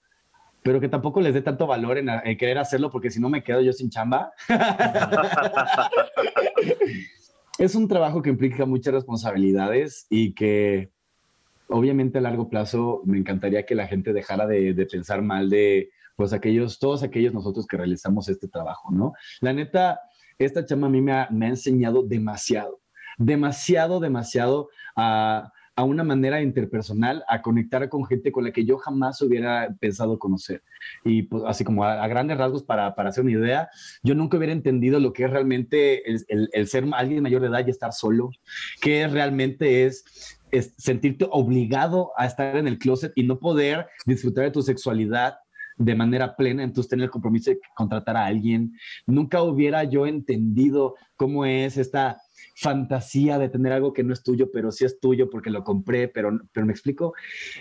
pero 0.63 0.79
que 0.79 0.89
tampoco 0.89 1.21
les 1.21 1.33
dé 1.33 1.41
tanto 1.41 1.67
valor 1.67 1.97
en, 1.97 2.09
en 2.09 2.37
querer 2.37 2.57
hacerlo, 2.57 2.89
porque 2.89 3.11
si 3.11 3.19
no 3.19 3.29
me 3.29 3.43
quedo 3.43 3.61
yo 3.61 3.73
sin 3.73 3.89
chamba. 3.89 4.31
es 7.59 7.75
un 7.75 7.87
trabajo 7.87 8.21
que 8.21 8.29
implica 8.29 8.65
muchas 8.65 8.93
responsabilidades 8.93 10.07
y 10.09 10.33
que 10.33 10.89
obviamente 11.67 12.17
a 12.17 12.21
largo 12.21 12.49
plazo 12.49 13.01
me 13.05 13.17
encantaría 13.17 13.65
que 13.65 13.75
la 13.75 13.87
gente 13.87 14.13
dejara 14.13 14.47
de, 14.47 14.73
de 14.73 14.85
pensar 14.85 15.21
mal 15.21 15.49
de 15.49 15.91
pues 16.19 16.33
aquellos, 16.33 16.79
todos 16.79 17.01
aquellos 17.01 17.33
nosotros 17.33 17.65
que 17.65 17.77
realizamos 17.77 18.27
este 18.27 18.49
trabajo, 18.49 18.91
¿no? 18.91 19.13
La 19.39 19.53
neta, 19.53 20.01
esta 20.37 20.65
chama 20.65 20.87
a 20.87 20.89
mí 20.89 20.99
me 20.99 21.13
ha, 21.13 21.29
me 21.31 21.45
ha 21.45 21.49
enseñado 21.49 22.03
demasiado, 22.03 22.81
demasiado, 23.17 24.01
demasiado 24.01 24.67
a, 24.97 25.49
a 25.77 25.83
una 25.85 26.03
manera 26.03 26.41
interpersonal, 26.41 27.23
a 27.29 27.41
conectar 27.41 27.87
con 27.87 28.03
gente 28.05 28.33
con 28.33 28.43
la 28.43 28.51
que 28.51 28.65
yo 28.65 28.77
jamás 28.77 29.21
hubiera 29.21 29.73
pensado 29.79 30.19
conocer. 30.19 30.61
Y 31.05 31.21
pues, 31.21 31.43
así 31.47 31.63
como 31.63 31.85
a, 31.85 32.05
grandes 32.09 32.37
rasgos, 32.37 32.63
para, 32.63 32.95
para 32.95 33.09
hacer 33.11 33.23
una 33.23 33.31
idea, 33.31 33.69
yo 34.03 34.13
nunca 34.13 34.35
hubiera 34.35 34.51
entendido 34.51 34.99
lo 34.99 35.13
que 35.13 35.23
es 35.23 35.29
realmente 35.31 36.05
el, 36.11 36.25
el- 36.27 36.49
el 36.51 36.67
ser 36.67 36.83
alguien 36.91 37.23
mayor 37.23 37.39
de 37.43 37.47
edad 37.47 37.65
y 37.65 37.69
estar 37.69 37.93
solo, 37.93 38.29
que 38.81 39.07
realmente 39.07 39.85
es, 39.85 40.03
es 40.51 40.73
sentirte 40.77 41.27
obligado 41.31 42.11
a 42.17 42.25
estar 42.25 42.57
en 42.57 42.67
el 42.67 42.77
closet 42.77 43.13
y 43.15 43.23
no 43.23 43.39
poder 43.39 43.87
disfrutar 44.05 44.43
de 44.43 44.51
tu 44.51 44.61
sexualidad 44.61 45.35
de 45.79 45.95
manera 45.95 46.35
plena, 46.35 46.61
entonces 46.61 46.89
tener 46.89 47.05
el 47.05 47.09
compromiso 47.09 47.51
de 47.51 47.59
contratar 47.73 48.17
a 48.17 48.25
alguien. 48.25 48.77
Nunca 49.07 49.41
hubiera 49.41 49.85
yo 49.85 50.05
entendido 50.05 50.95
cómo 51.15 51.45
es 51.45 51.77
esta 51.77 52.21
fantasía 52.55 53.39
de 53.39 53.47
tener 53.47 53.71
algo 53.71 53.93
que 53.93 54.03
no 54.03 54.13
es 54.13 54.21
tuyo, 54.21 54.51
pero 54.51 54.71
sí 54.71 54.83
es 54.83 54.99
tuyo 54.99 55.29
porque 55.29 55.49
lo 55.49 55.63
compré, 55.63 56.09
pero, 56.09 56.37
pero 56.51 56.65
me 56.65 56.73
explico. 56.73 57.13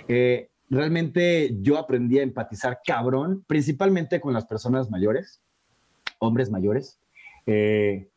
Eh, 0.09 0.51
realmente 0.69 1.57
yo 1.61 1.78
aprendí 1.78 2.19
a 2.19 2.24
empatizar 2.24 2.81
cabrón, 2.85 3.45
principalmente 3.47 4.20
con 4.20 4.35
las 4.35 4.47
personas 4.47 4.90
mayores, 4.90 5.40
hombres 6.19 6.51
mayores, 6.51 6.99
eh, 7.47 8.09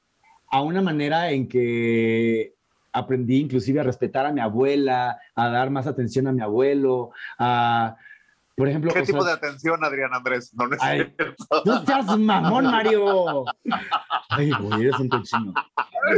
a 0.50 0.64
una 0.64 0.82
manera 0.82 1.32
en 1.32 1.48
que 1.48 2.56
aprendí 2.92 3.38
inclusive 3.38 3.80
a 3.80 3.84
respetar 3.84 4.26
a 4.26 4.34
mi 4.34 4.42
abuela, 4.42 5.20
a 5.36 5.50
dar 5.50 5.70
más 5.70 5.86
atención 5.86 6.28
a 6.28 6.32
mi 6.32 6.42
abuelo, 6.42 7.12
a, 7.38 7.96
por 8.56 8.70
ejemplo... 8.70 8.92
¿Qué 8.94 9.00
o 9.00 9.04
tipo 9.04 9.24
sea, 9.24 9.32
de 9.32 9.38
atención, 9.38 9.84
Adrián 9.84 10.14
Andrés? 10.14 10.54
No, 10.54 10.68
no 10.68 10.76
es 10.76 10.82
Ay, 10.82 11.14
seas 11.86 12.18
mamón, 12.18 12.66
Mario. 12.66 13.46
Ay, 14.30 14.52
güey, 14.52 14.82
eres 14.82 15.00
un 15.00 15.10
cochino. 15.10 15.54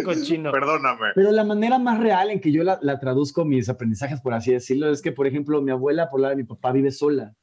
cochino. 0.03 0.51
Perdóname. 0.51 1.07
Pero 1.15 1.31
la 1.31 1.43
manera 1.43 1.79
más 1.79 1.99
real 1.99 2.29
en 2.29 2.39
que 2.39 2.51
yo 2.51 2.63
la, 2.63 2.79
la 2.81 2.99
traduzco 2.99 3.45
mis 3.45 3.69
aprendizajes, 3.69 4.21
por 4.21 4.33
así 4.33 4.51
decirlo, 4.51 4.89
es 4.89 5.01
que, 5.01 5.11
por 5.11 5.27
ejemplo, 5.27 5.61
mi 5.61 5.71
abuela, 5.71 6.09
por 6.09 6.19
la 6.19 6.29
de 6.29 6.35
mi 6.35 6.43
papá, 6.43 6.71
vive 6.71 6.91
sola. 6.91 7.33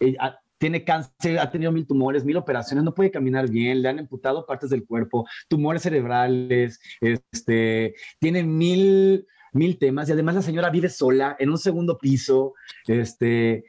Ella, 0.00 0.40
tiene 0.64 0.82
cáncer, 0.84 1.38
ha 1.38 1.50
tenido 1.50 1.72
mil 1.72 1.86
tumores, 1.86 2.24
mil 2.24 2.38
operaciones, 2.38 2.84
no 2.84 2.94
puede 2.94 3.10
caminar 3.10 3.50
bien, 3.50 3.82
le 3.82 3.88
han 3.90 3.98
amputado 3.98 4.46
partes 4.46 4.70
del 4.70 4.86
cuerpo, 4.86 5.26
tumores 5.46 5.82
cerebrales, 5.82 6.80
este, 7.02 7.94
tiene 8.18 8.42
mil, 8.44 9.26
mil 9.52 9.78
temas 9.78 10.08
y 10.08 10.12
además 10.12 10.36
la 10.36 10.42
señora 10.42 10.70
vive 10.70 10.88
sola 10.88 11.36
en 11.38 11.50
un 11.50 11.58
segundo 11.58 11.98
piso, 11.98 12.54
este, 12.86 13.64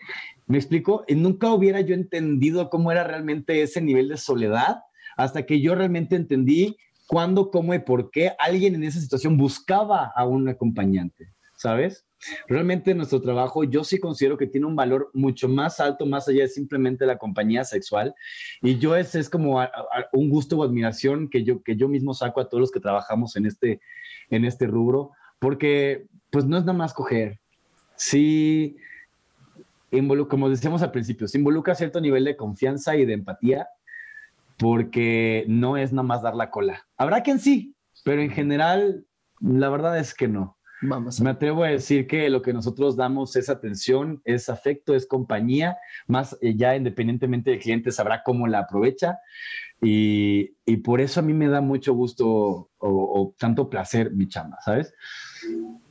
¿me 0.48 0.58
explico? 0.58 1.04
Y 1.08 1.16
nunca 1.16 1.52
hubiera 1.52 1.82
yo 1.82 1.96
entendido 1.96 2.70
cómo 2.70 2.92
era 2.92 3.04
realmente 3.04 3.62
ese 3.62 3.82
nivel 3.82 4.10
de 4.10 4.18
soledad 4.18 4.80
hasta 5.18 5.46
que 5.46 5.62
yo 5.62 5.76
realmente 5.76 6.16
entendí 6.16 6.78
cuándo, 7.08 7.52
cómo 7.52 7.74
y 7.74 7.80
por 7.80 8.12
qué 8.12 8.34
alguien 8.40 8.76
en 8.76 8.84
esa 8.84 9.00
situación 9.00 9.38
buscaba 9.38 10.12
a 10.16 10.26
un 10.26 10.48
acompañante, 10.50 11.34
¿sabes? 11.56 12.06
Realmente 12.48 12.96
nuestro 12.96 13.22
trabajo 13.22 13.64
yo 13.64 13.84
sí 13.84 14.00
considero 14.00 14.38
que 14.38 14.48
tiene 14.48 14.66
un 14.66 14.76
valor 14.76 15.12
mucho 15.14 15.48
más 15.48 15.80
alto, 15.80 16.06
más 16.06 16.28
allá 16.28 16.44
de 16.44 16.50
simplemente 16.50 17.06
la 17.06 17.18
compañía 17.18 17.64
sexual. 17.64 18.16
Y 18.62 18.78
yo 18.78 18.96
ese 18.96 19.20
es 19.20 19.30
como 19.30 19.60
un 20.12 20.30
gusto 20.30 20.58
o 20.58 20.64
admiración 20.64 21.30
que 21.30 21.44
yo, 21.44 21.62
que 21.62 21.76
yo 21.76 21.88
mismo 21.88 22.14
saco 22.14 22.42
a 22.42 22.50
todos 22.50 22.62
los 22.62 22.72
que 22.72 22.80
trabajamos 22.80 23.36
en 23.36 23.46
este, 23.46 23.80
en 24.30 24.46
este 24.46 24.66
rubro, 24.66 25.12
porque 25.40 26.08
pues 26.32 26.46
no 26.46 26.58
es 26.58 26.64
nada 26.64 26.78
más 26.78 26.94
coger. 26.94 27.40
Sí, 27.96 28.78
como 30.28 30.50
decíamos 30.50 30.82
al 30.82 30.92
principio, 30.92 31.28
se 31.28 31.38
involucra 31.38 31.76
cierto 31.76 32.02
nivel 32.02 32.26
de 32.26 32.36
confianza 32.36 32.96
y 32.96 33.06
de 33.06 33.14
empatía, 33.14 33.68
porque 34.58 35.46
no 35.48 35.78
es 35.78 35.92
nada 35.92 36.08
más 36.08 36.22
dar 36.22 36.36
la 36.36 36.50
cola. 36.50 36.88
Habrá 36.98 37.22
quien 37.24 37.40
sí, 37.40 37.76
pero 38.04 38.22
en 38.22 38.30
general, 38.30 39.06
la 39.40 39.70
verdad 39.70 39.98
es 40.00 40.14
que 40.14 40.28
no. 40.28 40.58
Vamos. 40.82 41.22
Me 41.22 41.30
atrevo 41.30 41.64
a 41.64 41.70
decir 41.70 42.06
que 42.06 42.30
lo 42.30 42.42
que 42.42 42.54
nosotros 42.54 42.96
damos 42.96 43.36
es 43.36 43.50
atención, 43.50 44.22
es 44.26 44.50
afecto, 44.50 44.94
es 44.94 45.08
compañía, 45.08 45.78
más 46.08 46.38
eh, 46.42 46.56
ya 46.56 46.76
independientemente 46.76 47.52
del 47.52 47.60
cliente 47.60 47.92
sabrá 47.92 48.24
cómo 48.24 48.46
la 48.48 48.60
aprovecha 48.60 49.18
y, 49.82 50.56
y 50.66 50.78
por 50.78 51.00
eso 51.02 51.22
a 51.22 51.24
mí 51.24 51.34
me 51.34 51.48
da 51.48 51.62
mucho 51.62 51.94
gusto 51.94 52.28
o, 52.28 52.70
o 52.80 53.36
tanto 53.38 53.70
placer 53.70 54.12
mi 54.12 54.28
chamba, 54.28 54.58
¿sabes? 54.64 54.94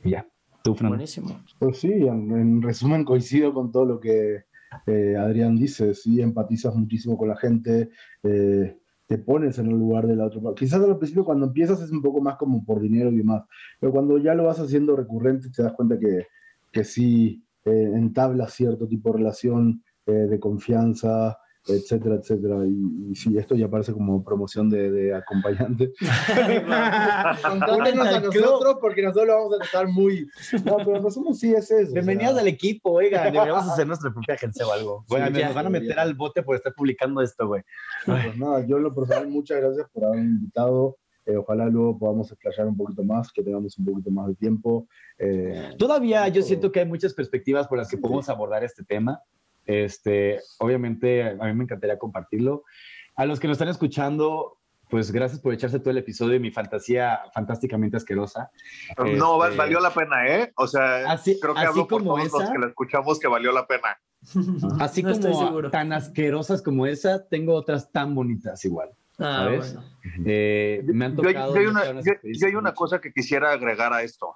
Y 0.03 0.11
ya, 0.11 0.27
tú, 0.65 0.75
Fran. 0.75 0.89
Buenísimo. 0.89 1.39
Pues 1.59 1.77
sí, 1.77 1.91
en, 1.91 2.31
en 2.31 2.61
resumen 2.61 3.05
coincido 3.05 3.53
con 3.53 3.71
todo 3.71 3.85
lo 3.85 3.99
que 3.99 4.45
eh, 4.87 5.15
Adrián 5.15 5.55
dice, 5.55 5.93
sí, 5.93 6.19
empatizas 6.21 6.75
muchísimo 6.75 7.17
con 7.17 7.29
la 7.29 7.37
gente, 7.37 7.91
eh, 8.23 8.77
te 9.05 9.17
pones 9.19 9.59
en 9.59 9.67
el 9.67 9.77
lugar 9.77 10.07
de 10.07 10.15
la 10.15 10.25
otra 10.25 10.41
parte. 10.41 10.65
Quizás 10.65 10.81
al 10.81 10.97
principio 10.97 11.23
cuando 11.23 11.45
empiezas 11.45 11.79
es 11.81 11.91
un 11.91 12.01
poco 12.01 12.19
más 12.19 12.35
como 12.37 12.65
por 12.65 12.81
dinero 12.81 13.11
y 13.11 13.17
demás, 13.17 13.43
pero 13.79 13.91
cuando 13.91 14.17
ya 14.17 14.33
lo 14.33 14.45
vas 14.45 14.59
haciendo 14.59 14.95
recurrente 14.95 15.49
te 15.51 15.61
das 15.61 15.73
cuenta 15.73 15.99
que, 15.99 16.25
que 16.71 16.83
sí 16.83 17.43
eh, 17.63 17.91
entablas 17.93 18.53
cierto 18.53 18.87
tipo 18.87 19.11
de 19.11 19.19
relación 19.19 19.83
eh, 20.07 20.11
de 20.11 20.39
confianza, 20.39 21.37
etcétera, 21.67 22.15
etcétera. 22.15 22.65
Y, 22.65 23.11
y 23.11 23.15
sí, 23.15 23.37
esto 23.37 23.55
ya 23.55 23.69
parece 23.69 23.93
como 23.93 24.23
promoción 24.23 24.69
de, 24.69 24.91
de 24.91 25.15
acompañante. 25.15 25.93
Contáctenos 25.99 28.07
a 28.07 28.19
nosotros 28.19 28.77
porque 28.79 29.01
nosotros 29.01 29.27
lo 29.27 29.33
vamos 29.35 29.53
a 29.55 29.57
tratar 29.59 29.87
muy... 29.87 30.27
No, 30.65 30.77
pero 30.77 31.01
nosotros 31.01 31.39
sí 31.39 31.53
es 31.53 31.69
eso. 31.71 31.91
o 31.91 31.93
Bienvenidos 31.93 32.33
sea. 32.33 32.41
al 32.41 32.47
equipo, 32.47 32.91
oigan, 32.91 33.31
deberíamos 33.31 33.67
hacer 33.71 33.87
nuestra 33.87 34.11
propia 34.11 34.35
agencia 34.35 34.67
o 34.67 34.71
algo. 34.71 35.05
Sí, 35.07 35.15
Güey, 35.15 35.33
ya, 35.33 35.45
nos 35.47 35.55
van 35.55 35.67
a 35.67 35.69
meter 35.69 35.95
ya. 35.95 36.01
al 36.01 36.13
bote 36.13 36.43
por 36.43 36.55
estar 36.55 36.73
publicando 36.73 37.21
esto, 37.21 37.47
güey. 37.47 37.63
Pues 38.05 38.37
nada, 38.37 38.65
yo 38.65 38.77
en 38.77 38.83
lo 38.83 38.93
personal, 38.93 39.27
muchas 39.27 39.61
gracias 39.61 39.87
por 39.91 40.05
haberme 40.05 40.25
invitado. 40.25 40.97
Eh, 41.25 41.37
ojalá 41.37 41.65
luego 41.67 41.97
podamos 41.97 42.31
explayar 42.31 42.67
un 42.67 42.77
poquito 42.77 43.03
más, 43.03 43.31
que 43.31 43.41
tengamos 43.41 43.77
un 43.79 43.85
poquito 43.85 44.11
más 44.11 44.27
de 44.27 44.35
tiempo. 44.35 44.87
Eh, 45.17 45.71
Todavía 45.77 46.27
yo 46.27 46.43
siento 46.43 46.71
que 46.71 46.81
hay 46.81 46.85
muchas 46.85 47.13
perspectivas 47.13 47.67
por 47.67 47.79
las 47.79 47.89
que 47.89 47.97
podemos 47.97 48.29
abordar 48.29 48.63
este 48.63 48.83
tema. 48.83 49.21
Este, 49.65 50.39
obviamente, 50.59 51.23
a 51.23 51.33
mí 51.45 51.53
me 51.53 51.63
encantaría 51.63 51.97
compartirlo. 51.97 52.63
A 53.15 53.25
los 53.25 53.39
que 53.39 53.47
nos 53.47 53.55
están 53.55 53.69
escuchando, 53.69 54.57
pues 54.89 55.11
gracias 55.11 55.41
por 55.41 55.53
echarse 55.53 55.79
todo 55.79 55.91
el 55.91 55.97
episodio 55.97 56.33
de 56.33 56.39
mi 56.39 56.51
fantasía 56.51 57.21
fantásticamente 57.33 57.97
asquerosa. 57.97 58.51
No, 59.17 59.43
Este, 59.45 59.57
valió 59.57 59.79
la 59.79 59.93
pena, 59.93 60.27
¿eh? 60.27 60.53
O 60.57 60.67
sea, 60.67 61.09
Así- 61.11 61.39
creo 61.39 61.53
que 61.53 61.61
así 61.61 61.69
hablo 61.69 61.87
por 61.87 62.01
como 62.03 62.15
todos 62.17 62.31
los 62.31 62.43
esa. 62.43 62.51
que 62.53 62.59
la 62.59 62.67
escuchamos 62.67 63.19
que 63.19 63.27
valió 63.27 63.51
la 63.51 63.65
pena. 63.67 63.97
Así 64.79 65.03
No 65.03 65.13
como 65.19 65.69
tan 65.69 65.93
asquerosas 65.93 66.61
como 66.61 66.85
esa, 66.87 67.25
tengo 67.27 67.53
otras 67.53 67.91
tan 67.91 68.15
bonitas 68.15 68.63
igual. 68.65 68.89
Ah, 69.17 69.45
¿Sabes? 69.45 69.73
bueno. 69.75 69.87
Eh, 70.25 70.81
me 70.85 71.05
han 71.05 71.15
Yo, 71.15 71.27
hay- 71.27 71.33
tocado. 71.33 71.53
yo 71.55 71.59
hay 71.61 71.67
muchas 71.67 71.89
una, 71.89 72.01
yo- 72.01 72.13
yo 72.23 72.47
hay 72.47 72.55
una 72.55 72.73
cosa 72.73 72.99
que 72.99 73.11
quisiera 73.13 73.51
agregar 73.51 73.93
a 73.93 74.01
esto. 74.03 74.35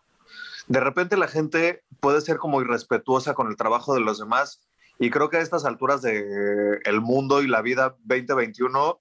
De 0.68 0.80
repente 0.80 1.18
la 1.18 1.27
gente 1.27 1.84
puede 1.99 2.22
ser 2.22 2.38
como 2.38 2.61
irrespetuosa 2.61 3.34
con 3.34 3.47
el 3.47 3.56
trabajo 3.57 3.93
de 3.93 4.01
los 4.01 4.19
demás 4.19 4.61
y 4.99 5.09
creo 5.09 5.30
que 5.30 5.38
a 5.38 5.41
estas 5.41 5.65
alturas 5.65 6.01
del 6.01 6.80
el 6.84 7.01
mundo 7.01 7.41
y 7.41 7.47
la 7.47 7.61
vida 7.61 7.95
2021 8.03 8.99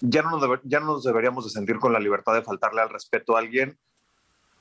ya 0.00 0.22
no, 0.22 0.38
nos 0.38 0.60
ya 0.64 0.80
no 0.80 0.86
nos 0.86 1.04
deberíamos 1.04 1.44
de 1.44 1.50
sentir 1.50 1.78
con 1.78 1.92
la 1.92 2.00
libertad 2.00 2.34
de 2.34 2.42
faltarle 2.42 2.82
al 2.82 2.90
respeto 2.90 3.36
a 3.36 3.40
alguien 3.40 3.78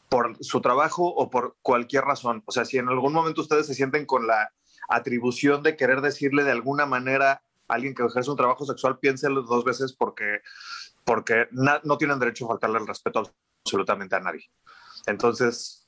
por 0.07 0.37
su 0.43 0.61
trabajo 0.61 1.05
o 1.05 1.29
por 1.29 1.57
cualquier 1.61 2.03
razón. 2.03 2.43
O 2.45 2.51
sea, 2.51 2.65
si 2.65 2.77
en 2.77 2.89
algún 2.89 3.13
momento 3.13 3.41
ustedes 3.41 3.67
se 3.67 3.75
sienten 3.75 4.05
con 4.05 4.25
la 4.25 4.51
atribución 4.87 5.61
de 5.61 5.75
querer 5.75 6.01
decirle 6.01 6.43
de 6.43 6.51
alguna 6.51 6.85
manera 6.85 7.43
a 7.67 7.73
alguien 7.73 7.93
que 7.93 8.03
ejerce 8.03 8.31
un 8.31 8.37
trabajo 8.37 8.65
sexual, 8.65 8.97
piénselo 8.97 9.43
dos 9.43 9.63
veces 9.63 9.93
porque, 9.93 10.41
porque 11.05 11.47
no 11.51 11.97
tienen 11.97 12.19
derecho 12.19 12.45
a 12.45 12.49
faltarle 12.49 12.79
el 12.79 12.87
respeto 12.87 13.31
absolutamente 13.63 14.15
a 14.15 14.19
nadie. 14.19 14.49
Entonces, 15.05 15.85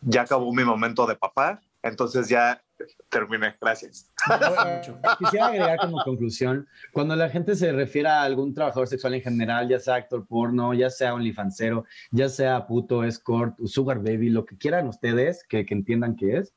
ya 0.00 0.22
acabó 0.22 0.52
mi 0.52 0.64
momento 0.64 1.06
de 1.06 1.16
papá, 1.16 1.60
entonces 1.82 2.28
ya 2.28 2.62
terminé. 3.08 3.56
Gracias. 3.60 4.10
Quisiera 5.18 5.46
agregar 5.46 5.78
como 5.78 6.02
conclusión, 6.04 6.66
cuando 6.92 7.16
la 7.16 7.28
gente 7.28 7.54
se 7.54 7.72
refiere 7.72 8.08
a 8.08 8.22
algún 8.22 8.54
trabajador 8.54 8.88
sexual 8.88 9.14
en 9.14 9.22
general, 9.22 9.68
ya 9.68 9.78
sea 9.78 9.96
actor 9.96 10.26
porno, 10.26 10.74
ya 10.74 10.90
sea 10.90 11.14
onlyfansero, 11.14 11.84
ya 12.10 12.28
sea 12.28 12.66
puto, 12.66 13.04
escort, 13.04 13.54
sugar 13.66 13.98
baby, 13.98 14.30
lo 14.30 14.44
que 14.44 14.56
quieran 14.56 14.88
ustedes 14.88 15.44
que, 15.48 15.64
que 15.64 15.74
entiendan 15.74 16.16
que 16.16 16.38
es, 16.38 16.52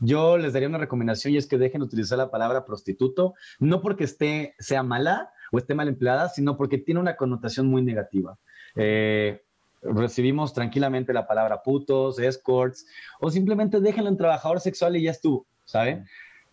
yo 0.00 0.38
les 0.38 0.52
daría 0.52 0.68
una 0.68 0.78
recomendación 0.78 1.34
y 1.34 1.36
es 1.36 1.46
que 1.46 1.58
dejen 1.58 1.82
utilizar 1.82 2.18
la 2.18 2.30
palabra 2.30 2.64
prostituto, 2.64 3.34
no 3.58 3.80
porque 3.80 4.04
esté, 4.04 4.54
sea 4.58 4.82
mala 4.82 5.30
o 5.52 5.58
esté 5.58 5.74
mal 5.74 5.88
empleada, 5.88 6.28
sino 6.28 6.56
porque 6.56 6.78
tiene 6.78 7.00
una 7.00 7.16
connotación 7.16 7.66
muy 7.66 7.82
negativa. 7.82 8.38
Eh, 8.74 9.42
recibimos 9.82 10.54
tranquilamente 10.54 11.12
la 11.12 11.26
palabra 11.26 11.62
putos, 11.62 12.18
escorts, 12.18 12.86
o 13.20 13.30
simplemente 13.30 13.80
déjenlo 13.80 14.10
en 14.10 14.16
trabajador 14.16 14.60
sexual 14.60 14.96
y 14.96 15.02
ya 15.02 15.10
estuvo, 15.10 15.46
¿saben? 15.64 16.06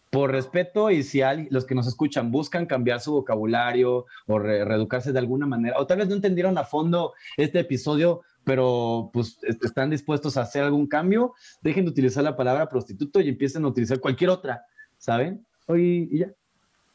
Por 0.10 0.32
respeto 0.32 0.90
y 0.90 1.04
si 1.04 1.22
al- 1.22 1.48
los 1.52 1.66
que 1.66 1.76
nos 1.76 1.86
escuchan 1.88 2.32
buscan 2.32 2.66
cambiar 2.66 3.00
su 3.00 3.12
vocabulario 3.12 4.06
o 4.26 4.40
re- 4.40 4.66
reeducarse 4.66 5.12
de 5.14 5.20
alguna 5.20 5.46
manera, 5.46 5.76
o 5.78 5.86
tal 5.86 6.00
vez 6.00 6.08
no 6.10 6.16
entendieron 6.16 6.58
a 6.58 6.64
fondo 6.64 7.14
este 7.38 7.60
episodio, 7.60 8.22
pero 8.44 9.12
pues 9.14 9.38
est- 9.44 9.64
están 9.64 9.92
dispuestos 9.92 10.36
a 10.38 10.42
hacer 10.42 10.64
algún 10.64 10.88
cambio, 10.88 11.36
dejen 11.62 11.86
de 11.86 11.92
utilizar 11.92 12.24
la 12.24 12.36
palabra 12.36 12.68
prostituto 12.70 13.20
y 13.22 13.30
empiecen 13.30 13.64
a 13.66 13.68
utilizar 13.68 14.00
cualquier 14.00 14.32
otra, 14.32 14.64
¿saben? 14.98 15.46
Y, 15.68 16.16
y 16.16 16.20
ya. 16.20 16.32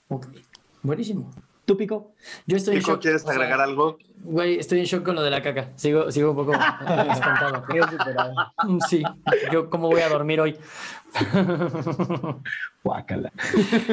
Ok. 0.09 0.27
Buenísimo. 0.83 1.31
¿Tú, 1.65 1.79
Pico? 1.79 2.13
Yo 2.47 2.57
estoy 2.59 2.75
en 2.75 2.81
Pico, 2.81 2.93
shock. 2.93 3.01
¿quieres 3.03 3.23
o 3.23 3.27
sea, 3.27 3.37
agregar 3.37 3.61
algo? 3.61 3.97
Güey, 4.23 4.59
estoy 4.59 4.81
en 4.81 4.85
shock 4.85 5.03
con 5.05 5.15
lo 5.15 5.23
de 5.23 5.31
la 5.31 5.41
caca. 5.41 5.71
Sigo, 5.77 6.11
sigo 6.11 6.31
un 6.33 6.37
poco 6.37 6.53
espantado. 7.11 7.65
Mm, 8.69 8.79
Sí, 8.87 9.03
yo 9.53 9.71
cómo 9.71 9.89
voy 9.89 10.01
a 10.03 10.09
dormir 10.11 10.41
hoy. 10.41 10.57
Guácala. 12.83 13.33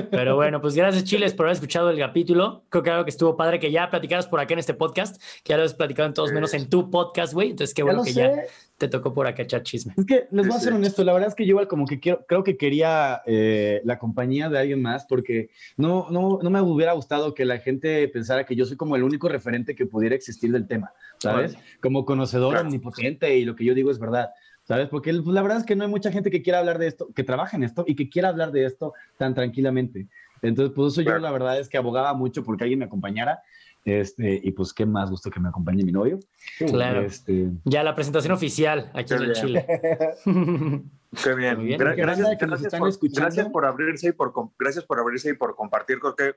Pero 0.09 0.35
bueno, 0.35 0.59
pues 0.61 0.75
gracias 0.75 1.03
Chiles 1.03 1.33
por 1.33 1.45
haber 1.45 1.55
escuchado 1.55 1.89
el 1.89 1.97
capítulo. 1.97 2.63
Creo 2.69 2.83
que 2.83 2.89
algo 2.89 3.03
que 3.05 3.09
estuvo 3.11 3.37
padre 3.37 3.59
que 3.59 3.71
ya 3.71 3.89
platicaras 3.89 4.27
por 4.27 4.39
acá 4.39 4.53
en 4.53 4.59
este 4.59 4.73
podcast, 4.73 5.21
que 5.43 5.51
ya 5.51 5.57
lo 5.57 5.63
has 5.63 5.73
platicado 5.73 6.07
en 6.07 6.13
todos 6.13 6.31
menos 6.31 6.53
en 6.53 6.69
tu 6.69 6.89
podcast, 6.89 7.33
güey. 7.33 7.51
Entonces 7.51 7.73
qué 7.73 7.83
bueno 7.83 8.03
que 8.03 8.11
sé. 8.13 8.19
ya 8.21 8.31
te 8.77 8.87
tocó 8.87 9.13
por 9.13 9.27
acá 9.27 9.43
echar 9.43 9.63
chisme. 9.63 9.93
Es 9.97 10.05
que 10.05 10.27
les 10.31 10.47
voy 10.47 10.57
a 10.57 10.59
ser 10.59 10.73
honesto, 10.73 11.03
la 11.03 11.13
verdad 11.13 11.29
es 11.29 11.35
que 11.35 11.45
yo 11.45 11.51
igual 11.51 11.67
como 11.67 11.85
que 11.85 11.99
quiero, 11.99 12.25
creo 12.27 12.43
que 12.43 12.57
quería 12.57 13.21
eh, 13.25 13.81
la 13.85 13.99
compañía 13.99 14.49
de 14.49 14.57
alguien 14.59 14.81
más 14.81 15.05
porque 15.05 15.51
no, 15.77 16.07
no, 16.09 16.39
no 16.41 16.49
me 16.49 16.61
hubiera 16.61 16.93
gustado 16.93 17.33
que 17.33 17.45
la 17.45 17.59
gente 17.59 18.07
pensara 18.07 18.43
que 18.45 18.55
yo 18.55 18.65
soy 18.65 18.77
como 18.77 18.95
el 18.95 19.03
único 19.03 19.29
referente 19.29 19.75
que 19.75 19.85
pudiera 19.85 20.15
existir 20.15 20.51
del 20.51 20.67
tema, 20.67 20.91
¿sabes? 21.19 21.55
Como 21.81 22.05
conocedor 22.05 22.53
Claro. 22.53 22.67
omnipotente 22.67 23.37
y 23.37 23.45
lo 23.45 23.55
que 23.55 23.65
yo 23.65 23.75
digo 23.75 23.91
es 23.91 23.99
verdad, 23.99 24.31
¿sabes? 24.71 24.87
Porque 24.89 25.13
pues, 25.13 25.33
la 25.33 25.41
verdad 25.41 25.57
es 25.57 25.65
que 25.65 25.75
no 25.75 25.83
hay 25.83 25.89
mucha 25.89 26.11
gente 26.11 26.31
que 26.31 26.41
quiera 26.41 26.59
hablar 26.59 26.77
de 26.77 26.87
esto, 26.87 27.09
que 27.13 27.23
trabaje 27.23 27.57
en 27.57 27.63
esto 27.63 27.83
y 27.87 27.95
que 27.95 28.09
quiera 28.09 28.29
hablar 28.29 28.51
de 28.51 28.65
esto 28.65 28.93
tan 29.17 29.33
tranquilamente. 29.33 30.07
Entonces, 30.41 30.73
pues 30.75 30.93
eso 30.93 31.01
yo 31.01 31.17
la 31.19 31.29
verdad 31.31 31.59
es 31.59 31.67
que 31.69 31.77
abogaba 31.77 32.13
mucho 32.13 32.43
porque 32.43 32.63
alguien 32.63 32.79
me 32.79 32.85
acompañara. 32.85 33.41
Este, 33.83 34.39
y 34.43 34.51
pues 34.51 34.73
qué 34.73 34.85
más 34.85 35.09
gusto 35.09 35.29
que 35.31 35.39
me 35.39 35.49
acompañe 35.49 35.83
mi 35.83 35.91
novio. 35.91 36.19
Claro. 36.57 37.01
Este, 37.01 37.49
Ya 37.65 37.83
la 37.83 37.95
presentación 37.95 38.31
oficial 38.33 38.91
aquí 38.93 39.15
Qué 39.15 39.23
en. 39.23 39.33
Chile. 39.33 39.65
Qué 41.23 41.33
bien. 41.35 41.57
Muy 41.57 41.65
bien. 41.65 41.79
Gra- 41.79 41.95
gracias, 41.95 42.21
banda 42.27 42.37
que 42.37 42.45
nos 42.45 42.61
gracias 42.61 42.65
están 42.67 42.79
por, 42.79 42.89
escuchando. 42.89 43.21
gracias 43.25 43.49
por 43.49 43.65
abrirse 43.65 44.07
y 44.07 44.11
por 44.13 44.31
gracias 44.57 44.85
por 44.85 44.99
abrirse 44.99 45.29
y 45.31 45.33
por 45.33 45.55
compartir. 45.55 45.99
Creo 45.99 46.15
que 46.15 46.35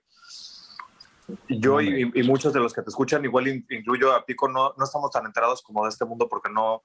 yo 1.49 1.81
y, 1.81 2.11
y 2.15 2.23
muchos 2.25 2.53
de 2.53 2.61
los 2.61 2.73
que 2.73 2.83
te 2.83 2.91
escuchan, 2.91 3.25
igual 3.25 3.49
in- 3.49 3.67
incluyo 3.71 4.13
a 4.15 4.25
Pico, 4.27 4.49
no, 4.49 4.75
no 4.77 4.85
estamos 4.85 5.11
tan 5.11 5.25
enterados 5.27 5.63
como 5.63 5.85
de 5.85 5.91
este 5.91 6.05
mundo 6.05 6.27
porque 6.29 6.51
no, 6.51 6.83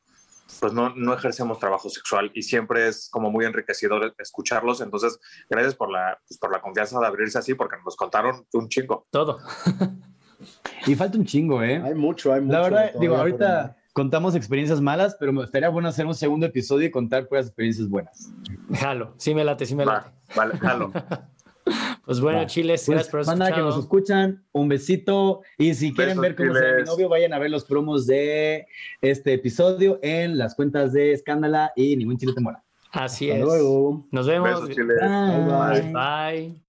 pues 0.59 0.73
no, 0.73 0.93
no 0.95 1.13
ejercemos 1.13 1.59
trabajo 1.59 1.89
sexual 1.89 2.31
y 2.33 2.41
siempre 2.41 2.87
es 2.87 3.09
como 3.11 3.31
muy 3.31 3.45
enriquecedor 3.45 4.13
escucharlos. 4.17 4.81
Entonces, 4.81 5.19
gracias 5.49 5.75
por 5.75 5.91
la, 5.91 6.19
pues 6.27 6.37
por 6.37 6.51
la 6.51 6.61
confianza 6.61 6.99
de 6.99 7.07
abrirse 7.07 7.37
así 7.37 7.53
porque 7.53 7.77
nos 7.83 7.95
contaron 7.95 8.45
un 8.53 8.69
chingo. 8.69 9.07
Todo. 9.09 9.39
y 10.87 10.95
falta 10.95 11.17
un 11.17 11.25
chingo, 11.25 11.63
¿eh? 11.63 11.81
Hay 11.83 11.95
mucho, 11.95 12.33
hay 12.33 12.41
mucho. 12.41 12.53
La 12.53 12.61
verdad, 12.61 12.91
digo, 12.99 13.15
ahorita 13.15 13.75
contamos 13.93 14.35
experiencias 14.35 14.81
malas, 14.81 15.15
pero 15.19 15.33
me 15.33 15.43
estaría 15.43 15.69
bueno 15.69 15.89
hacer 15.89 16.05
un 16.05 16.15
segundo 16.15 16.45
episodio 16.45 16.87
y 16.87 16.91
contar 16.91 17.27
puras 17.27 17.47
experiencias 17.47 17.89
buenas. 17.89 18.31
Jalo, 18.73 19.13
sí 19.17 19.33
me 19.33 19.43
late, 19.43 19.65
sí 19.65 19.75
me 19.75 19.85
late. 19.85 20.09
Va, 20.09 20.35
vale, 20.35 20.57
jalo. 20.57 20.91
Pues 22.05 22.19
bueno, 22.21 22.39
Va. 22.39 22.45
Chiles, 22.47 22.83
Pues, 22.85 22.95
gracias 22.95 23.11
por 23.11 23.25
banda 23.25 23.53
que 23.53 23.61
nos 23.61 23.77
escuchan, 23.77 24.43
un 24.51 24.67
besito. 24.67 25.41
Y 25.57 25.73
si 25.75 25.93
quieren 25.93 26.19
Besos, 26.19 26.21
ver 26.21 26.35
cómo 26.35 26.53
se 26.55 26.61
ve 26.61 26.77
mi 26.81 26.83
novio, 26.83 27.09
vayan 27.09 27.33
a 27.33 27.39
ver 27.39 27.51
los 27.51 27.65
promos 27.65 28.07
de 28.07 28.65
este 29.01 29.33
episodio 29.33 29.99
en 30.01 30.37
las 30.37 30.55
cuentas 30.55 30.93
de 30.93 31.11
Escándala 31.13 31.71
y 31.75 31.95
Ningún 31.95 32.17
Chile 32.17 32.33
te 32.33 32.41
muera. 32.41 32.63
Así 32.91 33.29
Hasta 33.29 33.41
es. 33.41 33.45
luego. 33.45 34.07
Nos 34.11 34.27
vemos. 34.27 34.49
Besos, 34.49 34.69
Chile. 34.75 34.95
Bye. 34.99 35.93
Bye. 35.93 36.68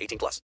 18 0.00 0.18
plus. 0.18 0.40